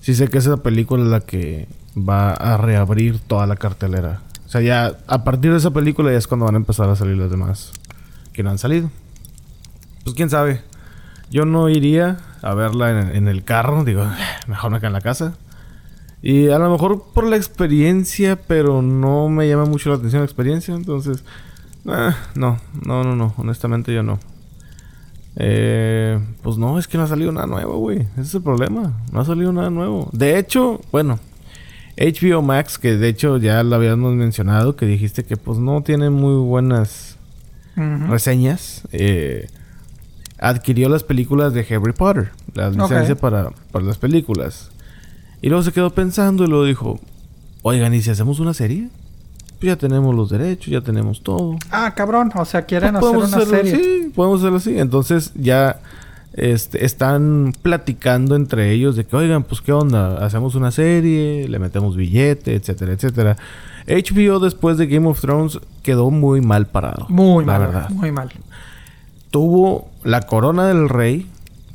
sí 0.00 0.14
sé 0.14 0.28
que 0.28 0.38
esa 0.38 0.56
película 0.58 1.02
es 1.02 1.08
la 1.08 1.20
que 1.20 1.68
va 1.96 2.32
a 2.32 2.56
reabrir 2.56 3.18
toda 3.20 3.46
la 3.46 3.56
cartelera. 3.56 4.22
O 4.46 4.48
sea, 4.48 4.60
ya 4.60 4.98
a 5.06 5.24
partir 5.24 5.50
de 5.52 5.58
esa 5.58 5.70
película 5.70 6.10
ya 6.10 6.18
es 6.18 6.26
cuando 6.26 6.46
van 6.46 6.54
a 6.54 6.58
empezar 6.58 6.88
a 6.88 6.96
salir 6.96 7.16
las 7.16 7.30
demás 7.30 7.72
que 8.32 8.42
no 8.42 8.50
han 8.50 8.58
salido. 8.58 8.90
Pues 10.04 10.16
quién 10.16 10.30
sabe. 10.30 10.62
Yo 11.30 11.44
no 11.44 11.68
iría 11.68 12.18
a 12.40 12.54
verla 12.54 13.12
en, 13.12 13.28
el 13.28 13.44
carro, 13.44 13.84
digo, 13.84 14.06
mejor 14.46 14.70
me 14.70 14.78
quedo 14.78 14.88
en 14.88 14.92
la 14.94 15.00
casa. 15.00 15.34
Y 16.22 16.48
a 16.48 16.58
lo 16.58 16.70
mejor 16.70 17.04
por 17.14 17.24
la 17.24 17.36
experiencia, 17.36 18.36
pero 18.36 18.82
no 18.82 19.28
me 19.28 19.48
llama 19.48 19.66
mucho 19.66 19.90
la 19.90 19.96
atención 19.96 20.22
la 20.22 20.26
experiencia, 20.26 20.74
entonces... 20.74 21.24
Ah, 21.88 22.14
no, 22.34 22.58
no, 22.84 23.02
no, 23.02 23.16
no. 23.16 23.34
Honestamente 23.38 23.92
yo 23.94 24.02
no. 24.02 24.18
Eh, 25.36 26.18
pues 26.42 26.58
no, 26.58 26.78
es 26.78 26.88
que 26.88 26.98
no 26.98 27.04
ha 27.04 27.08
salido 27.08 27.32
nada 27.32 27.46
nuevo, 27.46 27.78
güey. 27.78 28.00
Ese 28.12 28.22
es 28.22 28.34
el 28.34 28.42
problema. 28.42 29.00
No 29.12 29.20
ha 29.20 29.24
salido 29.24 29.52
nada 29.52 29.70
nuevo. 29.70 30.08
De 30.12 30.38
hecho, 30.38 30.80
bueno, 30.90 31.18
HBO 31.96 32.42
Max, 32.42 32.78
que 32.78 32.96
de 32.96 33.08
hecho 33.08 33.38
ya 33.38 33.62
lo 33.62 33.76
habíamos 33.76 34.14
mencionado, 34.14 34.76
que 34.76 34.86
dijiste 34.86 35.24
que 35.24 35.36
pues 35.36 35.58
no 35.58 35.82
tiene 35.82 36.10
muy 36.10 36.34
buenas 36.44 37.16
reseñas. 37.76 38.82
eh, 38.92 39.46
adquirió 40.40 40.88
las 40.88 41.02
películas 41.04 41.52
de 41.52 41.60
Harry 41.70 41.92
Potter, 41.92 42.30
la 42.54 42.70
licencia 42.70 43.14
Ok. 43.14 43.20
para, 43.20 43.50
para 43.72 43.84
las 43.84 43.98
películas. 43.98 44.70
Y 45.42 45.48
luego 45.48 45.62
se 45.64 45.72
quedó 45.72 45.90
pensando 45.90 46.44
y 46.44 46.46
luego 46.48 46.64
dijo, 46.64 47.00
oigan, 47.62 47.92
¿y 47.94 48.02
si 48.02 48.10
hacemos 48.10 48.38
una 48.40 48.54
serie? 48.54 48.88
Ya 49.60 49.76
tenemos 49.76 50.14
los 50.14 50.30
derechos, 50.30 50.68
ya 50.68 50.80
tenemos 50.80 51.22
todo. 51.22 51.56
Ah, 51.70 51.92
cabrón. 51.96 52.30
O 52.36 52.44
sea, 52.44 52.62
quieren 52.62 52.94
Pues 52.94 53.04
hacer 53.04 53.16
una 53.16 53.26
hacerlo 53.26 53.56
serie. 53.70 54.10
podemos 54.14 54.40
hacerlo 54.40 54.56
así. 54.58 54.78
Entonces 54.78 55.32
ya 55.34 55.80
este, 56.34 56.84
están 56.84 57.52
platicando 57.62 58.36
entre 58.36 58.70
ellos 58.72 58.94
de 58.94 59.04
que, 59.04 59.16
oigan, 59.16 59.42
pues 59.42 59.60
qué 59.60 59.72
onda, 59.72 60.24
hacemos 60.24 60.54
una 60.54 60.70
serie, 60.70 61.48
le 61.48 61.58
metemos 61.58 61.96
billete, 61.96 62.54
etcétera, 62.54 62.92
etcétera. 62.92 63.36
HBO 63.88 64.38
después 64.38 64.76
de 64.78 64.86
Game 64.86 65.08
of 65.08 65.20
Thrones 65.20 65.58
quedó 65.82 66.10
muy 66.10 66.40
mal 66.40 66.66
parado. 66.66 67.06
Muy 67.08 67.44
la 67.44 67.52
mal. 67.52 67.60
verdad. 67.60 67.90
Muy 67.90 68.12
mal. 68.12 68.28
Tuvo 69.30 69.88
la 70.04 70.20
corona 70.22 70.66
del 70.68 70.88
rey 70.88 71.26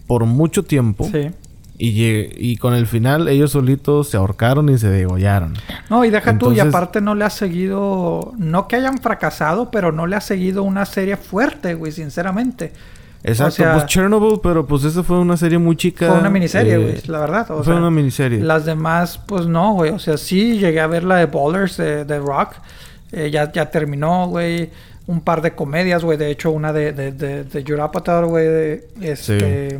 por 0.07 0.25
mucho 0.25 0.63
tiempo. 0.63 1.07
Sí. 1.11 1.29
Y, 1.85 2.29
y 2.37 2.55
con 2.55 2.75
el 2.75 2.87
final 2.87 3.27
ellos 3.27 3.51
solitos 3.51 4.07
se 4.09 4.15
ahorcaron 4.15 4.69
y 4.69 4.77
se 4.77 4.87
degollaron. 4.87 5.53
No, 5.89 6.05
y 6.05 6.09
deja 6.09 6.37
tú, 6.37 6.53
y 6.53 6.59
aparte 6.61 7.01
no 7.01 7.13
le 7.13 7.25
ha 7.25 7.29
seguido, 7.29 8.31
no 8.37 8.69
que 8.69 8.77
hayan 8.77 8.99
fracasado, 8.99 9.69
pero 9.69 9.91
no 9.91 10.07
le 10.07 10.15
ha 10.15 10.21
seguido 10.21 10.63
una 10.63 10.85
serie 10.85 11.17
fuerte, 11.17 11.73
güey, 11.73 11.91
sinceramente. 11.91 12.71
Exacto, 13.21 13.49
O 13.49 13.51
sea- 13.51 13.73
pues 13.73 13.85
Chernobyl, 13.87 14.39
pero 14.41 14.65
pues 14.65 14.85
esa 14.85 15.03
fue 15.03 15.19
una 15.19 15.35
serie 15.35 15.57
muy 15.57 15.75
chica. 15.75 16.07
Fue 16.07 16.19
una 16.19 16.29
miniserie, 16.29 16.75
eh, 16.75 16.77
güey, 16.77 17.01
la 17.07 17.19
verdad. 17.19 17.51
o 17.51 17.55
fue 17.57 17.65
sea, 17.65 17.75
una 17.75 17.91
miniserie. 17.91 18.39
Las 18.39 18.63
demás, 18.63 19.17
pues 19.25 19.45
no, 19.45 19.73
güey. 19.73 19.91
O 19.91 19.99
sea, 19.99 20.15
sí 20.17 20.59
llegué 20.59 20.79
a 20.79 20.87
ver 20.87 21.03
la 21.03 21.17
de 21.17 21.25
Ballers 21.25 21.75
de, 21.75 22.05
de 22.05 22.19
Rock. 22.19 22.53
Eh, 23.11 23.29
ya, 23.29 23.51
ya 23.51 23.69
terminó, 23.69 24.27
güey. 24.29 24.69
Un 25.07 25.19
par 25.19 25.41
de 25.41 25.53
comedias, 25.53 26.01
güey. 26.05 26.17
De 26.17 26.31
hecho, 26.31 26.51
una 26.51 26.71
de, 26.71 26.93
de, 26.93 27.11
de, 27.11 27.43
de 27.43 28.23
güey. 28.25 28.81
Este, 29.01 29.75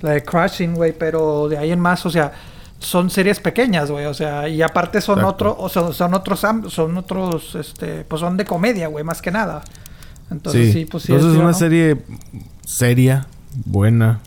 La 0.00 0.10
de 0.10 0.22
Crashing, 0.22 0.74
güey. 0.74 0.92
Pero 0.92 1.48
de 1.48 1.58
ahí 1.58 1.70
en 1.70 1.80
más, 1.80 2.04
o 2.06 2.10
sea, 2.10 2.32
son 2.78 3.10
series 3.10 3.40
pequeñas, 3.40 3.90
güey. 3.90 4.06
O 4.06 4.14
sea, 4.14 4.48
y 4.48 4.62
aparte 4.62 5.00
son 5.00 5.24
otros, 5.24 5.54
o 5.58 5.68
sea, 5.68 5.92
son 5.92 6.14
otros, 6.14 6.40
son 6.68 6.96
otros, 6.96 7.54
este, 7.54 8.04
pues 8.04 8.20
son 8.20 8.36
de 8.36 8.44
comedia, 8.44 8.88
güey, 8.88 9.04
más 9.04 9.22
que 9.22 9.30
nada. 9.30 9.62
Entonces, 10.30 10.72
sí, 10.72 10.84
pues 10.84 11.04
sí. 11.04 11.12
Entonces 11.12 11.36
o 11.36 11.40
una 11.40 11.52
no. 11.52 11.54
serie 11.54 11.98
seria, 12.64 13.26
buena, 13.64 14.20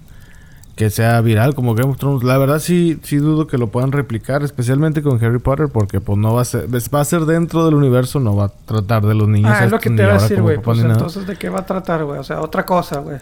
que 0.76 0.90
sea 0.90 1.22
viral 1.22 1.54
como 1.54 1.76
Game 1.76 1.92
of 1.92 1.98
Thrones. 1.98 2.24
La 2.24 2.38
verdad 2.38 2.60
sí, 2.60 3.00
sí 3.04 3.18
dudo 3.18 3.48
que 3.48 3.58
lo 3.58 3.68
puedan 3.68 3.92
replicar, 3.92 4.44
especialmente 4.44 5.02
con 5.02 5.24
Harry 5.24 5.40
Potter, 5.40 5.68
porque 5.72 6.02
pues 6.02 6.18
no 6.18 6.34
va 6.34 6.42
a 6.42 6.46
ser, 6.46 6.68
va 6.74 7.02
a 7.02 7.06
ser 7.06 7.22
dentro 7.26 7.66
del 7.66 7.76
universo, 7.76 8.20
no 8.20 8.36
va 8.36 8.46
a 8.46 8.50
tratar 8.50 9.06
de 9.06 9.14
los 9.14 9.28
niños. 9.28 9.52
Ah, 9.54 9.66
es 9.66 9.72
lo 9.72 9.80
que 9.80 9.92
te 9.92 10.02
iba 10.02 10.16
a 10.16 10.20
decir, 10.20 10.42
güey. 10.42 10.58
Pues 10.58 10.80
entonces, 10.80 11.28
¿de 11.28 11.36
qué 11.38 11.50
va 11.50 11.60
a 11.60 11.66
tratar, 11.66 12.04
güey? 12.04 12.20
O 12.20 12.24
sea, 12.24 12.42
otra 12.42 12.66
cosa, 12.66 13.00
güey. 13.00 13.18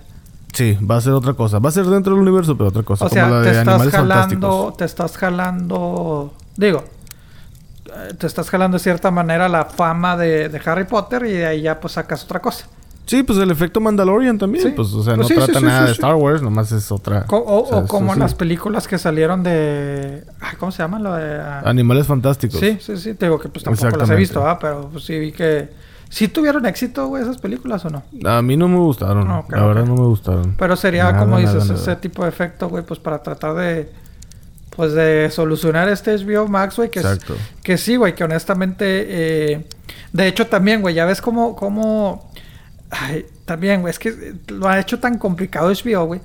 Sí, 0.53 0.77
va 0.89 0.97
a 0.97 1.01
ser 1.01 1.13
otra 1.13 1.33
cosa. 1.33 1.59
Va 1.59 1.69
a 1.69 1.71
ser 1.71 1.85
dentro 1.85 2.13
del 2.13 2.21
universo, 2.21 2.57
pero 2.57 2.69
otra 2.69 2.83
cosa. 2.83 3.05
O 3.05 3.09
como 3.09 3.21
sea, 3.21 3.29
la 3.29 3.41
te 3.43 3.51
de 3.51 3.59
estás 3.59 3.89
jalando, 3.89 4.73
te 4.77 4.85
estás 4.85 5.17
jalando, 5.17 6.33
digo, 6.57 6.83
te 8.17 8.27
estás 8.27 8.49
jalando 8.49 8.77
de 8.77 8.83
cierta 8.83 9.11
manera 9.11 9.47
la 9.49 9.65
fama 9.65 10.17
de, 10.17 10.49
de 10.49 10.61
Harry 10.65 10.85
Potter 10.85 11.25
y 11.25 11.31
de 11.31 11.45
ahí 11.45 11.61
ya 11.61 11.79
pues 11.79 11.93
sacas 11.93 12.23
otra 12.23 12.39
cosa. 12.39 12.67
Sí, 13.05 13.23
pues 13.23 13.39
el 13.39 13.49
efecto 13.49 13.79
Mandalorian 13.79 14.37
también. 14.37 14.63
Sí. 14.63 14.69
Pues, 14.75 14.89
o 14.93 15.01
sea, 15.01 15.15
Pues 15.15 15.29
no 15.29 15.29
sí, 15.29 15.33
trata 15.33 15.59
sí, 15.59 15.65
nada 15.65 15.85
de. 15.85 15.91
Star 15.93 16.13
Wars, 16.13 16.43
nomás 16.43 16.71
es 16.71 16.91
otra. 16.91 17.23
Co- 17.25 17.37
o, 17.37 17.63
o 17.63 17.67
sea, 17.67 17.77
o 17.79 17.87
como 17.87 18.13
las 18.13 18.35
películas 18.35 18.87
que 18.87 18.99
salieron 18.99 19.41
de... 19.41 20.23
ay, 20.39 20.55
¿Cómo 20.59 20.71
se 20.71 20.83
llama? 20.83 20.99
Lo 20.99 21.15
de... 21.15 21.39
ah, 21.41 21.63
Animales 21.65 22.05
Fantásticos. 22.05 22.59
sí, 22.59 22.77
sí, 22.79 22.97
sí, 22.97 23.15
te 23.15 23.25
digo 23.25 23.39
que 23.39 23.49
pues 23.49 23.63
tampoco 23.63 23.97
las 23.97 24.09
he 24.11 24.15
visto, 24.15 24.47
¿ah? 24.47 24.59
Pero 24.59 24.89
pues, 24.91 25.05
sí 25.05 25.17
vi 25.17 25.31
que... 25.31 25.88
¿Sí 26.09 26.27
tuvieron 26.27 26.65
éxito, 26.65 27.07
güey, 27.07 27.21
esas 27.23 27.37
películas 27.37 27.85
o 27.85 27.89
no? 27.89 28.03
A 28.25 28.41
mí 28.41 28.57
no 28.57 28.67
me 28.67 28.77
gustaron. 28.77 29.29
Ah, 29.29 29.39
ok, 29.39 29.51
la 29.51 29.65
verdad 29.65 29.85
no 29.85 29.93
me 29.95 30.05
gustaron. 30.05 30.55
Pero 30.57 30.75
sería, 30.75 31.03
Nada, 31.05 31.19
como 31.19 31.39
nada, 31.39 31.53
dices, 31.53 31.69
nada. 31.69 31.79
ese 31.81 31.95
tipo 31.97 32.23
de 32.23 32.29
efecto, 32.29 32.67
güey, 32.69 32.83
pues 32.83 32.99
para 32.99 33.21
tratar 33.21 33.53
de... 33.55 33.91
Pues 34.75 34.93
de 34.93 35.29
solucionar 35.29 35.89
este 35.89 36.15
HBO 36.17 36.47
Max, 36.47 36.77
güey, 36.77 36.89
que 36.89 36.99
es- 36.99 37.05
Exacto. 37.05 37.35
Que 37.63 37.77
sí, 37.77 37.95
güey, 37.97 38.15
que 38.15 38.23
honestamente. 38.23 38.85
eh, 39.07 39.65
de 40.13 40.27
hecho, 40.27 40.47
también, 40.47 40.81
güey, 40.81 40.95
ya 40.95 41.05
ves 41.05 41.21
cómo. 41.21 41.55
cómo 41.55 42.31
ay, 42.89 43.25
también, 43.45 43.81
güey, 43.81 43.91
es 43.91 43.99
que 43.99 44.35
lo 44.47 44.67
ha 44.69 44.79
hecho 44.79 44.99
tan 44.99 45.17
complicado 45.17 45.69
HBO, 45.69 46.05
güey. 46.05 46.21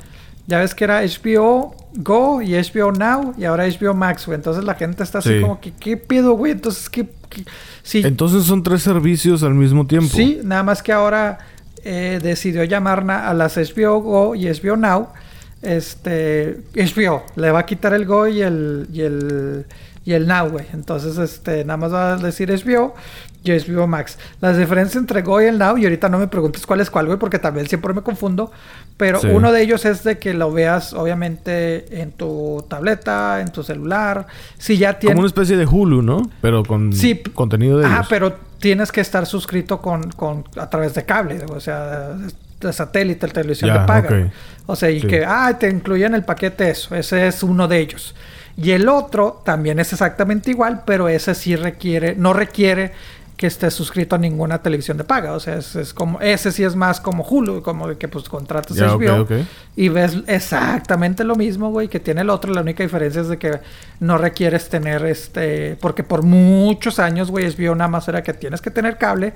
Ya 0.47 0.61
ves 0.61 0.74
que 0.74 0.85
era 0.85 1.01
HBO 1.03 1.74
Go 1.97 2.42
y 2.42 2.55
HBO 2.55 2.92
Now 2.92 3.34
y 3.38 3.45
ahora 3.45 3.66
HBO 3.66 3.95
Max, 3.95 4.26
güey. 4.26 4.36
Entonces 4.36 4.64
la 4.64 4.74
gente 4.74 5.03
está 5.03 5.18
así 5.18 5.30
Sí. 5.36 5.40
como 5.40 5.61
que, 5.61 5.72
¿qué 5.72 5.97
pedo, 5.97 6.32
güey? 6.32 6.53
Entonces, 6.53 6.88
¿qué? 6.90 7.09
qué? 7.28 7.45
Sí, 7.82 8.03
Entonces 8.05 8.45
son 8.45 8.62
tres 8.62 8.82
servicios 8.82 9.42
al 9.42 9.55
mismo 9.55 9.86
tiempo. 9.86 10.09
sí, 10.14 10.40
nada 10.42 10.62
más 10.62 10.82
que 10.82 10.92
ahora 10.92 11.38
eh, 11.84 12.18
decidió 12.22 12.64
llamar 12.64 13.09
a 13.11 13.34
las 13.34 13.57
HBO 13.57 14.01
Go 14.01 14.34
y 14.34 14.47
HBO 14.49 14.76
Now. 14.76 15.09
Este, 15.62 16.59
HBO, 16.74 17.22
le 17.36 17.51
va 17.51 17.61
a 17.61 17.66
quitar 17.66 17.95
el 17.95 18.05
Go 18.05 18.26
y 18.26 18.42
el, 18.42 18.86
y 18.92 19.01
el, 19.01 19.64
y 20.05 20.12
el 20.12 20.26
Now, 20.26 20.51
güey. 20.51 20.66
Entonces, 20.72 21.16
este, 21.18 21.64
nada 21.64 21.76
más 21.78 21.92
va 21.92 22.12
a 22.14 22.16
decir 22.16 22.51
HBO 22.51 22.95
y 23.45 23.51
HBO 23.53 23.86
Max. 23.86 24.18
Las 24.40 24.57
diferencias 24.57 24.97
entre 24.97 25.22
Go 25.22 25.40
y 25.40 25.45
el 25.47 25.59
Now, 25.59 25.76
y 25.78 25.84
ahorita 25.84 26.09
no 26.09 26.18
me 26.18 26.26
preguntes 26.28 26.66
cuál 26.66 26.80
es 26.80 26.90
cuál, 26.90 27.07
güey, 27.07 27.18
porque 27.18 27.38
también 27.38 27.68
siempre 27.68 27.92
me 27.92 28.01
confundo. 28.03 28.51
Pero 28.97 29.20
Sí. 29.20 29.26
uno 29.28 29.53
de 29.53 29.61
ellos 29.62 29.84
es 29.84 30.03
de 30.03 30.18
que 30.18 30.34
lo 30.34 30.51
veas, 30.53 30.92
obviamente, 30.92 32.01
en 32.01 32.12
tu 32.12 32.64
tableta, 32.68 33.40
en 33.40 33.51
tu 33.53 33.62
celular. 33.62 34.26
Si 34.59 34.78
ya 34.78 34.99
tienes. 34.99 35.14
Como 35.14 35.20
una 35.20 35.28
especie 35.28 35.57
de 35.57 35.66
Hulu, 35.66 36.03
¿no? 36.03 36.30
Pero 36.40 36.62
con 36.64 36.92
Sí. 36.92 37.16
contenido 37.34 37.78
de 37.78 37.86
Ah, 37.86 37.95
ellos. 37.97 38.07
pero 38.09 38.34
tienes 38.59 38.90
que 38.92 39.01
estar 39.03 39.26
suscrito 39.26 39.80
con, 39.82 40.11
con 40.12 40.45
a 40.57 40.70
través 40.70 40.95
de 40.95 41.05
cable, 41.05 41.40
o 41.49 41.61
sea, 41.61 42.11
de 42.61 42.72
satélite, 42.72 43.26
la 43.26 43.32
televisión 43.34 43.72
te 43.72 43.80
paga. 43.86 44.09
ok. 44.09 44.32
O 44.66 44.76
sea, 44.76 44.90
y 44.90 45.01
Sí. 45.01 45.07
que, 45.07 45.24
ah, 45.26 45.55
te 45.59 45.68
incluyen 45.68 46.14
el 46.14 46.24
paquete 46.24 46.70
eso, 46.70 46.95
ese 46.95 47.26
es 47.26 47.42
uno 47.42 47.68
de 47.68 47.78
ellos. 47.80 48.14
Y 48.57 48.70
el 48.70 48.88
otro 48.88 49.42
también 49.45 49.80
es 49.80 49.92
exactamente 49.92 50.51
igual, 50.51 50.82
pero 50.86 51.09
ese 51.09 51.34
sí 51.34 51.57
requiere, 51.57 52.14
no 52.16 52.32
requiere 52.32 52.92
que 53.37 53.47
estés 53.47 53.74
suscrito 53.74 54.14
a 54.14 54.18
ninguna 54.18 54.62
televisión 54.62 54.97
de 54.97 55.05
paga. 55.05 55.32
O 55.32 55.41
sea, 55.41 55.57
es, 55.57 55.74
es 55.76 55.93
como, 55.93 56.20
ese 56.20 56.53
sí 56.53 56.62
es 56.62 56.76
más 56.76 57.01
como 57.01 57.24
Hulu, 57.24 57.62
como 57.62 57.89
de 57.89 57.99
que 57.99 58.09
pues 58.09 58.28
contratas 58.28 58.80
ok, 58.80 59.03
HBO 59.03 59.22
ok. 59.22 59.32
y 59.76 59.89
ves 59.89 60.18
exactamente 60.26 61.24
lo 61.24 61.35
mismo, 61.35 61.70
güey, 61.70 61.89
que 61.89 62.01
tiene 62.01 62.20
el 62.20 62.30
otro. 62.30 62.53
La 62.53 62.61
única 62.61 62.82
diferencia 62.82 63.22
es 63.22 63.28
de 63.28 63.39
que 63.39 63.61
no 64.01 64.18
requieres 64.18 64.68
tener 64.68 65.05
este. 65.07 65.76
Porque 65.80 66.05
por 66.05 66.22
muchos 66.22 66.99
años, 66.99 67.30
güey, 67.30 67.47
HBO 67.47 67.74
nada 67.74 67.89
más 67.89 68.07
era 68.09 68.22
que 68.22 68.32
tienes 68.32 68.61
que 68.61 68.70
tener 68.70 68.99
cable 68.99 69.35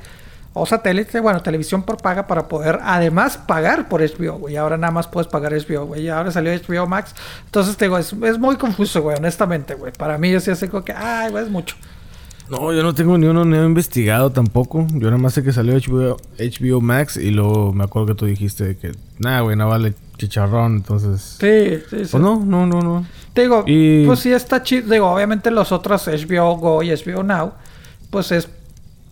o 0.55 0.67
satélite, 0.67 1.21
bueno, 1.21 1.43
televisión 1.43 1.83
por 1.83 1.99
paga 1.99 2.27
para 2.27 2.49
poder 2.49 2.81
además 2.83 3.37
pagar 3.37 3.89
por 3.89 4.01
HBO, 4.01 4.39
güey. 4.39 4.57
Ahora 4.57 4.77
nada 4.77 4.91
más 4.93 5.07
puedes 5.07 5.29
pagar 5.29 5.53
HBO, 5.53 5.87
güey. 5.87 6.09
Ahora 6.09 6.31
salió 6.31 6.53
HBO 6.53 6.87
Max. 6.87 7.15
Entonces, 7.45 7.77
te 7.77 7.85
digo, 7.85 7.99
es, 7.99 8.13
es 8.13 8.39
muy 8.39 8.57
confuso, 8.57 9.03
güey, 9.03 9.17
honestamente, 9.17 9.75
güey. 9.75 9.93
Para 9.93 10.19
mí, 10.19 10.31
yo 10.31 10.41
sí 10.41 10.51
así 10.51 10.69
como 10.69 10.85
que, 10.85 10.93
ay, 10.93 11.31
güey, 11.31 11.45
es 11.45 11.51
mucho. 11.51 11.77
No, 12.51 12.73
yo 12.73 12.83
no 12.83 12.95
tengo 12.95 13.19
ni 13.19 13.27
uno 13.27 13.45
ni 13.45 13.57
he 13.57 13.65
investigado 13.65 14.31
tampoco. 14.31 14.87
Yo 14.95 15.07
nada 15.11 15.19
más 15.19 15.35
sé 15.35 15.43
que 15.43 15.53
salió 15.53 15.75
HBO, 15.75 16.17
HBO 16.39 16.81
Max 16.81 17.17
y 17.17 17.31
luego 17.31 17.73
me 17.73 17.85
acuerdo 17.85 18.09
que 18.09 18.15
tú 18.15 18.27
dijiste 18.27 18.77
que, 18.77 18.93
nada, 19.19 19.41
güey, 19.43 19.57
no 19.57 19.69
vale 19.69 19.95
chicharrón, 20.17 20.77
entonces... 20.77 21.37
Sí, 21.39 21.79
sí, 21.91 22.05
sí. 22.05 22.09
Pues 22.11 22.15
no, 22.23 22.43
no, 22.45 22.67
no, 22.67 22.81
no. 22.81 23.07
Te 23.35 23.43
digo, 23.43 23.65
Y- 23.67 24.07
pues 24.07 24.21
sí 24.21 24.33
está 24.33 24.63
chido. 24.63 24.91
Digo, 24.91 25.09
obviamente 25.11 25.51
los 25.51 25.71
otros 25.73 26.07
HBO 26.09 26.57
Go 26.57 26.83
y 26.83 26.91
HBO 26.91 27.23
Now, 27.23 27.53
pues 28.11 28.33
es 28.33 28.49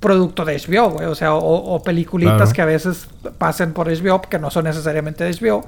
producto 0.01 0.45
de 0.45 0.57
HBO, 0.59 0.91
güey. 0.91 1.07
O 1.07 1.14
sea, 1.14 1.34
o, 1.34 1.74
o 1.74 1.82
peliculitas 1.82 2.37
Claro. 2.37 2.53
que 2.55 2.62
a 2.62 2.66
veces 2.66 3.09
pasen 3.39 3.72
por 3.72 3.87
HBO, 3.89 4.20
que 4.22 4.39
no 4.39 4.51
son 4.51 4.64
necesariamente 4.64 5.24
de 5.24 5.32
HBO. 5.34 5.64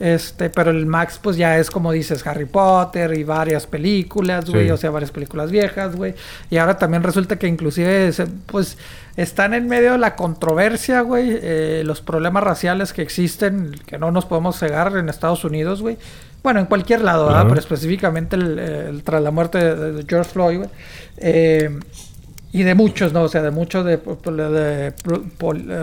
Este, 0.00 0.48
pero 0.48 0.70
el 0.70 0.86
Max, 0.86 1.20
pues 1.22 1.36
ya 1.36 1.58
es 1.58 1.70
como 1.70 1.92
dices, 1.92 2.26
Harry 2.26 2.46
Potter 2.46 3.12
y 3.18 3.22
varias 3.22 3.66
películas, 3.66 4.48
güey. 4.48 4.64
Sí. 4.64 4.70
O 4.70 4.76
sea, 4.78 4.90
varias 4.90 5.10
películas 5.10 5.50
viejas, 5.50 5.94
güey. 5.94 6.14
Y 6.48 6.56
ahora 6.56 6.78
también 6.78 7.02
resulta 7.02 7.36
que 7.38 7.46
inclusive, 7.46 8.10
pues, 8.46 8.78
están 9.16 9.52
en 9.52 9.68
medio 9.68 9.92
de 9.92 9.98
la 9.98 10.16
controversia, 10.16 11.02
güey. 11.02 11.38
eh, 11.42 11.82
los 11.84 12.00
problemas 12.00 12.42
raciales 12.42 12.94
que 12.94 13.02
existen, 13.02 13.72
que 13.86 13.98
no 13.98 14.10
nos 14.10 14.24
podemos 14.24 14.58
cegar 14.58 14.96
en 14.96 15.10
Estados 15.10 15.44
Unidos, 15.44 15.82
güey. 15.82 15.98
Bueno, 16.42 16.60
en 16.60 16.64
cualquier 16.66 17.02
lado, 17.02 17.24
¿verdad? 17.26 17.40
Claro. 17.40 17.48
Pero 17.50 17.60
específicamente 17.60 18.36
el- 18.36 18.58
el- 18.58 19.02
tras 19.02 19.20
la 19.22 19.30
muerte 19.30 19.58
de, 19.58 19.92
de 19.92 20.04
George 20.08 20.30
Floyd, 20.30 20.56
güey. 20.58 20.70
Eh, 21.18 21.78
y 22.52 22.64
de 22.64 22.74
muchos, 22.74 23.12
¿no? 23.12 23.22
O 23.22 23.28
sea, 23.28 23.42
de 23.42 23.50
mucho 23.52 23.84
de, 23.84 23.94
eh, 23.94 24.92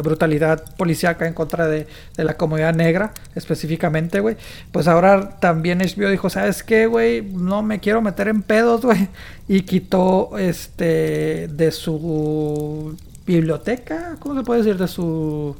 brutalidad 0.03 0.63
policíaca 0.75 1.25
en 1.27 1.33
contra 1.33 1.67
de, 1.67 1.87
de 2.17 2.23
la 2.23 2.35
comunidad 2.35 2.73
negra, 2.75 3.13
específicamente, 3.35 4.19
güey. 4.19 4.35
Pues 4.71 4.87
ahora 4.87 5.37
también 5.39 5.79
HBO 5.79 6.09
dijo, 6.09 6.29
¿sabes 6.29 6.63
qué, 6.63 6.85
güey? 6.87 7.21
No 7.21 7.63
me 7.63 7.79
quiero 7.79 8.01
meter 8.01 8.27
en 8.27 8.41
pedos, 8.41 8.81
güey. 8.81 9.07
Y 9.47 9.61
quitó, 9.61 10.37
este, 10.37 11.47
de 11.47 11.71
su 11.71 12.97
biblioteca, 13.25 14.17
¿cómo 14.19 14.35
se 14.39 14.43
puede 14.45 14.61
decir? 14.63 14.77
De 14.77 14.87
su... 14.89 15.55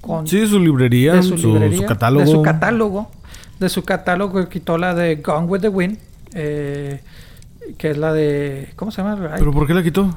con- 0.00 0.26
Sí, 0.26 0.46
su 0.46 0.58
librería, 0.58 1.14
de 1.14 1.22
su, 1.22 1.38
su, 1.38 1.52
librería, 1.54 1.78
su 1.78 1.86
catálogo. 1.86 2.24
De 2.24 2.30
su 2.32 2.42
catálogo. 2.42 3.10
De 3.60 3.68
su 3.68 3.82
catálogo 3.84 4.48
quitó 4.48 4.78
la 4.78 4.94
de 4.94 5.16
Gone 5.16 5.46
with 5.46 5.60
the 5.60 5.68
Wind. 5.68 5.98
eh, 6.34 7.00
que 7.78 7.90
es 7.90 7.98
la 7.98 8.12
de. 8.12 8.70
¿Cómo 8.76 8.90
se 8.90 9.02
llama? 9.02 9.18
Ay, 9.32 9.36
¿Pero 9.38 9.52
por 9.52 9.66
qué 9.66 9.74
la 9.74 9.82
quitó? 9.82 10.16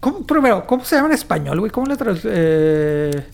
¿cómo, 0.00 0.26
primero, 0.26 0.66
¿cómo 0.66 0.84
se 0.84 0.96
llama 0.96 1.08
en 1.08 1.14
español, 1.14 1.60
güey? 1.60 1.70
¿Cómo 1.70 1.86
la 1.86 1.96
tradu- 1.96 2.20
eh, 2.24 3.24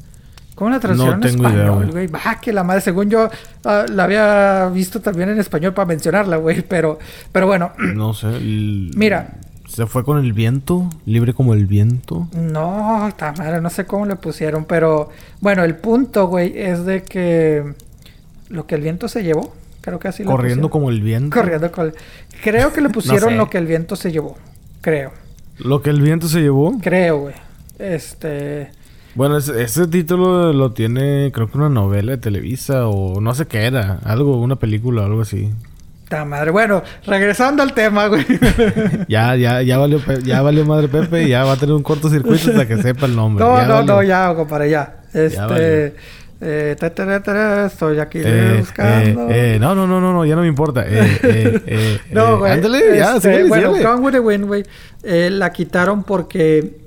¿Cómo 0.54 0.70
la 0.70 0.80
traducieron 0.80 1.20
No 1.20 1.26
en 1.28 1.34
español, 1.36 1.90
güey. 1.92 2.06
Va, 2.08 2.38
que 2.40 2.52
la 2.52 2.64
madre, 2.64 2.80
según 2.80 3.08
yo 3.08 3.30
ah, 3.64 3.86
la 3.88 4.04
había 4.04 4.68
visto 4.68 5.00
también 5.00 5.28
en 5.28 5.38
español 5.38 5.72
para 5.72 5.86
mencionarla, 5.86 6.36
güey. 6.36 6.62
Pero, 6.62 6.98
pero 7.32 7.46
bueno, 7.46 7.72
No 7.94 8.12
sé. 8.12 8.26
el- 8.28 8.90
Mira. 8.96 9.34
Se 9.68 9.86
fue 9.86 10.02
con 10.02 10.18
el 10.18 10.32
viento, 10.32 10.88
libre 11.04 11.34
como 11.34 11.52
el 11.52 11.66
viento. 11.66 12.26
No, 12.32 13.06
esta 13.06 13.32
madre, 13.32 13.60
no 13.60 13.68
sé 13.70 13.84
cómo 13.84 14.06
le 14.06 14.16
pusieron, 14.16 14.64
pero 14.64 15.10
bueno, 15.40 15.62
el 15.62 15.76
punto, 15.76 16.26
güey, 16.26 16.58
es 16.58 16.86
de 16.86 17.02
que 17.02 17.74
lo 18.48 18.66
que 18.66 18.74
el 18.76 18.80
viento 18.80 19.08
se 19.08 19.22
llevó, 19.22 19.54
creo 19.88 19.98
que 19.98 20.08
así 20.08 20.24
Corriendo 20.24 20.70
como 20.70 20.90
el 20.90 21.00
viento. 21.02 21.36
Corriendo 21.36 21.70
con 21.72 21.92
Creo 22.42 22.72
que 22.72 22.80
le 22.80 22.88
pusieron 22.90 23.30
sé. 23.30 23.36
lo 23.36 23.50
que 23.50 23.58
el 23.58 23.66
viento 23.66 23.96
se 23.96 24.12
llevó, 24.12 24.36
creo, 24.80 25.12
Lo 25.58 25.82
que 25.82 25.90
el 25.90 26.00
viento 26.00 26.28
se 26.28 26.40
llevó. 26.40 26.78
creo, 26.80 27.18
güey. 27.18 27.34
Este, 27.78 28.70
Bueno, 29.14 29.36
ese, 29.38 29.62
ese 29.62 29.86
título 29.86 30.52
lo 30.52 30.72
tiene, 30.72 31.30
creo 31.32 31.50
que 31.50 31.58
una 31.58 31.68
novela 31.68 32.12
de 32.12 32.18
Televisa 32.18 32.86
o 32.88 33.20
no 33.20 33.34
sé 33.34 33.46
qué 33.46 33.64
era. 33.66 33.98
Algo, 34.04 34.40
una 34.40 34.56
película 34.56 35.02
o 35.02 35.04
algo 35.06 35.22
así. 35.22 35.50
ta 36.08 36.24
madre. 36.24 36.50
Bueno, 36.50 36.82
regresando 37.06 37.62
al 37.62 37.72
tema, 37.74 38.06
güey. 38.08 38.24
Ya, 39.08 39.34
ya, 39.36 39.62
ya 39.62 39.78
valió, 39.78 40.00
ya 40.24 40.42
valió 40.42 40.64
madre 40.64 40.88
Pepe 40.88 41.24
y 41.24 41.28
ya 41.30 41.44
va 41.44 41.52
a 41.52 41.56
tener 41.56 41.74
un 41.74 41.82
cortocircuito 41.82 42.50
hasta 42.50 42.66
que 42.68 42.80
sepa 42.82 43.06
el 43.06 43.16
nombre. 43.16 43.44
no, 43.44 43.56
Ya 43.56 43.66
no, 43.66 43.74
valió. 43.74 43.94
no, 43.94 44.02
ya, 44.02 44.34
compadre, 44.34 44.70
ya. 44.70 44.96
Este. 45.14 45.94
Eh, 46.40 46.76
ta, 46.78 46.90
ta, 46.94 47.04
ta, 47.06 47.22
ta, 47.22 47.66
estoy 47.66 47.98
aquí 47.98 48.20
Eh, 48.24 48.56
buscando. 48.60 49.28
eh, 49.30 49.56
eh, 49.56 49.58
no, 49.58 49.74
no, 49.74 49.86
no, 49.86 50.00
no, 50.00 50.12
no, 50.12 50.24
ya 50.24 50.34
no 50.36 50.42
me 50.42 50.48
importa. 50.48 50.84
Eh, 50.86 51.18
eh, 51.22 51.62
eh, 51.66 52.00
No, 52.12 52.34
eh, 52.34 52.38
güey. 52.38 52.52
Ándale, 52.52 52.96
ya, 52.98 53.16
Este, 53.16 53.30
síguele, 53.32 53.48
Bueno, 53.48 53.68
síguele. 53.74 53.88
Gone 53.90 54.00
with 54.04 54.12
the 54.12 54.20
Wind, 54.20 54.44
güey. 54.46 54.64
eh, 55.02 55.30
la 55.30 55.52
quitaron 55.52 56.04
porque. 56.04 56.86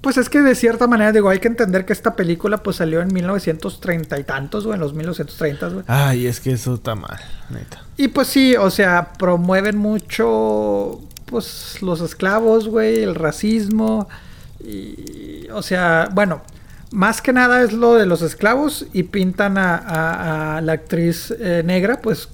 Pues 0.00 0.16
es 0.16 0.30
que 0.30 0.40
de 0.40 0.54
cierta 0.54 0.86
manera, 0.86 1.12
digo, 1.12 1.28
hay 1.28 1.40
que 1.40 1.48
entender 1.48 1.84
que 1.84 1.92
esta 1.92 2.16
película 2.16 2.56
pues 2.62 2.76
salió 2.76 3.02
en 3.02 3.12
1930 3.12 4.18
y 4.18 4.24
tantos, 4.24 4.64
güey, 4.64 4.76
en 4.76 4.80
los 4.80 4.94
1930, 4.94 5.68
güey. 5.68 5.84
Ay, 5.88 6.26
es 6.26 6.40
que 6.40 6.52
eso 6.52 6.72
está 6.76 6.94
mal, 6.94 7.18
neta. 7.50 7.84
Y 7.98 8.08
pues 8.08 8.28
sí, 8.28 8.56
o 8.56 8.70
sea, 8.70 9.12
promueven 9.18 9.76
mucho, 9.76 11.02
pues, 11.26 11.82
los 11.82 12.00
esclavos, 12.00 12.66
güey, 12.68 13.02
el 13.02 13.14
racismo. 13.14 14.08
Y, 14.64 15.46
o 15.52 15.60
sea, 15.62 16.08
bueno, 16.12 16.40
más 16.90 17.22
que 17.22 17.32
nada 17.32 17.62
es 17.62 17.72
lo 17.72 17.94
de 17.94 18.06
los 18.06 18.22
esclavos 18.22 18.86
y 18.92 19.04
pintan 19.04 19.58
a, 19.58 19.76
a- 19.76 20.56
a 20.56 20.60
la 20.60 20.72
actriz 20.72 21.32
eh, 21.38 21.62
negra, 21.64 22.00
pues, 22.00 22.28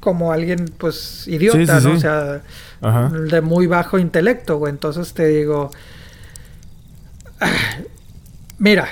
como 0.00 0.32
alguien, 0.32 0.66
pues, 0.78 1.26
idiota, 1.26 1.58
Sí, 1.58 1.66
sí, 1.66 1.72
¿no? 1.72 1.80
sí. 1.80 1.96
O 1.96 2.00
sea, 2.00 2.42
Ajá. 2.82 3.08
de 3.08 3.40
muy 3.40 3.66
bajo 3.66 3.98
intelecto, 3.98 4.58
güey. 4.58 4.70
Entonces 4.70 5.12
te 5.14 5.26
digo, 5.26 5.70
mira, 8.58 8.88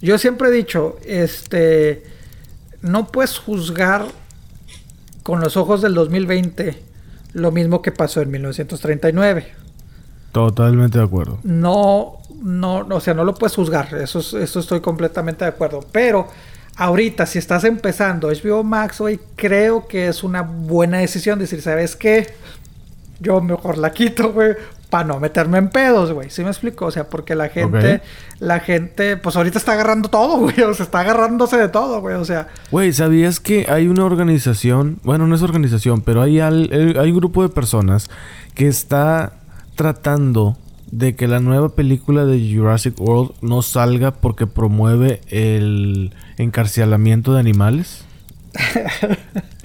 yo 0.00 0.18
siempre 0.18 0.48
he 0.48 0.52
dicho, 0.52 0.98
este, 1.04 2.04
no 2.82 3.08
puedes 3.08 3.38
juzgar 3.38 4.06
con 5.22 5.40
los 5.40 5.56
ojos 5.56 5.82
del 5.82 5.94
2020 5.94 6.82
lo 7.32 7.52
mismo 7.52 7.82
que 7.82 7.92
pasó 7.92 8.20
en 8.22 8.30
1939. 8.30 9.52
Totalmente 10.32 10.98
de 10.98 11.04
acuerdo. 11.04 11.38
No, 11.42 12.18
no, 12.42 12.86
o 12.90 13.00
sea, 13.00 13.14
no 13.14 13.24
lo 13.24 13.34
puedes 13.34 13.56
juzgar, 13.56 13.94
eso, 13.94 14.20
es- 14.20 14.32
eso 14.34 14.60
estoy 14.60 14.80
completamente 14.80 15.44
de 15.44 15.50
acuerdo. 15.50 15.80
Pero 15.92 16.28
ahorita, 16.76 17.26
si 17.26 17.38
estás 17.38 17.64
empezando 17.64 18.28
HBO 18.28 18.62
Max, 18.62 19.00
hoy 19.00 19.20
creo 19.36 19.86
que 19.88 20.08
es 20.08 20.22
una 20.22 20.42
buena 20.42 20.98
decisión 20.98 21.38
decir, 21.38 21.60
¿sabes 21.62 21.96
qué? 21.96 22.28
Yo 23.18 23.40
mejor 23.42 23.76
la 23.76 23.92
quito, 23.92 24.32
güey, 24.32 24.54
para 24.88 25.04
no 25.04 25.20
meterme 25.20 25.58
en 25.58 25.68
pedos, 25.68 26.10
güey. 26.12 26.30
¿Sí 26.30 26.42
me 26.42 26.48
explico? 26.48 26.86
O 26.86 26.90
sea, 26.90 27.04
porque 27.08 27.34
la 27.34 27.48
gente, 27.50 28.00
la 28.38 28.60
gente, 28.60 29.16
pues 29.18 29.36
ahorita 29.36 29.58
está 29.58 29.72
agarrando 29.72 30.08
todo, 30.08 30.38
güey. 30.40 30.58
O 30.62 30.72
sea, 30.72 30.84
está 30.84 31.00
agarrándose 31.00 31.58
de 31.58 31.68
todo, 31.68 32.00
güey. 32.00 32.14
O 32.16 32.24
sea, 32.24 32.48
Güey, 32.70 32.92
¿sabías 32.94 33.38
que 33.38 33.66
hay 33.68 33.88
una 33.88 34.04
organización? 34.06 34.98
Bueno, 35.04 35.26
no 35.26 35.34
es 35.34 35.42
organización, 35.42 36.00
pero 36.00 36.22
hay, 36.22 36.40
al- 36.40 36.70
hay 36.98 37.10
un 37.10 37.16
grupo 37.16 37.42
de 37.42 37.50
personas 37.50 38.08
que 38.54 38.66
está 38.68 39.34
tratando 39.80 40.58
de 40.90 41.16
que 41.16 41.26
la 41.26 41.40
nueva 41.40 41.70
película 41.70 42.26
de 42.26 42.54
Jurassic 42.54 43.00
World 43.00 43.30
no 43.40 43.62
salga 43.62 44.10
porque 44.10 44.46
promueve 44.46 45.22
el 45.28 46.12
encarcelamiento 46.36 47.32
de 47.32 47.40
animales. 47.40 48.04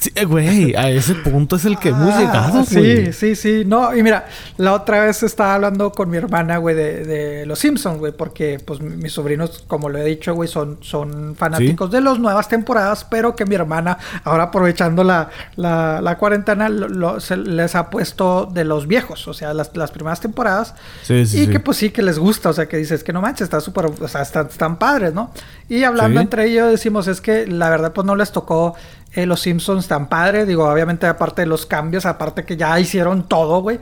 Sí, 0.00 0.12
güey, 0.24 0.74
a 0.74 0.90
ese 0.90 1.14
punto 1.14 1.56
es 1.56 1.64
el 1.64 1.78
que 1.78 1.90
hemos 1.90 2.12
Ah, 2.14 2.18
llegado, 2.20 2.64
Sí, 2.64 2.74
güey. 2.76 3.12
sí, 3.12 3.36
sí. 3.36 3.62
No, 3.64 3.94
y 3.96 4.02
mira, 4.02 4.26
la 4.56 4.72
otra 4.74 5.04
vez 5.04 5.22
estaba 5.22 5.54
hablando 5.54 5.92
con 5.92 6.10
mi 6.10 6.16
hermana, 6.16 6.56
güey, 6.58 6.74
de, 6.74 7.04
de 7.04 7.46
los 7.46 7.58
Simpsons, 7.60 7.98
güey, 7.98 8.12
porque 8.12 8.58
pues 8.64 8.80
mi- 8.80 8.96
mis 8.96 9.12
sobrinos, 9.12 9.64
como 9.68 9.88
lo 9.88 9.98
he 9.98 10.04
dicho, 10.04 10.34
güey, 10.34 10.48
son, 10.48 10.78
son 10.80 11.36
fanáticos 11.36 11.90
de 11.92 12.00
las 12.00 12.18
nuevas 12.18 12.48
temporadas, 12.48 13.04
pero 13.08 13.36
que 13.36 13.46
mi 13.46 13.54
hermana, 13.54 13.98
ahora 14.24 14.44
aprovechando 14.44 15.04
la, 15.04 15.30
la, 15.56 16.00
la 16.00 16.18
cuarentena, 16.18 16.68
lo- 16.68 16.88
lo- 16.88 17.20
se 17.20 17.36
les 17.36 17.74
ha 17.76 17.88
puesto 17.90 18.46
de 18.52 18.64
los 18.64 18.86
viejos, 18.88 19.28
o 19.28 19.34
sea, 19.34 19.54
las, 19.54 19.76
las 19.76 19.90
primeras 19.92 20.20
temporadas. 20.20 20.74
Sí, 21.04 21.24
sí, 21.26 21.42
y 21.42 21.46
que 21.46 21.60
pues 21.60 21.76
sí, 21.76 21.90
que 21.90 22.02
les 22.02 22.18
gusta, 22.18 22.48
o 22.48 22.52
sea, 22.52 22.66
que 22.66 22.76
dices 22.78 23.04
que 23.04 23.12
no 23.12 23.20
manches, 23.20 23.42
está 23.44 23.60
súper, 23.60 23.86
o 23.86 24.08
sea, 24.08 24.22
están, 24.22 24.46
están 24.48 24.76
padres, 24.78 25.14
¿no? 25.14 25.30
Y 25.68 25.84
hablando 25.84 26.20
entre 26.20 26.46
ellos 26.46 26.70
decimos, 26.70 27.06
es 27.08 27.20
que 27.20 27.46
la 27.46 27.68
verdad 27.70 27.92
pues 27.92 28.06
no 28.06 28.16
les 28.16 28.32
tocó 28.32 28.74
eh, 29.22 29.26
los 29.26 29.40
Simpsons 29.40 29.88
tan 29.88 30.08
padre, 30.08 30.46
digo, 30.46 30.68
obviamente 30.68 31.06
aparte 31.06 31.42
de 31.42 31.46
los 31.46 31.66
cambios, 31.66 32.06
aparte 32.06 32.44
que 32.44 32.56
ya 32.56 32.78
hicieron 32.78 33.26
todo, 33.28 33.60
güey. 33.62 33.80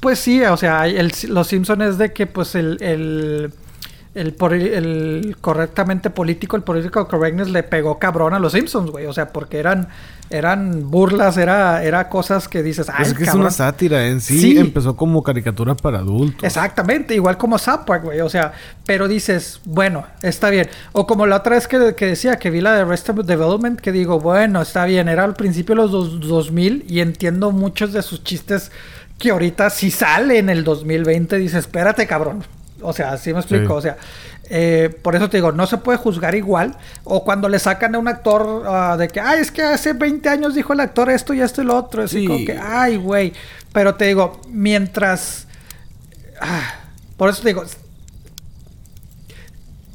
Pues 0.00 0.18
sí, 0.18 0.42
o 0.42 0.56
sea, 0.56 0.86
los 1.28 1.46
Simpsons 1.46 1.82
es 1.82 1.98
de 1.98 2.12
que 2.12 2.26
pues 2.26 2.54
el 2.54 3.52
el, 4.14 4.34
el 4.52 5.36
correctamente 5.40 6.10
político, 6.10 6.56
el 6.56 6.62
political 6.62 7.06
correctness 7.06 7.48
le 7.50 7.62
pegó 7.62 7.98
cabrón 7.98 8.34
a 8.34 8.38
los 8.38 8.52
Simpsons, 8.52 8.90
güey. 8.90 9.06
O 9.06 9.12
sea, 9.12 9.28
porque 9.32 9.58
eran, 9.58 9.88
eran 10.30 10.90
burlas, 10.90 11.36
era, 11.36 11.82
era 11.84 12.08
cosas 12.08 12.48
que 12.48 12.62
dices, 12.62 12.88
ay, 12.88 13.02
Es 13.06 13.14
que 13.14 13.22
es 13.22 13.28
cabrón". 13.28 13.42
una 13.42 13.50
sátira 13.50 14.06
en 14.08 14.20
sí. 14.20 14.40
Sí. 14.40 14.58
Empezó 14.58 14.96
como 14.96 15.22
caricatura 15.22 15.74
para 15.76 15.98
adultos. 15.98 16.42
Exactamente, 16.42 17.14
igual 17.14 17.36
como 17.38 17.56
Park, 17.86 18.02
güey. 18.04 18.20
O 18.20 18.28
sea, 18.28 18.52
pero 18.84 19.06
dices, 19.06 19.60
bueno, 19.64 20.04
está 20.22 20.50
bien. 20.50 20.68
O 20.92 21.06
como 21.06 21.26
la 21.26 21.36
otra 21.36 21.54
vez 21.54 21.68
que, 21.68 21.94
que 21.94 22.06
decía 22.06 22.36
que 22.36 22.50
vi 22.50 22.60
la 22.60 22.74
de 22.74 22.80
Arrested 22.82 23.14
Development, 23.24 23.78
que 23.80 23.92
digo, 23.92 24.18
bueno, 24.18 24.60
está 24.62 24.84
bien, 24.86 25.08
era 25.08 25.24
al 25.24 25.34
principio 25.34 25.74
de 25.76 25.82
los 25.82 25.90
dos- 25.92 26.20
2000 26.20 26.84
y 26.88 27.00
entiendo 27.00 27.52
muchos 27.52 27.92
de 27.92 28.02
sus 28.02 28.24
chistes 28.24 28.72
que 29.18 29.30
ahorita 29.30 29.70
si 29.70 29.90
sale 29.90 30.38
en 30.38 30.48
el 30.48 30.64
2020, 30.64 31.36
dices, 31.36 31.58
espérate, 31.60 32.06
cabrón. 32.06 32.42
O 32.82 32.92
sea, 32.92 33.12
así 33.12 33.32
me 33.32 33.40
explico. 33.40 33.66
Sí. 33.74 33.78
O 33.78 33.80
sea, 33.80 33.96
eh, 34.52 34.94
por 35.02 35.14
eso 35.16 35.30
te 35.30 35.36
digo, 35.36 35.52
no 35.52 35.66
se 35.66 35.76
puede 35.78 35.98
juzgar 35.98 36.34
igual. 36.34 36.76
O 37.04 37.24
cuando 37.24 37.48
le 37.48 37.58
sacan 37.58 37.94
a 37.94 37.98
un 37.98 38.08
actor 38.08 38.64
ah, 38.66 38.96
de 38.98 39.08
que, 39.08 39.20
ay, 39.20 39.40
es 39.40 39.50
que 39.50 39.62
hace 39.62 39.92
20 39.92 40.28
años 40.28 40.54
dijo 40.54 40.72
el 40.72 40.80
actor 40.80 41.08
esto 41.10 41.34
y 41.34 41.40
esto 41.40 41.62
y 41.62 41.64
lo 41.66 41.76
otro. 41.76 42.02
Así 42.02 42.20
Sí. 42.20 42.26
como 42.26 42.44
que, 42.44 42.58
ay, 42.58 42.96
güey. 42.96 43.32
Pero 43.72 43.94
te 43.94 44.06
digo, 44.06 44.40
mientras. 44.48 45.46
Ah, 46.40 46.74
por 47.16 47.30
eso 47.30 47.42
te 47.42 47.48
digo. 47.48 47.64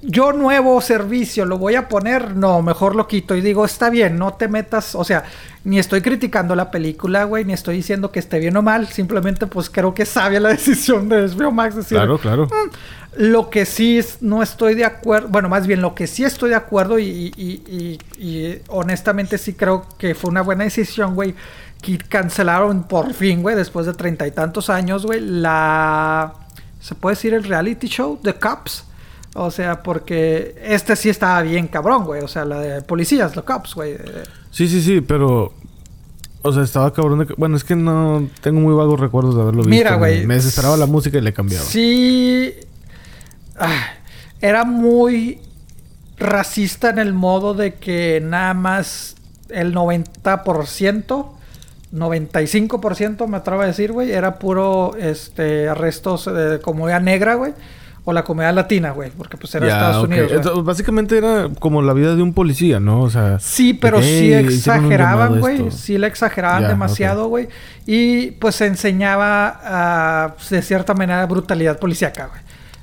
Yo 0.07 0.31
nuevo 0.33 0.79
servicio 0.81 1.45
lo 1.45 1.57
voy 1.57 1.75
a 1.75 1.87
poner, 1.89 2.35
no, 2.35 2.61
mejor 2.61 2.95
lo 2.95 3.07
quito 3.07 3.35
y 3.35 3.41
digo, 3.41 3.65
está 3.65 3.89
bien, 3.89 4.17
no 4.17 4.33
te 4.33 4.47
metas, 4.47 4.93
o 4.95 5.03
sea, 5.03 5.23
ni 5.63 5.79
estoy 5.79 6.01
criticando 6.01 6.55
la 6.55 6.69
película, 6.71 7.23
güey, 7.23 7.43
ni 7.45 7.53
estoy 7.53 7.77
diciendo 7.77 8.11
que 8.11 8.19
esté 8.19 8.39
bien 8.39 8.55
o 8.57 8.61
mal, 8.61 8.87
simplemente 8.87 9.47
pues 9.47 9.69
creo 9.69 9.93
que 9.93 10.05
sabia 10.05 10.39
la 10.39 10.49
decisión 10.57 11.09
de 11.09 11.27
HBO 11.27 11.51
Max 11.51 11.75
decir, 11.75 11.97
Claro, 11.97 12.17
claro. 12.17 12.45
"Mm, 12.47 12.69
lo 13.17 13.49
que 13.49 13.65
sí 13.65 13.97
es- 13.97 14.21
no 14.21 14.43
estoy 14.43 14.75
de 14.75 14.85
acuerdo, 14.85 15.29
bueno, 15.29 15.49
más 15.49 15.65
bien 15.67 15.81
lo 15.81 15.95
que 15.95 16.05
sí 16.07 16.23
estoy 16.23 16.49
de 16.49 16.55
acuerdo 16.55 16.99
y, 16.99 17.05
y- 17.05 17.33
y- 17.37 17.99
y- 18.19 18.25
y 18.27 18.61
honestamente 18.67 19.37
sí 19.37 19.53
creo 19.53 19.87
que 19.97 20.13
fue 20.15 20.29
una 20.29 20.41
buena 20.41 20.65
decisión, 20.65 21.15
güey, 21.15 21.33
que 21.81 21.97
cancelaron 21.97 22.83
por 22.83 23.13
fin, 23.13 23.41
güey, 23.41 23.55
después 23.55 23.85
de 23.85 23.93
treinta 23.93 24.27
y 24.27 24.31
tantos 24.31 24.69
años, 24.69 25.05
güey, 25.05 25.19
la... 25.21 26.33
¿Se 26.79 26.93
puede 26.93 27.15
decir 27.15 27.33
el 27.33 27.43
reality 27.43 27.87
show? 27.87 28.19
The 28.21 28.35
Cops. 28.35 28.83
O 29.37 29.51
sea, 29.51 29.83
porque 29.83 30.55
este 30.63 30.95
sí 30.95 31.09
estaba 31.09 31.41
bien 31.41 31.67
cabrón, 31.67 32.05
güey. 32.05 32.21
O 32.21 32.27
sea, 32.27 32.45
la 32.45 32.59
de 32.59 32.81
policías, 32.81 33.33
The 33.33 33.41
Cops, 33.41 33.75
güey. 33.75 33.93
Eh, 33.93 34.23
Sí, 34.49 34.67
sí, 34.69 34.81
sí, 34.81 35.01
pero... 35.01 35.53
O 36.41 36.53
sea, 36.53 36.63
estaba 36.63 36.93
cabrón 36.93 37.19
de. 37.19 37.33
Bueno, 37.37 37.57
es 37.57 37.63
que 37.63 37.75
no... 37.75 38.29
Tengo 38.39 38.61
muy 38.61 38.73
vagos 38.73 38.99
recuerdos 38.99 39.35
de 39.35 39.41
haberlo 39.41 39.63
visto. 39.63 39.69
Mira, 39.75 39.95
güey. 39.95 40.25
Me 40.25 40.35
desesperaba 40.35 40.77
la 40.77 40.85
música 40.85 41.17
y 41.17 41.21
le 41.21 41.33
cambiaba. 41.33 41.65
Sí. 41.65 42.53
ah, 43.59 43.87
era 44.39 44.63
muy 44.63 45.41
racista 46.17 46.89
en 46.89 46.99
el 46.99 47.13
modo 47.13 47.53
de 47.53 47.73
que 47.73 48.21
nada 48.23 48.53
más 48.53 49.15
el 49.49 49.73
90%, 49.73 51.25
95% 51.93 53.27
me 53.27 53.37
atrevo 53.37 53.61
a 53.61 53.65
decir, 53.65 53.91
güey, 53.91 54.11
era 54.11 54.39
puro 54.39 54.95
este 54.97 55.67
arrestos 55.69 56.25
de 56.25 56.59
comedia 56.61 56.99
negra, 56.99 57.35
güey, 57.35 57.53
o 58.07 58.13
la 58.13 58.23
comedia 58.23 58.51
latina, 58.51 58.91
güey, 58.91 59.09
porque 59.09 59.35
pues 59.35 59.53
era 59.55 59.67
Estados. 59.67 60.05
Unidos. 60.05 60.31
Entonces, 60.31 60.63
básicamente 60.63 61.17
era 61.17 61.49
como 61.59 61.81
la 61.81 61.91
vida 61.93 62.15
de 62.15 62.21
un 62.21 62.33
policía, 62.33 62.79
¿no? 62.79 63.01
O 63.01 63.09
sea... 63.09 63.39
Sí, 63.39 63.73
pero 63.73 64.01
sí 64.01 64.31
exageraban, 64.31 65.39
güey. 65.39 65.71
Sí 65.71 65.97
le 65.97 66.05
exageraban 66.05 66.67
demasiado, 66.67 67.27
güey. 67.27 67.47
Y 67.87 68.31
pues 68.31 68.55
se 68.55 68.67
enseñaba 68.67 69.59
ah, 69.63 70.35
de 70.49 70.61
cierta 70.61 70.93
manera 70.93 71.25
brutalidad 71.25 71.79
policíaca, 71.79 72.27
güey. 72.27 72.41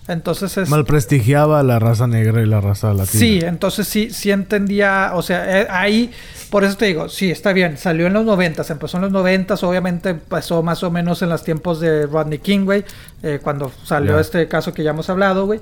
Entonces 0.09 0.57
es... 0.57 0.69
Mal 0.69 0.85
prestigiaba 0.85 1.61
a 1.61 1.63
la 1.63 1.79
raza 1.79 2.07
negra 2.07 2.43
y 2.43 2.47
la 2.47 2.61
raza 2.61 2.89
latina. 2.89 3.07
Sí, 3.07 3.41
entonces 3.43 3.87
sí, 3.87 4.11
sí 4.11 4.31
entendía, 4.33 5.13
o 5.15 5.23
sea, 5.23 5.61
eh, 5.61 5.67
ahí, 5.71 6.11
por 6.51 6.65
eso 6.65 6.77
te 6.77 6.87
digo, 6.87 7.09
sí, 7.09 7.31
está 7.31 7.53
bien, 7.53 7.79
salió 7.79 8.09
en 8.09 8.13
los 8.13 8.25
noventas, 8.25 8.69
empezó 8.71 8.97
en 8.97 9.05
los 9.05 9.13
noventas, 9.13 9.63
obviamente 9.63 10.11
empezó 10.11 10.63
más 10.63 10.83
o 10.83 10.91
menos 10.91 11.23
en 11.23 11.29
los 11.29 11.45
tiempos 11.45 11.81
de 11.81 12.07
Rodney 12.07 12.41
King, 12.41 12.65
güey, 12.65 12.85
eh, 13.23 13.39
cuando 13.43 13.71
salió 13.85 14.19
este 14.19 14.49
caso 14.49 14.75
que 14.75 14.83
ya 14.83 14.91
hemos 14.91 15.09
hablado, 15.09 15.47
güey. 15.47 15.61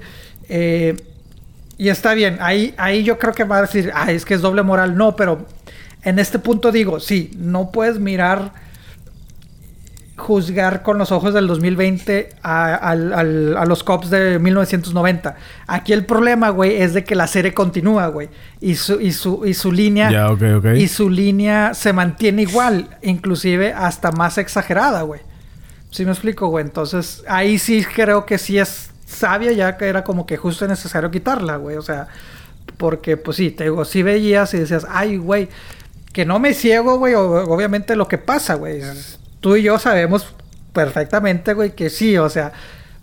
Eh, 0.48 0.96
y 1.76 1.88
está 1.88 2.14
bien, 2.14 2.38
ahí, 2.40 2.74
ahí 2.78 3.04
yo 3.04 3.18
creo 3.18 3.34
que 3.34 3.44
va 3.44 3.58
a 3.58 3.62
decir, 3.62 3.90
ah, 3.94 4.10
es 4.10 4.24
que 4.24 4.34
es 4.34 4.40
doble 4.40 4.62
moral, 4.62 4.96
no, 4.96 5.16
pero 5.16 5.46
en 6.02 6.18
este 6.18 6.38
punto 6.38 6.72
digo, 6.72 6.98
sí, 6.98 7.30
no 7.36 7.70
puedes 7.70 7.98
mirar 7.98 8.52
juzgar 10.20 10.82
con 10.82 10.98
los 10.98 11.10
ojos 11.10 11.34
del 11.34 11.48
2020 11.48 12.28
a, 12.42 12.74
a 12.74 12.94
los 12.94 13.82
cops 13.82 14.10
de 14.10 14.38
1990. 14.38 15.34
Aquí 15.66 15.92
el 15.92 16.06
problema, 16.06 16.50
güey, 16.50 16.80
es 16.80 16.94
de 16.94 17.02
que 17.02 17.16
la 17.16 17.26
serie 17.26 17.52
continúa, 17.52 18.06
güey. 18.06 18.28
Y 18.60 18.76
su, 18.76 19.00
y 19.00 19.12
su, 19.12 19.44
y 19.44 19.54
su 19.54 19.72
línea... 19.72 20.10
Y 20.78 20.86
su 20.86 21.10
línea 21.10 21.74
se 21.74 21.92
mantiene 21.92 22.42
igual, 22.42 22.96
inclusive 23.02 23.72
hasta 23.72 24.12
más 24.12 24.38
exagerada, 24.38 25.02
güey. 25.02 25.20
¿Sí 25.90 26.04
me 26.04 26.12
explico, 26.12 26.46
güey? 26.46 26.64
Entonces, 26.64 27.24
ahí 27.26 27.58
sí 27.58 27.84
creo 27.84 28.24
que 28.24 28.38
sí 28.38 28.58
es 28.58 28.90
sabia, 29.06 29.50
ya 29.52 29.76
que 29.76 29.86
era 29.86 30.04
como 30.04 30.24
que 30.24 30.36
justo 30.36 30.66
necesario 30.68 31.10
quitarla, 31.10 31.56
güey. 31.56 31.76
O 31.76 31.82
sea, 31.82 32.06
porque, 32.76 33.16
pues 33.16 33.36
sí, 33.36 33.50
te 33.50 33.64
digo, 33.64 33.84
sí 33.84 34.02
veías 34.02 34.54
y 34.54 34.58
decías, 34.58 34.86
ay, 34.88 35.16
güey, 35.16 35.48
que 36.12 36.24
no 36.24 36.38
me 36.38 36.54
ciego, 36.54 36.98
güey, 36.98 37.14
obviamente 37.14 37.96
lo 37.96 38.08
que 38.08 38.18
pasa, 38.18 38.54
güey. 38.54 38.82
Tú 39.40 39.56
y 39.56 39.62
yo 39.62 39.78
sabemos 39.78 40.34
perfectamente, 40.72 41.54
güey, 41.54 41.74
que 41.74 41.90
sí, 41.90 42.16
o 42.18 42.28
sea, 42.28 42.52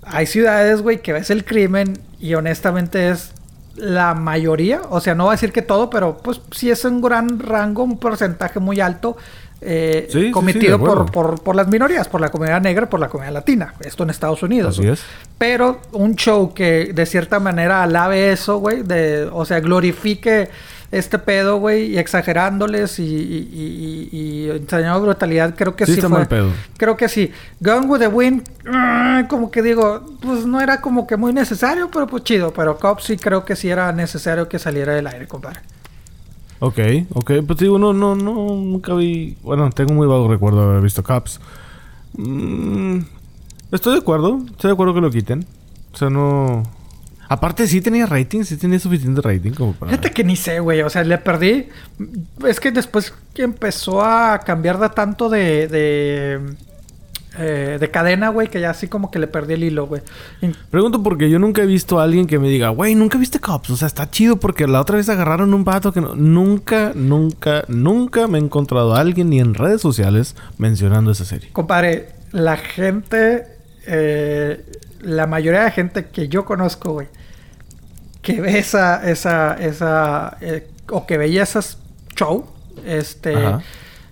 hay 0.04 0.26
ciudades, 0.26 0.82
güey, 0.82 1.02
que 1.02 1.14
ves 1.14 1.30
el 1.30 1.44
crimen 1.44 2.00
y 2.20 2.34
honestamente 2.36 3.10
es 3.10 3.32
la 3.76 4.16
mayoría, 4.16 4.82
o 4.90 5.00
sea, 5.00 5.14
no 5.14 5.26
va 5.26 5.34
a 5.34 5.36
decir 5.36 5.52
que 5.52 5.62
todo, 5.62 5.90
pero 5.90 6.18
pues 6.18 6.42
sí 6.52 6.72
es 6.72 6.84
un 6.84 7.02
gran 7.02 7.40
rango, 7.40 7.84
un 7.84 8.00
porcentaje 8.00 8.60
muy 8.60 8.82
alto 8.82 9.18
eh, 9.62 10.08
Sí, 10.12 10.20
sí, 10.20 10.26
sí, 10.28 10.32
cometido 10.32 10.76
acuerdo. 10.76 11.06
por, 11.08 11.12
por, 11.32 11.42
por 11.44 11.56
las 11.56 11.68
minorías, 11.68 12.08
por 12.08 12.22
la 12.22 12.30
comunidad 12.30 12.62
negra, 12.62 12.88
por 12.90 13.00
la 13.00 13.10
comunidad 13.10 13.34
latina, 13.34 13.74
esto 13.80 14.04
en 14.04 14.10
Estados 14.12 14.44
Unidos. 14.44 14.76
Así 14.76 14.82
güey. 14.84 14.94
es. 14.94 15.02
Pero 15.38 15.80
un 15.94 16.16
show 16.16 16.54
que 16.54 16.92
de 16.94 17.06
cierta 17.06 17.40
manera 17.40 17.84
alabe 17.84 18.32
eso, 18.32 18.58
güey, 18.60 18.84
de, 18.84 19.30
o 19.32 19.46
sea, 19.46 19.60
glorifique 19.60 20.50
este 20.90 21.20
pedo, 21.20 21.58
güey, 21.58 21.88
y 21.88 21.98
exagerándoles 21.98 22.98
y, 23.00 23.04
y, 23.04 23.10
y, 23.12 24.10
y- 24.18 24.46
y 24.46 24.50
enseñando 24.52 25.02
brutalidad, 25.02 25.54
creo 25.54 25.76
que 25.76 25.86
Sí 25.86 25.96
sí, 25.96 26.02
fue. 26.02 26.26
pedo. 26.28 26.50
Creo 26.78 26.96
que 26.96 27.10
sí. 27.10 27.30
Gone 27.60 27.88
with 27.88 28.00
the 28.00 28.08
Wind, 28.08 28.48
ah, 28.72 29.26
como 29.28 29.52
que 29.52 29.62
digo, 29.62 30.06
pues 30.22 30.46
no 30.46 30.62
era 30.62 30.80
como 30.80 31.06
que 31.06 31.18
muy 31.18 31.34
necesario, 31.34 31.90
pero 31.92 32.08
pues 32.08 32.24
chido. 32.24 32.54
Pero 32.54 32.78
Cops 32.78 33.04
sí 33.04 33.18
creo 33.18 33.44
que 33.44 33.58
sí 33.58 33.70
era 33.70 33.92
necesario 33.92 34.48
que 34.48 34.60
saliera 34.60 34.94
del 34.94 35.08
aire, 35.08 35.28
compadre. 35.28 35.60
Ok, 36.60 36.80
ok. 37.14 37.32
Pues 37.46 37.60
digo, 37.60 37.78
no, 37.78 37.94
no, 37.94 38.16
no, 38.16 38.34
nunca 38.34 38.94
vi... 38.94 39.38
Bueno, 39.44 39.70
tengo 39.72 39.94
muy 39.94 40.08
vago 40.08 40.28
recuerdo 40.28 40.62
de 40.62 40.70
haber 40.72 40.82
visto 40.82 41.04
Cops. 41.04 41.40
Mm, 42.18 43.00
estoy 43.72 43.94
de 43.94 44.00
acuerdo. 44.00 44.40
Estoy 44.50 44.70
de 44.70 44.74
acuerdo 44.74 44.94
que 44.94 45.02
lo 45.02 45.12
quiten. 45.12 45.46
O 45.94 45.98
sea, 45.98 46.10
no... 46.10 46.64
Aparte, 47.30 47.68
sí 47.68 47.82
tenía 47.82 48.06
rating. 48.06 48.44
Sí 48.44 48.58
tenía 48.58 48.80
suficiente 48.80 49.22
rating 49.22 49.52
como 49.52 49.74
para... 49.74 49.92
Fíjate 49.92 50.12
que 50.12 50.24
ni 50.24 50.36
sé, 50.36 50.60
güey. 50.60 50.82
O 50.82 50.90
sea, 50.90 51.04
le 51.04 51.18
perdí. 51.18 51.68
Es 52.46 52.60
que 52.60 52.72
después 52.72 53.14
que 53.34 53.44
empezó 53.44 54.02
a 54.02 54.40
cambiar 54.40 54.80
de 54.80 54.90
tanto 54.90 55.30
de. 55.30 55.68
de, 55.68 56.56
eh, 57.38 57.78
de 57.80 57.92
cadena, 57.92 58.30
güey, 58.30 58.50
que 58.50 58.60
ya 58.60 58.72
así 58.72 58.88
como 58.88 59.12
que 59.12 59.20
le 59.20 59.28
perdí 59.28 59.54
el 59.54 59.64
hilo, 59.64 59.88
güey. 59.88 60.02
Pregunto 60.72 61.04
porque 61.04 61.30
yo 61.30 61.40
nunca 61.40 61.62
he 61.62 61.66
visto 61.66 62.00
a 62.00 62.04
alguien 62.04 62.28
que 62.28 62.40
me 62.40 62.50
diga, 62.50 62.70
güey, 62.70 62.96
nunca 62.96 63.18
viste 63.18 63.40
Cops. 63.40 63.70
O 63.70 63.78
sea, 63.78 63.88
está 63.88 64.10
chido 64.10 64.38
porque 64.38 64.68
la 64.68 64.82
otra 64.82 64.98
vez 64.98 65.10
agarraron 65.10 65.54
un 65.54 65.64
vato 65.64 65.92
que 65.92 66.02
no... 66.02 66.16
Nunca, 66.16 66.92
nunca, 66.96 67.64
nunca 67.68 68.28
me 68.28 68.38
he 68.38 68.42
encontrado 68.42 68.96
a 68.96 69.00
alguien 69.00 69.30
ni 69.30 69.40
en 69.40 69.54
redes 69.54 69.82
sociales 69.82 70.36
mencionando 70.58 71.12
esa 71.12 71.26
serie. 71.26 71.50
Compadre, 71.52 72.10
la 72.32 72.58
gente. 72.58 73.48
eh, 73.86 74.66
la 75.02 75.28
mayoría 75.28 75.64
de 75.64 75.72
gente 75.72 76.06
que 76.08 76.28
yo 76.28 76.46
conozco, 76.46 76.94
güey, 76.94 77.08
que 78.22 78.42
ve 78.42 78.58
esa. 78.60 79.08
esa, 79.10 79.54
esa 79.54 80.38
eh, 80.42 80.68
o 80.90 81.06
que 81.06 81.18
veía 81.18 81.44
esas 81.44 81.78
show, 82.16 82.46
este. 82.86 83.36
Ajá. 83.36 83.62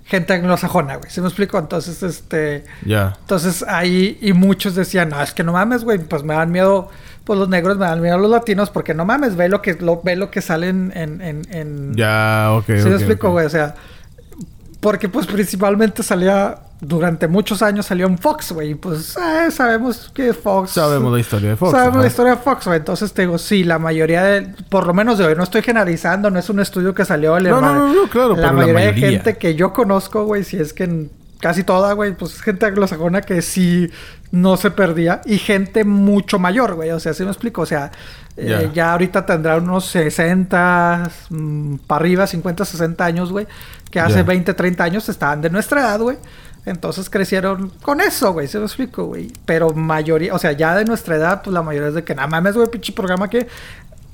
Gente 0.06 0.34
anglosajona, 0.34 0.98
güey. 0.98 1.10
¿Se 1.10 1.20
me 1.20 1.28
explico? 1.28 1.58
Entonces, 1.58 2.04
este. 2.04 2.64
Ya. 2.86 3.16
Entonces 3.22 3.64
ahí, 3.68 4.18
y 4.22 4.34
muchos 4.34 4.76
decían, 4.76 5.10
no, 5.10 5.22
es 5.22 5.32
que 5.34 5.44
no 5.44 5.52
mames, 5.54 5.84
güey, 5.84 5.98
pues 5.98 6.22
me 6.24 6.36
dan 6.36 6.52
miedo, 6.52 6.90
pues 7.24 7.40
los 7.40 7.50
negros 7.50 7.78
me 7.78 7.86
dan 7.88 8.02
miedo 8.02 8.18
los 8.20 8.30
latinos, 8.30 8.70
porque 8.70 8.94
no 8.94 9.04
mames, 9.04 9.36
ve 9.36 9.50
lo 9.50 9.64
que, 9.64 9.74
lo, 9.74 10.02
ve 10.04 10.16
lo 10.16 10.30
que 10.30 10.42
sale 10.42 10.70
en... 10.70 10.92
en, 10.96 11.22
en, 11.22 11.42
en- 11.50 11.96
Ya, 11.96 12.50
ok, 12.54 12.66
¿Sí 12.68 12.74
ok, 12.82 12.86
me 12.88 12.96
explico, 12.96 13.32
güey? 13.32 13.48
O 13.48 13.50
sea, 13.50 13.74
porque 14.80 15.10
pues 15.10 15.26
principalmente 15.26 16.04
salía, 16.04 16.60
durante 16.82 17.28
muchos 17.28 17.62
años 17.62 17.86
salió 17.86 18.06
en 18.06 18.18
Fox, 18.18 18.52
güey, 18.52 18.76
pues 18.76 19.16
eh, 19.18 19.50
sabemos 19.52 20.12
que 20.14 20.34
Fox... 20.34 20.72
Sabemos 20.72 21.14
la 21.14 21.20
historia 21.20 21.50
de 21.52 21.56
Fox. 21.56 21.72
Sabemos 21.72 22.02
la 22.02 22.08
historia 22.08 22.32
de 22.36 22.38
Fox, 22.42 22.66
güey. 22.66 22.80
Entonces 22.80 23.14
te 23.14 23.22
digo, 23.24 23.38
sí, 23.38 23.64
la 23.64 23.80
mayoría 23.80 24.24
de, 24.24 24.42
por 24.70 24.86
lo 24.86 24.94
menos 24.94 25.18
de 25.18 25.26
hoy, 25.26 25.36
no 25.36 25.44
estoy 25.44 25.62
generalizando, 25.62 26.30
no 26.30 26.38
es 26.40 26.50
un 26.50 26.60
estudio 26.60 26.94
que 26.94 27.06
salió 27.06 27.38
el 27.38 27.46
No, 27.50 27.62
no, 27.62 27.94
no, 27.94 28.10
claro, 28.10 28.30
La 28.30 28.36
pero 28.36 28.48
la 28.48 28.54
mayoría 28.54 28.92
de 28.92 28.94
gente 28.94 29.38
que 29.38 29.56
yo 29.56 29.74
conozco, 29.74 30.26
güey, 30.26 30.44
si 30.44 30.58
es 30.58 30.74
que 30.74 30.84
en 30.84 31.12
casi 31.40 31.64
toda, 31.64 31.94
güey, 31.94 32.14
pues 32.16 32.42
gente 32.42 32.66
anglosajona 32.66 33.22
que 33.22 33.42
sí 33.42 33.90
no 34.32 34.58
se 34.58 34.72
perdía 34.72 35.22
y 35.26 35.38
gente 35.38 35.84
mucho 35.84 36.40
mayor, 36.40 36.74
güey. 36.76 36.92
O 36.92 37.00
sea, 37.00 37.14
¿sí 37.14 37.24
me 37.24 37.30
explico? 37.30 37.62
O 37.62 37.66
sea, 37.66 37.92
eh, 38.36 38.70
Ya. 38.74 38.92
ahorita 38.92 39.26
tendrá 39.26 39.58
unos 39.58 39.86
60 39.86 41.10
mm, 41.30 41.76
para 41.88 42.00
arriba, 42.00 42.28
50, 42.28 42.66
60 42.66 43.06
años, 43.06 43.32
güey, 43.32 43.48
que 43.92 44.00
hace 44.00 44.16
Ya. 44.18 44.24
20, 44.24 44.54
30 44.54 44.84
años 44.84 45.08
estaban 45.08 45.42
de 45.42 45.50
nuestra 45.50 45.82
edad, 45.82 46.00
güey. 46.00 46.18
Entonces 46.66 47.10
crecieron 47.10 47.70
con 47.82 48.02
eso, 48.02 48.34
güey, 48.34 48.48
se 48.48 48.58
lo 48.58 48.66
explico, 48.66 49.06
güey. 49.06 49.32
Pero 49.46 49.72
mayoría, 49.72 50.34
o 50.34 50.40
sea, 50.40 50.52
ya 50.54 50.76
de 50.76 50.86
nuestra 50.86 51.16
edad, 51.16 51.42
pues 51.44 51.54
la 51.54 51.62
mayoría 51.62 51.90
es 51.90 51.96
de 51.96 52.04
que 52.04 52.16
nada 52.16 52.28
mames, 52.28 52.56
güey, 52.56 52.68
pinche 52.70 52.92
programa 52.92 53.30
que 53.30 53.48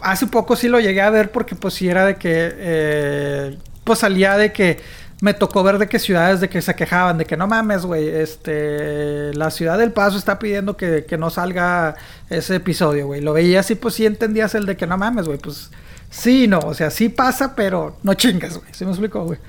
hace 0.02 0.28
poco 0.28 0.56
sí 0.56 0.68
lo 0.68 0.80
llegué 0.80 1.02
a 1.02 1.10
ver 1.10 1.32
porque 1.32 1.56
pues 1.56 1.76
sí 1.76 1.88
era 1.88 2.06
de 2.06 2.16
que, 2.16 2.52
eh, 2.54 3.58
pues 3.84 4.00
salía 4.00 4.38
de 4.38 4.52
que 4.52 4.80
me 5.22 5.34
tocó 5.36 5.64
ver 5.64 5.78
de 5.78 5.88
que 5.88 6.00
ciudades 6.00 6.42
de 6.42 6.50
que 6.50 6.62
se 6.62 6.76
quejaban, 6.76 7.20
de 7.20 7.26
que 7.26 7.38
no 7.38 7.48
mames, 7.48 7.86
güey, 7.86 8.08
este, 8.10 9.34
la 9.36 9.52
ciudad 9.52 9.78
del 9.78 9.92
Paso 9.92 10.18
está 10.18 10.40
pidiendo 10.40 10.76
que, 10.76 11.06
que 11.06 11.18
no 11.18 11.30
salga 11.30 11.96
ese 12.30 12.56
episodio, 12.56 13.06
güey. 13.06 13.22
Lo 13.22 13.34
veías 13.34 13.70
y 13.70 13.76
pues 13.76 13.94
sí 13.94 14.06
entendías 14.06 14.56
el 14.56 14.66
de 14.66 14.76
que 14.76 14.88
no 14.88 14.98
mames, 14.98 15.28
güey, 15.28 15.38
pues 15.38 15.70
sí, 16.10 16.48
no, 16.48 16.60
o 16.60 16.74
sea, 16.74 16.90
sí 16.90 17.08
pasa, 17.08 17.56
pero 17.56 17.98
no 18.02 18.16
chingas, 18.16 18.58
güey, 18.58 18.74
¿sí 18.74 18.84
me 18.84 18.92
explico, 18.92 19.24
güey? 19.24 19.40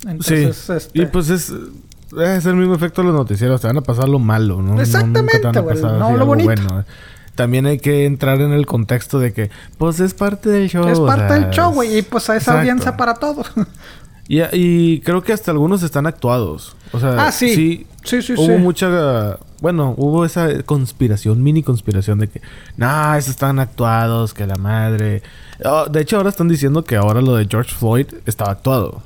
Sí. 0.00 0.08
Entonces, 0.08 0.70
este... 0.70 1.02
Y 1.02 1.06
pues 1.06 1.30
es, 1.30 1.52
es 2.20 2.46
el 2.46 2.56
mismo 2.56 2.74
efecto 2.74 3.02
de 3.02 3.08
los 3.08 3.16
noticieros. 3.16 3.60
Te 3.60 3.66
van 3.68 3.78
a 3.78 3.82
pasar 3.82 4.08
lo 4.08 4.18
malo, 4.18 4.56
¿no? 4.56 4.62
No- 4.62 4.68
nunca 4.74 4.84
te 4.84 4.92
van 4.92 5.04
Exactamente, 5.26 5.48
a 5.58 5.60
güey, 5.60 5.74
pasar 5.76 5.98
no 5.98 6.06
así 6.08 6.16
lo 6.16 6.26
bonito. 6.26 6.46
bueno. 6.62 6.84
también 7.34 7.64
hay 7.66 7.78
que 7.78 8.04
entrar 8.04 8.40
en 8.40 8.52
el 8.52 8.66
contexto 8.66 9.18
de 9.18 9.32
que, 9.32 9.50
pues 9.78 10.00
es 10.00 10.12
parte 10.14 10.50
del 10.50 10.68
show. 10.68 10.86
Es 10.88 10.98
o 10.98 11.06
parte 11.06 11.28
sea, 11.28 11.38
del 11.38 11.50
show, 11.50 11.72
güey. 11.72 11.98
Y 11.98 12.02
pues 12.02 12.28
a 12.28 12.36
esa 12.36 12.52
exacto. 12.52 12.58
audiencia 12.60 12.96
para 12.96 13.14
todo. 13.14 13.42
Y, 14.28 14.40
y 14.52 15.00
creo 15.00 15.22
que 15.22 15.32
hasta 15.32 15.50
algunos 15.50 15.82
están 15.82 16.06
actuados. 16.06 16.76
O 16.92 17.00
sea, 17.00 17.26
Ah, 17.26 17.32
sí. 17.32 17.54
sí. 17.54 17.86
Sí, 18.04 18.22
sí, 18.22 18.34
hubo 18.34 18.46
sí. 18.46 18.52
mucha. 18.62 19.36
Bueno, 19.60 19.94
hubo 19.98 20.24
esa 20.24 20.62
conspiración, 20.62 21.42
mini 21.42 21.62
conspiración 21.62 22.18
de 22.20 22.28
que, 22.28 22.40
nah, 22.76 23.16
esos 23.18 23.30
están 23.30 23.58
actuados, 23.58 24.32
que 24.32 24.46
la 24.46 24.54
madre. 24.56 25.22
Oh, 25.64 25.86
de 25.86 26.00
hecho, 26.00 26.16
ahora 26.18 26.30
están 26.30 26.48
diciendo 26.48 26.84
que 26.84 26.96
ahora 26.96 27.20
lo 27.20 27.34
de 27.34 27.46
George 27.50 27.74
Floyd 27.74 28.06
estaba 28.24 28.52
actuado. 28.52 29.02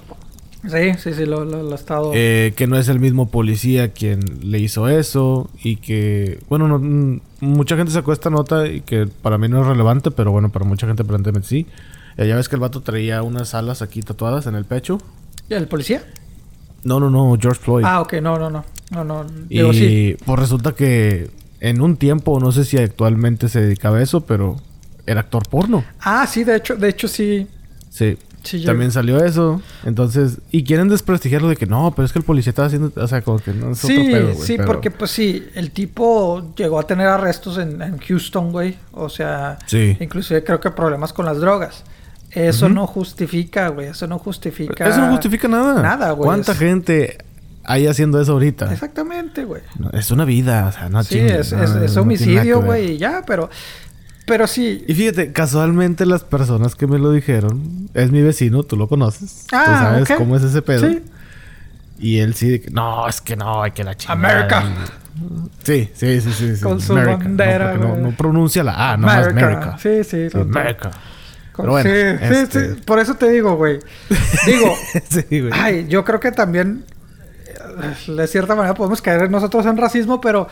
Sí, 0.69 0.95
sí, 0.99 1.15
sí, 1.15 1.27
lo, 1.27 1.45
lo, 1.45 1.63
lo 1.63 1.73
he 1.73 1.75
estado. 1.75 2.13
Eh, 2.15 2.53
que 2.57 2.67
no 2.67 2.77
es 2.77 2.89
el 2.89 3.01
mismo 3.01 3.29
policía 3.29 3.93
quien 3.93 4.21
le 4.43 4.59
hizo 4.59 4.89
eso. 4.89 5.51
Y 5.63 5.77
que, 5.77 6.41
bueno, 6.49 6.69
no, 6.69 6.79
mm, 6.79 7.21
mucha 7.41 7.77
gente 7.77 7.93
sacó 7.93 8.13
esta 8.13 8.31
nota 8.31 8.67
y 8.67 8.81
que 8.81 9.07
para 9.07 9.39
mí 9.39 9.49
no 9.49 9.61
es 9.61 9.67
relevante, 9.67 10.11
pero 10.11 10.33
bueno, 10.33 10.51
para 10.51 10.65
mucha 10.65 10.87
gente 10.87 11.03
aparentemente 11.03 11.49
sí. 11.49 11.67
Eh, 12.17 12.27
ya 12.27 12.37
ves 12.37 12.49
que 12.49 12.57
el 12.57 12.61
vato 12.61 12.81
traía 12.81 13.23
unas 13.23 13.55
alas 13.55 13.83
aquí 13.83 14.03
tatuadas 14.03 14.47
en 14.47 14.55
el 14.55 14.65
pecho. 14.65 14.99
¿Y 15.49 15.55
¿El 15.55 15.69
policía? 15.69 16.03
No, 16.85 17.01
no, 17.01 17.11
no, 17.11 17.37
George 17.41 17.61
Floyd. 17.61 17.85
Ah, 17.87 18.01
ok, 18.01 18.15
no, 18.15 18.39
no, 18.39 18.51
no. 18.51 18.65
No, 18.91 19.05
no. 19.05 19.27
Y 19.49 19.59
sí. 19.73 20.17
pues 20.25 20.39
resulta 20.39 20.73
que 20.73 21.31
en 21.61 21.81
un 21.81 21.97
tiempo, 21.97 22.39
no 22.39 22.53
sé 22.53 22.65
si 22.65 22.79
actualmente 22.79 23.49
se 23.49 23.61
dedicaba 23.61 23.99
a 23.99 24.03
eso, 24.03 24.23
pero 24.23 24.57
era 25.07 25.21
actor 25.21 25.49
porno. 25.49 25.85
Ah, 26.01 26.27
sí, 26.27 26.45
de 26.45 26.57
hecho, 26.57 26.77
de 26.77 26.89
hecho 26.89 27.09
sí. 27.09 27.47
Sí. 27.91 28.17
Sí, 28.47 28.61
yo- 28.61 28.67
También 28.67 28.93
salió 28.93 29.23
eso. 29.25 29.61
Entonces, 29.85 30.39
y 30.51 30.65
quieren 30.65 30.89
desprestigiarlo 30.89 31.49
de 31.49 31.57
que 31.57 31.67
no, 31.67 31.93
pero 31.95 32.07
es 32.07 32.13
que 32.13 32.19
el 32.21 32.25
policía 32.25 32.51
estaba 32.51 32.67
haciendo, 32.67 32.93
o 32.95 33.07
sea, 33.09 33.21
como 33.23 33.39
que 33.39 33.53
no 33.53 33.73
es 33.73 33.79
Sí, 33.79 33.93
otro 33.93 34.05
pedo, 34.13 34.33
güey. 34.35 34.47
sí, 34.47 34.55
pero- 34.57 34.67
porque 34.67 34.91
pues 34.91 35.11
sí, 35.11 35.47
el 35.55 35.71
tipo 35.73 36.55
llegó 36.57 36.79
a 36.79 36.87
tener 36.87 37.07
arrestos 37.09 37.59
en, 37.59 37.83
en 37.83 37.99
Houston, 37.99 38.53
güey. 38.53 38.77
O 38.93 39.09
sea, 39.09 39.59
Sí. 39.67 39.97
inclusive 40.01 40.45
creo 40.45 40.61
que 40.61 40.71
problemas 40.71 41.13
con 41.13 41.27
las 41.27 41.39
drogas. 41.41 41.85
Eso 42.31 42.69
no 42.69 42.87
justifica, 42.87 43.69
güey. 43.69 43.89
Eso 43.89 44.07
no 44.07 44.19
justifica. 44.19 44.89
Eso 44.89 45.01
no 45.01 45.11
justifica 45.13 45.49
nada. 45.49 45.83
Nada, 45.83 46.11
güey. 46.13 46.27
¿Cuánta 46.27 46.53
Es- 46.53 46.59
gente 46.59 47.19
hay 47.65 47.87
haciendo 47.87 48.21
eso 48.21 48.33
ahorita? 48.33 48.71
Exactamente, 48.73 49.45
güey. 49.45 49.63
No, 49.79 49.91
es 49.91 50.11
una 50.11 50.25
vida, 50.25 50.67
o 50.69 50.73
sea, 50.73 50.89
no 50.89 51.03
sí, 51.03 51.15
chinguen, 51.17 51.37
es, 51.41 51.53
no, 51.53 51.63
es- 51.65 51.71
es 51.91 51.97
homicidio, 51.97 52.61
güey, 52.63 52.93
y 52.93 52.99
ya, 52.99 53.23
pero. 53.27 53.49
Pero 54.27 54.47
sí. 54.47 54.85
Y 54.89 54.95
fíjate, 54.95 55.33
casualmente 55.33 56.05
las 56.05 56.25
personas 56.25 56.75
que 56.75 56.87
me 56.87 56.99
lo 56.99 57.13
dijeron, 57.13 57.89
es 57.95 58.11
mi 58.11 58.23
vecino, 58.23 58.63
tú 58.65 58.77
lo 58.77 58.89
conoces. 58.89 59.47
tú 59.49 59.57
Ah, 59.57 59.65
sabes 59.95 60.11
ok. 60.11 60.19
cómo 60.19 60.37
es 60.37 60.43
ese 60.43 60.63
pedo. 60.63 60.89
Sí. 60.89 61.03
Y 61.99 62.19
él 62.19 62.35
sí, 62.35 62.61
no, 62.73 63.09
es 63.09 63.21
que 63.21 63.37
no, 63.37 63.63
hay 63.63 63.71
que 63.71 63.83
la 63.85 63.97
chingada. 63.97 64.19
America. 64.19 64.65
Sí, 65.63 65.89
sí, 65.95 66.21
sí, 66.21 66.33
sí. 66.33 66.57
sí. 66.57 66.63
Con 66.63 66.81
su 66.81 66.93
America. 66.93 67.17
bandera, 67.25 67.75
No, 67.75 67.81
no, 67.81 67.89
güey. 67.91 68.03
no 68.03 68.11
pronuncia 68.17 68.63
la 68.63 68.93
A, 68.93 68.97
no 68.99 69.07
más 69.07 69.29
America. 69.29 69.79
Sí, 69.81 70.05
sí. 70.05 70.29
Sí, 70.29 70.31
con- 70.39 70.51
Pero 70.53 71.71
bueno, 71.71 71.89
sí, 71.89 71.97
sí, 72.29 72.35
este- 72.35 72.75
sí. 72.75 72.81
Por 72.85 72.99
eso 72.99 73.15
te 73.15 73.31
digo, 73.31 73.57
güey. 73.57 73.79
Digo, 74.45 74.75
sí, 75.09 75.41
güey. 75.41 75.53
Ay, 75.55 75.87
yo 75.89 76.05
creo 76.05 76.21
que 76.21 76.33
también 76.33 76.85
eh, 77.47 78.13
de 78.13 78.27
cierta 78.27 78.55
manera 78.55 78.75
podemos 78.75 79.01
caer 79.01 79.31
nosotros 79.31 79.65
en 79.65 79.77
racismo, 79.79 80.21
pero 80.21 80.49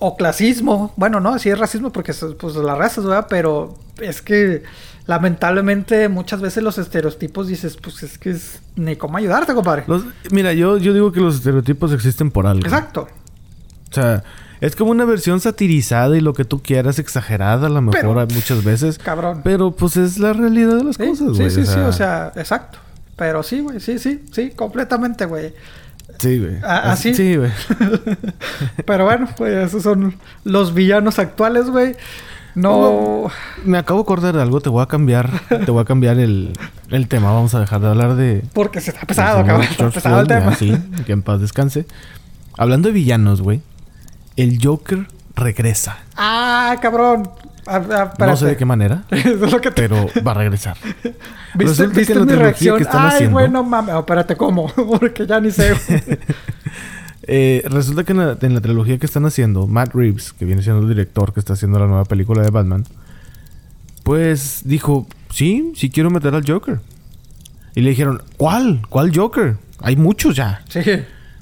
o 0.00 0.16
clasismo. 0.16 0.92
Bueno, 0.96 1.20
no, 1.20 1.38
sí 1.38 1.48
es 1.50 1.58
racismo 1.58 1.92
porque 1.92 2.10
es, 2.10 2.24
pues 2.38 2.56
la 2.56 2.74
raza, 2.74 3.00
¿verdad? 3.00 3.26
Pero 3.30 3.78
es 4.00 4.20
que 4.22 4.64
lamentablemente 5.06 6.08
muchas 6.08 6.40
veces 6.40 6.62
los 6.62 6.78
estereotipos 6.78 7.46
dices, 7.48 7.76
pues 7.76 8.02
es 8.02 8.16
que 8.18 8.30
es 8.30 8.60
ni 8.76 8.96
cómo 8.96 9.18
ayudarte, 9.18 9.54
compadre. 9.54 9.84
Los- 9.86 10.04
mira, 10.30 10.52
yo, 10.52 10.78
yo 10.78 10.92
digo 10.94 11.12
que 11.12 11.20
los 11.20 11.36
estereotipos 11.36 11.92
existen 11.92 12.30
por 12.30 12.46
algo. 12.46 12.64
Exacto. 12.64 13.08
O 13.90 13.94
sea, 13.94 14.22
es 14.60 14.76
como 14.76 14.90
una 14.92 15.04
versión 15.04 15.40
satirizada 15.40 16.16
y 16.16 16.20
lo 16.20 16.32
que 16.32 16.44
tú 16.44 16.62
quieras, 16.62 16.98
exagerada 16.98 17.66
a 17.66 17.70
lo 17.70 17.80
mejor 17.82 18.00
Pero- 18.00 18.26
muchas 18.34 18.62
veces. 18.64 18.98
Cabrón. 18.98 19.40
Pero 19.44 19.72
pues 19.72 19.96
es 19.96 20.18
la 20.18 20.32
realidad 20.32 20.76
de 20.76 20.84
las 20.84 20.96
Sí, 20.96 21.06
cosas, 21.08 21.28
sí, 21.32 21.42
güey. 21.42 21.50
sí, 21.50 21.66
sí, 21.66 21.78
o 21.78 21.92
sea, 21.92 22.32
exacto. 22.36 22.78
Pero 23.16 23.42
sí, 23.42 23.60
güey, 23.60 23.80
sí, 23.80 23.98
sí, 23.98 24.24
sí, 24.32 24.50
completamente, 24.50 25.26
güey. 25.26 25.52
Sí, 26.20 26.38
güey. 26.38 26.56
Ah, 26.62 26.92
¿así? 26.92 27.14
Sí, 27.14 27.36
güey. 27.36 27.50
Pero 28.86 29.04
bueno, 29.04 29.28
pues 29.36 29.68
esos 29.68 29.82
son 29.82 30.14
los 30.44 30.74
villanos 30.74 31.18
actuales, 31.18 31.70
güey. 31.70 31.96
No. 32.54 33.30
Me 33.64 33.78
acabo 33.78 34.00
de 34.00 34.02
acordar 34.04 34.34
de 34.34 34.42
algo, 34.42 34.60
te 34.60 34.68
voy 34.68 34.82
a 34.82 34.86
cambiar, 34.86 35.30
te 35.48 35.70
voy 35.70 35.80
a 35.80 35.84
cambiar 35.84 36.18
el, 36.18 36.52
el 36.90 37.08
tema. 37.08 37.32
Vamos 37.32 37.54
a 37.54 37.60
dejar 37.60 37.80
de 37.80 37.88
hablar 37.88 38.14
de. 38.16 38.42
Porque 38.52 38.80
se 38.80 38.90
está 38.90 39.06
pesado, 39.06 39.44
cabrón. 39.46 39.62
Está 39.70 39.90
pesado 39.90 40.20
el 40.20 40.26
tema. 40.26 40.50
ya, 40.50 40.56
Sí, 40.56 40.74
que 41.06 41.12
en 41.12 41.22
paz 41.22 41.40
descanse. 41.40 41.86
Hablando 42.58 42.88
de 42.88 42.94
villanos, 42.94 43.40
güey. 43.40 43.62
El 44.36 44.58
Joker 44.62 45.06
regresa. 45.36 45.98
Ah, 46.16 46.76
cabrón. 46.82 47.30
Ah, 47.70 48.12
No 48.18 48.36
sé 48.36 48.46
de 48.46 48.56
qué 48.56 48.64
manera, 48.64 49.04
Eso 49.10 49.44
es 49.46 49.52
lo 49.52 49.60
que 49.60 49.70
te... 49.70 49.82
pero 49.88 50.06
va 50.26 50.32
a 50.32 50.34
regresar. 50.34 50.76
¿Viste, 51.54 51.82
que 51.88 51.98
viste 51.98 52.14
mi 52.20 52.32
reacción? 52.32 52.76
que 52.76 52.82
están 52.84 53.02
Ay, 53.06 53.12
haciendo- 53.14 53.32
güey, 53.38 53.48
no 53.50 53.62
mames. 53.62 53.94
Oh, 53.94 54.00
espérate, 54.00 54.36
¿cómo? 54.36 54.66
Porque 55.00 55.26
ya 55.26 55.40
ni 55.40 55.50
sé. 55.50 55.74
Eh, 57.22 57.62
resulta 57.68 58.04
que 58.04 58.12
en 58.12 58.18
la, 58.18 58.36
en 58.40 58.54
la 58.54 58.60
trilogía 58.60 58.98
que 58.98 59.06
están 59.06 59.24
haciendo, 59.26 59.66
Matt 59.66 59.94
Reeves, 59.94 60.32
que 60.32 60.44
viene 60.44 60.62
siendo 60.62 60.82
el 60.82 60.88
director 60.88 61.32
que 61.32 61.40
está 61.40 61.52
haciendo 61.52 61.78
la 61.78 61.86
nueva 61.86 62.04
película 62.04 62.42
de 62.42 62.50
Batman, 62.50 62.84
pues 64.02 64.62
dijo, 64.64 65.06
sí, 65.30 65.72
sí 65.76 65.90
quiero 65.90 66.10
meter 66.10 66.34
al 66.34 66.44
Joker. 66.46 66.80
Y 67.74 67.82
le 67.82 67.90
dijeron, 67.90 68.22
¿cuál? 68.36 68.82
¿Cuál 68.88 69.12
Joker? 69.14 69.56
Hay 69.80 69.96
muchos 69.96 70.34
ya. 70.36 70.62
sí. 70.68 70.80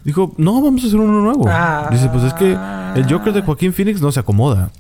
Dijo, 0.05 0.33
no, 0.39 0.63
vamos 0.63 0.85
a 0.85 0.87
hacer 0.87 0.99
uno 1.01 1.21
nuevo. 1.21 1.45
Ah. 1.49 1.89
Dice, 1.91 2.09
pues 2.09 2.25
es 2.25 2.33
que 2.35 2.53
el 2.95 3.13
Joker 3.13 3.33
de 3.33 3.43
Joaquín 3.43 3.75
Phoenix 3.75 4.01
no 4.01 4.11
se 4.11 4.21
acomoda. 4.21 4.71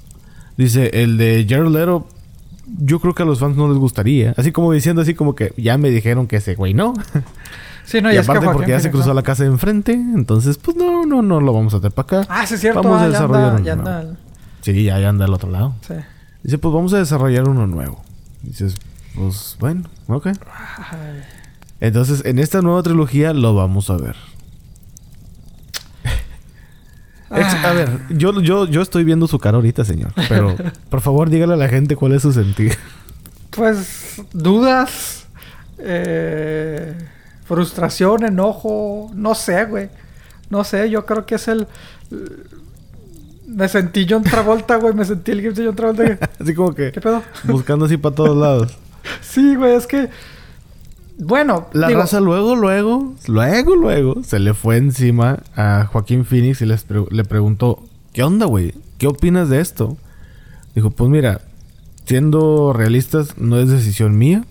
Dice, 0.59 0.91
el 0.93 1.19
de 1.19 1.47
Jared 1.49 1.71
Leto, 1.71 2.09
yo 2.81 2.99
creo 2.99 3.15
que 3.15 3.23
a 3.23 3.27
los 3.27 3.39
fans 3.39 3.57
no 3.57 3.69
les 3.69 3.79
gustaría. 3.79 4.35
Así 4.37 4.51
como 4.51 4.73
diciendo, 4.73 5.01
así 5.01 5.15
como 5.15 5.37
que 5.37 5.55
ya 5.57 5.79
me 5.79 5.89
dijeron 5.89 6.27
que 6.27 6.37
ese 6.37 6.57
güey 6.57 6.75
no. 6.75 6.95
Sí, 7.85 8.03
no, 8.03 8.11
y 8.13 8.17
y 8.17 8.19
es 8.19 8.27
que 8.27 8.33
aparte 8.33 8.45
Joaquín 8.45 8.59
porque 8.59 8.73
ya 8.73 8.81
se 8.81 8.91
cruzó 8.91 9.15
la 9.15 9.23
casa 9.23 9.45
de 9.45 9.51
enfrente, 9.51 9.93
entonces 9.93 10.59
pues 10.59 10.77
no, 10.77 11.07
no, 11.07 11.23
no 11.23 11.41
lo 11.41 11.53
vamos 11.53 11.75
a 11.75 11.77
hacer 11.77 11.93
para 11.93 12.19
acá. 12.21 12.27
Ah, 12.29 12.45
sí, 12.45 12.55
es 12.55 12.61
cierto. 12.61 12.83
Vamos 12.83 13.01
a 13.01 13.05
ah, 13.05 13.07
ya 13.07 13.13
desarrollar 13.13 13.55
anda, 13.55 13.73
uno 13.73 13.83
nuevo. 13.85 14.17
Sí, 14.63 14.83
ya, 14.83 14.99
ya 14.99 15.09
anda 15.09 15.25
al 15.27 15.33
otro 15.33 15.49
lado. 15.49 15.75
Sí. 15.87 15.95
Dice, 16.43 16.59
pues 16.59 16.75
vamos 16.75 16.93
a 16.93 16.99
desarrollar 16.99 17.49
uno 17.49 17.69
nuevo. 17.69 18.03
Dices, 18.43 18.77
pues 19.15 19.57
bueno, 19.61 19.85
ok. 20.09 20.29
Entonces, 21.81 22.25
en 22.25 22.41
esta 22.41 22.63
nueva 22.63 22.83
trilogía 22.83 23.33
lo 23.33 23.55
vamos 23.55 23.91
a 23.91 23.97
ver. 23.97 24.17
Ex- 27.31 27.55
Ah. 27.65 27.71
A 27.71 27.73
ver, 27.75 27.89
yo, 28.11 28.41
yo, 28.41 28.67
yo 28.67 28.81
estoy 28.83 29.05
viendo 29.05 29.27
su 29.27 29.39
cara 29.39 29.57
ahorita, 29.57 29.85
señor. 29.85 30.13
Pero, 30.29 30.57
por 30.91 31.01
favor, 31.01 31.29
dígale 31.31 31.55
a 31.55 31.57
la 31.57 31.69
gente 31.69 31.95
cuál 31.97 32.13
es 32.15 32.23
su 32.23 32.33
sentir. 32.33 32.75
Pues, 33.51 34.23
dudas. 34.33 35.27
Eh, 35.79 36.95
frustración, 37.45 38.25
enojo. 38.25 39.11
No 39.15 39.35
sé, 39.35 39.65
güey. 39.67 39.89
No 40.51 40.65
sé, 40.65 40.89
yo 40.91 41.05
creo 41.07 41.27
que 41.27 41.35
es 41.37 41.49
el. 41.49 41.67
Me 43.47 43.69
sentí 43.69 44.07
John 44.09 44.23
Travolta, 44.23 44.77
güey. 44.77 44.95
Me 44.95 45.05
sentí 45.05 45.33
el 45.33 45.55
de 45.55 45.65
John 45.67 45.77
Travolta. 45.77 46.19
Así 46.41 46.55
como 46.55 46.75
que 46.75 46.93
¿Qué 46.93 47.01
pedo? 47.01 47.23
buscando 47.45 47.85
así 47.87 47.97
para 47.97 48.15
todos 48.15 48.37
lados. 48.37 48.77
Sí, 49.23 49.55
güey, 49.57 49.75
es 49.75 49.87
que. 49.87 50.11
Bueno, 51.19 51.69
La 51.73 51.89
digo, 51.89 52.01
raza 52.01 52.21
luego, 52.21 52.55
luego, 52.55 53.15
luego, 53.27 53.75
luego 53.75 54.23
se 54.23 54.39
le 54.39 54.55
fue 54.55 54.77
encima 54.77 55.41
a 55.57 55.87
Joaquín 55.91 56.25
Phoenix 56.25 56.61
y 56.63 56.67
les 56.67 56.85
pre- 56.85 57.05
le 57.11 57.25
preguntó, 57.25 57.83
¿qué 58.13 58.23
onda, 58.23 58.47
güey? 58.47 58.73
¿Qué 58.99 59.07
opinas 59.09 59.49
de 59.49 59.61
esto? 59.61 59.97
Dijo, 60.77 60.91
pues 60.91 61.11
mira, 61.11 61.41
siendo 62.05 62.73
realistas, 62.73 63.37
no 63.37 63.59
es 63.59 63.69
decisión 63.69 64.17
mía. 64.17 64.45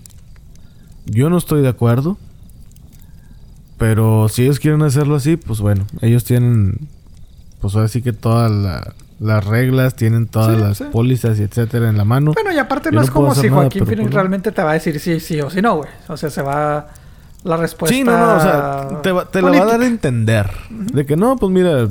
Yo 1.06 1.30
no 1.30 1.38
estoy 1.38 1.62
de 1.62 1.68
acuerdo. 1.68 2.18
Pero 3.78 4.28
si 4.28 4.42
ellos 4.42 4.58
quieren 4.58 4.82
hacerlo 4.82 5.14
así, 5.16 5.36
pues 5.36 5.60
bueno, 5.60 5.86
ellos 6.02 6.24
tienen, 6.24 6.88
pues 7.60 7.74
ahora 7.76 7.88
sí 7.88 8.02
que 8.02 8.12
todas 8.12 8.50
la- 8.50 8.92
las 9.20 9.44
reglas, 9.44 9.94
tienen 9.96 10.26
todas 10.28 10.56
Sí, 10.56 10.62
las 10.62 10.78
sí. 10.78 10.84
pólizas 10.92 11.38
y 11.40 11.42
etcétera 11.42 11.88
en 11.88 11.96
la 11.96 12.04
mano. 12.04 12.32
Bueno, 12.34 12.52
y 12.52 12.58
aparte 12.58 12.90
no 12.90 12.96
no 12.98 13.02
es 13.04 13.10
como 13.10 13.34
si 13.34 13.48
Joaquín 13.48 13.84
Phoenix 13.86 14.02
pues 14.04 14.14
realmente 14.14 14.52
te 14.52 14.62
va 14.62 14.70
a 14.70 14.74
decir 14.74 14.98
sí, 15.00 15.18
sí 15.20 15.40
o 15.40 15.50
sí 15.50 15.60
no, 15.60 15.76
güey. 15.76 15.88
O 16.08 16.16
sea, 16.16 16.30
se 16.30 16.42
va. 16.42 16.88
La 17.44 17.56
respuesta. 17.56 17.94
Sí, 17.94 18.02
no, 18.02 18.18
no, 18.18 18.36
o 18.36 18.40
sea, 18.40 19.00
te, 19.02 19.12
va- 19.12 19.24
te 19.30 19.40
la 19.40 19.50
va 19.50 19.62
a 19.62 19.66
dar 19.66 19.80
a 19.80 19.86
entender. 19.86 20.50
De 20.70 21.06
que 21.06 21.16
no, 21.16 21.36
pues 21.36 21.52
mira, 21.52 21.88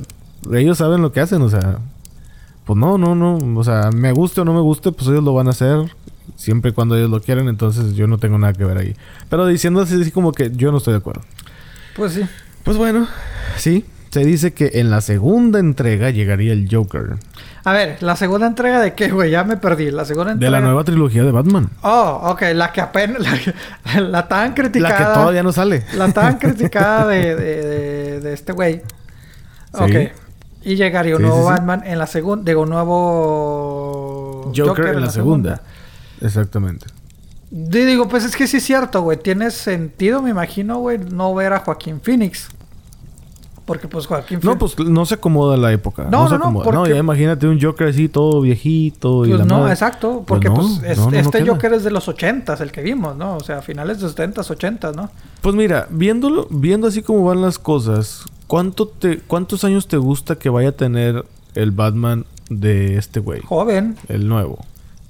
ellos 0.54 0.78
saben 0.78 1.02
lo 1.02 1.12
que 1.14 1.22
hacen, 1.22 1.42
o 1.42 1.50
sea, 1.50 1.80
pues 2.66 2.78
no, 2.78 2.98
no, 2.98 3.16
no, 3.16 3.38
o 3.58 3.64
sea, 3.64 3.90
me 3.94 4.12
guste 4.12 4.42
o 4.42 4.46
no 4.46 4.54
me 4.54 4.60
guste, 4.60 4.92
pues 4.92 5.08
ellos 5.08 5.24
lo 5.24 5.34
van 5.34 5.48
a 5.48 5.52
hacer 5.52 5.90
siempre 6.36 6.72
y 6.72 6.74
cuando 6.74 6.98
ellos 6.98 7.10
lo 7.10 7.22
quieran, 7.22 7.48
entonces 7.48 7.96
yo 7.96 8.08
no 8.08 8.18
tengo 8.18 8.38
nada 8.38 8.52
que 8.54 8.66
ver 8.66 8.78
ahí. 8.78 8.96
Pero 9.30 9.48
diciendo 9.48 9.80
así 9.82 10.12
como 10.12 10.34
que 10.34 10.52
yo 10.54 10.72
no 10.74 10.80
estoy 10.80 10.92
de 10.94 10.98
acuerdo. 11.00 11.22
Pues 11.96 12.12
sí. 12.14 12.22
Pues 12.64 12.76
bueno, 12.78 13.08
sí, 13.56 13.86
se 14.18 14.26
dice 14.26 14.54
que 14.54 14.72
en 14.76 14.90
la 14.90 15.02
segunda 15.02 15.60
entrega 15.60 16.10
llegaría 16.10 16.52
el 16.54 16.68
Joker 16.72 17.18
A 17.64 17.72
ver, 17.72 18.02
¿la 18.02 18.16
segunda 18.16 18.48
entrega 18.48 18.80
de 18.80 18.94
qué, 18.96 19.10
güey? 19.10 19.30
Ya 19.30 19.44
me 19.44 19.58
perdí. 19.58 19.92
La 19.92 20.06
segunda 20.06 20.34
de 20.34 20.50
la 20.50 20.60
nueva 20.60 20.84
trilogía 20.84 21.24
de 21.24 21.32
Batman. 21.32 21.70
Oh, 21.84 22.22
ok. 22.32 22.42
La 22.56 22.72
que 22.72 22.82
apenas. 22.82 23.22
La, 23.24 23.38
que- 23.38 24.02
la 24.02 24.28
tan 24.28 24.54
criticada. 24.56 24.90
La 24.90 24.98
que 24.98 25.14
todavía 25.14 25.44
no 25.44 25.52
sale. 25.52 25.84
La 25.96 26.12
tan 26.12 26.38
criticada 26.40 27.06
de, 27.08 27.36
de, 27.36 27.62
de, 27.62 28.20
de 28.22 28.34
este 28.34 28.54
güey. 28.54 28.82
Ok. 29.74 29.92
Y 30.64 30.76
llegaría 30.76 31.16
un 31.16 31.22
Sí, 31.22 31.28
nuevo 31.28 31.44
sí, 31.44 31.48
sí. 31.48 31.52
Batman 31.54 31.84
en 31.86 32.00
la 32.00 32.08
segunda. 32.08 32.44
Digo, 32.50 32.64
un 32.64 32.70
nuevo. 32.70 34.52
Joker, 34.56 34.88
en 34.88 35.02
la, 35.02 35.10
segunda. 35.12 35.62
Exactamente. 36.22 36.88
Y 37.52 37.68
digo, 37.68 38.08
pues 38.08 38.24
es 38.26 38.36
que 38.36 38.48
sí 38.48 38.58
es 38.58 38.64
cierto, 38.64 39.02
güey. 39.04 39.18
Tiene 39.20 39.52
sentido, 39.52 40.22
me 40.24 40.32
imagino, 40.32 40.80
güey, 40.80 40.98
no 40.98 41.36
ver 41.36 41.54
a 41.54 41.60
Joaquín 41.60 42.02
Phoenix. 42.02 42.50
Porque 43.68 43.90
pues 43.90 44.08
Joaquín 44.08 44.40
No, 44.44 44.58
pues 44.58 44.80
no 44.80 45.06
se 45.06 45.16
acomoda 45.16 45.58
la 45.58 45.74
época. 45.74 46.08
No, 46.10 46.30
no, 46.30 46.38
no. 46.38 46.72
No, 46.72 46.88
ya 46.88 46.96
imagínate 46.96 47.48
un 47.48 47.62
Joker 47.62 47.90
así 47.90 48.08
todo 48.08 48.40
viejito 48.40 49.26
y 49.26 49.28
pues 49.28 49.40
la 49.40 49.46
no, 49.46 49.70
exacto. 49.70 50.24
Pues 50.26 50.26
porque 50.26 50.50
pues, 50.50 50.82
este 51.12 51.46
Joker 51.46 51.74
es 51.74 51.84
de 51.84 51.92
los 51.92 52.08
ochentas, 52.08 52.62
el 52.62 52.72
que 52.72 52.82
vimos, 52.82 53.18
¿no? 53.18 53.36
O 53.36 53.42
sea, 53.42 53.62
finales 53.62 53.98
de 53.98 54.04
los 54.04 54.14
setentas, 54.14 54.50
ochentas, 54.50 54.96
¿no? 54.96 55.10
Pues 55.42 55.54
mira, 55.54 55.86
viéndolo, 55.90 56.48
viendo 56.50 56.88
así 56.88 57.02
como 57.02 57.26
van 57.26 57.42
las 57.42 57.60
cosas, 57.60 58.24
¿cuánto 58.48 58.88
te, 58.88 59.20
¿cuántos 59.20 59.66
años 59.66 59.90
te 59.90 59.98
gusta 59.98 60.38
que 60.38 60.48
vaya 60.48 60.70
a 60.70 60.72
tener 60.72 61.26
el 61.54 61.72
Batman 61.72 62.26
de 62.50 62.96
este 62.96 63.20
güey? 63.20 63.42
Joven. 63.42 63.98
El 64.08 64.30
nuevo. 64.30 64.60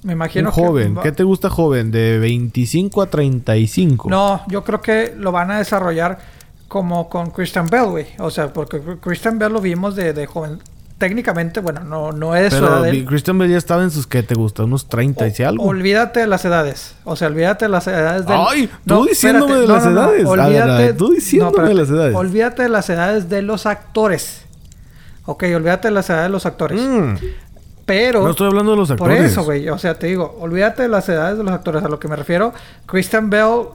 Me 0.01 0.13
imagino 0.13 0.49
un 0.49 0.55
joven. 0.55 0.97
¿Qué 1.03 1.11
te 1.11 1.23
gusta 1.23 1.51
joven? 1.51 1.91
¿De 1.91 2.17
25 2.17 3.03
a 3.03 3.05
35? 3.07 4.09
No, 4.09 4.41
yo 4.47 4.63
creo 4.63 4.81
que 4.81 5.13
lo 5.15 5.31
van 5.31 5.51
a 5.51 5.59
desarrollar 5.59 6.17
como 6.67 7.09
con 7.09 7.31
Christian 7.31 7.67
Bell, 7.67 7.85
güey. 7.85 8.07
O 8.19 8.29
sea, 8.29 8.51
porque 8.51 8.81
Christian 9.01 9.39
Bell 9.39 9.53
lo 9.53 9.61
vimos 9.61 9.95
de, 9.95 10.13
de 10.13 10.25
joven. 10.25 10.59
Técnicamente, 10.97 11.59
bueno, 11.59 11.81
no, 11.81 12.11
no 12.11 12.35
es 12.35 12.55
Pero 12.55 12.81
Christian 13.05 13.37
Bell 13.37 13.51
ya 13.51 13.59
estaba 13.59 13.83
en 13.83 13.91
sus, 13.91 14.07
¿qué 14.07 14.23
te 14.23 14.33
gusta? 14.33 14.63
¿Unos 14.63 14.89
30 14.89 15.27
y 15.27 15.43
algo? 15.43 15.63
Olvídate 15.63 16.21
de 16.21 16.27
las 16.27 16.43
edades. 16.43 16.95
O 17.03 17.15
sea, 17.15 17.27
olvídate 17.27 17.65
de 17.65 17.69
las 17.69 17.85
edades 17.85 18.25
del... 18.25 18.35
¡Ay! 18.35 18.67
Tú 18.83 19.05
diciéndome 19.05 19.57
de 19.57 19.67
las 19.67 19.85
edades. 19.85 20.25
olvídate... 20.25 20.93
tú 20.93 21.11
diciéndome 21.11 21.67
de 21.67 21.75
las 21.75 21.89
edades. 21.89 22.15
Olvídate 22.15 22.63
de 22.63 22.69
las 22.69 22.89
edades 22.89 23.29
de 23.29 23.43
los 23.43 23.67
actores. 23.67 24.41
Ok, 25.25 25.43
olvídate 25.55 25.89
de 25.89 25.93
las 25.93 26.09
edades 26.09 26.25
de 26.25 26.29
los 26.29 26.45
actores. 26.47 26.81
Mm. 26.81 27.15
Pero... 27.87 28.21
No 28.21 28.31
estoy 28.31 28.47
hablando 28.47 28.71
de 28.71 28.77
los 28.77 28.91
actores. 28.91 29.17
Por 29.17 29.25
eso, 29.25 29.43
güey. 29.43 29.69
O 29.69 29.77
sea, 29.79 29.97
te 29.97 30.07
digo, 30.07 30.37
olvídate 30.39 30.83
de 30.83 30.89
las 30.89 31.07
edades 31.09 31.37
de 31.37 31.43
los 31.43 31.53
actores. 31.53 31.83
A 31.83 31.87
lo 31.87 31.99
que 31.99 32.07
me 32.07 32.17
refiero, 32.17 32.53
Christian 32.85 33.31
Bell 33.31 33.69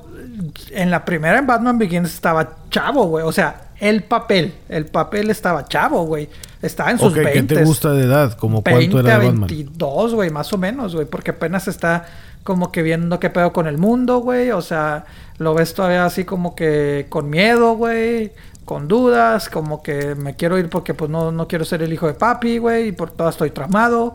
en 0.71 0.91
la 0.91 1.05
primera 1.05 1.39
en 1.39 1.47
Batman 1.47 1.79
Begins 1.79 2.13
estaba 2.13 2.57
chavo, 2.71 3.07
güey. 3.07 3.25
O 3.25 3.33
sea, 3.33 3.69
el 3.81 4.03
papel, 4.05 4.55
el 4.69 4.87
papel 4.87 5.31
estaba 5.31 5.67
chavo, 5.67 6.05
güey. 6.05 6.29
Estaba 6.61 6.91
en 6.91 6.99
sus 6.99 7.13
okay, 7.13 7.25
¿Qué 7.33 7.43
te 7.43 7.65
gusta 7.65 7.93
de 7.93 8.05
edad? 8.05 8.35
¿Como 8.35 8.63
cuánto 8.63 9.01
era 9.01 9.19
de 9.19 9.27
Batman? 9.27 9.49
22, 9.49 10.15
güey, 10.15 10.31
más 10.31 10.53
o 10.53 10.59
menos, 10.59 10.95
güey. 10.95 11.07
Porque 11.07 11.33
apenas 11.33 11.67
está 11.67 12.05
como 12.45 12.71
que 12.71 12.83
viendo 12.83 13.19
qué 13.19 13.31
pedo 13.31 13.53
con 13.53 13.67
el 13.67 13.79
mundo, 13.79 14.19
güey. 14.19 14.51
O 14.51 14.61
sea, 14.61 15.07
lo 15.39 15.55
ves 15.55 15.75
todavía 15.75 16.05
así 16.05 16.25
como 16.25 16.55
que 16.55 17.07
con 17.09 17.31
miedo, 17.31 17.75
güey. 17.75 18.33
Con 18.73 18.89
dudas, 18.89 19.51
como 19.51 19.83
que 19.83 20.15
me 20.15 20.35
quiero 20.35 20.59
ir 20.59 20.71
porque 20.71 20.95
pues 20.95 21.11
no, 21.11 21.31
no 21.31 21.47
quiero 21.47 21.67
ser 21.67 21.83
el 21.83 21.93
hijo 21.93 22.07
de 22.07 22.15
papi, 22.15 22.57
güey. 22.57 22.89
Y 22.89 22.93
por 22.93 23.11
todo 23.11 23.29
estoy 23.29 23.51
tramado. 23.51 24.15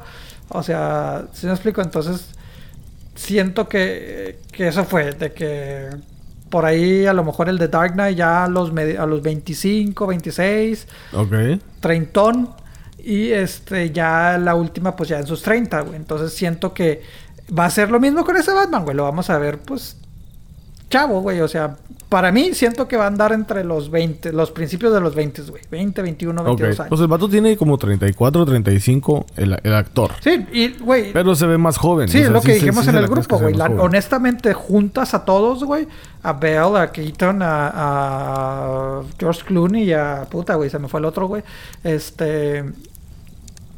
O 0.50 0.64
sea, 0.64 1.28
si 1.32 1.46
me 1.46 1.52
explico, 1.52 1.80
entonces 1.80 2.32
siento 3.14 3.70
que, 3.70 4.40
que 4.52 4.68
eso 4.70 4.84
fue, 4.84 5.12
de 5.12 5.32
que 5.32 5.92
por 6.50 6.66
ahí 6.66 7.06
a 7.06 7.14
lo 7.14 7.24
mejor 7.24 7.50
el 7.50 7.60
de 7.60 7.68
Dark 7.68 7.94
Knight 7.94 8.18
ya 8.18 8.46
a 8.46 8.48
los, 8.48 8.72
a 8.72 9.06
los 9.06 9.22
25, 9.22 10.08
26, 10.08 10.88
ok, 11.14 11.34
treintón 11.80 12.50
y 12.98 13.30
este 13.30 13.92
ya 13.92 14.40
la 14.40 14.56
última 14.56 14.96
pues 14.96 15.10
ya 15.10 15.20
en 15.20 15.28
sus 15.28 15.44
30, 15.44 15.82
güey. 15.82 15.98
Entonces 15.98 16.34
siento 16.34 16.74
que 16.74 17.04
va 17.56 17.66
a 17.66 17.70
ser 17.70 17.92
lo 17.92 18.00
mismo 18.00 18.26
con 18.26 18.36
ese 18.38 18.52
Batman, 18.54 18.86
güey. 18.86 18.98
Lo 18.98 19.04
vamos 19.04 19.30
a 19.30 19.38
ver 19.38 19.60
pues 19.60 19.98
chavo, 20.90 21.22
güey. 21.22 21.42
O 21.42 21.48
sea, 21.48 21.78
para 22.10 22.32
mí 22.32 22.54
siento 22.54 22.88
que 22.88 22.96
va 22.96 23.04
a 23.04 23.08
andar 23.08 23.34
entre 23.34 23.64
los 23.64 23.92
20, 23.92 24.32
los 24.32 24.52
principios 24.52 24.94
de 24.94 25.02
los 25.02 25.14
20, 25.14 25.42
güey. 25.44 25.64
20, 25.70 26.02
21, 26.02 26.44
22 26.44 26.80
años. 26.80 26.90
Pues 26.90 27.02
el 27.02 27.08
vato 27.08 27.28
tiene 27.28 27.58
como 27.58 27.78
34, 27.78 28.46
35 28.46 29.26
el, 29.36 29.60
el 29.62 29.74
actor. 29.74 30.12
Sí, 30.22 30.46
y 30.54 30.70
güey. 30.80 31.12
Pero 31.12 31.36
se 31.36 31.46
ve 31.46 31.58
más 31.58 31.78
joven. 31.78 32.08
Sí, 32.08 32.20
es 32.20 32.30
lo 32.30 32.42
que 32.42 32.54
dijimos 32.54 32.88
en 32.88 32.96
el 32.96 33.08
grupo, 33.08 33.38
güey. 33.40 33.56
honestamente, 33.60 34.54
juntas 34.54 35.14
a 35.14 35.26
todos, 35.26 35.64
güey. 35.64 35.88
A 36.24 36.34
Bell, 36.34 36.76
a 36.78 36.92
Keaton, 36.92 37.42
a, 37.42 37.72
a 37.74 39.02
George 39.20 39.44
Clooney 39.46 39.84
y 39.84 39.94
a 39.94 40.26
puta, 40.30 40.56
güey. 40.56 40.70
Se 40.70 40.80
me 40.80 40.88
fue 40.88 41.00
el 41.00 41.06
otro, 41.06 41.28
güey. 41.28 41.44
Este 41.84 42.64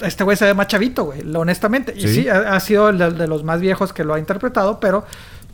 este 0.02 0.24
güey 0.24 0.38
se 0.38 0.46
ve 0.46 0.54
más 0.54 0.68
chavito, 0.68 1.06
güey, 1.06 1.22
honestamente. 1.36 1.94
Y 1.96 2.08
sí, 2.08 2.28
ha, 2.30 2.60
sido 2.60 2.90
el 2.90 2.98
de, 2.98 3.28
los 3.28 3.44
más 3.44 3.60
viejos 3.60 3.94
que 3.94 4.04
lo 4.04 4.14
ha 4.14 4.20
interpretado, 4.20 4.80
pero 4.80 5.06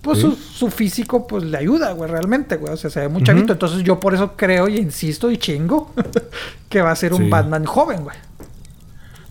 pues 0.05 0.19
su, 0.19 0.69
físico 0.69 1.25
pues 1.25 1.43
le 1.43 1.57
ayuda, 1.57 1.91
güey, 1.93 2.09
realmente, 2.09 2.57
güey. 2.57 2.71
O 2.71 2.77
sea, 2.77 2.91
se 2.91 2.99
ve 2.99 3.09
muy 3.09 3.23
chavito. 3.23 3.53
Entonces 3.53 3.83
yo 3.83 3.99
por 3.99 4.13
eso 4.13 4.33
creo 4.37 4.67
y 4.67 4.77
insisto 4.77 5.31
y 5.31 5.37
chingo 5.37 5.91
que 6.69 6.81
va 6.81 6.91
a 6.91 6.95
ser 6.95 7.13
un 7.13 7.27
Batman 7.27 7.65
joven, 7.65 8.03
güey. 8.03 8.15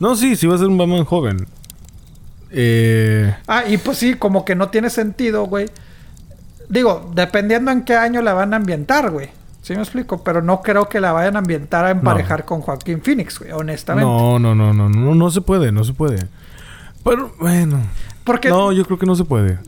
No, 0.01 0.17
sí, 0.17 0.35
sí 0.35 0.49
va 0.49 0.57
a 0.57 0.59
ser 0.59 0.67
un 0.67 0.77
Batman 0.77 1.05
joven. 1.05 1.47
Eh... 2.51 3.33
Ah, 3.47 3.63
y 3.69 3.77
pues 3.79 3.99
sí, 3.99 4.15
como 4.15 4.45
que 4.45 4.57
no 4.57 4.69
tiene 4.69 4.91
sentido, 4.91 5.45
güey. 5.45 5.71
Digo, 6.69 7.09
dependiendo 7.15 7.71
en 7.71 7.85
qué 7.85 7.95
año 7.95 8.21
la 8.21 8.35
van 8.35 8.53
a 8.53 8.57
ambientar, 8.57 9.13
güey. 9.13 9.31
¿Sí 9.63 9.75
me 9.75 9.83
explico? 9.83 10.25
Pero 10.25 10.43
no 10.43 10.61
creo 10.61 10.89
que 10.89 10.99
la 10.99 11.13
vayan 11.13 11.37
a 11.37 11.39
ambientar 11.39 11.85
a 11.85 11.91
emparejar 11.91 12.45
con 12.45 12.63
Joaquín 12.63 13.01
Phoenix, 13.01 13.39
güey, 13.39 13.53
honestamente. 13.53 14.11
No, 14.11 14.41
no, 14.41 14.57
no, 14.57 14.75
no, 14.75 14.89
no, 14.89 15.15
no 15.15 15.31
se 15.31 15.41
puede, 15.41 15.71
no 15.71 15.85
se 15.85 15.93
puede. 15.93 16.27
Pero, 17.05 17.33
bueno. 17.39 17.81
Porque... 18.25 18.49
No, 18.49 18.73
yo 18.73 18.85
creo 18.85 18.99
que 18.99 19.07
no 19.07 19.15
se 19.15 19.25
puede. 19.25 19.59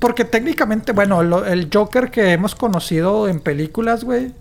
Porque 0.00 0.24
técnicamente, 0.24 0.92
bueno, 0.92 1.44
el 1.44 1.68
Joker 1.72 2.10
que 2.10 2.32
hemos 2.32 2.54
conocido 2.54 3.28
en 3.28 3.38
películas, 3.38 4.02
güey. 4.02 4.32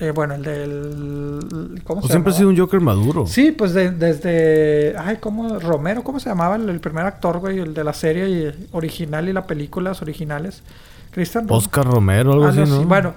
Eh, 0.00 0.10
bueno, 0.10 0.34
el 0.34 0.42
del. 0.42 1.82
¿Cómo 1.84 2.02
pues 2.02 2.10
siempre 2.10 2.32
ha 2.32 2.36
sido 2.36 2.50
un 2.50 2.58
Joker 2.58 2.80
maduro. 2.80 3.26
Sí, 3.26 3.52
pues 3.52 3.72
desde. 3.72 4.94
Ay, 4.98 5.16
¿cómo? 5.18 5.58
Romero, 5.58 6.04
¿cómo 6.04 6.20
se 6.20 6.28
llamaba 6.28 6.56
el, 6.56 6.80
primer 6.80 7.06
actor, 7.06 7.38
güey? 7.38 7.60
El 7.60 7.72
de 7.72 7.82
la 7.82 7.94
serie 7.94 8.54
original 8.72 9.28
y 9.28 9.32
las 9.32 9.46
películas 9.46 10.02
originales. 10.02 10.62
Cristian 11.12 11.46
Oscar 11.48 11.86
Romero, 11.86 12.32
algo 12.32 12.46
así, 12.46 12.60
¿no? 12.60 12.84
Bueno, 12.84 13.14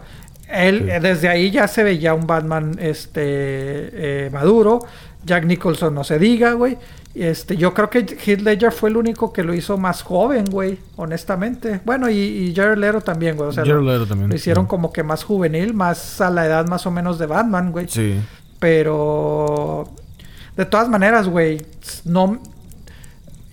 él, 0.47 0.89
desde 1.01 1.27
ahí 1.27 1.51
ya 1.51 1.67
se 1.67 1.83
veía 1.83 2.13
un 2.13 2.25
Batman 2.25 2.77
este 2.79 3.23
eh, 3.25 4.29
maduro. 4.31 4.79
Jack 5.25 5.45
Nicholson 5.45 5.93
no 5.93 6.03
se 6.03 6.19
diga, 6.19 6.53
güey. 6.53 6.77
Este, 7.13 7.57
yo 7.57 7.73
creo 7.73 7.89
que 7.89 7.99
Heath 7.99 8.41
Ledger 8.41 8.71
fue 8.71 8.89
el 8.89 8.97
único 8.97 9.33
que 9.33 9.43
lo 9.43 9.53
hizo 9.53 9.77
más 9.77 10.03
joven, 10.03 10.45
güey, 10.45 10.77
honestamente. 10.95 11.81
Bueno, 11.83 12.09
y, 12.09 12.15
y 12.17 12.55
Jared 12.55 12.77
Leto 12.77 13.01
también, 13.01 13.35
güey. 13.35 13.49
O 13.49 13.51
sea, 13.51 13.65
lo, 13.65 14.05
también, 14.05 14.29
lo, 14.29 14.35
hicieron 14.35 14.67
como 14.67 14.93
que 14.93 15.03
más 15.03 15.23
juvenil, 15.23 15.73
más 15.73 16.21
a 16.21 16.29
la 16.29 16.45
edad 16.45 16.67
más 16.67 16.85
o 16.85 16.91
menos 16.91 17.19
de 17.19 17.25
Batman, 17.25 17.71
güey. 17.71 17.87
Sí. 17.89 18.19
Pero 18.59 19.89
de 20.55 20.65
todas 20.65 20.87
maneras, 20.89 21.27
güey, 21.27 21.65
no 22.05 22.39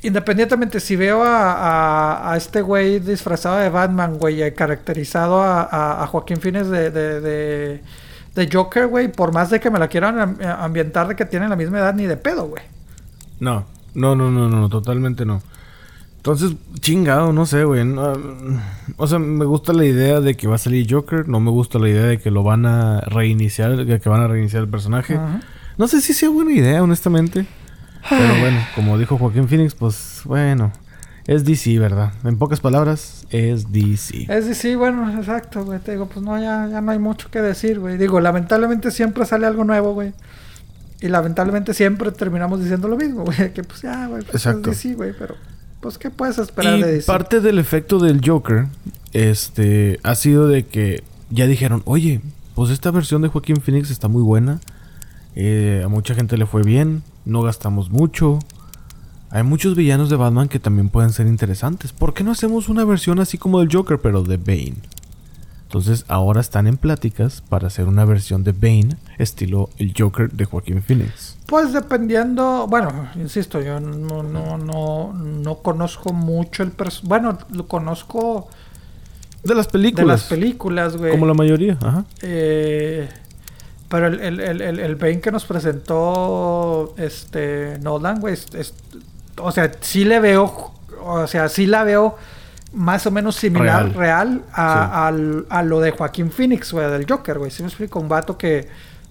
independientemente 0.03 0.79
si 0.79 0.95
veo 0.95 1.23
a, 1.25 2.33
a, 2.33 2.37
este 2.37 2.61
güey 2.61 3.01
disfrazado 3.01 3.57
de 3.57 3.69
Batman, 3.69 4.19
güey, 4.19 4.55
caracterizado 4.55 5.43
a, 5.43 6.03
a, 6.03 6.07
Joaquín 6.07 6.37
Fines 6.41 6.69
de, 6.69 6.91
de, 6.91 7.21
de, 7.21 7.81
de 8.37 8.49
Joker, 8.53 8.87
güey, 8.87 9.11
por 9.11 9.33
más 9.33 9.51
de 9.51 9.59
que 9.59 9.71
me 9.71 9.79
la 9.79 9.89
quieran 9.89 10.39
ambientar 10.45 11.09
de 11.09 11.17
que 11.17 11.25
tienen 11.25 11.49
la 11.49 11.57
misma 11.57 11.79
edad, 11.79 11.95
ni 11.95 12.05
de 12.05 12.17
pedo, 12.17 12.47
güey. 12.47 12.63
No, 13.41 13.65
no, 13.95 14.15
no, 14.15 14.31
no, 14.31 14.49
no, 14.49 14.69
totalmente 14.69 15.25
no. 15.25 15.43
Entonces, 16.19 16.53
chingado, 16.81 17.33
no 17.33 17.47
sé, 17.47 17.65
güey. 17.65 17.83
o 18.97 19.07
sea, 19.07 19.19
me 19.19 19.45
gusta 19.45 19.73
la 19.73 19.85
idea 19.85 20.21
de 20.21 20.37
que 20.37 20.49
va 20.49 20.57
a 20.57 20.59
salir 20.59 20.87
Joker. 20.89 21.29
No 21.29 21.41
me 21.41 21.51
gusta 21.51 21.79
la 21.79 21.89
idea 21.89 22.03
de 22.03 22.19
que 22.19 22.31
lo 22.31 22.43
van 22.43 22.67
a 22.67 23.01
reiniciar, 23.01 23.77
de 23.77 24.01
que 24.01 24.09
van 24.09 24.21
a 24.21 24.29
reiniciar 24.29 24.63
el 24.63 24.69
personaje. 24.69 25.19
No 25.79 25.89
sé 25.89 26.01
si 26.01 26.13
sea 26.13 26.29
buena 26.29 26.53
idea, 26.53 26.83
honestamente. 26.83 27.47
Pero 28.11 28.39
bueno, 28.41 28.59
como 28.75 28.99
dijo 28.99 29.17
Joaquín 29.17 29.49
Phoenix, 29.49 29.75
pues 29.75 30.23
bueno, 30.25 30.73
es 31.27 31.45
DC, 31.45 31.79
¿verdad? 31.79 32.13
En 32.25 32.39
pocas 32.39 32.61
palabras, 32.61 33.27
es 33.31 33.73
DC. 33.73 34.27
Es 34.29 34.47
DC, 34.47 34.77
bueno, 34.77 35.11
exacto, 35.19 35.65
güey. 35.65 35.81
Te 35.81 35.93
digo, 35.93 36.07
pues 36.07 36.25
no, 36.25 36.39
ya, 36.39 36.69
ya 36.69 36.81
no 36.81 36.93
hay 36.93 36.99
mucho 36.99 37.31
que 37.31 37.43
decir, 37.43 37.81
güey. 37.81 37.99
Digo, 37.99 38.21
lamentablemente 38.21 38.91
siempre 38.93 39.27
sale 39.27 39.47
algo 39.47 39.65
nuevo, 39.65 39.93
güey. 39.93 40.13
Y 41.01 41.09
lamentablemente 41.09 41.75
siempre 41.75 42.13
terminamos 42.13 42.61
diciendo 42.61 42.87
lo 42.89 42.97
mismo, 42.97 43.25
güey. 43.27 43.53
Que 43.53 43.65
pues 43.65 43.83
ya, 43.83 44.07
güey. 44.07 44.23
Pues 44.23 44.37
Exacto. 44.37 44.73
sí, 44.73 44.95
güey, 44.95 45.13
pero 45.19 45.35
pues 45.81 45.99
¿qué 45.99 46.11
puedes 46.11 46.39
esperar 46.39 46.79
de 46.79 46.93
DC? 46.93 47.07
Parte 47.07 47.41
del 47.41 47.59
efecto 47.59 47.99
del 47.99 48.21
Joker, 48.25 48.67
este, 49.13 49.99
ha 50.05 50.15
sido 50.15 50.47
de 50.47 50.65
que 50.65 51.03
ya 51.31 51.47
dijeron, 51.47 51.83
oye, 51.87 52.21
pues 52.55 52.71
esta 52.71 52.91
versión 52.93 53.23
de 53.23 53.29
Joaquín 53.29 53.61
Phoenix 53.61 53.91
está 53.91 54.07
muy 54.09 54.23
buena. 54.23 54.61
Eh, 55.35 55.83
a 55.85 55.89
mucha 55.89 56.15
gente 56.15 56.39
le 56.39 56.47
fue 56.47 56.63
bien, 56.63 57.03
no 57.25 57.43
gastamos 57.43 57.91
mucho. 57.91 58.39
Hay 59.31 59.43
muchos 59.43 59.75
villanos 59.75 60.09
de 60.09 60.17
Batman 60.17 60.49
que 60.49 60.59
también 60.59 60.89
pueden 60.89 61.13
ser 61.13 61.27
interesantes. 61.27 61.93
¿Por 61.93 62.15
qué 62.15 62.25
no 62.25 62.31
hacemos 62.31 62.69
una 62.69 62.85
versión 62.85 63.19
así 63.19 63.39
como 63.39 63.61
del 63.61 63.69
Joker, 63.73 63.99
pero 64.01 64.23
de 64.23 64.37
Bane? 64.37 64.77
Entonces 65.65 66.05
ahora 66.07 66.41
están 66.41 66.69
en 66.69 66.77
pláticas 66.77 67.43
para 67.49 67.67
hacer 67.67 67.87
una 67.89 68.05
versión 68.05 68.45
de 68.45 68.53
Bane 68.53 68.97
estilo 69.19 69.69
el 69.79 69.93
Joker 69.99 70.31
de 70.31 70.45
Joaquín 70.45 70.81
Phoenix. 70.81 71.37
Pues 71.47 71.73
dependiendo, 71.73 72.67
bueno, 72.69 73.09
insisto, 73.17 73.61
yo 73.61 73.81
no, 73.81 74.23
no, 74.23 74.59
no, 74.59 75.13
no 75.13 75.55
conozco 75.57 76.13
mucho 76.13 76.63
el 76.63 76.71
personaje. 76.71 77.09
Bueno, 77.09 77.39
lo 77.51 77.67
conozco 77.67 78.49
de 79.43 79.55
las 79.55 79.67
películas. 79.67 80.07
De 80.07 80.13
las 80.13 80.25
películas, 80.25 80.97
güey. 80.97 81.11
Como 81.11 81.27
la 81.27 81.35
mayoría, 81.35 81.77
ajá. 81.83 82.05
Eh, 82.23 83.09
pero 83.89 84.07
el, 84.07 84.21
el, 84.21 84.41
el, 84.41 84.79
el, 84.79 84.95
Bane 84.97 85.21
que 85.21 85.31
nos 85.31 85.45
presentó 85.45 86.95
este 86.97 87.79
Nolan, 87.81 88.21
güey, 88.21 88.35
es, 88.35 88.75
o 89.39 89.53
sea, 89.53 89.71
sí 89.81 90.05
le 90.05 90.21
veo 90.21 90.73
o 91.07 91.27
sea, 91.27 91.49
sí 91.49 91.67
la 91.67 91.85
veo 91.85 92.17
más 92.73 93.07
o 93.07 93.11
menos 93.11 93.37
similar, 93.37 93.95
real, 93.95 94.43
a, 94.53 95.09
a, 95.09 95.63
lo 95.63 95.81
de 95.81 95.93
Joaquín 95.93 96.31
Phoenix, 96.31 96.73
güey, 96.73 96.91
del 96.91 97.07
Joker, 97.09 97.39
güey. 97.39 97.51
Si 97.51 97.63
me 97.63 97.69
explico, 97.69 98.01
un 98.01 98.09
vato 98.09 98.37
que, 98.37 98.69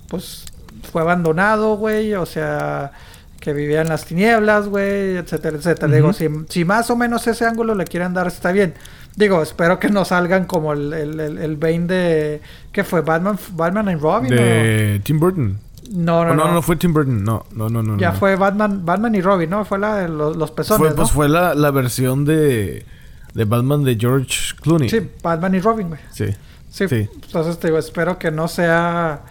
pues, 0.08 0.46
fue 0.92 1.02
abandonado, 1.02 1.78
güey, 1.78 2.14
o 2.14 2.26
sea, 2.26 2.92
que 3.40 3.54
vivía 3.54 3.82
en 3.82 3.90
las 3.90 4.06
tinieblas, 4.06 4.68
güey, 4.68 5.18
etcétera, 5.18 5.58
etcétera. 5.58 5.92
Digo, 5.92 6.14
si, 6.14 6.28
si, 6.50 6.64
más 6.64 6.90
o 6.92 6.96
menos 6.96 7.26
ese 7.28 7.46
ángulo 7.46 7.74
le 7.74 7.86
quieren 7.86 8.14
dar, 8.14 8.28
está 8.28 8.52
bien. 8.52 8.76
Digo, 9.16 9.42
espero 9.42 9.80
que 9.80 9.90
no 9.90 10.06
salgan 10.06 10.46
como 10.46 10.74
el, 10.74 10.94
el, 10.94 11.20
el, 11.20 11.56
Bane 11.56 11.88
de... 11.88 12.42
¿Qué 12.74 12.84
fue? 12.84 13.02
¿Batman, 13.02 13.40
Batman 13.54 13.88
and 13.88 14.02
Robin? 14.02 14.30
De 14.30 15.02
Tim 15.04 15.20
Burton. 15.20 15.58
No, 15.92 16.26
no, 16.26 16.34
no, 16.34 16.46
no, 16.46 16.54
no. 16.54 16.62
fue 16.62 16.76
Tim 16.76 16.94
Burton. 16.94 17.24
No, 17.24 17.46
no, 17.52 17.70
no, 17.70 17.84
no. 17.84 17.98
Ya 17.98 18.12
fue 18.12 18.36
Batman, 18.36 18.86
Batman 18.86 19.16
y 19.16 19.22
Robin, 19.22 19.50
¿no? 19.50 19.66
Fue 19.66 19.78
la 19.80 19.98
de 19.98 20.10
los, 20.10 20.36
los 20.36 20.52
pezones, 20.52 20.94
Pues 20.94 21.12
fue 21.12 21.30
la, 21.30 21.54
la 21.54 21.72
versión 21.72 22.26
de, 22.26 22.86
de 23.34 23.46
Batman 23.46 23.84
de 23.84 23.96
George 23.96 24.56
Clooney. 24.62 24.90
Sí, 24.90 25.10
Batman 25.22 25.56
y 25.56 25.60
Robin, 25.60 25.90
güey. 25.90 26.00
Sí. 26.12 26.28
sí. 26.70 26.88
Sí. 26.88 27.10
Entonces 27.14 27.60
te 27.60 27.68
digo, 27.68 27.78
espero 27.78 28.18
que 28.18 28.32
no 28.32 28.48
sea 28.48 29.22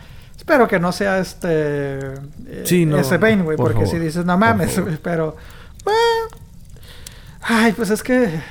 Espero 0.44 0.68
que 0.68 0.78
no 0.78 0.92
sea 0.92 1.20
este. 1.20 2.00
Sí, 2.64 2.84
no, 2.84 2.98
ese 2.98 3.16
Bane, 3.16 3.42
güey. 3.42 3.56
Porque 3.56 3.86
si 3.86 3.98
dices, 3.98 4.26
no 4.26 4.36
mames, 4.36 4.78
pero. 5.02 5.36
ay, 7.40 7.72
pues 7.72 7.88
es 7.88 8.02
que. 8.02 8.42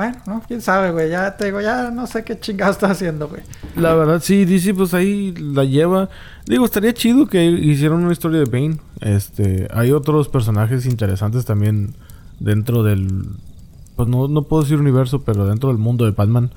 Bueno, 0.00 0.16
¿no? 0.26 0.42
¿Quién 0.48 0.62
sabe, 0.62 0.92
güey? 0.92 1.10
Ya 1.10 1.36
te 1.36 1.44
digo, 1.44 1.60
ya 1.60 1.90
no 1.90 2.06
sé 2.06 2.24
qué 2.24 2.40
chingado 2.40 2.72
está 2.72 2.90
haciendo, 2.90 3.28
güey. 3.28 3.42
La 3.76 3.92
verdad, 3.92 4.22
sí, 4.22 4.46
DC, 4.46 4.72
pues 4.72 4.94
ahí 4.94 5.32
la 5.32 5.64
lleva. 5.64 6.08
Digo, 6.46 6.64
estaría 6.64 6.94
chido 6.94 7.26
que 7.26 7.44
hicieran 7.44 8.02
una 8.02 8.12
historia 8.12 8.38
de 8.38 8.46
Bane. 8.46 8.78
Este, 9.02 9.68
hay 9.70 9.92
otros 9.92 10.30
personajes 10.30 10.86
interesantes 10.86 11.44
también 11.44 11.96
dentro 12.38 12.82
del... 12.82 13.26
Pues 13.94 14.08
no, 14.08 14.26
no 14.26 14.44
puedo 14.44 14.62
decir 14.62 14.78
universo, 14.78 15.20
pero 15.20 15.46
dentro 15.46 15.68
del 15.68 15.76
mundo 15.76 16.06
de 16.06 16.12
Batman. 16.12 16.50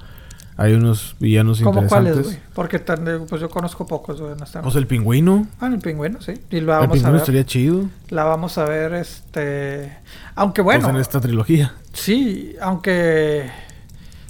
Hay 0.56 0.74
unos 0.74 1.16
villanos 1.20 1.60
¿Cómo 1.62 1.82
interesantes. 1.82 2.14
cuáles, 2.14 2.28
güey? 2.28 2.54
Porque 2.54 2.80
pues 2.80 3.42
yo 3.42 3.50
conozco 3.50 3.88
pocos, 3.88 4.22
güey. 4.22 4.36
No 4.36 4.62
pues 4.62 4.76
el 4.76 4.86
pingüino. 4.86 5.48
Ah, 5.60 5.68
el 5.68 5.80
pingüino, 5.80 6.22
sí. 6.22 6.34
Y 6.52 6.62
la 6.62 6.80
vamos 6.80 6.84
el 6.84 6.92
pingüino 6.92 7.08
a 7.08 7.12
ver. 7.12 7.22
estaría 7.22 7.46
chido. 7.46 7.90
La 8.10 8.24
vamos 8.26 8.58
a 8.58 8.66
ver, 8.66 8.94
este... 8.94 9.98
Aunque 10.36 10.62
bueno... 10.62 10.82
Pues 10.82 10.94
en 10.94 11.02
esta 11.02 11.20
trilogía. 11.20 11.74
Sí, 11.94 12.56
aunque... 12.62 13.50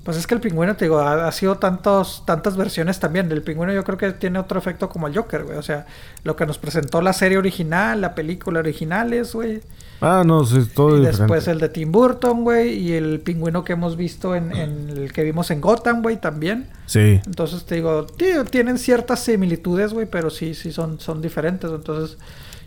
Pues 0.04 0.18
es 0.18 0.28
que 0.28 0.36
el 0.36 0.42
pingüino, 0.42 0.76
te 0.76 0.86
digo, 0.86 1.00
ha, 1.00 1.32
sido 1.32 1.58
tantos, 1.58 2.24
tantas 2.26 2.58
versiones 2.58 3.00
también. 3.00 3.32
El 3.32 3.42
pingüino 3.42 3.72
yo 3.74 3.84
creo 3.86 3.98
que 3.98 4.12
tiene 4.12 4.38
otro 4.38 4.60
efecto 4.60 4.90
como 4.90 5.08
el 5.08 5.16
Joker, 5.16 5.44
güey. 5.44 5.58
O 5.58 5.62
sea, 5.62 5.86
lo 6.24 6.36
que 6.36 6.46
nos 6.46 6.58
presentó 6.58 7.02
la 7.02 7.14
serie 7.14 7.38
original, 7.38 8.02
la 8.02 8.14
película 8.14 8.60
original 8.60 9.14
es, 9.14 9.34
güey. 9.34 9.62
Ah, 10.02 10.24
no, 10.26 10.44
es 10.44 10.74
todo 10.74 10.98
y 10.98 11.06
después 11.06 11.48
el 11.48 11.60
de 11.60 11.70
Tim 11.70 11.92
Burton, 11.92 12.44
güey, 12.44 12.74
y 12.78 12.94
el 12.94 13.22
pingüino 13.22 13.64
que 13.64 13.74
hemos 13.74 13.96
visto 13.96 14.36
en, 14.36 14.52
en 14.56 14.90
el 14.90 15.14
que 15.14 15.24
vimos 15.24 15.50
en 15.52 15.62
Gotham, 15.62 16.02
güey, 16.02 16.20
también. 16.20 16.68
Sí. 16.86 17.22
Entonces 17.26 17.64
te 17.66 17.76
digo, 17.76 18.06
tío, 18.06 18.44
tienen 18.44 18.78
ciertas 18.78 19.24
similitudes, 19.24 19.94
güey, 19.94 20.06
pero 20.06 20.30
sí, 20.30 20.56
sí 20.56 20.72
son, 20.72 21.00
son 21.00 21.22
diferentes. 21.22 21.72
Entonces, 21.72 22.18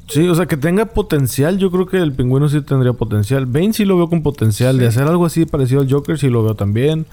Sí, 0.09 0.29
o 0.29 0.35
sea, 0.37 0.47
que 0.47 0.57
tenga 0.57 0.87
potencial. 0.87 1.59
Yo 1.59 1.71
creo 1.71 1.87
que 1.87 1.99
el 1.99 2.13
pingüino 2.13 2.49
sí 2.49 2.61
tendría 2.63 2.93
potencial. 2.93 3.47
Bane 3.47 3.73
sí 3.73 3.85
lo 3.85 3.97
veo 3.97 4.09
con 4.09 4.23
potencial. 4.23 4.79
De 4.79 4.87
hacer 4.87 5.03
algo 5.03 5.27
así 5.27 5.47
parecido 5.47 5.81
al 5.81 5.91
Joker 5.91 6.19
sí 6.19 6.29
lo 6.29 6.45
veo 6.45 6.55
también. 6.55 7.07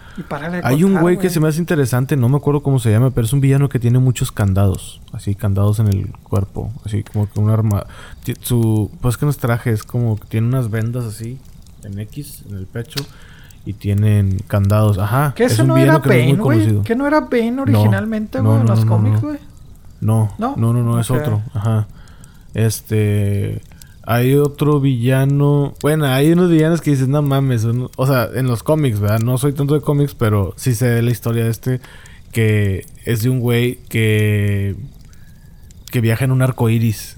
Hay 0.64 0.84
un 0.84 1.00
güey 1.00 1.18
que 1.18 1.30
se 1.30 1.40
me 1.40 1.48
hace 1.48 1.60
interesante, 1.60 2.16
no 2.16 2.30
me 2.30 2.38
acuerdo 2.38 2.62
cómo 2.62 2.80
se 2.80 2.92
llama, 2.92 3.10
pero 3.10 3.26
es 3.26 3.34
un 3.34 3.42
villano 3.42 3.68
que 3.68 3.80
tiene 3.80 3.98
muchos 4.00 4.32
candados. 4.32 5.02
Así, 5.12 5.34
candados 5.34 5.80
en 5.80 5.88
el 5.88 6.12
cuerpo. 6.24 6.72
Así 6.86 7.04
como 7.04 7.30
que 7.30 7.40
un 7.40 7.50
arma. 7.50 7.86
Su. 8.42 8.92
Pues 9.02 9.18
que 9.18 9.26
no 9.26 9.32
es 9.32 9.38
traje, 9.38 9.72
es 9.72 9.84
como 9.84 10.16
que 10.18 10.28
tiene 10.28 10.48
unas 10.48 10.70
vendas 10.70 11.06
así, 11.06 11.40
en 11.84 12.00
X, 12.00 12.44
en 12.50 12.58
el 12.58 12.68
pecho. 12.68 13.04
Y 13.66 13.74
tienen 13.74 14.40
candados. 14.48 15.00
Ajá. 15.00 15.34
¿Que 15.36 15.46
eso 15.46 15.64
no 15.64 15.78
era 15.78 15.98
Bane, 15.98 16.36
güey? 16.36 16.82
¿Que 16.82 16.96
no 16.96 17.08
era 17.08 17.22
Bane 17.22 17.62
originalmente, 17.62 18.40
güey, 18.40 18.60
en 18.60 18.68
los 18.68 18.86
cómics, 18.86 19.22
güey? 19.22 19.38
No, 20.02 20.34
no, 20.38 20.56
no, 20.58 20.74
no, 20.74 21.00
es 21.00 21.10
otro. 21.10 21.42
Ajá. 21.54 21.88
Este. 22.54 23.62
Hay 24.06 24.36
otro 24.36 24.80
villano. 24.80 25.76
Bueno, 25.82 26.06
hay 26.06 26.32
unos 26.32 26.50
villanos 26.50 26.82
que 26.82 26.92
dices, 26.92 27.08
no 27.08 27.22
mames. 27.22 27.66
o 27.66 28.08
sea, 28.08 28.30
en 28.34 28.48
los 28.48 28.64
cómics, 28.64 29.00
¿verdad? 29.00 29.20
No 29.20 29.38
soy 29.38 29.54
tanto 29.54 29.76
de 29.76 29.82
cómics, 29.82 30.14
pero 30.14 30.54
sí 30.58 30.76
sé 30.76 31.02
la 31.02 31.12
historia 31.12 31.46
de 31.46 31.52
este. 31.52 31.82
Que 32.32 32.86
es 33.06 33.22
de 33.24 33.30
un 33.30 33.40
güey 33.40 33.80
que. 33.90 34.76
que 35.92 36.02
viaja 36.02 36.26
en 36.26 36.32
un 36.32 36.42
arco 36.42 36.70
iris. 36.70 37.16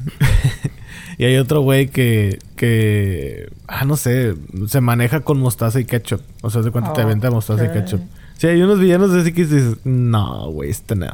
y 1.18 1.26
hay 1.26 1.38
otro 1.38 1.62
güey 1.62 1.88
que. 1.88 2.40
que. 2.56 3.50
Ah, 3.68 3.86
no 3.86 3.98
sé. 3.98 4.36
Se 4.68 4.82
maneja 4.82 5.22
con 5.22 5.40
mostaza 5.40 5.80
y 5.80 5.86
ketchup. 5.86 6.22
O 6.42 6.50
sea, 6.50 6.62
de 6.62 6.72
cuánto 6.72 6.94
te 6.94 7.02
aventa 7.02 7.32
mostaza 7.32 7.66
y 7.66 7.70
ketchup. 7.70 8.02
Sí, 8.38 8.48
hay 8.48 8.62
unos 8.62 8.80
villanos 8.80 9.12
así 9.12 9.32
que 9.32 9.46
dices, 9.46 9.78
no, 9.86 10.52
güey, 10.52 10.70
este 10.70 10.96
no. 10.96 11.08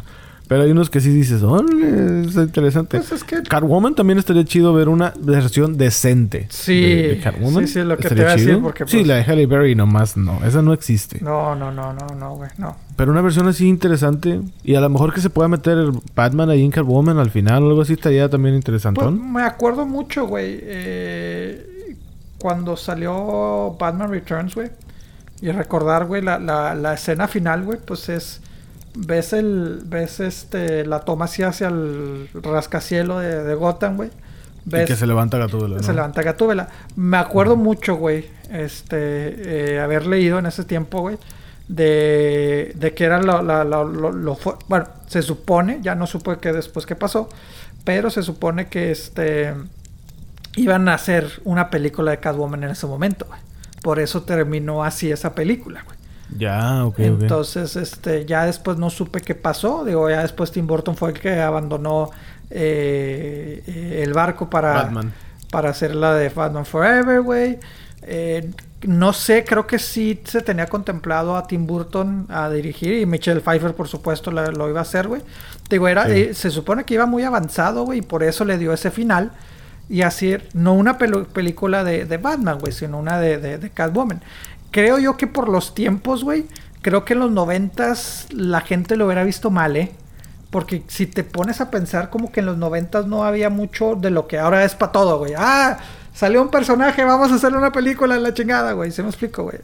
Pero 0.51 0.63
hay 0.63 0.71
unos 0.71 0.89
que 0.89 0.99
sí 0.99 1.11
dices, 1.11 1.43
oh, 1.43 1.63
es 1.65 2.35
interesante. 2.35 2.97
Pues 2.97 3.13
es 3.13 3.23
que... 3.23 3.41
Catwoman 3.41 3.95
también 3.95 4.19
estaría 4.19 4.43
chido 4.43 4.73
ver 4.73 4.89
una 4.89 5.13
versión 5.17 5.77
decente. 5.77 6.47
Sí. 6.49 6.81
De, 6.81 7.21
Catwoman. 7.23 7.65
Sí, 7.65 7.75
sí, 7.75 7.83
lo 7.85 7.95
que 7.95 8.09
te 8.09 8.15
voy 8.15 8.25
a 8.25 8.35
decir 8.35 8.59
porque... 8.61 8.83
Sí, 8.85 8.97
pues 8.97 9.07
la 9.07 9.15
de 9.15 9.23
Halle 9.23 9.45
Berry 9.45 9.75
nomás 9.75 10.17
no. 10.17 10.43
Esa 10.45 10.61
no 10.61 10.73
existe. 10.73 11.21
No, 11.21 11.55
no, 11.55 11.71
no, 11.71 11.93
no, 11.93 12.05
no, 12.19 12.35
güey, 12.35 12.49
no. 12.57 12.75
Pero 12.97 13.13
una 13.13 13.21
versión 13.21 13.47
así 13.47 13.65
interesante. 13.65 14.41
Y 14.61 14.75
a 14.75 14.81
lo 14.81 14.89
mejor 14.89 15.13
que 15.13 15.21
se 15.21 15.29
pueda 15.29 15.47
meter 15.47 15.77
Batman 16.13 16.49
ahí 16.49 16.65
en 16.65 16.71
Catwoman 16.71 17.17
al 17.17 17.29
final 17.29 17.63
o 17.63 17.69
algo 17.69 17.83
así 17.83 17.93
estaría 17.93 18.27
también 18.27 18.53
interesante. 18.53 18.99
Pues, 18.99 19.13
me 19.13 19.43
acuerdo 19.43 19.85
mucho, 19.85 20.27
güey. 20.27 20.59
Eh, 20.63 21.95
cuando 22.41 22.75
salió 22.75 23.77
Batman 23.79 24.09
Returns, 24.09 24.53
güey. 24.55 24.69
Y 25.41 25.49
recordar, 25.49 26.07
güey, 26.07 26.21
la, 26.21 26.39
la, 26.39 26.75
la 26.75 26.95
escena 26.95 27.29
final, 27.29 27.63
güey, 27.63 27.79
pues 27.79 28.09
es 28.09 28.41
ves 28.95 29.33
el 29.33 29.81
ves 29.85 30.19
este 30.19 30.85
la 30.85 31.01
toma 31.01 31.25
así 31.25 31.43
hacia 31.43 31.67
el 31.67 32.29
rascacielo 32.33 33.19
de, 33.19 33.43
de 33.43 33.55
Gotham, 33.55 33.97
güey. 33.97 34.09
y 34.65 34.85
que 34.85 34.95
se 34.95 35.07
levanta 35.07 35.37
Gatúbela. 35.37 35.81
Se 35.81 35.93
levanta 35.93 36.21
Gatúbela. 36.21 36.69
Me 36.95 37.17
acuerdo 37.17 37.55
mucho, 37.55 37.95
güey, 37.95 38.29
este, 38.49 39.75
eh, 39.75 39.79
haber 39.79 40.05
leído 40.05 40.39
en 40.39 40.45
ese 40.45 40.65
tiempo, 40.65 41.01
güey, 41.01 41.17
de, 41.67 42.73
de 42.75 42.93
que 42.93 43.05
era 43.05 43.21
lo, 43.21 43.41
lo, 43.41 44.37
Bueno, 44.67 44.87
se 45.07 45.21
supone, 45.21 45.79
ya 45.81 45.95
no 45.95 46.05
supe 46.07 46.37
que 46.37 46.51
después 46.51 46.85
qué 46.85 46.95
pasó, 46.95 47.29
pero 47.83 48.09
se 48.09 48.23
supone 48.23 48.67
que 48.67 48.91
este 48.91 49.53
iban 50.57 50.89
a 50.89 50.95
hacer 50.95 51.41
una 51.45 51.69
película 51.69 52.11
de 52.11 52.19
Catwoman 52.19 52.63
en 52.63 52.71
ese 52.71 52.85
momento, 52.87 53.25
güey. 53.25 53.39
Por 53.81 53.99
eso 53.99 54.23
terminó 54.23 54.83
así 54.83 55.09
esa 55.11 55.33
película, 55.33 55.81
güey. 55.83 55.97
Ya, 56.37 56.85
ok. 56.85 56.99
Entonces, 56.99 57.75
este, 57.75 58.25
ya 58.25 58.45
después 58.45 58.77
no 58.77 58.89
supe 58.89 59.21
qué 59.21 59.35
pasó. 59.35 59.83
Digo, 59.83 60.09
ya 60.09 60.21
después 60.21 60.51
Tim 60.51 60.65
Burton 60.65 60.95
fue 60.95 61.11
el 61.11 61.19
que 61.19 61.41
abandonó 61.41 62.09
eh, 62.49 63.63
eh, 63.67 64.03
el 64.03 64.13
barco 64.13 64.49
para, 64.49 64.89
para 65.49 65.69
hacer 65.69 65.95
la 65.95 66.13
de 66.15 66.29
Batman 66.29 66.65
Forever, 66.65 67.21
güey. 67.21 67.59
Eh, 68.03 68.49
no 68.83 69.13
sé, 69.13 69.45
creo 69.45 69.67
que 69.67 69.77
sí 69.77 70.21
se 70.23 70.41
tenía 70.41 70.65
contemplado 70.65 71.35
a 71.35 71.45
Tim 71.45 71.67
Burton 71.67 72.25
a 72.29 72.49
dirigir 72.49 72.93
y 72.99 73.05
Michelle 73.05 73.41
Pfeiffer, 73.41 73.75
por 73.75 73.87
supuesto, 73.87 74.31
lo 74.31 74.69
iba 74.69 74.79
a 74.79 74.81
hacer, 74.81 75.07
güey. 75.07 75.21
Digo, 75.69 75.87
era, 75.87 76.07
se 76.33 76.49
supone 76.49 76.83
que 76.83 76.95
iba 76.95 77.05
muy 77.05 77.23
avanzado, 77.23 77.83
güey, 77.83 77.99
y 77.99 78.01
por 78.01 78.23
eso 78.23 78.43
le 78.43 78.57
dio 78.57 78.73
ese 78.73 78.89
final. 78.89 79.31
Y 79.87 80.01
así, 80.03 80.35
no 80.53 80.73
una 80.73 80.97
película 80.97 81.83
de, 81.83 82.05
de 82.05 82.17
Batman, 82.17 82.57
güey, 82.59 82.71
sino 82.71 82.97
una 82.97 83.19
de, 83.19 83.37
de, 83.37 83.57
de 83.57 83.69
Catwoman 83.69 84.21
creo 84.71 84.97
yo 84.99 85.17
que 85.17 85.27
por 85.27 85.49
los 85.49 85.75
tiempos, 85.75 86.23
güey, 86.23 86.45
creo 86.81 87.05
que 87.05 87.13
en 87.13 87.19
los 87.19 87.31
noventas 87.31 88.27
la 88.31 88.61
gente 88.61 88.95
lo 88.95 89.05
hubiera 89.05 89.23
visto 89.23 89.51
mal, 89.51 89.75
¿eh? 89.77 89.91
Porque 90.49 90.83
si 90.87 91.05
te 91.05 91.23
pones 91.23 91.61
a 91.61 91.71
pensar 91.71 92.09
como 92.09 92.31
que 92.31 92.41
en 92.41 92.45
los 92.47 92.57
noventas 92.57 93.05
no 93.07 93.23
había 93.23 93.49
mucho 93.49 93.95
de 93.95 94.09
lo 94.09 94.27
que 94.27 94.37
ahora 94.37 94.65
es 94.65 94.75
para 94.75 94.91
todo, 94.91 95.17
güey. 95.17 95.33
Ah, 95.37 95.77
salió 96.13 96.41
un 96.41 96.49
personaje, 96.49 97.05
vamos 97.05 97.31
a 97.31 97.35
hacerle 97.35 97.57
una 97.57 97.71
película 97.71 98.15
en 98.15 98.23
la 98.23 98.33
chingada, 98.33 98.73
güey. 98.73 98.91
Se 98.91 99.01
me 99.01 99.09
explico, 99.09 99.43
güey. 99.43 99.59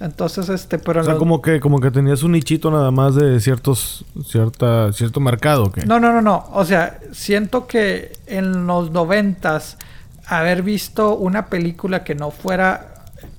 Entonces, 0.00 0.48
este, 0.48 0.78
pero... 0.78 1.00
O 1.00 1.04
sea, 1.04 1.16
como 1.16 1.42
que, 1.42 1.58
como 1.58 1.80
que 1.80 1.90
tenías 1.90 2.22
un 2.22 2.32
nichito 2.32 2.70
nada 2.70 2.92
más 2.92 3.16
de 3.16 3.40
ciertos, 3.40 4.04
cierta, 4.24 4.92
cierto 4.92 5.18
mercado, 5.18 5.72
¿qué? 5.72 5.84
No, 5.86 5.98
no, 5.98 6.12
no, 6.12 6.22
no. 6.22 6.46
O 6.52 6.64
sea, 6.64 7.00
siento 7.10 7.66
que 7.66 8.12
en 8.26 8.68
los 8.68 8.92
noventas 8.92 9.76
haber 10.26 10.62
visto 10.62 11.16
una 11.16 11.46
película 11.46 12.04
que 12.04 12.14
no 12.14 12.30
fuera 12.30 12.94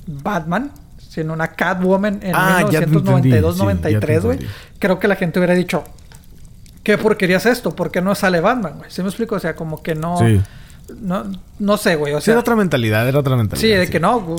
Batman, 0.06 0.72
sino 1.10 1.34
una 1.34 1.48
Catwoman 1.50 2.20
en 2.22 2.36
1992-93, 2.36 4.16
ah, 4.16 4.20
güey. 4.20 4.40
Creo 4.78 5.00
que 5.00 5.08
la 5.08 5.16
gente 5.16 5.40
hubiera 5.40 5.56
dicho, 5.56 5.84
¿qué 6.84 7.00
porquería 7.00 7.38
es 7.38 7.48
esto? 7.48 7.76
¿Por 7.76 7.90
qué 7.90 8.00
no 8.00 8.14
sale 8.14 8.40
Batman, 8.40 8.76
güey? 8.78 8.92
¿Sí 8.92 9.02
me 9.02 9.10
explico? 9.10 9.36
O 9.36 9.40
sea, 9.40 9.56
como 9.56 9.82
que 9.82 9.96
no... 9.96 10.20
No, 11.02 11.24
no 11.60 11.78
sé, 11.78 11.96
güey. 11.96 12.14
O 12.14 12.22
sea, 12.22 12.34
era 12.34 12.42
otra 12.42 12.56
mentalidad, 12.56 13.08
era 13.08 13.20
otra 13.20 13.36
mentalidad. 13.36 13.62
Sí, 13.62 13.76
de 13.76 13.90
que 13.90 14.00
no, 14.00 14.36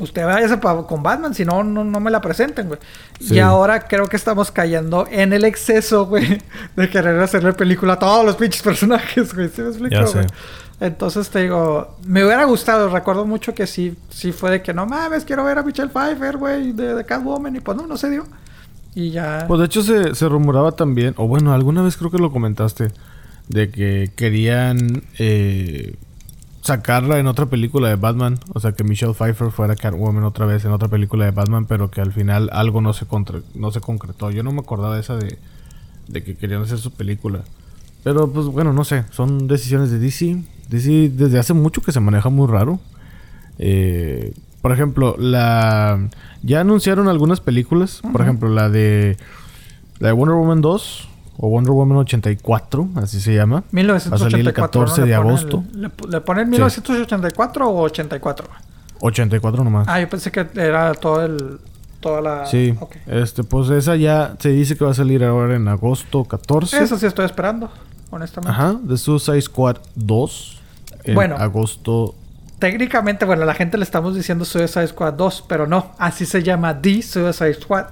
usted 0.00 0.24
vaya 0.24 0.60
con 0.60 1.02
Batman, 1.02 1.34
si 1.34 1.44
no, 1.44 1.62
no, 1.64 1.84
me 2.00 2.10
la 2.10 2.20
presenten, 2.20 2.68
güey. 2.68 2.80
Y 3.20 3.38
ahora 3.40 3.80
creo 3.80 4.06
que 4.06 4.16
estamos 4.16 4.50
cayendo 4.50 5.06
en 5.10 5.32
el 5.32 5.44
exceso, 5.44 6.06
güey, 6.06 6.40
de 6.76 6.88
querer 6.88 7.20
hacerle 7.20 7.52
película 7.52 7.94
a 7.94 7.98
todos 7.98 8.24
los 8.24 8.36
pinches 8.36 8.62
personajes, 8.62 9.34
güey. 9.34 9.48
¿Sí 9.48 9.62
me 9.62 9.68
explico, 9.68 10.12
güey? 10.12 10.26
Entonces 10.80 11.28
te 11.30 11.42
digo, 11.42 11.96
me 12.06 12.24
hubiera 12.24 12.44
gustado, 12.44 12.88
recuerdo 12.88 13.26
mucho 13.26 13.52
que 13.54 13.66
sí, 13.66 13.96
sí 14.10 14.30
fue 14.32 14.50
de 14.50 14.62
que 14.62 14.72
no 14.72 14.86
mames, 14.86 15.24
quiero 15.24 15.42
ver 15.44 15.58
a 15.58 15.62
Michelle 15.64 15.90
Pfeiffer, 15.90 16.36
güey, 16.36 16.72
de, 16.72 17.04
Catwoman, 17.04 17.56
y 17.56 17.60
pues 17.60 17.76
no, 17.76 17.86
no 17.86 17.96
se 17.96 18.10
dio. 18.10 18.24
Y 18.94 19.10
ya. 19.10 19.44
Pues 19.48 19.58
de 19.60 19.66
hecho 19.66 19.82
se, 19.82 20.14
se 20.14 20.28
rumoraba 20.28 20.72
también, 20.72 21.14
o 21.16 21.26
bueno, 21.26 21.52
alguna 21.52 21.82
vez 21.82 21.96
creo 21.96 22.10
que 22.12 22.18
lo 22.18 22.30
comentaste, 22.30 22.92
de 23.48 23.70
que 23.70 24.12
querían 24.14 25.02
eh, 25.18 25.96
sacarla 26.62 27.18
en 27.18 27.26
otra 27.26 27.46
película 27.46 27.88
de 27.88 27.96
Batman. 27.96 28.38
O 28.54 28.60
sea, 28.60 28.72
que 28.72 28.84
Michelle 28.84 29.14
Pfeiffer 29.14 29.50
fuera 29.50 29.74
Catwoman 29.74 30.22
otra 30.24 30.46
vez 30.46 30.64
en 30.64 30.70
otra 30.72 30.88
película 30.88 31.24
de 31.24 31.30
Batman, 31.32 31.66
pero 31.66 31.90
que 31.90 32.00
al 32.00 32.12
final 32.12 32.50
algo 32.52 32.80
no 32.80 32.92
se, 32.92 33.06
contra- 33.06 33.40
no 33.54 33.70
se 33.72 33.80
concretó. 33.80 34.30
Yo 34.30 34.42
no 34.42 34.52
me 34.52 34.60
acordaba 34.60 34.98
esa 34.98 35.16
de, 35.16 35.38
de 36.08 36.22
que 36.22 36.36
querían 36.36 36.62
hacer 36.62 36.78
su 36.78 36.92
película. 36.92 37.40
Pero 38.04 38.30
pues 38.30 38.46
bueno, 38.46 38.72
no 38.72 38.84
sé, 38.84 39.04
son 39.10 39.48
decisiones 39.48 39.90
de 39.90 39.98
DC. 39.98 40.44
DC 40.68 41.10
desde 41.14 41.38
hace 41.38 41.52
mucho 41.54 41.80
que 41.82 41.92
se 41.92 42.00
maneja 42.00 42.28
muy 42.28 42.46
raro. 42.46 42.80
Eh, 43.58 44.32
por 44.62 44.72
ejemplo, 44.72 45.16
la 45.18 45.98
ya 46.42 46.60
anunciaron 46.60 47.08
algunas 47.08 47.40
películas, 47.40 48.00
por 48.12 48.20
ejemplo, 48.22 48.48
la 48.48 48.68
de 48.68 49.16
la 49.98 50.08
de 50.08 50.12
Wonder 50.14 50.36
Woman 50.36 50.60
2 50.60 51.08
o 51.38 51.48
Wonder 51.48 51.72
Woman 51.72 51.98
84, 51.98 52.88
así 52.96 53.20
se 53.20 53.34
llama. 53.34 53.62
1984. 53.70 54.10
Va 54.10 54.16
a 54.16 54.30
salir 54.30 54.46
el 54.46 54.52
14 54.52 55.00
¿no? 55.00 55.06
de 55.06 55.14
agosto. 55.14 55.64
el- 55.74 55.82
¿Le, 55.82 55.90
le 56.08 56.20
ponen 56.20 56.50
1984 56.50 57.68
o 57.68 57.82
84? 57.82 58.48
84 59.00 59.64
nomás. 59.64 59.86
Ah, 59.88 60.00
yo 60.00 60.08
pensé 60.08 60.30
que 60.32 60.46
era 60.56 60.92
todo 60.94 61.24
el. 61.24 61.58
Toda 62.00 62.20
la. 62.20 62.46
sí. 62.46 62.74
Este, 63.06 63.42
pues 63.42 63.70
esa 63.70 63.96
ya 63.96 64.36
se 64.38 64.50
dice 64.50 64.76
que 64.76 64.84
va 64.84 64.92
a 64.92 64.94
salir 64.94 65.24
ahora 65.24 65.56
en 65.56 65.66
agosto 65.66 66.24
14. 66.24 66.80
Eso 66.82 66.96
sí 66.96 67.06
estoy 67.06 67.24
esperando, 67.26 67.70
honestamente. 68.10 68.52
Ajá, 68.52 68.76
de 68.80 68.96
Suicide 68.96 69.40
Squad 69.42 69.78
2 69.96 70.57
en 71.08 71.14
Bueno. 71.14 71.36
agosto. 71.36 72.14
Técnicamente, 72.58 73.24
bueno, 73.24 73.42
a 73.42 73.46
la 73.46 73.54
gente 73.54 73.78
le 73.78 73.84
estamos 73.84 74.16
diciendo 74.16 74.44
Suicide 74.44 74.88
Squad 74.88 75.14
2, 75.14 75.44
pero 75.48 75.66
no, 75.66 75.92
así 75.98 76.26
se 76.26 76.42
llama 76.42 76.80
The 76.80 77.02
Suicide 77.02 77.54
Squad. 77.54 77.86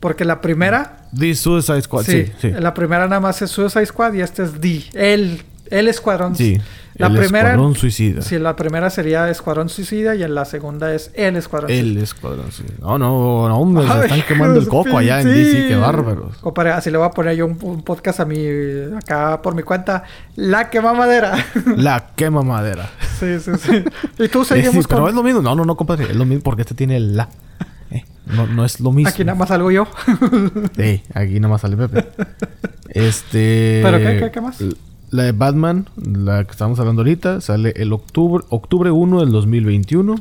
Porque 0.00 0.24
la 0.24 0.40
primera, 0.40 1.06
The 1.16 1.34
Suicide 1.34 1.82
Squad, 1.82 2.04
sí, 2.04 2.32
sí. 2.40 2.50
la 2.50 2.74
primera 2.74 3.06
nada 3.06 3.20
más 3.20 3.40
es 3.42 3.50
Suicide 3.50 3.86
Squad 3.86 4.14
y 4.14 4.20
este 4.22 4.42
es 4.44 4.60
The, 4.60 4.82
el, 4.94 5.42
el 5.70 5.88
escuadrón. 5.88 6.34
Sí, 6.34 6.58
la 6.94 7.06
el 7.06 7.16
primera, 7.16 7.50
Escuadrón 7.50 7.74
Suicida. 7.74 8.22
Sí, 8.22 8.38
la 8.38 8.54
primera 8.54 8.90
sería 8.90 9.28
Escuadrón 9.30 9.68
Suicida 9.68 10.14
y 10.14 10.22
en 10.22 10.34
la 10.34 10.44
segunda 10.44 10.94
es 10.94 11.10
El 11.14 11.36
Escuadrón 11.36 11.70
El 11.70 11.96
Escuadrón 11.98 12.52
Suicida. 12.52 12.76
No, 12.80 12.98
no, 12.98 13.48
no, 13.48 13.58
hombre, 13.58 13.86
se 13.86 14.00
están 14.00 14.22
quemando 14.22 14.60
el 14.60 14.68
coco 14.68 14.98
allá 14.98 15.20
en 15.20 15.28
sí. 15.32 15.34
DC, 15.34 15.68
qué 15.68 15.76
bárbaros. 15.76 16.36
Compadre, 16.38 16.72
así 16.72 16.90
le 16.90 16.98
voy 16.98 17.06
a 17.06 17.10
poner 17.10 17.36
yo 17.36 17.46
un, 17.46 17.58
un 17.62 17.82
podcast 17.82 18.20
a 18.20 18.24
mi, 18.24 18.46
acá 18.96 19.40
por 19.42 19.54
mi 19.54 19.62
cuenta, 19.62 20.04
La 20.36 20.68
Quema 20.70 20.92
Madera. 20.92 21.32
La 21.76 22.10
quema 22.16 22.42
madera. 22.42 22.90
sí, 23.18 23.38
sí, 23.40 23.52
sí. 23.58 23.84
Y 24.18 24.28
tú 24.28 24.44
Sí, 24.44 24.54
seguimos 24.54 24.86
pero 24.86 25.02
con... 25.02 25.10
es 25.10 25.14
lo 25.14 25.22
mismo. 25.22 25.42
No, 25.42 25.54
no, 25.54 25.64
no, 25.64 25.76
compadre. 25.76 26.04
Es 26.10 26.16
lo 26.16 26.24
mismo 26.24 26.42
porque 26.42 26.62
este 26.62 26.74
tiene 26.74 26.96
el 26.96 27.16
la. 27.16 27.28
Eh, 27.90 28.04
no, 28.26 28.46
no 28.46 28.64
es 28.64 28.80
lo 28.80 28.92
mismo. 28.92 29.08
Aquí 29.10 29.24
nada 29.24 29.38
más 29.38 29.48
salgo 29.48 29.70
yo. 29.70 29.86
Sí, 30.76 31.02
aquí 31.14 31.40
nada 31.40 31.52
más 31.52 31.60
sale 31.60 31.76
Pepe. 31.76 32.06
Este. 32.88 33.80
¿Pero 33.82 33.98
qué, 33.98 34.18
qué, 34.18 34.30
qué 34.30 34.40
más? 34.40 34.58
La 35.12 35.22
de 35.24 35.32
Batman, 35.32 35.88
la 35.96 36.42
que 36.44 36.50
estamos 36.50 36.80
hablando 36.80 37.02
ahorita, 37.02 37.40
sale 37.40 37.72
el 37.76 37.92
octubre, 37.92 38.44
octubre 38.48 38.90
1 38.90 39.20
del 39.20 39.30
2021. 39.30 40.16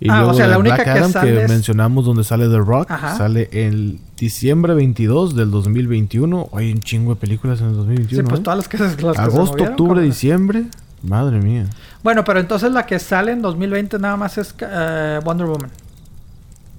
Y 0.00 0.10
Ah, 0.10 0.16
o 0.16 0.18
luego 0.18 0.34
sea, 0.34 0.46
la 0.48 0.58
única 0.58 0.74
Black 0.76 0.84
que 0.84 0.90
Adam 0.98 1.10
sale 1.12 1.42
es- 1.44 1.48
mencionamos 1.50 2.04
donde 2.04 2.22
sale 2.24 2.46
The 2.48 2.58
Rock, 2.58 2.90
Ajá. 2.90 3.16
sale 3.16 3.48
el 3.52 3.98
diciembre 4.18 4.74
22 4.74 5.34
del 5.34 5.50
2021. 5.50 6.48
Hay 6.52 6.70
un 6.72 6.80
chingo 6.80 7.14
de 7.14 7.20
películas 7.20 7.60
en 7.60 7.66
el 7.68 7.72
Sí, 7.72 7.76
2021. 7.78 8.28
pues 8.28 8.40
¿eh? 8.40 8.42
todas 8.42 8.56
las 8.58 8.68
que, 8.68 8.76
las 8.78 8.94
que 8.94 9.02
se 9.02 9.20
Agosto, 9.20 9.62
octubre, 9.64 9.88
cabrón. 9.94 10.04
diciembre. 10.04 10.64
Madre 11.02 11.40
mía. 11.40 11.66
Bueno, 12.02 12.24
pero 12.24 12.40
entonces 12.40 12.72
la 12.72 12.84
que 12.86 12.98
sale 12.98 13.32
en 13.32 13.40
2020 13.42 13.98
nada 13.98 14.16
más 14.16 14.36
es 14.36 14.54
eh, 14.60 15.20
Wonder 15.24 15.46
Woman. 15.46 15.70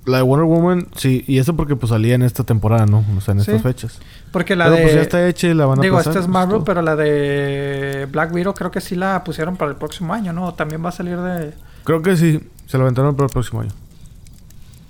La 0.05 0.17
de 0.17 0.23
Wonder 0.23 0.45
Woman, 0.45 0.87
sí, 0.95 1.23
y 1.27 1.39
eso 1.39 1.55
porque 1.55 1.75
pues 1.75 1.89
salía 1.89 2.13
en 2.13 2.21
esta 2.21 2.43
temporada, 2.43 2.85
¿no? 2.85 3.03
O 3.17 3.21
sea, 3.21 3.33
en 3.33 3.41
Sí. 3.41 3.49
estas 3.51 3.63
fechas. 3.63 3.99
Porque 4.31 4.55
la 4.55 4.65
pero 4.65 4.75
de... 4.77 4.81
pues 4.83 4.93
ya 4.95 5.01
está 5.01 5.27
hecha 5.27 5.47
y 5.47 5.53
la 5.55 5.65
van 5.65 5.79
a 5.79 5.81
Digo, 5.81 5.95
pasar, 5.97 6.11
esta 6.11 6.19
es 6.19 6.25
pues, 6.25 6.33
Marvel, 6.33 6.61
pero 6.63 6.81
la 6.83 6.95
de 6.95 8.07
Black 8.11 8.31
Widow 8.33 8.53
creo 8.53 8.69
que 8.69 8.81
sí 8.81 8.95
la 8.95 9.23
pusieron 9.23 9.57
para 9.57 9.71
el 9.71 9.77
próximo 9.77 10.13
año, 10.13 10.31
¿no? 10.31 10.53
También 10.53 10.83
va 10.85 10.89
a 10.89 10.91
salir 10.91 11.17
de... 11.17 11.53
Creo 11.83 12.01
que 12.03 12.15
sí, 12.17 12.39
se 12.67 12.77
la 12.77 12.83
aventaron 12.83 13.15
para 13.15 13.25
el 13.27 13.31
próximo 13.33 13.61
año. 13.61 13.71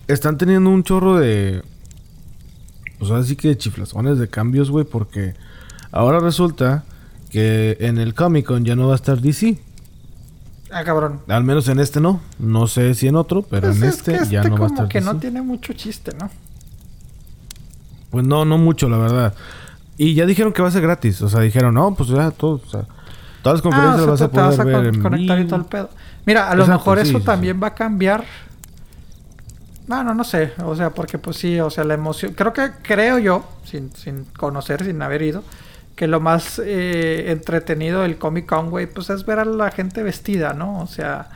Están 0.08 0.38
teniendo 0.38 0.70
un 0.70 0.84
chorro 0.84 1.18
de. 1.18 1.64
Pues 3.00 3.10
ahora 3.12 3.24
sí 3.24 3.36
que 3.36 3.48
de 3.50 3.58
chiflazones, 3.58 4.20
de 4.20 4.28
cambios, 4.30 4.70
güey, 4.70 4.86
porque 4.86 5.34
ahora 5.92 6.20
resulta 6.20 6.84
que 7.32 7.76
en 7.80 7.98
el 7.98 8.14
Comic 8.14 8.46
Con 8.46 8.64
ya 8.66 8.76
no 8.76 8.88
va 8.88 8.94
a 8.94 8.96
estar 8.98 9.20
DC. 9.20 9.58
Ah, 10.72 10.84
cabrón. 10.84 11.22
Al 11.28 11.44
menos 11.44 11.68
en 11.68 11.80
este 11.80 12.00
no. 12.02 12.20
No 12.40 12.68
sé 12.68 12.94
si 12.96 13.08
en 13.08 13.16
otro, 13.16 13.44
pero 13.44 13.68
Pues 13.68 13.78
en 13.82 13.84
es 13.90 13.96
este, 13.98 14.12
que 14.20 14.26
ya 14.28 14.40
este 14.40 14.50
no 14.50 14.58
va 14.58 14.66
a 14.66 14.68
estar 14.70 14.88
que 14.88 15.00
DC. 15.00 15.14
no 15.14 15.20
tiene 15.20 15.42
mucho 15.42 15.74
chiste, 15.74 16.12
¿no? 16.20 16.30
Pues 18.10 18.26
no, 18.26 18.46
no 18.46 18.58
mucho, 18.58 18.90
la 18.90 18.98
verdad. 18.98 19.34
Y 19.98 20.14
ya 20.14 20.26
dijeron 20.26 20.54
que 20.54 20.62
va 20.62 20.68
a 20.70 20.72
ser 20.72 20.82
gratis. 20.82 21.22
O 21.22 21.30
sea, 21.30 21.42
dijeron, 21.42 21.74
no, 21.74 21.94
pues 21.96 22.10
ya 22.10 22.32
todo. 22.32 22.62
O 22.66 22.70
sea, 22.70 22.86
todas 23.42 23.58
las 23.58 23.60
Ah, 23.60 23.64
conferencias 23.64 24.02
o 24.02 24.08
las 24.08 24.08
vas 24.08 24.20
te 24.20 24.24
a 24.40 24.44
vas 24.44 24.56
poder 24.56 24.62
a 24.62 24.64
ver 24.82 24.86
con- 24.92 24.96
en 24.96 25.02
conectar 25.04 25.40
y 25.40 25.46
todo 25.46 25.60
el 25.60 25.66
pedo. 25.66 25.90
Mira, 26.26 26.50
a 26.50 26.56
lo 26.56 26.64
Exacto, 26.64 26.80
mejor 26.80 27.02
sí, 27.04 27.10
eso 27.10 27.20
sí, 27.20 27.26
también 27.26 27.62
va 27.62 27.68
a 27.68 27.74
cambiar. 27.76 28.24
Bueno, 29.88 30.16
no 30.16 30.24
sé, 30.24 30.52
o 30.64 30.76
sea, 30.76 30.90
porque 30.90 31.20
pues 31.20 31.38
sí, 31.38 31.60
o 31.60 31.70
sea, 31.70 31.84
la 31.84 31.94
emoción, 31.94 32.34
creo 32.34 32.52
que, 32.54 32.72
creo 32.82 33.20
yo, 33.20 33.48
sin, 33.66 33.92
sin 33.96 34.24
conocer, 34.36 34.84
sin 34.84 35.00
haber 35.04 35.22
ido, 35.22 35.44
que 35.96 36.08
lo 36.08 36.20
más 36.20 36.62
eh, 36.64 37.26
entretenido 37.32 38.02
del 38.02 38.18
Comic 38.18 38.46
Con, 38.46 38.70
güey, 38.70 38.86
pues 38.88 39.10
es 39.10 39.26
ver 39.26 39.40
a 39.40 39.46
la 39.46 39.72
gente 39.72 40.04
vestida, 40.04 40.54
¿no? 40.54 40.82
O 40.82 40.88
sea, 40.88 41.30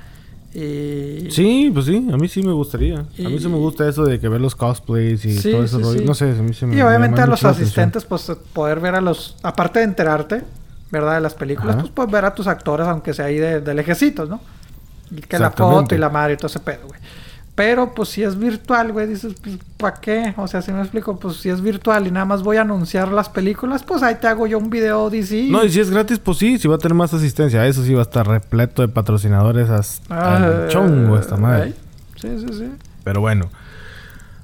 y... 0.53 1.30
Sí, 1.32 1.70
pues 1.74 1.86
sí, 1.86 2.07
a 2.12 2.18
mí 2.18 2.28
sí 2.28 2.41
me 2.43 2.51
gustaría. 2.51 2.99
A 2.99 3.30
mí 3.30 3.39
sí 3.39 3.47
me 3.47 3.57
gusta 3.57 3.88
eso 3.88 4.03
de 4.03 4.20
que 4.20 4.28
ver 4.28 4.41
los 4.41 4.55
cosplays 4.55 5.24
y 5.26 5.38
Sí, 5.38 5.51
todo 5.51 5.64
eso. 5.64 5.78
sí, 5.78 5.84
rollo. 5.84 5.99
sí. 5.99 6.05
No 6.05 6.14
sé, 6.14 6.32
a 6.32 6.41
mí 6.41 6.53
sí 6.53 6.66
me 6.66 6.74
Y 6.74 6.78
me 6.78 6.84
obviamente 6.84 7.22
a 7.22 7.28
los 7.28 7.43
asistentes, 7.45 8.03
pues 8.05 8.32
poder 8.53 8.80
ver 8.80 8.95
a 8.95 9.01
los, 9.01 9.38
aparte 9.43 9.80
de 9.80 9.86
enterarte, 9.86 10.41
¿verdad? 10.91 11.16
De 11.16 11.22
las 11.22 11.36
películas, 11.36 11.76
Ajá. 11.76 11.82
pues 11.84 11.93
puedes 11.93 12.12
ver 12.12 12.26
a 12.26 12.34
tus 12.34 12.47
actores, 12.47 12.88
aunque 12.88 13.14
sea 13.14 13.26
ahí 13.26 13.38
de, 13.38 13.62
de 13.62 13.74
lejecitos, 13.74 14.28
¿no? 14.28 14.41
Y 15.12 15.22
que 15.22 15.39
la 15.39 15.51
foto 15.51 15.95
y 15.95 15.97
la 15.97 16.10
madre 16.10 16.34
y 16.34 16.38
todo 16.38 16.47
ese 16.47 16.60
pedo, 16.60 16.88
güey. 16.88 16.99
Pero 17.60 17.93
pues 17.93 18.07
si 18.07 18.24
es 18.24 18.39
virtual, 18.39 18.93
güey, 18.93 19.05
dices, 19.05 19.36
pues 19.43 19.57
¿para 19.76 19.99
qué? 19.99 20.34
O 20.38 20.47
sea, 20.47 20.62
si 20.62 20.72
me 20.72 20.80
explico, 20.80 21.20
pues 21.20 21.36
si 21.41 21.49
es 21.49 21.60
virtual 21.60 22.07
y 22.07 22.12
nada 22.12 22.26
más 22.26 22.41
voy 22.41 22.55
a 22.55 22.62
anunciar 22.62 23.12
las 23.12 23.28
películas, 23.28 23.84
pues 23.84 24.01
ahí 24.01 24.16
te 24.16 24.28
hago 24.28 24.47
yo 24.47 24.57
un 24.57 24.70
video 24.70 25.10
DC. 25.10 25.47
No, 25.49 25.66
y 25.66 25.70
si 25.70 25.82
es 25.82 25.89
gratis, 25.89 26.20
pues 26.20 26.38
sí, 26.38 26.57
si 26.57 26.70
va 26.70 26.76
a 26.76 26.78
tener 26.78 26.95
más 26.95 27.14
asistencia. 27.14 27.68
Eso 27.68 27.84
sí 27.84 27.93
va 27.93 27.99
a 27.99 28.03
estar 28.03 28.26
repleto 28.26 28.82
de 28.82 28.88
patrocinadores 28.88 29.70
hasta 29.70 30.05
Ah, 30.10 30.64
el 30.64 30.70
chongo 30.70 31.18
esta 31.20 31.36
madre. 31.36 31.64
ay. 31.64 31.76
Sí, 32.16 32.30
sí, 32.39 32.53
sí. 32.53 32.72
Pero 33.03 33.20
bueno. 33.20 33.49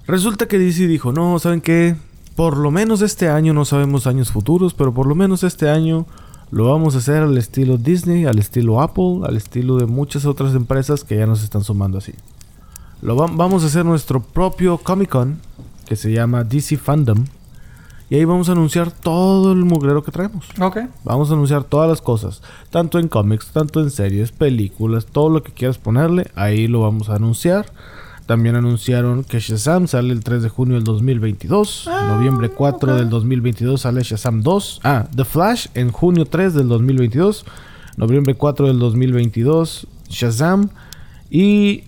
Resulta 0.08 0.48
que 0.50 0.60
DC 0.60 0.86
dijo, 0.86 1.14
no, 1.14 1.40
¿saben 1.40 1.62
qué? 1.62 1.96
Por 2.36 2.58
lo 2.58 2.70
menos 2.70 3.02
este 3.02 3.30
año, 3.30 3.54
no 3.54 3.64
sabemos 3.64 4.08
años 4.08 4.30
futuros, 4.30 4.74
pero 4.74 4.94
por 4.94 5.08
lo 5.08 5.16
menos 5.16 5.44
este 5.44 5.70
año 5.70 6.06
lo 6.52 6.70
vamos 6.70 6.96
a 6.96 6.98
hacer 6.98 7.24
al 7.24 7.38
estilo 7.38 7.78
Disney, 7.78 8.26
al 8.26 8.40
estilo 8.40 8.82
Apple, 8.82 9.22
al 9.26 9.38
estilo 9.38 9.78
de 9.78 9.86
muchas 9.86 10.26
otras 10.26 10.54
empresas 10.54 11.06
que 11.06 11.16
ya 11.16 11.26
nos 11.26 11.44
están 11.46 11.64
sumando 11.64 11.98
así. 12.00 12.14
Lo 13.06 13.16
va- 13.16 13.30
vamos 13.32 13.64
a 13.64 13.68
hacer 13.68 13.86
nuestro 13.86 14.20
propio 14.22 14.78
Comic 14.80 15.10
Con, 15.10 15.40
que 15.86 15.96
se 15.96 16.12
llama 16.12 16.44
DC 16.44 16.78
Fandom. 16.78 17.26
Y 18.10 18.16
ahí 18.16 18.26
vamos 18.26 18.50
a 18.50 18.52
anunciar 18.52 18.92
todo 18.92 19.52
el 19.52 19.66
mugrero 19.66 20.04
que 20.04 20.12
traemos. 20.12 20.46
Ok. 20.62 20.78
Vamos 21.04 21.30
a 21.30 21.34
anunciar 21.34 21.64
todas 21.64 21.90
las 21.90 22.02
cosas, 22.02 22.42
tanto 22.70 23.00
en 23.00 23.08
cómics, 23.08 23.48
tanto 23.52 23.82
en 23.82 23.90
series, 23.90 24.32
películas, 24.32 25.06
todo 25.08 25.30
lo 25.30 25.42
que 25.44 25.52
quieras 25.52 25.78
ponerle, 25.80 26.28
ahí 26.36 26.68
lo 26.68 26.82
vamos 26.82 27.10
a 27.10 27.16
anunciar. 27.16 27.66
También 28.28 28.56
anunciaron 28.56 29.24
que 29.24 29.40
Shazam 29.40 29.88
sale 29.88 30.12
el 30.12 30.24
3 30.24 30.42
de 30.44 30.50
junio 30.50 30.76
del 30.76 30.84
2022, 30.84 31.88
Ah, 31.88 32.08
noviembre 32.16 32.50
4 32.50 32.92
ok. 32.94 32.98
del 33.00 33.10
2022 33.10 33.82
sale 33.82 34.02
Shazam 34.04 34.42
2, 34.42 34.82
ah, 34.84 35.06
The 35.16 35.26
Flash 35.26 35.68
en 35.76 35.92
junio 35.92 36.26
3 36.26 36.54
del 36.56 36.68
2022, 36.68 37.46
noviembre 37.98 38.34
4 38.34 38.66
del 38.68 38.80
2022 38.80 39.88
Shazam 40.10 40.70
y 41.30 41.84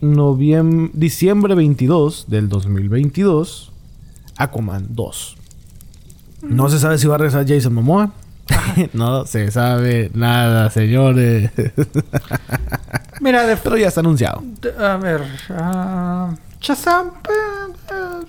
diciembre 0.94 1.56
22 1.56 2.26
del 2.28 2.50
2022 2.50 3.72
Aquaman 4.38 4.88
2. 4.90 5.38
No 6.44 6.70
se 6.70 6.80
sabe 6.80 6.98
si 6.98 7.08
va 7.08 7.16
a 7.16 7.18
regresar 7.18 7.48
Jason 7.48 7.74
Momoa. 7.74 8.14
no 8.94 9.26
se 9.26 9.52
sabe 9.52 10.12
nada, 10.14 10.70
señores. 10.70 11.52
Mira, 13.22 13.46
de, 13.46 13.58
Pero 13.58 13.78
ya 13.78 13.88
está 13.88 14.02
anunciado. 14.02 14.44
a 14.80 14.98
ver, 14.98 15.24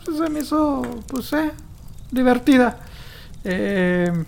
pues, 0.05 0.17
se 0.19 0.31
me 0.31 0.41
hizo, 0.41 0.83
pues, 1.09 1.33
eh, 1.35 1.53
divertida. 2.11 2.79
Eh, 3.45 4.25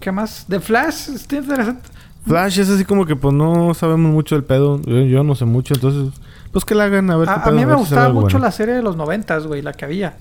¿Qué 0.00 0.12
más? 0.12 0.46
The 0.48 0.60
Flash, 0.60 1.10
está 1.10 1.36
interesante. 1.36 1.88
Flash 2.26 2.58
es 2.60 2.70
así 2.70 2.84
como 2.84 3.04
que 3.06 3.16
pues 3.16 3.34
no 3.34 3.74
sabemos 3.74 4.12
mucho 4.12 4.34
del 4.34 4.44
pedo. 4.44 4.80
Yo, 4.82 5.00
yo 5.02 5.24
no 5.24 5.34
sé 5.34 5.44
mucho, 5.44 5.74
entonces 5.74 6.12
pues 6.52 6.64
que 6.64 6.74
la 6.74 6.84
hagan 6.84 7.10
a 7.10 7.16
ver. 7.16 7.28
A, 7.28 7.34
qué 7.34 7.40
a 7.40 7.44
pedo, 7.44 7.54
mí 7.56 7.62
a 7.62 7.66
me 7.66 7.72
si 7.72 7.76
sale 7.76 7.80
gustaba 7.80 8.08
mucho 8.12 8.22
bueno. 8.36 8.38
la 8.46 8.52
serie 8.52 8.74
de 8.74 8.82
los 8.82 8.96
noventas, 8.96 9.46
güey, 9.46 9.60
la 9.62 9.72
que 9.72 9.84
había. 9.84 10.16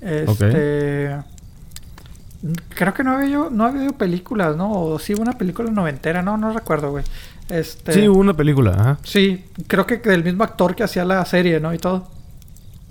Este... 0.00 1.16
Creo 2.74 2.92
que 2.92 3.02
no 3.02 3.12
había 3.12 3.28
yo, 3.30 3.48
no 3.50 3.64
había 3.64 3.78
habido 3.80 3.94
películas, 3.96 4.54
¿no? 4.56 4.70
O 4.70 4.98
sí 4.98 5.14
una 5.14 5.32
película 5.32 5.70
noventera, 5.70 6.22
no, 6.22 6.36
no 6.36 6.52
recuerdo, 6.52 6.90
güey. 6.90 7.04
Este, 7.48 7.92
Sí, 7.92 8.06
hubo 8.08 8.18
una 8.18 8.34
película, 8.34 8.72
ajá. 8.72 8.98
sí, 9.02 9.44
creo 9.66 9.86
que 9.86 9.96
del 9.98 10.22
mismo 10.24 10.44
actor 10.44 10.74
que 10.74 10.82
hacía 10.82 11.04
la 11.06 11.24
serie, 11.24 11.58
¿no? 11.60 11.72
Y 11.72 11.78
todo. 11.78 12.06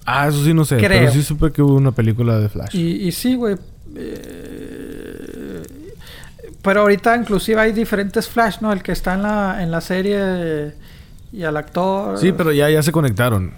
Ah, 0.06 0.28
eso 0.28 0.44
sí 0.44 0.54
no 0.56 0.66
sé. 0.66 0.78
Pero 0.78 0.88
Creo. 0.88 1.12
sí 1.12 1.22
supe 1.24 1.52
que 1.52 1.62
hubo 1.62 1.76
una 1.76 1.92
película 1.92 2.40
de 2.40 2.50
Flash. 2.50 2.76
Y, 2.76 3.08
y 3.08 3.12
sí, 3.12 3.36
güey. 3.36 3.56
eh, 3.96 4.73
pero 6.64 6.82
ahorita 6.82 7.16
inclusive 7.16 7.62
hay 7.62 7.72
diferentes 7.74 8.28
Flash, 8.28 8.58
¿no? 8.62 8.74
El 8.74 8.82
que 8.82 8.92
está 8.94 9.14
en 9.14 9.22
la, 9.22 9.62
en 9.62 9.70
la 9.70 9.82
serie 9.82 10.74
y 11.32 11.44
al 11.44 11.56
actor. 11.58 12.18
Sí, 12.18 12.32
pero 12.32 12.52
ya, 12.52 12.70
ya 12.72 12.82
se 12.82 12.92
conectaron. 12.92 13.54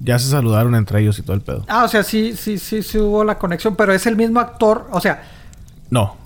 Ya 0.00 0.18
se 0.18 0.28
saludaron 0.30 0.74
entre 0.74 1.00
ellos 1.00 1.18
y 1.18 1.22
todo 1.22 1.34
el 1.34 1.42
pedo. 1.42 1.64
Ah, 1.68 1.84
o 1.84 1.88
sea, 1.88 2.02
sí, 2.02 2.34
sí, 2.36 2.58
sí, 2.58 2.82
sí 2.82 2.98
hubo 2.98 3.24
la 3.24 3.36
conexión, 3.38 3.76
pero 3.76 3.92
es 3.92 4.06
el 4.06 4.16
mismo 4.16 4.40
actor. 4.40 4.86
O 4.90 5.00
sea, 5.00 5.22
No. 5.90 6.16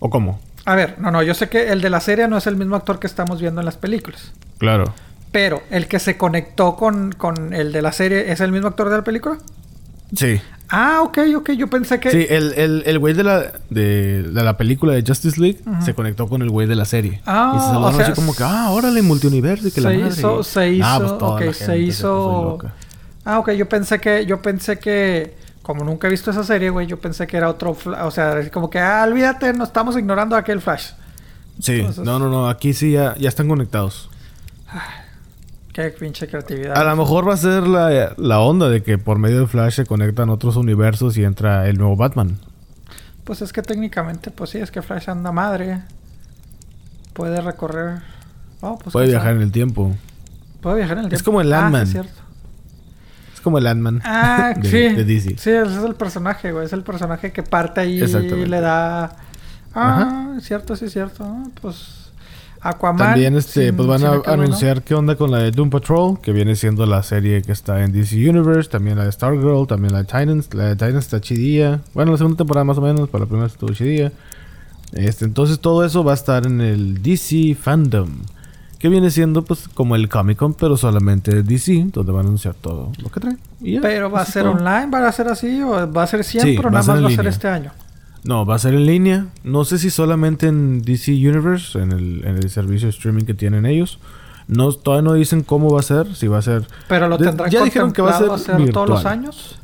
¿O 0.00 0.10
cómo? 0.10 0.40
a 0.66 0.74
ver, 0.74 0.98
no, 0.98 1.10
no, 1.10 1.22
yo 1.22 1.34
sé 1.34 1.48
que 1.50 1.70
el 1.70 1.80
de 1.82 1.90
la 1.90 2.00
serie 2.00 2.26
no 2.26 2.38
es 2.38 2.46
el 2.46 2.56
mismo 2.56 2.74
actor 2.76 2.98
que 2.98 3.06
estamos 3.06 3.40
viendo 3.40 3.60
en 3.60 3.66
las 3.66 3.76
películas. 3.76 4.32
Claro. 4.58 4.94
Pero 5.30 5.62
el 5.70 5.88
que 5.88 5.98
se 5.98 6.16
conectó 6.16 6.74
con, 6.76 7.12
con 7.12 7.52
el 7.52 7.70
de 7.72 7.82
la 7.82 7.92
serie 7.92 8.32
es 8.32 8.40
el 8.40 8.50
mismo 8.50 8.68
actor 8.68 8.88
de 8.88 8.96
la 8.96 9.04
película. 9.04 9.36
Sí. 10.16 10.40
Ah, 10.70 11.02
ok, 11.02 11.18
ok. 11.36 11.50
Yo 11.52 11.68
pensé 11.68 12.00
que. 12.00 12.10
Sí, 12.10 12.26
el, 12.28 12.52
el, 12.54 12.82
el 12.86 12.98
güey 12.98 13.14
de 13.14 13.22
la, 13.22 13.52
de, 13.70 14.22
de 14.24 14.42
la 14.42 14.56
película 14.56 14.92
de 14.94 15.04
Justice 15.06 15.40
League 15.40 15.58
se 15.84 15.94
conectó 15.94 16.26
con 16.28 16.42
el 16.42 16.50
güey 16.50 16.66
de 16.66 16.74
la 16.74 16.84
serie. 16.84 17.20
Ah, 17.26 17.52
y 17.56 17.60
se 17.60 17.66
saludaron 17.66 17.94
o 17.94 17.96
sea, 17.98 18.06
así 18.06 18.14
como 18.14 18.34
que, 18.34 18.42
ah, 18.42 18.70
órale, 18.70 19.02
multiuniverso 19.02 19.68
y 19.68 19.70
que 19.70 19.80
la 19.80 19.90
se 19.90 19.98
madre. 19.98 20.12
hizo, 20.12 20.42
se 20.42 20.70
hizo, 20.72 20.86
Ah, 20.86 20.98
pues 21.00 21.18
toda 21.18 21.34
ok, 21.36 21.40
la 21.42 21.52
se 21.52 21.78
hizo. 21.78 22.42
loca. 22.62 22.72
ah, 23.24 23.38
ok, 23.38 23.50
yo 23.52 23.68
pensé 23.68 24.00
que, 24.00 24.24
yo 24.26 24.40
pensé 24.42 24.78
que, 24.78 25.36
como 25.62 25.84
nunca 25.84 26.08
he 26.08 26.10
visto 26.10 26.30
esa 26.30 26.42
serie, 26.44 26.70
güey, 26.70 26.86
yo 26.86 26.98
pensé 26.98 27.26
que 27.26 27.36
era 27.36 27.48
otro, 27.50 27.76
o 28.02 28.10
sea, 28.10 28.50
como 28.50 28.68
que, 28.70 28.78
ah, 28.80 29.04
olvídate, 29.06 29.52
no 29.52 29.64
estamos 29.64 29.96
ignorando 29.98 30.34
a 30.34 30.40
aquel 30.40 30.60
Flash. 30.60 30.90
Sí, 31.60 31.80
Entonces- 31.80 32.04
no, 32.04 32.18
no, 32.18 32.28
no, 32.30 32.48
aquí 32.48 32.72
sí 32.72 32.92
ya, 32.92 33.14
ya 33.16 33.28
están 33.28 33.48
conectados. 33.48 34.08
Qué 35.74 35.90
pinche 35.90 36.26
creatividad. 36.28 36.76
A 36.78 36.84
lo 36.84 36.96
mejor 36.96 37.28
va 37.28 37.34
a 37.34 37.36
ser 37.36 37.64
la, 37.66 38.14
la 38.16 38.40
onda 38.40 38.68
de 38.70 38.82
que 38.82 38.96
por 38.96 39.18
medio 39.18 39.40
de 39.40 39.46
Flash 39.46 39.74
se 39.74 39.84
conectan 39.86 40.30
otros 40.30 40.56
universos 40.56 41.18
y 41.18 41.24
entra 41.24 41.68
el 41.68 41.76
nuevo 41.76 41.96
Batman. 41.96 42.38
Pues 43.24 43.42
es 43.42 43.52
que 43.52 43.60
técnicamente, 43.60 44.30
pues 44.30 44.50
sí, 44.50 44.58
es 44.58 44.70
que 44.70 44.80
Flash 44.82 45.10
anda 45.10 45.32
madre. 45.32 45.82
Puede 47.12 47.40
recorrer. 47.40 48.02
Oh, 48.60 48.78
pues 48.78 48.92
Puede 48.92 49.08
viajar 49.08 49.34
en 49.34 49.42
el 49.42 49.52
tiempo. 49.52 49.94
Puede 50.60 50.76
viajar 50.76 50.98
en 50.98 51.06
el 51.06 51.12
Es 51.12 51.18
tiempo. 51.22 51.24
como 51.32 51.40
el 51.40 51.52
Ah, 51.52 51.58
sí, 51.58 51.64
Ant-Man. 51.64 51.82
es. 52.06 52.10
Es 53.34 53.40
como 53.40 53.58
el 53.58 53.66
Ant-Man 53.66 54.00
Ah, 54.04 54.54
de, 54.56 54.68
sí. 54.70 54.94
de 54.94 55.04
DC. 55.04 55.28
Sí, 55.30 55.50
ese 55.50 55.62
es 55.62 55.84
el 55.84 55.96
personaje, 55.96 56.52
güey. 56.52 56.66
Es 56.66 56.72
el 56.72 56.82
personaje 56.82 57.32
que 57.32 57.42
parte 57.42 57.80
ahí 57.80 58.00
y 58.02 58.46
le 58.46 58.60
da. 58.60 59.16
Ah, 59.74 60.34
es 60.38 60.44
cierto, 60.44 60.76
sí, 60.76 60.84
es 60.84 60.92
cierto. 60.92 61.24
Ah, 61.24 61.44
Pues. 61.60 62.03
Aquaman. 62.64 62.98
También 63.08 63.36
este, 63.36 63.66
sin- 63.68 63.76
pues 63.76 63.86
van 63.88 64.04
a 64.04 64.20
anunciar 64.26 64.82
qué 64.82 64.94
onda 64.94 65.16
con 65.16 65.30
la 65.30 65.38
de 65.38 65.50
Doom 65.50 65.70
Patrol, 65.70 66.20
que 66.20 66.32
viene 66.32 66.56
siendo 66.56 66.86
la 66.86 67.02
serie 67.02 67.42
que 67.42 67.52
está 67.52 67.84
en 67.84 67.92
DC 67.92 68.16
Universe, 68.28 68.70
también 68.70 68.96
la 68.98 69.04
de 69.04 69.12
Stargirl, 69.12 69.66
también 69.66 69.92
la 69.92 69.98
de 69.98 70.04
Titans, 70.04 70.52
la 70.54 70.64
de 70.64 70.74
Titans 70.76 71.04
está 71.04 71.20
chidilla. 71.20 71.80
Bueno, 71.94 72.12
la 72.12 72.18
segunda 72.18 72.38
temporada 72.38 72.64
más 72.64 72.78
o 72.78 72.80
menos, 72.80 73.08
pero 73.10 73.24
la 73.24 73.28
primera 73.28 73.46
estuvo 73.46 73.72
chidilla. 73.72 74.12
Este, 74.92 75.24
entonces 75.24 75.58
todo 75.60 75.84
eso 75.84 76.04
va 76.04 76.12
a 76.12 76.14
estar 76.14 76.46
en 76.46 76.60
el 76.60 77.02
DC 77.02 77.56
Fandom, 77.60 78.08
que 78.78 78.88
viene 78.88 79.10
siendo 79.10 79.42
pues 79.44 79.66
como 79.68 79.96
el 79.96 80.08
Comic 80.08 80.38
Con, 80.38 80.54
pero 80.54 80.76
solamente 80.76 81.42
DC, 81.42 81.86
donde 81.92 82.12
van 82.12 82.26
a 82.26 82.28
anunciar 82.28 82.54
todo 82.54 82.92
lo 83.02 83.10
que 83.10 83.18
trae. 83.20 83.36
Y 83.60 83.72
ya, 83.74 83.80
Pero 83.80 84.10
va 84.10 84.20
a 84.20 84.24
ser 84.24 84.42
todo. 84.44 84.52
online, 84.52 84.86
va 84.92 85.08
a 85.08 85.12
ser 85.12 85.26
así, 85.28 85.60
o 85.62 85.90
va 85.92 86.02
a 86.02 86.06
ser 86.06 86.22
siempre, 86.22 86.52
Sí, 86.52 86.58
o 86.58 86.62
nada 86.70 86.84
más 86.86 87.02
va 87.04 87.08
a 87.08 87.10
ser 87.10 87.26
este 87.26 87.48
año. 87.48 87.72
No, 88.24 88.44
va 88.46 88.54
a 88.54 88.58
ser 88.58 88.74
en 88.74 88.86
línea. 88.86 89.26
No 89.44 89.64
sé 89.64 89.78
si 89.78 89.90
solamente 89.90 90.46
en 90.48 90.82
DC 90.82 91.12
Universe, 91.12 91.78
en 91.78 91.92
el, 91.92 92.22
en 92.24 92.36
el 92.38 92.50
servicio 92.50 92.86
de 92.86 92.90
streaming 92.90 93.24
que 93.24 93.34
tienen 93.34 93.66
ellos. 93.66 93.98
No, 94.48 94.72
todavía 94.72 95.02
no 95.02 95.14
dicen 95.14 95.42
cómo 95.42 95.70
va 95.70 95.80
a 95.80 95.82
ser, 95.82 96.14
si 96.16 96.26
va 96.26 96.38
a 96.38 96.42
ser... 96.42 96.66
Pero 96.88 97.08
lo 97.08 97.16
De- 97.18 97.26
tendrán 97.26 97.50
ya 97.50 97.62
dijeron 97.64 97.92
que 97.92 98.02
va 98.02 98.10
a 98.16 98.18
ser 98.18 98.30
hacer 98.30 98.72
todos 98.72 98.88
los 98.88 99.04
años. 99.06 99.58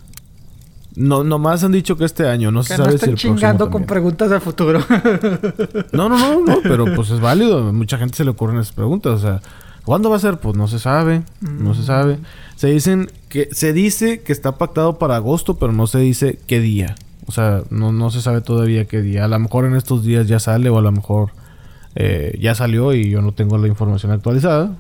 No, 0.97 1.23
nomás 1.23 1.63
han 1.65 1.73
dicho 1.73 1.97
que 1.97 2.05
este 2.05 2.27
año, 2.29 2.51
no 2.51 2.61
Que 2.63 2.69
se 2.69 2.79
no 2.79 2.85
sabe 2.85 2.91
si 2.91 2.95
estén 2.97 3.11
próximo 3.11 3.35
chingando 3.37 3.71
con 3.71 3.85
preguntas 3.85 4.29
del 4.31 4.41
futuro. 4.41 4.81
No, 5.93 6.09
no, 6.09 6.19
no, 6.19 6.41
no, 6.45 6.59
pero 6.63 6.85
pues 6.95 7.11
es 7.11 7.21
válido. 7.21 7.73
Mucha 7.73 7.97
gente 7.99 8.17
se 8.17 8.25
le 8.25 8.31
ocurren 8.31 8.59
esas 8.59 8.73
preguntas. 8.75 9.13
O 9.13 9.19
sea, 9.19 9.41
¿cuándo 9.85 10.11
va 10.11 10.17
a 10.17 10.21
ser? 10.21 10.39
Pues 10.39 10.57
no 10.57 10.67
se 10.69 10.79
sabe. 10.79 11.23
No 11.41 11.71
Mm. 11.71 11.75
se 11.75 11.83
sabe. 11.85 12.19
Se 12.57 12.69
dicen 12.69 13.11
que... 13.29 13.49
Se 13.53 13.73
dice 13.73 14.21
que 14.23 14.33
está 14.33 14.57
pactado 14.59 14.99
para 14.99 15.17
agosto, 15.17 15.57
pero 15.59 15.73
no 15.73 15.87
se 15.87 15.99
dice 15.99 16.39
qué 16.47 16.61
día. 16.61 16.95
O 17.31 17.33
sea, 17.33 17.63
no, 17.71 17.93
no 17.93 18.11
se 18.11 18.21
sabe 18.23 18.41
todavía 18.41 18.87
qué 18.87 19.03
día. 19.03 19.25
A 19.25 19.29
lo 19.29 19.39
mejor 19.39 19.65
en 19.65 19.77
estos 19.77 20.03
días 20.03 20.27
ya 20.27 20.41
sale 20.41 20.69
o 20.69 20.79
a 20.79 20.83
lo 20.83 20.91
mejor 20.91 21.31
eh, 21.95 22.37
ya 22.41 22.57
salió 22.57 22.93
y 22.93 23.09
yo 23.09 23.23
no 23.23 23.31
tengo 23.31 23.57
la 23.57 23.69
información 23.69 24.11
actualizada. 24.11 24.73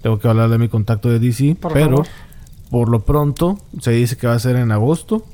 Tengo 0.00 0.20
que 0.20 0.28
hablar 0.28 0.48
de 0.48 0.58
mi 0.58 0.68
contacto 0.68 1.08
de 1.08 1.18
DC. 1.18 1.56
Por 1.56 1.72
pero 1.72 1.88
favor. 1.88 2.06
por 2.70 2.88
lo 2.88 3.00
pronto 3.00 3.58
se 3.80 3.90
dice 3.90 4.16
que 4.16 4.28
va 4.28 4.34
a 4.34 4.38
ser 4.38 4.54
en 4.54 4.70
agosto. 4.70 5.24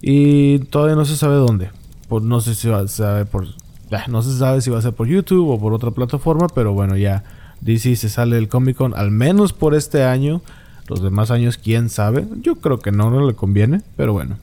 Y 0.00 0.60
todavía 0.70 0.96
no 0.96 1.04
se 1.04 1.18
sabe 1.18 1.34
dónde. 1.34 1.68
Por, 2.08 2.22
no 2.22 2.40
sé 2.40 2.54
si 2.54 2.66
va 2.70 2.78
a 2.78 2.88
saber 2.88 3.26
por. 3.26 3.46
ah, 3.92 4.04
No 4.08 4.22
se 4.22 4.38
sabe 4.38 4.62
si 4.62 4.70
va 4.70 4.78
a 4.78 4.82
ser 4.82 4.94
por 4.94 5.06
YouTube 5.06 5.50
o 5.50 5.60
por 5.60 5.74
otra 5.74 5.90
plataforma. 5.90 6.46
Pero 6.54 6.72
bueno, 6.72 6.96
ya 6.96 7.24
DC 7.60 7.94
se 7.96 8.08
sale 8.08 8.36
del 8.36 8.48
Comic 8.48 8.78
Con. 8.78 8.94
Al 8.96 9.10
menos 9.10 9.52
por 9.52 9.74
este 9.74 10.02
año. 10.04 10.40
Los 10.88 11.02
demás 11.02 11.30
años, 11.30 11.58
quién 11.58 11.90
sabe. 11.90 12.26
Yo 12.40 12.56
creo 12.56 12.78
que 12.78 12.90
no, 12.90 13.10
no 13.10 13.26
le 13.26 13.34
conviene. 13.34 13.82
Pero 13.98 14.14
bueno. 14.14 14.38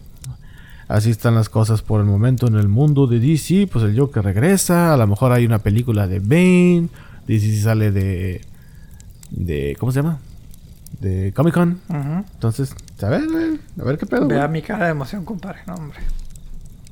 Así 0.88 1.10
están 1.10 1.36
las 1.36 1.50
cosas 1.50 1.82
por 1.82 2.00
el 2.00 2.06
momento 2.06 2.48
en 2.48 2.56
el 2.56 2.70
mundo 2.70 3.08
de 3.08 3.20
DC. 3.20 3.68
Pues 3.72 3.84
el 3.84 3.98
Joker 4.00 4.24
regresa. 4.24 4.94
A 4.94 4.98
lo 4.98 5.06
mejor 5.06 5.34
hay 5.34 5.46
una 5.46 5.60
película 5.60 6.08
de 6.08 6.20
Bane. 6.20 6.88
DC 7.28 7.62
sale 7.62 7.92
de. 7.92 8.42
de 9.32 9.76
¿Cómo 9.80 9.92
se 9.92 10.02
llama? 10.02 10.20
De 11.02 11.34
Comic 11.36 11.54
Con. 11.54 11.82
Entonces, 11.90 12.74
a 13.02 13.10
ver, 13.10 13.24
a 13.80 13.84
ver 13.84 13.98
qué 13.98 14.06
pedo. 14.06 14.28
Vea 14.28 14.48
mi 14.48 14.62
cara 14.62 14.86
de 14.86 14.92
emoción, 14.92 15.26
compadre. 15.26 15.60
No, 15.68 15.76
hombre. 15.76 16.00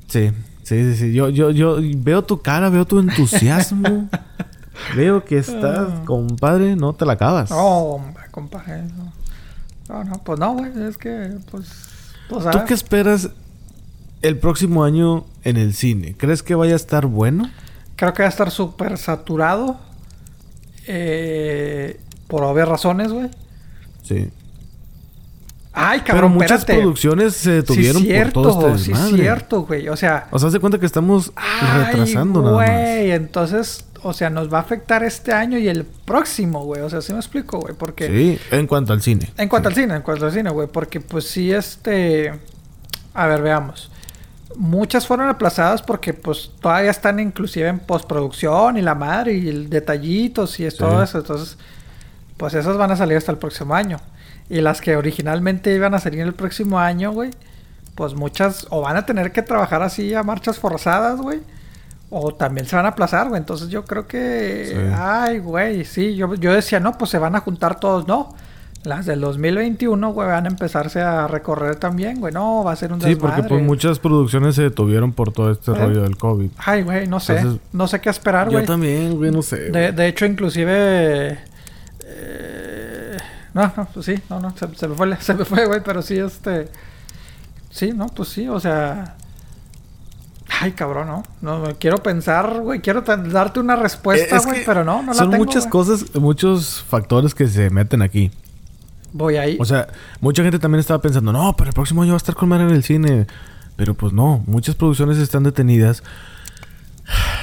Sí, 0.08 0.30
sí, 0.62 0.82
sí, 0.84 0.96
sí. 0.96 1.12
Yo, 1.14 1.30
yo, 1.30 1.50
yo 1.50 1.78
veo 1.96 2.22
tu 2.22 2.42
cara, 2.42 2.68
veo 2.68 2.84
tu 2.84 2.98
entusiasmo. 2.98 4.10
veo 4.96 5.24
que 5.24 5.38
estás, 5.38 5.88
compadre, 6.04 6.76
no 6.76 6.92
te 6.92 7.06
la 7.06 7.14
acabas. 7.14 7.50
No, 7.50 7.66
hombre, 7.66 8.24
compadre. 8.30 8.82
No, 8.82 9.12
no, 9.88 10.04
no, 10.04 10.22
pues 10.22 10.38
no, 10.38 10.52
güey. 10.52 10.70
Es 10.86 10.98
que, 10.98 11.38
pues. 11.50 11.66
pues 12.28 12.44
¿Tú 12.44 12.58
ver. 12.58 12.66
qué 12.66 12.74
esperas 12.74 13.30
el 14.22 14.38
próximo 14.38 14.84
año 14.84 15.24
en 15.44 15.56
el 15.56 15.74
cine? 15.74 16.14
¿Crees 16.16 16.42
que 16.42 16.54
vaya 16.54 16.72
a 16.74 16.76
estar 16.76 17.06
bueno? 17.06 17.50
Creo 17.96 18.12
que 18.12 18.22
va 18.22 18.28
a 18.28 18.30
estar 18.30 18.50
súper 18.50 18.98
saturado. 18.98 19.78
Eh, 20.86 21.98
por 22.28 22.44
obvias 22.44 22.68
razones, 22.68 23.12
güey. 23.12 23.28
Sí. 24.02 24.30
Ay, 25.72 26.00
Pero 26.04 26.14
cabrón, 26.14 26.32
muchas 26.32 26.60
espérate. 26.60 26.80
producciones 26.82 27.34
se 27.34 27.50
detuvieron 27.50 28.00
sí, 28.00 28.08
cierto, 28.08 28.42
por 28.42 28.52
todo 28.52 28.74
este 28.74 28.94
sí, 28.94 29.14
cierto, 29.14 29.62
güey. 29.62 29.88
O 29.88 29.96
sea, 29.96 30.26
O 30.30 30.38
sea, 30.38 30.48
de 30.48 30.58
cuenta 30.58 30.78
que 30.78 30.86
estamos 30.86 31.32
ay, 31.36 31.84
retrasando 31.84 32.40
nada 32.40 32.56
más. 32.56 32.66
güey. 32.66 33.10
Entonces, 33.10 33.84
o 34.02 34.14
sea, 34.14 34.30
nos 34.30 34.50
va 34.50 34.58
a 34.58 34.60
afectar 34.62 35.02
este 35.02 35.32
año 35.32 35.58
y 35.58 35.68
el 35.68 35.84
próximo, 35.84 36.64
güey. 36.64 36.80
O 36.80 36.88
sea, 36.88 37.02
sí 37.02 37.12
me 37.12 37.18
explico, 37.18 37.58
güey. 37.60 37.74
Porque. 37.74 38.08
Sí, 38.08 38.38
en 38.56 38.66
cuanto 38.66 38.94
al 38.94 39.02
cine. 39.02 39.30
En 39.36 39.48
cuanto 39.50 39.68
al 39.68 39.74
cine, 39.74 39.96
en 39.96 40.02
cuanto 40.02 40.24
al 40.24 40.32
cine, 40.32 40.48
güey. 40.50 40.66
Porque, 40.66 41.00
pues 41.00 41.26
sí, 41.26 41.52
este. 41.52 42.32
A 43.12 43.26
ver, 43.26 43.42
veamos. 43.42 43.90
Muchas 44.56 45.06
fueron 45.06 45.28
aplazadas 45.28 45.82
porque, 45.82 46.14
pues, 46.14 46.50
todavía 46.60 46.90
están 46.90 47.20
inclusive 47.20 47.68
en 47.68 47.78
postproducción 47.78 48.76
y 48.78 48.82
la 48.82 48.94
madre 48.94 49.34
y 49.34 49.48
el 49.48 49.68
detallitos 49.70 50.58
y 50.60 50.64
es 50.64 50.74
Sí. 50.74 50.78
todo 50.78 51.02
eso. 51.02 51.18
Entonces, 51.18 51.58
pues 52.36 52.54
esas 52.54 52.76
van 52.76 52.90
a 52.90 52.96
salir 52.96 53.16
hasta 53.16 53.32
el 53.32 53.38
próximo 53.38 53.74
año. 53.74 53.98
Y 54.48 54.60
las 54.60 54.80
que 54.80 54.96
originalmente 54.96 55.74
iban 55.74 55.94
a 55.94 55.98
salir 55.98 56.20
el 56.20 56.34
próximo 56.34 56.78
año, 56.78 57.12
güey, 57.12 57.30
pues 57.94 58.14
muchas 58.14 58.66
o 58.70 58.80
van 58.80 58.96
a 58.96 59.04
tener 59.06 59.32
que 59.32 59.42
trabajar 59.42 59.82
así 59.82 60.14
a 60.14 60.22
marchas 60.22 60.58
forzadas, 60.58 61.20
güey. 61.20 61.40
O 62.08 62.32
también 62.34 62.66
se 62.66 62.76
van 62.76 62.86
a 62.86 62.90
aplazar, 62.90 63.28
güey. 63.28 63.40
Entonces 63.40 63.68
yo 63.68 63.84
creo 63.84 64.06
que... 64.06 64.66
Sí. 64.68 64.92
Ay, 64.96 65.38
güey, 65.40 65.84
sí. 65.84 66.14
Yo, 66.14 66.32
yo 66.34 66.52
decía, 66.52 66.78
no, 66.78 66.96
pues 66.96 67.10
se 67.10 67.18
van 67.18 67.34
a 67.34 67.40
juntar 67.40 67.80
todos. 67.80 68.06
No. 68.06 68.34
Las 68.86 69.04
del 69.04 69.20
2021, 69.20 70.12
güey, 70.12 70.28
van 70.28 70.44
a 70.44 70.48
empezarse 70.48 71.00
a 71.02 71.26
recorrer 71.26 71.74
también, 71.76 72.20
güey. 72.20 72.32
No, 72.32 72.62
va 72.62 72.70
a 72.70 72.76
ser 72.76 72.92
un 72.92 73.00
Sí, 73.00 73.16
porque 73.16 73.36
desmadre. 73.36 73.48
pues 73.48 73.62
muchas 73.64 73.98
producciones 73.98 74.54
se 74.54 74.62
detuvieron 74.62 75.12
por 75.12 75.32
todo 75.32 75.50
este 75.50 75.72
¿Eh? 75.72 75.74
rollo 75.74 76.02
del 76.02 76.16
COVID. 76.16 76.50
Ay, 76.58 76.82
güey, 76.84 77.08
no 77.08 77.18
sé. 77.18 77.36
Entonces, 77.38 77.60
no 77.72 77.88
sé 77.88 78.00
qué 78.00 78.10
esperar, 78.10 78.46
Yo 78.46 78.52
güey. 78.58 78.66
también, 78.66 79.16
güey, 79.16 79.32
no 79.32 79.42
sé. 79.42 79.70
De, 79.70 79.90
de 79.90 80.06
hecho, 80.06 80.24
inclusive... 80.24 81.38
eh, 82.04 83.16
no, 83.54 83.72
no, 83.76 83.88
pues 83.92 84.06
sí, 84.06 84.14
no, 84.30 84.38
no, 84.40 84.54
se, 84.56 84.72
se 84.74 84.86
me 84.88 84.94
fue, 84.94 85.16
se 85.20 85.34
me 85.34 85.44
fue, 85.44 85.66
güey, 85.66 85.80
pero 85.84 86.00
sí, 86.02 86.18
este... 86.18 86.68
Sí, 87.70 87.92
no, 87.92 88.06
pues 88.06 88.28
sí, 88.28 88.48
o 88.48 88.60
sea... 88.60 89.16
Ay, 90.60 90.72
cabrón, 90.72 91.08
no. 91.08 91.22
No, 91.42 91.64
quiero 91.78 91.98
pensar, 91.98 92.60
güey, 92.60 92.80
quiero 92.80 93.02
darte 93.02 93.58
una 93.60 93.74
respuesta, 93.76 94.36
Eh, 94.36 94.40
güey, 94.44 94.64
pero 94.64 94.84
no, 94.84 95.02
no 95.02 95.08
la 95.08 95.14
Son 95.14 95.30
tengo, 95.30 95.44
muchas 95.44 95.64
güey. 95.64 95.70
cosas, 95.72 96.14
muchos 96.14 96.84
factores 96.88 97.34
que 97.34 97.48
se 97.48 97.68
meten 97.70 98.00
aquí. 98.00 98.30
Voy 99.16 99.36
ahí. 99.36 99.56
O 99.58 99.64
sea, 99.64 99.88
mucha 100.20 100.42
gente 100.42 100.58
también 100.58 100.80
estaba 100.80 101.00
pensando, 101.00 101.32
no, 101.32 101.54
pero 101.56 101.70
el 101.70 101.74
próximo 101.74 102.02
año 102.02 102.12
va 102.12 102.16
a 102.16 102.18
estar 102.18 102.34
con 102.34 102.52
en 102.52 102.70
el 102.70 102.82
cine. 102.82 103.26
Pero 103.76 103.94
pues 103.94 104.12
no, 104.12 104.42
muchas 104.46 104.74
producciones 104.74 105.18
están 105.18 105.42
detenidas. 105.42 106.02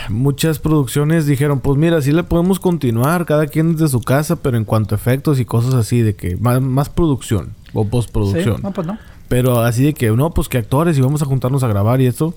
Muchas 0.10 0.60
producciones 0.60 1.26
dijeron, 1.26 1.62
pues 1.62 1.78
mira, 1.78 2.02
sí 2.02 2.12
le 2.12 2.24
podemos 2.24 2.60
continuar, 2.60 3.26
cada 3.26 3.48
quien 3.48 3.74
desde 3.74 3.88
su 3.88 4.02
casa, 4.02 4.36
pero 4.36 4.58
en 4.58 4.66
cuanto 4.66 4.94
a 4.94 4.98
efectos 4.98 5.40
y 5.40 5.46
cosas 5.46 5.74
así, 5.76 6.02
de 6.02 6.16
que 6.16 6.36
más, 6.36 6.62
más 6.62 6.90
producción 6.90 7.54
o 7.74 7.86
postproducción. 7.86 8.58
Sí, 8.58 8.64
no, 8.64 8.72
pues 8.72 8.86
no. 8.86 8.98
Pero 9.30 9.62
así 9.62 9.86
de 9.86 9.94
que, 9.94 10.12
no, 10.12 10.32
pues 10.32 10.50
que 10.50 10.58
actores 10.58 10.98
y 10.98 11.02
vamos 11.02 11.22
a 11.22 11.26
juntarnos 11.26 11.64
a 11.64 11.68
grabar 11.68 12.02
y 12.02 12.08
esto, 12.08 12.36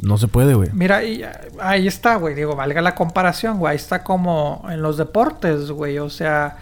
no 0.00 0.16
se 0.16 0.28
puede, 0.28 0.54
güey. 0.54 0.70
Mira, 0.72 1.04
y, 1.04 1.22
ahí 1.60 1.86
está, 1.86 2.16
güey. 2.16 2.34
Digo, 2.34 2.56
valga 2.56 2.80
la 2.80 2.94
comparación, 2.94 3.58
güey. 3.58 3.72
Ahí 3.72 3.76
está 3.76 4.02
como 4.02 4.66
en 4.70 4.80
los 4.80 4.96
deportes, 4.96 5.70
güey. 5.70 5.98
O 5.98 6.08
sea, 6.08 6.56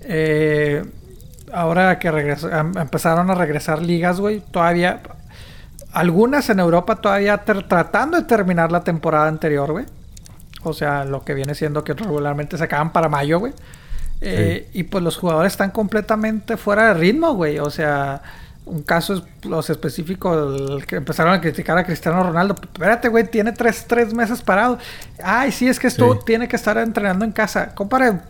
eh, 0.00 0.84
ahora 1.52 1.98
que 1.98 2.10
regres- 2.10 2.44
empezaron 2.80 3.30
a 3.30 3.34
regresar 3.34 3.80
ligas, 3.82 4.20
güey, 4.20 4.40
todavía... 4.40 5.00
Algunas 5.92 6.48
en 6.48 6.58
Europa 6.58 6.96
todavía 6.96 7.36
tratando 7.44 8.16
de 8.16 8.22
terminar 8.24 8.72
la 8.72 8.82
temporada 8.82 9.28
anterior, 9.28 9.70
güey. 9.72 9.84
O 10.62 10.72
sea, 10.72 11.04
lo 11.04 11.22
que 11.22 11.34
viene 11.34 11.54
siendo 11.54 11.84
que 11.84 11.92
regularmente 11.92 12.56
se 12.56 12.64
acaban 12.64 12.92
para 12.92 13.10
mayo, 13.10 13.38
güey. 13.40 13.52
Eh, 14.22 14.70
Y 14.72 14.84
pues 14.84 15.04
los 15.04 15.18
jugadores 15.18 15.52
están 15.52 15.70
completamente 15.70 16.56
fuera 16.56 16.88
de 16.88 16.94
ritmo, 16.94 17.34
güey. 17.34 17.58
O 17.58 17.68
sea, 17.68 18.22
un 18.64 18.82
caso 18.82 19.12
es 19.14 19.22
los 19.44 19.68
específicos 19.68 20.58
el 20.70 20.86
que 20.86 20.96
empezaron 20.96 21.34
a 21.34 21.42
criticar 21.42 21.76
a 21.76 21.84
Cristiano 21.84 22.22
Ronaldo. 22.22 22.54
Espérate, 22.62 23.08
güey, 23.08 23.26
tiene 23.26 23.52
tres, 23.52 23.84
tres 23.86 24.14
meses 24.14 24.40
parado. 24.40 24.78
Ay, 25.22 25.52
sí, 25.52 25.68
es 25.68 25.78
que 25.78 25.88
esto 25.88 26.14
Sí. 26.14 26.18
tiene 26.24 26.48
que 26.48 26.56
estar 26.56 26.78
entrenando 26.78 27.24
en 27.26 27.32
casa. 27.32 27.74
Compare, 27.74 28.20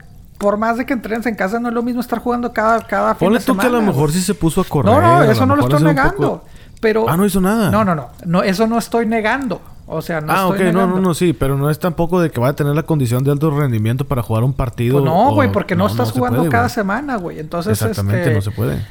por 0.43 0.57
más 0.57 0.77
de 0.77 0.85
que 0.85 0.93
entrenes 0.93 1.25
en 1.27 1.37
casa, 1.37 1.61
no 1.61 1.69
es 1.69 1.75
lo 1.75 1.83
mismo 1.85 2.01
estar 2.01 2.19
jugando 2.19 2.53
cada, 2.53 2.81
cada 2.81 3.15
fin 3.15 3.27
Ponle 3.27 3.39
de 3.39 3.45
tú 3.45 3.57
que 3.57 3.67
a 3.69 3.71
lo 3.71 3.81
mejor 3.81 4.11
sí 4.11 4.21
se 4.21 4.35
puso 4.35 4.61
a 4.61 4.65
correr. 4.65 4.93
No, 4.93 5.01
no, 5.01 5.23
eso 5.23 5.47
no 5.47 5.55
lo 5.55 5.63
estoy 5.63 5.85
negando. 5.85 6.17
poco- 6.17 6.45
Pero. 6.81 7.09
Ah, 7.09 7.17
no 7.17 7.25
hizo 7.25 7.41
nada. 7.41 7.71
No, 7.71 7.85
no, 7.85 7.95
no, 7.95 8.09
no. 8.27 8.43
Eso 8.43 8.67
no 8.67 8.77
estoy 8.77 9.07
negando. 9.07 9.61
O 9.87 10.03
sea, 10.03 10.21
no 10.21 10.33
ah, 10.33 10.47
ok, 10.49 10.55
estoy 10.55 10.67
no, 10.73 10.81
negando. 10.81 10.97
no, 10.97 11.03
no, 11.09 11.15
sí, 11.15 11.33
pero 11.33 11.57
no 11.57 11.71
es 11.71 11.79
tampoco 11.79 12.21
de 12.21 12.31
que 12.31 12.41
va 12.41 12.49
a 12.49 12.53
tener 12.57 12.75
la 12.75 12.83
condición 12.83 13.23
de 13.23 13.31
alto 13.31 13.57
rendimiento 13.57 14.05
para 14.05 14.21
jugar 14.23 14.43
un 14.43 14.53
partido. 14.53 14.95
Pues 14.95 15.05
no, 15.05 15.33
güey, 15.33 15.53
porque 15.53 15.77
no, 15.77 15.87
estás 15.87 16.11
jugando 16.11 16.39
puede, 16.41 16.51
cada 16.51 16.69
semana, 16.69 17.17
güey. 17.17 17.39
Entonces, 17.39 17.81
Exactamente, 17.81 18.23
este, 18.23 18.35
no 18.35 18.43
se 18.43 18.51
puede. 18.51 18.85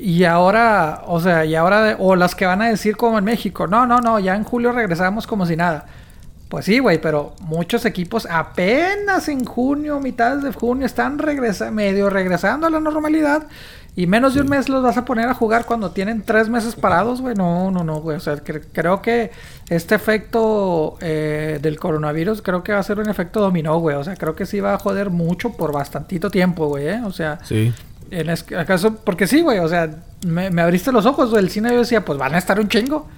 Y 0.00 0.24
ahora, 0.24 1.02
o 1.06 1.20
sea, 1.20 1.44
y 1.44 1.54
ahora, 1.54 1.82
de- 1.82 1.96
o 1.98 2.16
las 2.16 2.34
que 2.34 2.46
van 2.46 2.62
a 2.62 2.68
decir 2.68 2.96
como 2.96 3.18
en 3.18 3.24
México, 3.24 3.66
no, 3.66 3.84
no, 3.86 4.00
no, 4.00 4.18
ya 4.18 4.36
en 4.36 4.44
julio 4.44 4.72
regresamos 4.72 5.26
como 5.26 5.44
si 5.44 5.54
nada. 5.56 5.84
Pues 6.48 6.64
sí, 6.64 6.78
güey, 6.78 6.98
pero 7.00 7.34
muchos 7.40 7.84
equipos 7.84 8.26
apenas 8.30 9.28
en 9.28 9.44
junio, 9.44 10.00
mitad 10.00 10.36
de 10.38 10.52
junio, 10.52 10.86
están 10.86 11.18
regresa 11.18 11.70
medio 11.70 12.08
regresando 12.10 12.66
a 12.66 12.70
la 12.70 12.80
normalidad. 12.80 13.46
Y 13.94 14.06
menos 14.06 14.34
de 14.34 14.42
un 14.42 14.48
mes 14.48 14.68
los 14.68 14.80
vas 14.82 14.96
a 14.96 15.04
poner 15.04 15.28
a 15.28 15.34
jugar 15.34 15.64
cuando 15.66 15.90
tienen 15.90 16.22
tres 16.22 16.48
meses 16.48 16.76
parados, 16.76 17.20
güey. 17.20 17.34
No, 17.34 17.70
no, 17.72 17.82
no, 17.82 18.00
güey. 18.00 18.16
O 18.16 18.20
sea, 18.20 18.36
cre- 18.36 18.62
creo 18.72 19.02
que 19.02 19.32
este 19.68 19.96
efecto 19.96 20.96
eh, 21.00 21.58
del 21.60 21.78
coronavirus 21.80 22.40
creo 22.40 22.62
que 22.62 22.72
va 22.72 22.78
a 22.78 22.82
ser 22.84 23.00
un 23.00 23.08
efecto 23.10 23.40
dominó, 23.40 23.78
güey. 23.80 23.96
O 23.96 24.04
sea, 24.04 24.14
creo 24.14 24.36
que 24.36 24.46
sí 24.46 24.60
va 24.60 24.74
a 24.74 24.78
joder 24.78 25.10
mucho 25.10 25.50
por 25.54 25.72
bastantito 25.72 26.30
tiempo, 26.30 26.68
güey. 26.68 26.86
¿eh? 26.86 27.00
O 27.04 27.10
sea, 27.12 27.40
Sí. 27.44 27.74
en 28.12 28.30
es- 28.30 28.46
acaso, 28.56 28.94
porque 28.94 29.26
sí, 29.26 29.40
güey, 29.42 29.58
o 29.58 29.68
sea, 29.68 29.90
me, 30.24 30.50
me 30.50 30.62
abriste 30.62 30.92
los 30.92 31.04
ojos 31.04 31.32
del 31.32 31.50
cine 31.50 31.70
y 31.70 31.72
yo 31.72 31.78
decía, 31.80 32.04
pues 32.04 32.18
van 32.18 32.36
a 32.36 32.38
estar 32.38 32.60
un 32.60 32.68
chingo. 32.68 33.08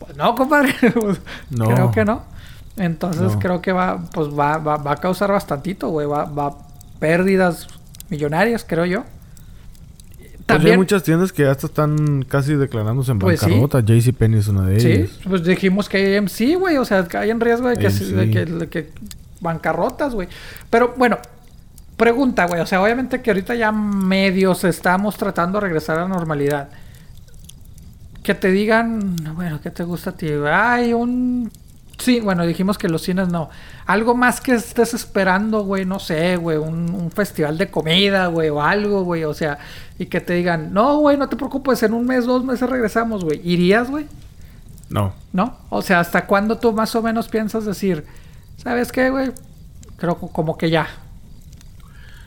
Pues 0.00 0.16
no, 0.16 0.34
compadre. 0.34 0.74
Pues, 0.92 1.20
No. 1.50 1.66
Creo 1.66 1.90
que 1.92 2.04
no. 2.04 2.33
Entonces 2.76 3.32
No. 3.34 3.38
creo 3.38 3.62
que 3.62 3.72
va, 3.72 4.02
pues 4.12 4.28
va, 4.28 4.58
va, 4.58 4.76
va 4.76 4.92
a 4.92 4.96
causar 4.96 5.30
bastantito, 5.30 5.88
güey. 5.88 6.06
Va, 6.06 6.24
va 6.24 6.56
pérdidas 6.98 7.68
millonarias, 8.10 8.64
creo 8.66 8.84
yo. 8.84 9.04
Pues 10.18 10.30
hay 10.30 10.44
También, 10.58 10.76
muchas 10.76 11.02
tiendas 11.02 11.32
que 11.32 11.46
hasta 11.46 11.66
están 11.68 12.22
casi 12.28 12.54
declarándose 12.54 13.12
en 13.12 13.18
Pues 13.18 13.40
sí. 13.40 13.46
bancarrota. 13.46 13.80
JCPenney 13.80 14.40
es 14.40 14.48
una 14.48 14.66
de 14.66 14.80
sí, 14.80 14.92
ellas. 14.92 15.10
pues 15.26 15.42
dijimos 15.44 15.88
que 15.88 16.18
AMC, 16.18 16.58
güey, 16.58 16.76
o 16.76 16.84
sea, 16.84 17.04
que 17.06 17.16
hay 17.16 17.30
en 17.30 17.40
riesgo 17.40 17.68
de 17.68 17.76
que, 17.76 17.86
AMC. 17.86 17.98
de 18.00 18.30
que, 18.30 18.44
de 18.44 18.68
que 18.68 18.90
bancarrotas, 19.40 20.14
güey. 20.14 20.28
Pero 20.68 20.94
bueno, 20.98 21.16
pregunta, 21.96 22.46
güey, 22.46 22.60
o 22.60 22.66
sea, 22.66 22.82
obviamente 22.82 23.22
que 23.22 23.30
ahorita 23.30 23.54
ya 23.54 23.72
medios 23.72 24.64
estamos 24.64 25.16
tratando 25.16 25.58
de 25.58 25.66
regresar 25.66 25.98
a 25.98 26.02
la 26.02 26.08
normalidad. 26.08 26.68
Que 28.22 28.34
te 28.34 28.50
digan, 28.50 29.16
bueno, 29.34 29.60
¿qué 29.62 29.70
te 29.70 29.84
gusta 29.84 30.10
a 30.10 30.12
ti? 30.14 30.28
Hay 30.50 30.92
un... 30.92 31.50
Sí, 31.98 32.20
bueno, 32.20 32.44
dijimos 32.44 32.76
que 32.76 32.88
los 32.88 33.02
cines 33.02 33.28
no. 33.28 33.50
Algo 33.86 34.14
más 34.14 34.40
que 34.40 34.54
estés 34.54 34.94
esperando, 34.94 35.62
güey, 35.62 35.84
no 35.84 35.98
sé, 35.98 36.36
güey, 36.36 36.58
un, 36.58 36.94
un 36.94 37.10
festival 37.10 37.56
de 37.56 37.70
comida, 37.70 38.26
güey, 38.26 38.48
o 38.48 38.60
algo, 38.60 39.04
güey, 39.04 39.24
o 39.24 39.34
sea, 39.34 39.58
y 39.98 40.06
que 40.06 40.20
te 40.20 40.34
digan, 40.34 40.72
no, 40.72 40.98
güey, 40.98 41.16
no 41.16 41.28
te 41.28 41.36
preocupes, 41.36 41.82
en 41.82 41.94
un 41.94 42.06
mes, 42.06 42.26
dos 42.26 42.44
meses 42.44 42.68
regresamos, 42.68 43.24
güey. 43.24 43.40
¿Irías, 43.44 43.90
güey? 43.90 44.06
No. 44.88 45.14
¿No? 45.32 45.56
O 45.70 45.82
sea, 45.82 46.00
¿hasta 46.00 46.26
cuándo 46.26 46.58
tú 46.58 46.72
más 46.72 46.94
o 46.94 47.02
menos 47.02 47.28
piensas 47.28 47.64
decir, 47.64 48.04
¿sabes 48.56 48.92
qué, 48.92 49.10
güey? 49.10 49.32
Creo 49.96 50.16
como 50.16 50.58
que 50.58 50.70
ya. 50.70 50.88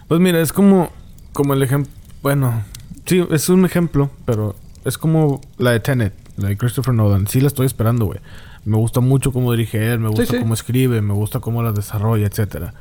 Pues 0.07 0.19
mira, 0.22 0.41
es 0.41 0.53
como, 0.53 0.89
como 1.34 1.53
el 1.53 1.64
ejemplo. 1.64 1.91
Bueno, 2.22 2.64
sí, 3.06 3.26
es 3.30 3.49
un 3.49 3.65
ejemplo, 3.65 4.10
pero 4.26 4.56
es 4.85 4.98
como 4.98 5.41
la 5.57 5.72
de 5.72 5.80
Tenet, 5.81 6.14
la 6.38 6.49
de 6.49 6.57
Christopher 6.57 6.94
Nolan. 6.94 7.27
Sí 7.27 7.41
la 7.41 7.48
estoy 7.48 7.65
esperando, 7.65 8.06
güey. 8.06 8.19
Me 8.68 8.77
gusta 8.77 8.99
mucho 8.99 9.31
cómo 9.31 9.52
dirige 9.52 9.91
él, 9.94 9.99
me 9.99 10.10
gusta 10.10 10.26
sí. 10.26 10.38
cómo 10.39 10.53
escribe, 10.53 11.02
me 11.02 11.14
gusta 11.14 11.39
cómo 11.39 11.64
la 11.64 11.72
desarrolla, 11.72 12.27
etcétera. 12.27 12.73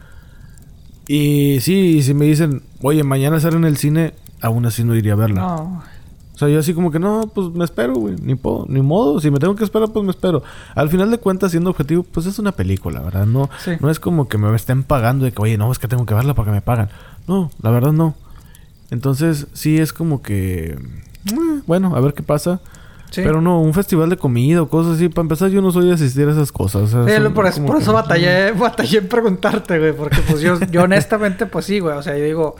Y 1.09 1.61
sí, 1.61 2.03
si 2.03 2.15
me 2.15 2.25
dicen, 2.25 2.63
oye, 2.83 3.05
mañana 3.05 3.39
sale 3.39 3.57
en 3.57 3.65
el 3.65 3.77
cine, 3.77 4.13
aún 4.41 4.67
así 4.67 4.83
no 4.85 4.95
iría 4.97 5.13
a 5.13 5.17
verla. 5.17 5.41
No. 5.41 5.83
O 6.35 6.39
sea, 6.39 6.49
yo 6.49 6.59
así 6.59 6.75
como 6.75 6.91
que 6.91 6.99
no, 6.99 7.31
pues 7.35 7.49
me 7.51 7.65
espero, 7.65 7.95
güey. 7.95 8.17
Ni, 8.21 8.35
puedo- 8.35 8.67
ni 8.69 8.83
modo. 8.83 9.21
Si 9.21 9.31
me 9.31 9.39
tengo 9.39 9.55
que 9.55 9.65
esperar, 9.65 9.91
pues 9.93 10.05
me 10.05 10.11
espero. 10.11 10.43
Al 10.75 10.91
final 10.91 11.11
de 11.11 11.17
cuentas, 11.19 11.53
siendo 11.53 11.71
objetivo, 11.71 12.03
pues 12.03 12.27
es 12.27 12.39
una 12.39 12.53
película, 12.53 13.01
¿verdad? 13.01 13.25
No, 13.25 13.49
Sí. 13.65 13.71
no 13.81 13.89
es 13.89 13.99
como 14.01 14.29
que 14.29 14.37
me 14.37 14.55
estén 14.55 14.83
pagando 14.83 15.25
de 15.25 15.33
que, 15.33 15.41
oye, 15.41 15.57
no, 15.57 15.71
es 15.73 15.79
que 15.79 15.89
tengo 15.89 16.05
que 16.05 16.13
verla 16.15 16.35
para 16.35 16.47
que 16.47 16.53
me 16.53 16.61
pagan. 16.61 16.91
No, 17.27 17.51
la 17.63 17.71
verdad 17.71 17.93
no. 17.93 18.15
Entonces, 18.91 19.47
sí 19.55 19.79
es 19.79 19.93
como 19.95 20.21
que... 20.21 20.73
eh, 20.73 21.63
Bueno, 21.67 21.97
a 21.97 22.01
ver 22.01 22.13
qué 22.13 22.23
pasa. 22.23 22.61
Sí. 23.11 23.23
Pero 23.25 23.41
no, 23.41 23.61
un 23.63 23.73
festival 23.73 24.11
de 24.11 24.17
comida 24.17 24.61
o 24.63 24.69
cosas 24.69 24.97
así. 24.97 25.09
Para 25.09 25.23
empezar, 25.23 25.49
yo 25.51 25.63
no 25.63 25.71
soy 25.73 25.87
de 25.87 25.95
asistir 25.95 26.29
a 26.29 26.33
esas 26.33 26.53
cosas. 26.53 26.83
o 26.83 26.87
sea, 27.07 27.17
Sí, 27.17 27.23
son 27.23 27.33
por 27.35 27.47
eso, 27.47 27.65
por 27.65 27.77
que- 27.77 27.83
eso 27.83 27.93
batallé, 27.93 28.53
batallé 28.59 28.99
en 28.99 29.09
preguntarte, 29.09 29.79
güey, 29.79 29.93
porque 29.93 30.21
pues 30.29 30.41
yo, 30.41 30.59
yo 30.71 30.83
honestamente, 30.83 31.47
pues 31.47 31.65
sí, 31.67 31.79
güey, 31.79 31.97
o 31.97 32.03
sea, 32.03 32.17
yo 32.19 32.25
digo, 32.25 32.57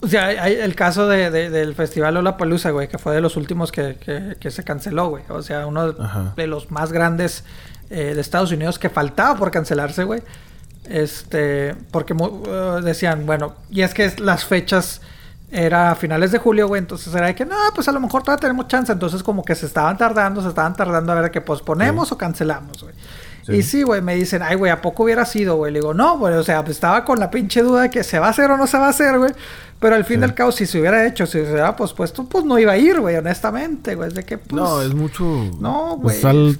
o 0.00 0.06
sea, 0.06 0.26
hay, 0.26 0.54
el 0.54 0.74
caso 0.74 1.08
de, 1.08 1.30
de- 1.30 1.48
del 1.50 1.74
festival 1.74 2.14
Lollapalooza, 2.14 2.70
güey, 2.70 2.88
que 2.88 2.98
fue 2.98 3.14
de 3.14 3.20
los 3.22 3.36
últimos 3.36 3.72
que, 3.72 3.96
que- 3.96 4.36
que 4.38 4.50
se 4.50 4.62
canceló, 4.62 5.08
güey, 5.08 5.24
o 5.30 5.40
sea, 5.42 5.66
uno 5.66 5.92
de, 6.36 6.46
los 6.46 6.70
más 6.70 6.92
grandes 6.92 7.44
eh, 7.90 8.12
de 8.14 8.20
Estados 8.20 8.52
Unidos 8.52 8.78
que 8.78 8.90
faltaba 8.90 9.38
por 9.38 9.50
cancelarse, 9.50 10.04
güey, 10.04 10.22
este, 10.88 11.74
porque 11.90 12.14
eh, 12.14 12.80
decían, 12.82 13.24
bueno, 13.24 13.54
y 13.70 13.80
es 13.82 13.94
que 13.94 14.12
las 14.18 14.44
fechas 14.44 15.00
era 15.54 15.92
a 15.92 15.94
finales 15.94 16.32
de 16.32 16.38
julio, 16.38 16.66
güey, 16.68 16.80
entonces 16.80 17.14
era 17.14 17.26
de 17.26 17.34
que, 17.34 17.46
no, 17.46 17.56
pues 17.74 17.86
a 17.88 17.92
lo 17.92 18.00
mejor 18.00 18.22
todavía 18.22 18.40
tenemos 18.40 18.66
chance, 18.68 18.90
entonces 18.92 19.22
como 19.22 19.44
que 19.44 19.54
se 19.54 19.66
estaban 19.66 19.96
tardando, 19.96 20.42
se 20.42 20.48
estaban 20.48 20.74
tardando 20.74 21.12
a 21.12 21.20
ver 21.20 21.30
que 21.30 21.40
posponemos 21.40 22.10
o 22.12 22.18
cancelamos, 22.18 22.82
güey. 22.82 22.94
Sí. 23.46 23.52
Y 23.52 23.62
sí, 23.62 23.82
güey, 23.82 24.00
me 24.00 24.14
dicen, 24.14 24.42
ay, 24.42 24.56
güey, 24.56 24.72
¿a 24.72 24.80
poco 24.80 25.02
hubiera 25.04 25.24
sido, 25.26 25.56
güey? 25.56 25.70
Le 25.72 25.80
digo, 25.80 25.92
no, 25.92 26.18
güey, 26.18 26.34
o 26.34 26.42
sea, 26.42 26.64
pues 26.64 26.76
estaba 26.78 27.04
con 27.04 27.20
la 27.20 27.30
pinche 27.30 27.62
duda 27.62 27.82
de 27.82 27.90
que 27.90 28.02
se 28.02 28.18
va 28.18 28.28
a 28.28 28.30
hacer 28.30 28.50
o 28.50 28.56
no 28.56 28.66
se 28.66 28.78
va 28.78 28.86
a 28.86 28.90
hacer, 28.90 29.18
güey. 29.18 29.32
Pero 29.80 29.96
al 29.96 30.04
fin 30.06 30.16
Sí. 30.16 30.20
del 30.22 30.32
cabo, 30.34 30.50
si 30.50 30.64
se 30.64 30.80
hubiera 30.80 31.06
hecho, 31.06 31.26
si 31.26 31.32
se 31.32 31.50
hubiera 31.50 31.76
pospuesto, 31.76 32.24
pues 32.24 32.42
no 32.46 32.58
iba 32.58 32.72
a 32.72 32.78
ir, 32.78 33.00
güey, 33.00 33.16
honestamente, 33.16 33.94
güey. 33.96 34.08
Es 34.08 34.14
de 34.14 34.24
que, 34.24 34.38
pues. 34.38 34.52
No, 34.52 34.80
es 34.80 34.94
mucho... 34.94 35.24
No, 35.60 35.98
pues, 36.02 36.22
güey. 36.22 36.48
al- 36.48 36.58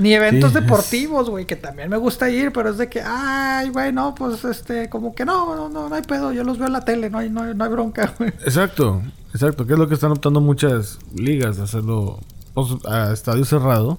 Ni 0.00 0.14
eventos 0.14 0.52
Sí, 0.52 0.60
deportivos, 0.60 1.30
güey, 1.30 1.44
que 1.44 1.56
también 1.56 1.90
me 1.90 1.96
gusta 1.96 2.30
ir, 2.30 2.52
pero 2.52 2.70
es 2.70 2.78
de 2.78 2.88
que, 2.88 3.02
ay, 3.04 3.68
güey, 3.68 3.92
no, 3.92 4.14
pues 4.14 4.44
este, 4.44 4.88
como 4.88 5.14
que 5.14 5.24
no, 5.24 5.54
no, 5.54 5.68
no, 5.68 5.88
no 5.88 5.94
hay 5.94 6.02
pedo, 6.02 6.32
yo 6.32 6.42
los 6.42 6.58
veo 6.58 6.66
en 6.66 6.72
la 6.72 6.84
tele, 6.84 7.10
no 7.10 7.18
hay, 7.18 7.30
no 7.30 7.42
hay, 7.42 7.54
no 7.54 7.64
hay 7.64 7.70
bronca, 7.70 8.14
güey. 8.18 8.30
Exacto, 8.30 9.02
exacto. 9.32 9.66
Que 9.66 9.74
es 9.74 9.78
lo 9.78 9.88
que 9.88 9.94
están 9.94 10.12
optando 10.12 10.40
muchas 10.40 10.98
ligas, 11.14 11.58
hacerlo 11.58 12.18
pues, 12.54 12.68
a 12.86 13.12
estadio 13.12 13.44
cerrado. 13.44 13.98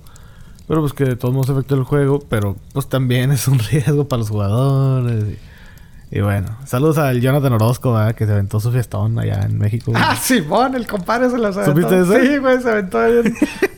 Pero 0.68 0.82
pues 0.82 0.94
que 0.94 1.03
de 1.03 1.15
todos 1.18 1.34
modos 1.34 1.49
afecta 1.49 1.76
el 1.76 1.84
juego, 1.84 2.23
pero 2.30 2.56
pues 2.73 2.88
también 2.88 3.32
es 3.34 3.48
un 3.48 3.60
riesgo 3.60 4.07
para 4.07 4.19
los 4.19 4.30
jugadores. 4.30 5.26
Y, 5.26 5.51
y 6.13 6.19
bueno, 6.19 6.47
saludos 6.65 6.97
al 6.97 7.21
Jonathan 7.21 7.53
Orozco, 7.53 7.93
¿verdad? 7.93 8.13
que 8.13 8.25
se 8.25 8.33
aventó 8.33 8.59
su 8.59 8.69
fiestón 8.71 9.17
allá 9.17 9.43
en 9.43 9.57
México. 9.57 9.93
Ah, 9.95 10.15
Simón, 10.15 10.75
el 10.75 10.85
compadre 10.85 11.29
se 11.29 11.38
los 11.38 11.55
aventó. 11.55 11.71
¿Supiste 11.71 12.01
eso? 12.01 12.13
Sí, 12.19 12.38
güey, 12.38 12.61
se 12.61 12.69
aventó 12.69 12.99
ahí 12.99 13.13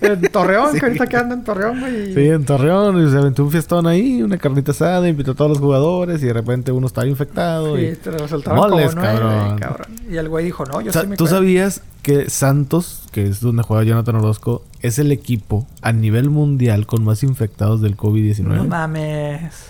en, 0.01 0.11
en 0.11 0.21
Torreón, 0.31 0.71
Sí. 0.73 0.79
que 0.79 0.85
ahorita 0.87 1.05
que 1.07 1.17
anda 1.17 1.35
en 1.35 1.43
Torreón, 1.43 1.79
güey. 1.79 2.13
Sí, 2.15 2.27
en 2.29 2.43
Torreón, 2.43 3.05
y 3.07 3.11
se 3.11 3.17
aventó 3.17 3.43
un 3.43 3.51
fiestón 3.51 3.85
ahí, 3.85 4.23
una 4.23 4.37
carnita 4.39 4.71
asada, 4.71 5.07
invitó 5.07 5.31
a 5.31 5.35
todos 5.35 5.51
los 5.51 5.59
jugadores 5.59 6.23
y 6.23 6.25
de 6.25 6.33
repente 6.33 6.71
uno 6.71 6.87
estaba 6.87 7.05
infectado. 7.05 7.75
Sí, 7.77 7.83
y... 7.83 7.95
te 7.97 8.11
lo 8.11 8.27
soltaron 8.27 8.59
Moles, 8.59 8.89
como 8.95 9.01
cabrón. 9.03 9.59
cabrón. 9.59 9.87
Y 10.09 10.17
el 10.17 10.27
güey 10.29 10.45
dijo, 10.45 10.65
no, 10.65 10.81
yo 10.81 10.89
O 10.89 10.93
sea, 10.93 11.03
sí 11.03 11.07
me 11.07 11.17
¿Tú 11.17 11.27
sabías 11.27 11.81
que 12.01 12.29
Santos, 12.31 13.03
que 13.11 13.27
es 13.27 13.41
donde 13.41 13.61
juega 13.63 13.83
Jonathan 13.83 14.15
Orozco, 14.15 14.63
es 14.81 14.97
el 14.97 15.11
equipo 15.11 15.67
a 15.81 15.91
nivel 15.93 16.29
mundial 16.31 16.87
con 16.87 17.03
más 17.05 17.21
infectados 17.23 17.79
del 17.81 17.95
COVID-19? 17.95 18.43
No 18.43 18.63
mames. 18.65 19.67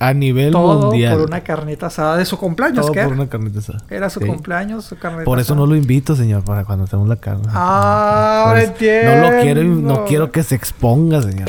A 0.00 0.12
nivel 0.14 0.52
Todo 0.52 0.90
mundial. 0.90 1.16
por 1.18 1.26
una 1.26 1.40
carnita 1.40 1.86
asada 1.86 2.16
de 2.16 2.24
su 2.24 2.38
cumpleaños, 2.38 2.82
Todo 2.86 2.92
¿qué? 2.92 3.02
por 3.04 3.12
una 3.14 3.28
carnita 3.28 3.58
asada. 3.58 3.82
Era 3.90 4.08
su 4.10 4.20
Sí. 4.20 4.26
cumpleaños, 4.26 4.84
su 4.84 4.96
carnita 4.96 5.24
Por 5.24 5.38
eso 5.40 5.54
asada. 5.54 5.60
no 5.60 5.66
lo 5.66 5.74
invito, 5.76 6.14
señor, 6.14 6.44
para 6.44 6.64
cuando 6.64 6.84
hacemos 6.84 7.08
la 7.08 7.16
carne. 7.16 7.44
Ah, 7.48 8.44
ahora 8.46 8.62
entiendo. 8.62 9.16
No 9.16 9.30
lo 9.32 9.40
quiero, 9.42 9.64
no 9.64 10.04
quiero 10.04 10.30
que 10.32 10.42
se 10.44 10.54
exponga, 10.54 11.20
señor. 11.22 11.48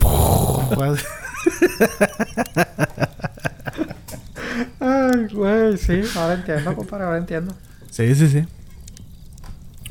Por 0.00 0.88
eso. 0.88 1.04
Ay, 4.80 5.28
güey, 5.32 5.76
sí, 5.78 6.00
ahora 6.16 6.34
entiendo, 6.34 6.74
compadre, 6.74 7.04
ahora 7.04 7.18
entiendo. 7.18 7.54
Sí, 7.90 8.14
sí, 8.14 8.28
sí. 8.28 8.44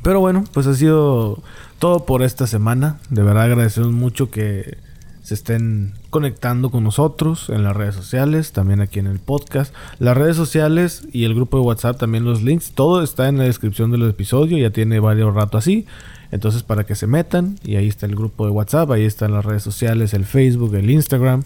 Pero 0.04 0.20
bueno, 0.20 0.44
pues 0.54 0.68
ha 0.68 0.74
sido 0.74 1.42
todo 1.80 2.06
por 2.06 2.24
esta 2.24 2.48
semana. 2.48 2.98
De 3.10 3.24
verdad 3.24 3.44
agradecemos 3.44 3.92
mucho 3.92 4.30
que 4.32 4.78
se 5.24 5.34
estén 5.34 5.94
conectando 6.12 6.70
con 6.70 6.84
nosotros 6.84 7.50
en 7.50 7.64
las 7.64 7.76
redes 7.76 7.96
sociales, 7.96 8.52
también 8.52 8.82
aquí 8.82 9.00
en 9.00 9.08
el 9.08 9.18
podcast. 9.18 9.74
Las 9.98 10.16
redes 10.16 10.36
sociales 10.36 11.08
y 11.12 11.24
el 11.24 11.34
grupo 11.34 11.58
de 11.58 11.64
WhatsApp, 11.64 11.98
también 11.98 12.26
los 12.26 12.44
links, 12.44 12.74
todo 12.74 13.02
está 13.02 13.30
en 13.30 13.40
la 13.40 13.46
descripción 13.46 13.90
del 13.90 14.08
episodio, 14.08 14.58
ya 14.60 14.70
tiene 14.70 15.00
varios 15.00 15.34
rato 15.34 15.58
así. 15.58 15.88
Entonces 16.30 16.64
para 16.64 16.86
que 16.86 16.96
se 16.96 17.08
metan 17.08 17.58
y 17.64 17.78
ahí 17.78 17.88
está 17.88 18.06
el 18.06 18.16
grupo 18.16 18.46
de 18.46 18.52
WhatsApp, 18.52 18.92
ahí 18.92 19.06
están 19.06 19.34
las 19.34 19.44
redes 19.44 19.64
sociales, 19.64 20.14
el 20.14 20.26
Facebook, 20.26 20.76
el 20.76 20.90
Instagram. 20.90 21.44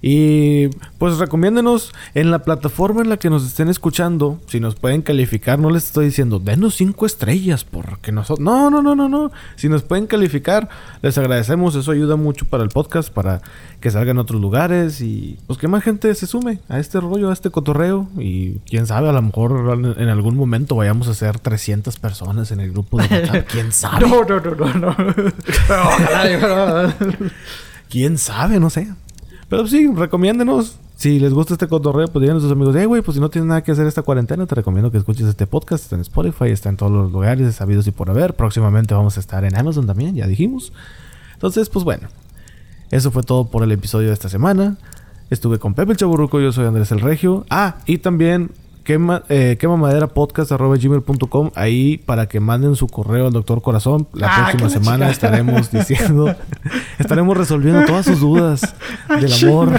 Y 0.00 0.68
pues 0.98 1.18
recomiéndenos 1.18 1.92
en 2.14 2.30
la 2.30 2.40
plataforma 2.40 3.02
en 3.02 3.08
la 3.08 3.16
que 3.16 3.30
nos 3.30 3.44
estén 3.46 3.68
escuchando. 3.68 4.40
Si 4.46 4.60
nos 4.60 4.74
pueden 4.74 5.02
calificar, 5.02 5.58
no 5.58 5.70
les 5.70 5.84
estoy 5.84 6.06
diciendo, 6.06 6.38
denos 6.38 6.76
cinco 6.76 7.06
estrellas 7.06 7.64
porque 7.64 8.12
nosotros... 8.12 8.44
No, 8.44 8.70
no, 8.70 8.82
no, 8.82 8.94
no, 8.94 9.08
no. 9.08 9.30
Si 9.56 9.68
nos 9.68 9.82
pueden 9.82 10.06
calificar, 10.06 10.68
les 11.02 11.18
agradecemos. 11.18 11.74
Eso 11.74 11.90
ayuda 11.90 12.16
mucho 12.16 12.44
para 12.46 12.62
el 12.62 12.68
podcast, 12.68 13.10
para 13.10 13.40
que 13.80 13.90
salgan 13.90 14.18
a 14.18 14.22
otros 14.22 14.40
lugares 14.40 15.00
y 15.00 15.38
pues 15.46 15.58
que 15.58 15.68
más 15.68 15.84
gente 15.84 16.14
se 16.14 16.26
sume 16.26 16.60
a 16.68 16.78
este 16.78 17.00
rollo, 17.00 17.30
a 17.30 17.32
este 17.32 17.50
cotorreo. 17.50 18.08
Y 18.18 18.58
quién 18.60 18.86
sabe, 18.86 19.08
a 19.08 19.12
lo 19.12 19.22
mejor 19.22 19.96
en 19.98 20.08
algún 20.08 20.36
momento 20.36 20.76
vayamos 20.76 21.08
a 21.08 21.14
ser 21.14 21.38
300 21.38 21.98
personas 21.98 22.50
en 22.50 22.60
el 22.60 22.72
grupo 22.72 22.98
de 22.98 23.04
WhatsApp. 23.04 23.46
¿Quién 23.50 23.72
sabe? 23.72 24.08
No, 24.08 24.22
no, 24.24 24.40
no, 24.40 24.54
no, 24.54 24.74
no. 24.74 24.96
Ojalá, 25.68 26.94
¿Quién 27.88 28.18
sabe? 28.18 28.60
No 28.60 28.70
sé. 28.70 28.88
Pero 29.48 29.66
sí, 29.66 29.90
recomiéndenos. 29.94 30.78
Si 30.96 31.20
les 31.20 31.32
gusta 31.32 31.54
este 31.54 31.68
cotorreo, 31.68 32.08
pues 32.08 32.20
digan 32.22 32.38
a 32.38 32.40
sus 32.40 32.50
amigos, 32.50 32.74
eh, 32.74 32.84
güey, 32.86 33.02
pues 33.02 33.14
si 33.14 33.20
no 33.20 33.30
tienes 33.30 33.48
nada 33.48 33.62
que 33.62 33.70
hacer 33.70 33.86
esta 33.86 34.02
cuarentena, 34.02 34.46
te 34.46 34.54
recomiendo 34.56 34.90
que 34.90 34.98
escuches 34.98 35.26
este 35.26 35.46
podcast. 35.46 35.84
Está 35.84 35.94
en 35.94 36.02
Spotify, 36.02 36.50
está 36.50 36.68
en 36.68 36.76
todos 36.76 36.90
los 36.90 37.12
lugares 37.12 37.54
sabidos 37.54 37.86
y 37.86 37.92
por 37.92 38.10
haber. 38.10 38.34
Próximamente 38.34 38.94
vamos 38.94 39.16
a 39.16 39.20
estar 39.20 39.44
en 39.44 39.56
Amazon 39.56 39.86
también, 39.86 40.16
ya 40.16 40.26
dijimos. 40.26 40.72
Entonces, 41.34 41.68
pues 41.68 41.84
bueno. 41.84 42.08
Eso 42.90 43.10
fue 43.10 43.22
todo 43.22 43.44
por 43.44 43.62
el 43.62 43.72
episodio 43.72 44.08
de 44.08 44.14
esta 44.14 44.28
semana. 44.28 44.78
Estuve 45.30 45.58
con 45.58 45.74
Pepe 45.74 45.92
el 45.92 45.98
Chaburruco, 45.98 46.40
yo 46.40 46.52
soy 46.52 46.64
Andrés 46.64 46.90
el 46.90 47.00
Regio. 47.00 47.44
Ah, 47.50 47.76
y 47.86 47.98
también 47.98 48.50
quema, 48.88 49.22
eh, 49.28 49.58
quemamaderapodcast.com 49.60 51.50
ahí 51.54 51.98
para 51.98 52.26
que 52.26 52.40
manden 52.40 52.74
su 52.74 52.86
correo 52.86 53.26
al 53.26 53.34
doctor 53.34 53.60
Corazón. 53.60 54.08
La 54.14 54.28
Ah, 54.28 54.46
próxima 54.56 54.62
la 54.64 54.70
semana 54.70 55.10
estaremos 55.10 55.70
diciendo, 55.70 56.34
estaremos 56.98 57.36
resolviendo 57.36 57.84
todas 57.84 58.06
sus 58.06 58.18
dudas 58.20 58.74
del 59.20 59.30
amor. 59.46 59.78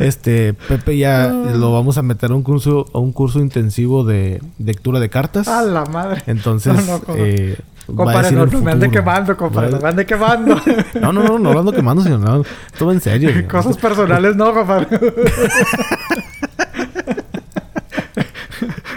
Este, 0.00 0.52
Pepe 0.54 0.96
ya 0.98 1.28
lo 1.28 1.72
vamos 1.72 1.96
a 1.96 2.02
meter 2.02 2.32
a 2.32 2.34
un 2.34 2.42
curso, 2.42 2.86
a 2.92 2.98
un 2.98 3.12
curso 3.12 3.38
intensivo 3.38 4.02
de 4.02 4.42
lectura 4.58 4.98
de 4.98 5.08
cartas. 5.08 5.46
A 5.46 5.62
la 5.62 5.84
madre. 5.84 6.24
Entonces, 6.26 6.74
No, 6.74 6.98
no, 7.06 7.14
eh, 7.14 7.56
Compadre, 7.86 8.32
no, 8.32 8.46
me 8.62 8.72
ande 8.72 8.90
quemando, 8.90 9.36
compadre. 9.36 9.70
No 9.70 9.78
me 9.80 9.88
ande 9.88 10.04
quemando. 10.04 10.60
no, 11.00 11.12
no, 11.12 11.22
no, 11.22 11.38
no 11.38 11.52
lo 11.52 11.60
ando 11.60 11.70
quemando, 11.70 12.02
señor. 12.02 12.18
No, 12.18 12.42
todo 12.76 12.90
en 12.90 13.00
serio. 13.00 13.30
Cosas 13.48 13.76
personales 13.76 14.34
no, 14.34 14.52
compadre. 14.52 14.88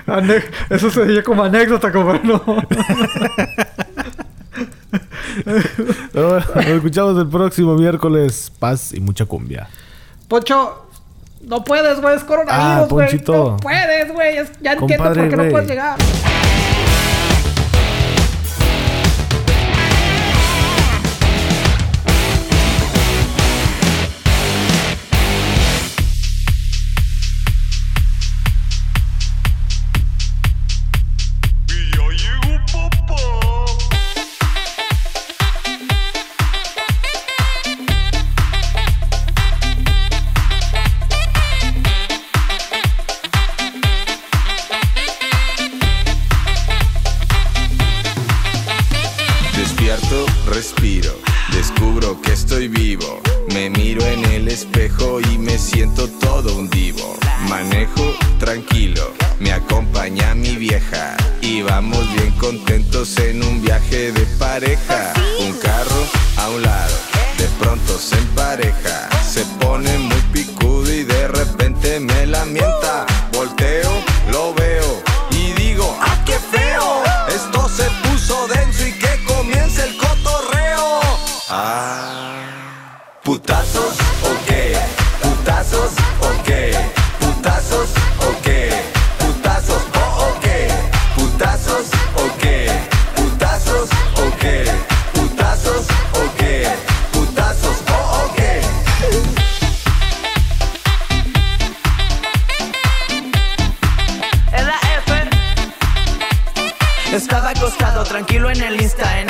Ane- 0.09 0.43
Eso 0.69 0.89
se 0.89 1.05
dice 1.05 1.23
como 1.23 1.43
anécdota, 1.43 1.91
compadre. 1.91 2.21
No. 2.23 2.41
Pero 6.13 6.29
bueno, 6.29 6.45
nos 6.55 6.65
escuchamos 6.65 7.17
el 7.19 7.27
próximo 7.27 7.75
miércoles. 7.75 8.51
Paz 8.59 8.93
y 8.93 8.99
mucha 8.99 9.25
cumbia. 9.25 9.67
Poncho, 10.27 10.85
no 11.41 11.63
puedes, 11.63 11.99
güey. 12.01 12.15
Es 12.15 12.23
Ah, 12.23 12.25
coronavirus, 12.27 12.89
güey. 12.89 13.07
Ponchito. 13.07 13.33
no 13.33 13.57
puedes, 13.57 14.11
güey. 14.13 14.35
Ya 14.61 14.73
entiendo 14.73 15.03
por 15.05 15.29
qué 15.29 15.35
no 15.37 15.49
puedes 15.49 15.67
llegar. 15.69 15.97
Y 61.49 61.63
vamos 61.63 62.13
bien 62.13 62.31
contentos 62.33 63.17
en 63.17 63.41
un 63.43 63.59
viaje 63.59 64.11
de 64.11 64.23
pareja. 64.37 65.13
Un 65.39 65.53
carro 65.53 66.05
a 66.37 66.49
un 66.51 66.61
lado, 66.61 66.95
de 67.39 67.45
pronto 67.59 67.97
se 67.97 68.15
empareja. 68.17 69.09
Se 69.27 69.43
pone 69.59 69.97
muy 69.97 70.21
picudo 70.31 70.93
y 70.93 71.03
de 71.03 71.27
repente 71.27 71.99
me 71.99 72.27
lamenta. 72.27 72.69
Volteo, 72.69 72.88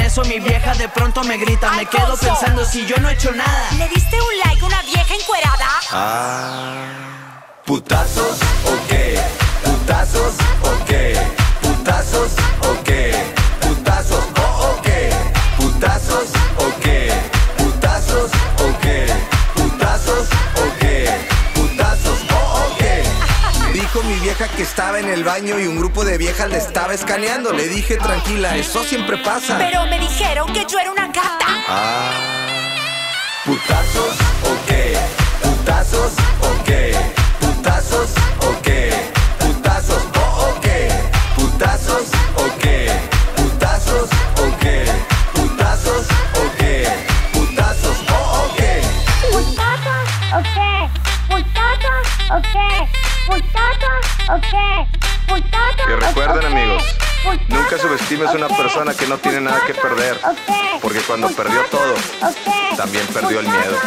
eso 0.10 0.24
mi 0.24 0.40
vieja 0.40 0.74
de 0.74 0.90
pronto 0.90 1.24
me 1.24 1.38
grita 1.38 1.70
Me 1.72 1.86
quedo 1.86 2.18
pensando 2.18 2.66
si 2.66 2.84
yo 2.88 2.98
no 2.98 3.10
he 3.10 3.14
hecho 3.14 3.32
nada. 3.32 3.70
¿Le 3.78 3.88
diste 3.90 4.16
un 4.20 4.38
like 4.44 4.64
a 4.64 4.66
una 4.66 4.82
vieja 4.82 5.14
encuerada? 5.14 5.68
Ah, 5.92 7.44
putazos, 7.64 8.40
ok, 8.66 8.92
putazos, 9.64 10.34
ok, 10.64 10.92
putazos, 11.62 12.32
vieja 24.40 24.56
que 24.56 24.64
estaba 24.64 25.00
en 25.00 25.10
el 25.10 25.24
baño 25.26 25.60
y 25.60 25.68
un 25.68 25.78
grupo 25.78 26.06
de 26.06 26.18
viejas 26.18 26.50
le 26.50 26.58
estaba 26.58 26.94
escaneando. 26.94 27.52
Le 27.52 27.68
dije 27.68 27.98
tranquila, 27.98 28.56
eso 28.56 28.84
siempre 28.84 29.18
pasa. 29.18 29.58
Pero 29.58 29.86
me 29.88 30.00
dijeron 30.00 30.54
que 30.54 30.66
yo 30.66 30.80
era 30.80 30.92
una 30.92 31.08
gata. 31.08 31.46
Ah, 31.68 32.12
putazos, 33.46 34.16
ok, 34.44 34.72
putazos, 35.44 36.14
ok, 36.42 36.70
putazos, 37.42 38.10
ok, 38.48 38.68
putazos, 39.40 40.04
oh, 40.16 40.56
ok, 40.56 40.68
putazos, 41.36 42.08
ok, 42.38 42.66
putazos, 43.36 44.10
ok, 44.38 44.66
putazos, 45.36 46.08
ok, 46.46 46.64
putazos, 47.34 47.98
oh, 48.10 48.48
ok. 48.48 48.62
Putata, 49.34 49.96
ok. 50.38 50.58
Putata, 51.28 51.94
ok. 52.00 52.38
Putata, 52.38 52.38
ok. 52.38 52.69
Que 55.86 55.96
recuerden, 55.96 56.46
amigos, 56.46 56.84
nunca 57.48 57.78
subestimes 57.78 58.30
a 58.30 58.34
una 58.34 58.48
persona 58.48 58.94
que 58.94 59.08
no 59.08 59.18
tiene 59.18 59.42
nada 59.42 59.62
que 59.66 59.74
perder, 59.74 60.20
porque 60.82 61.00
cuando 61.02 61.30
perdió 61.30 61.64
todo, 61.66 61.96
también 62.78 63.06
perdió 63.08 63.40
el 63.40 63.48
miedo. 63.48 63.78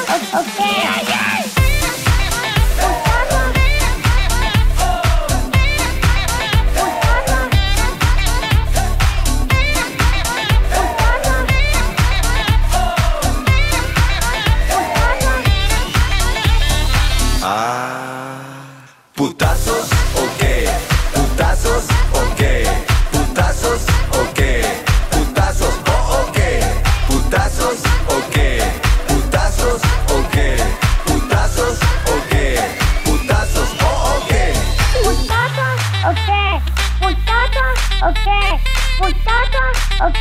¿O 38.04 38.12
qué? 38.12 38.58
¿Putada? 38.98 39.70
¿O 40.04 40.12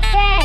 qué? 0.00 0.40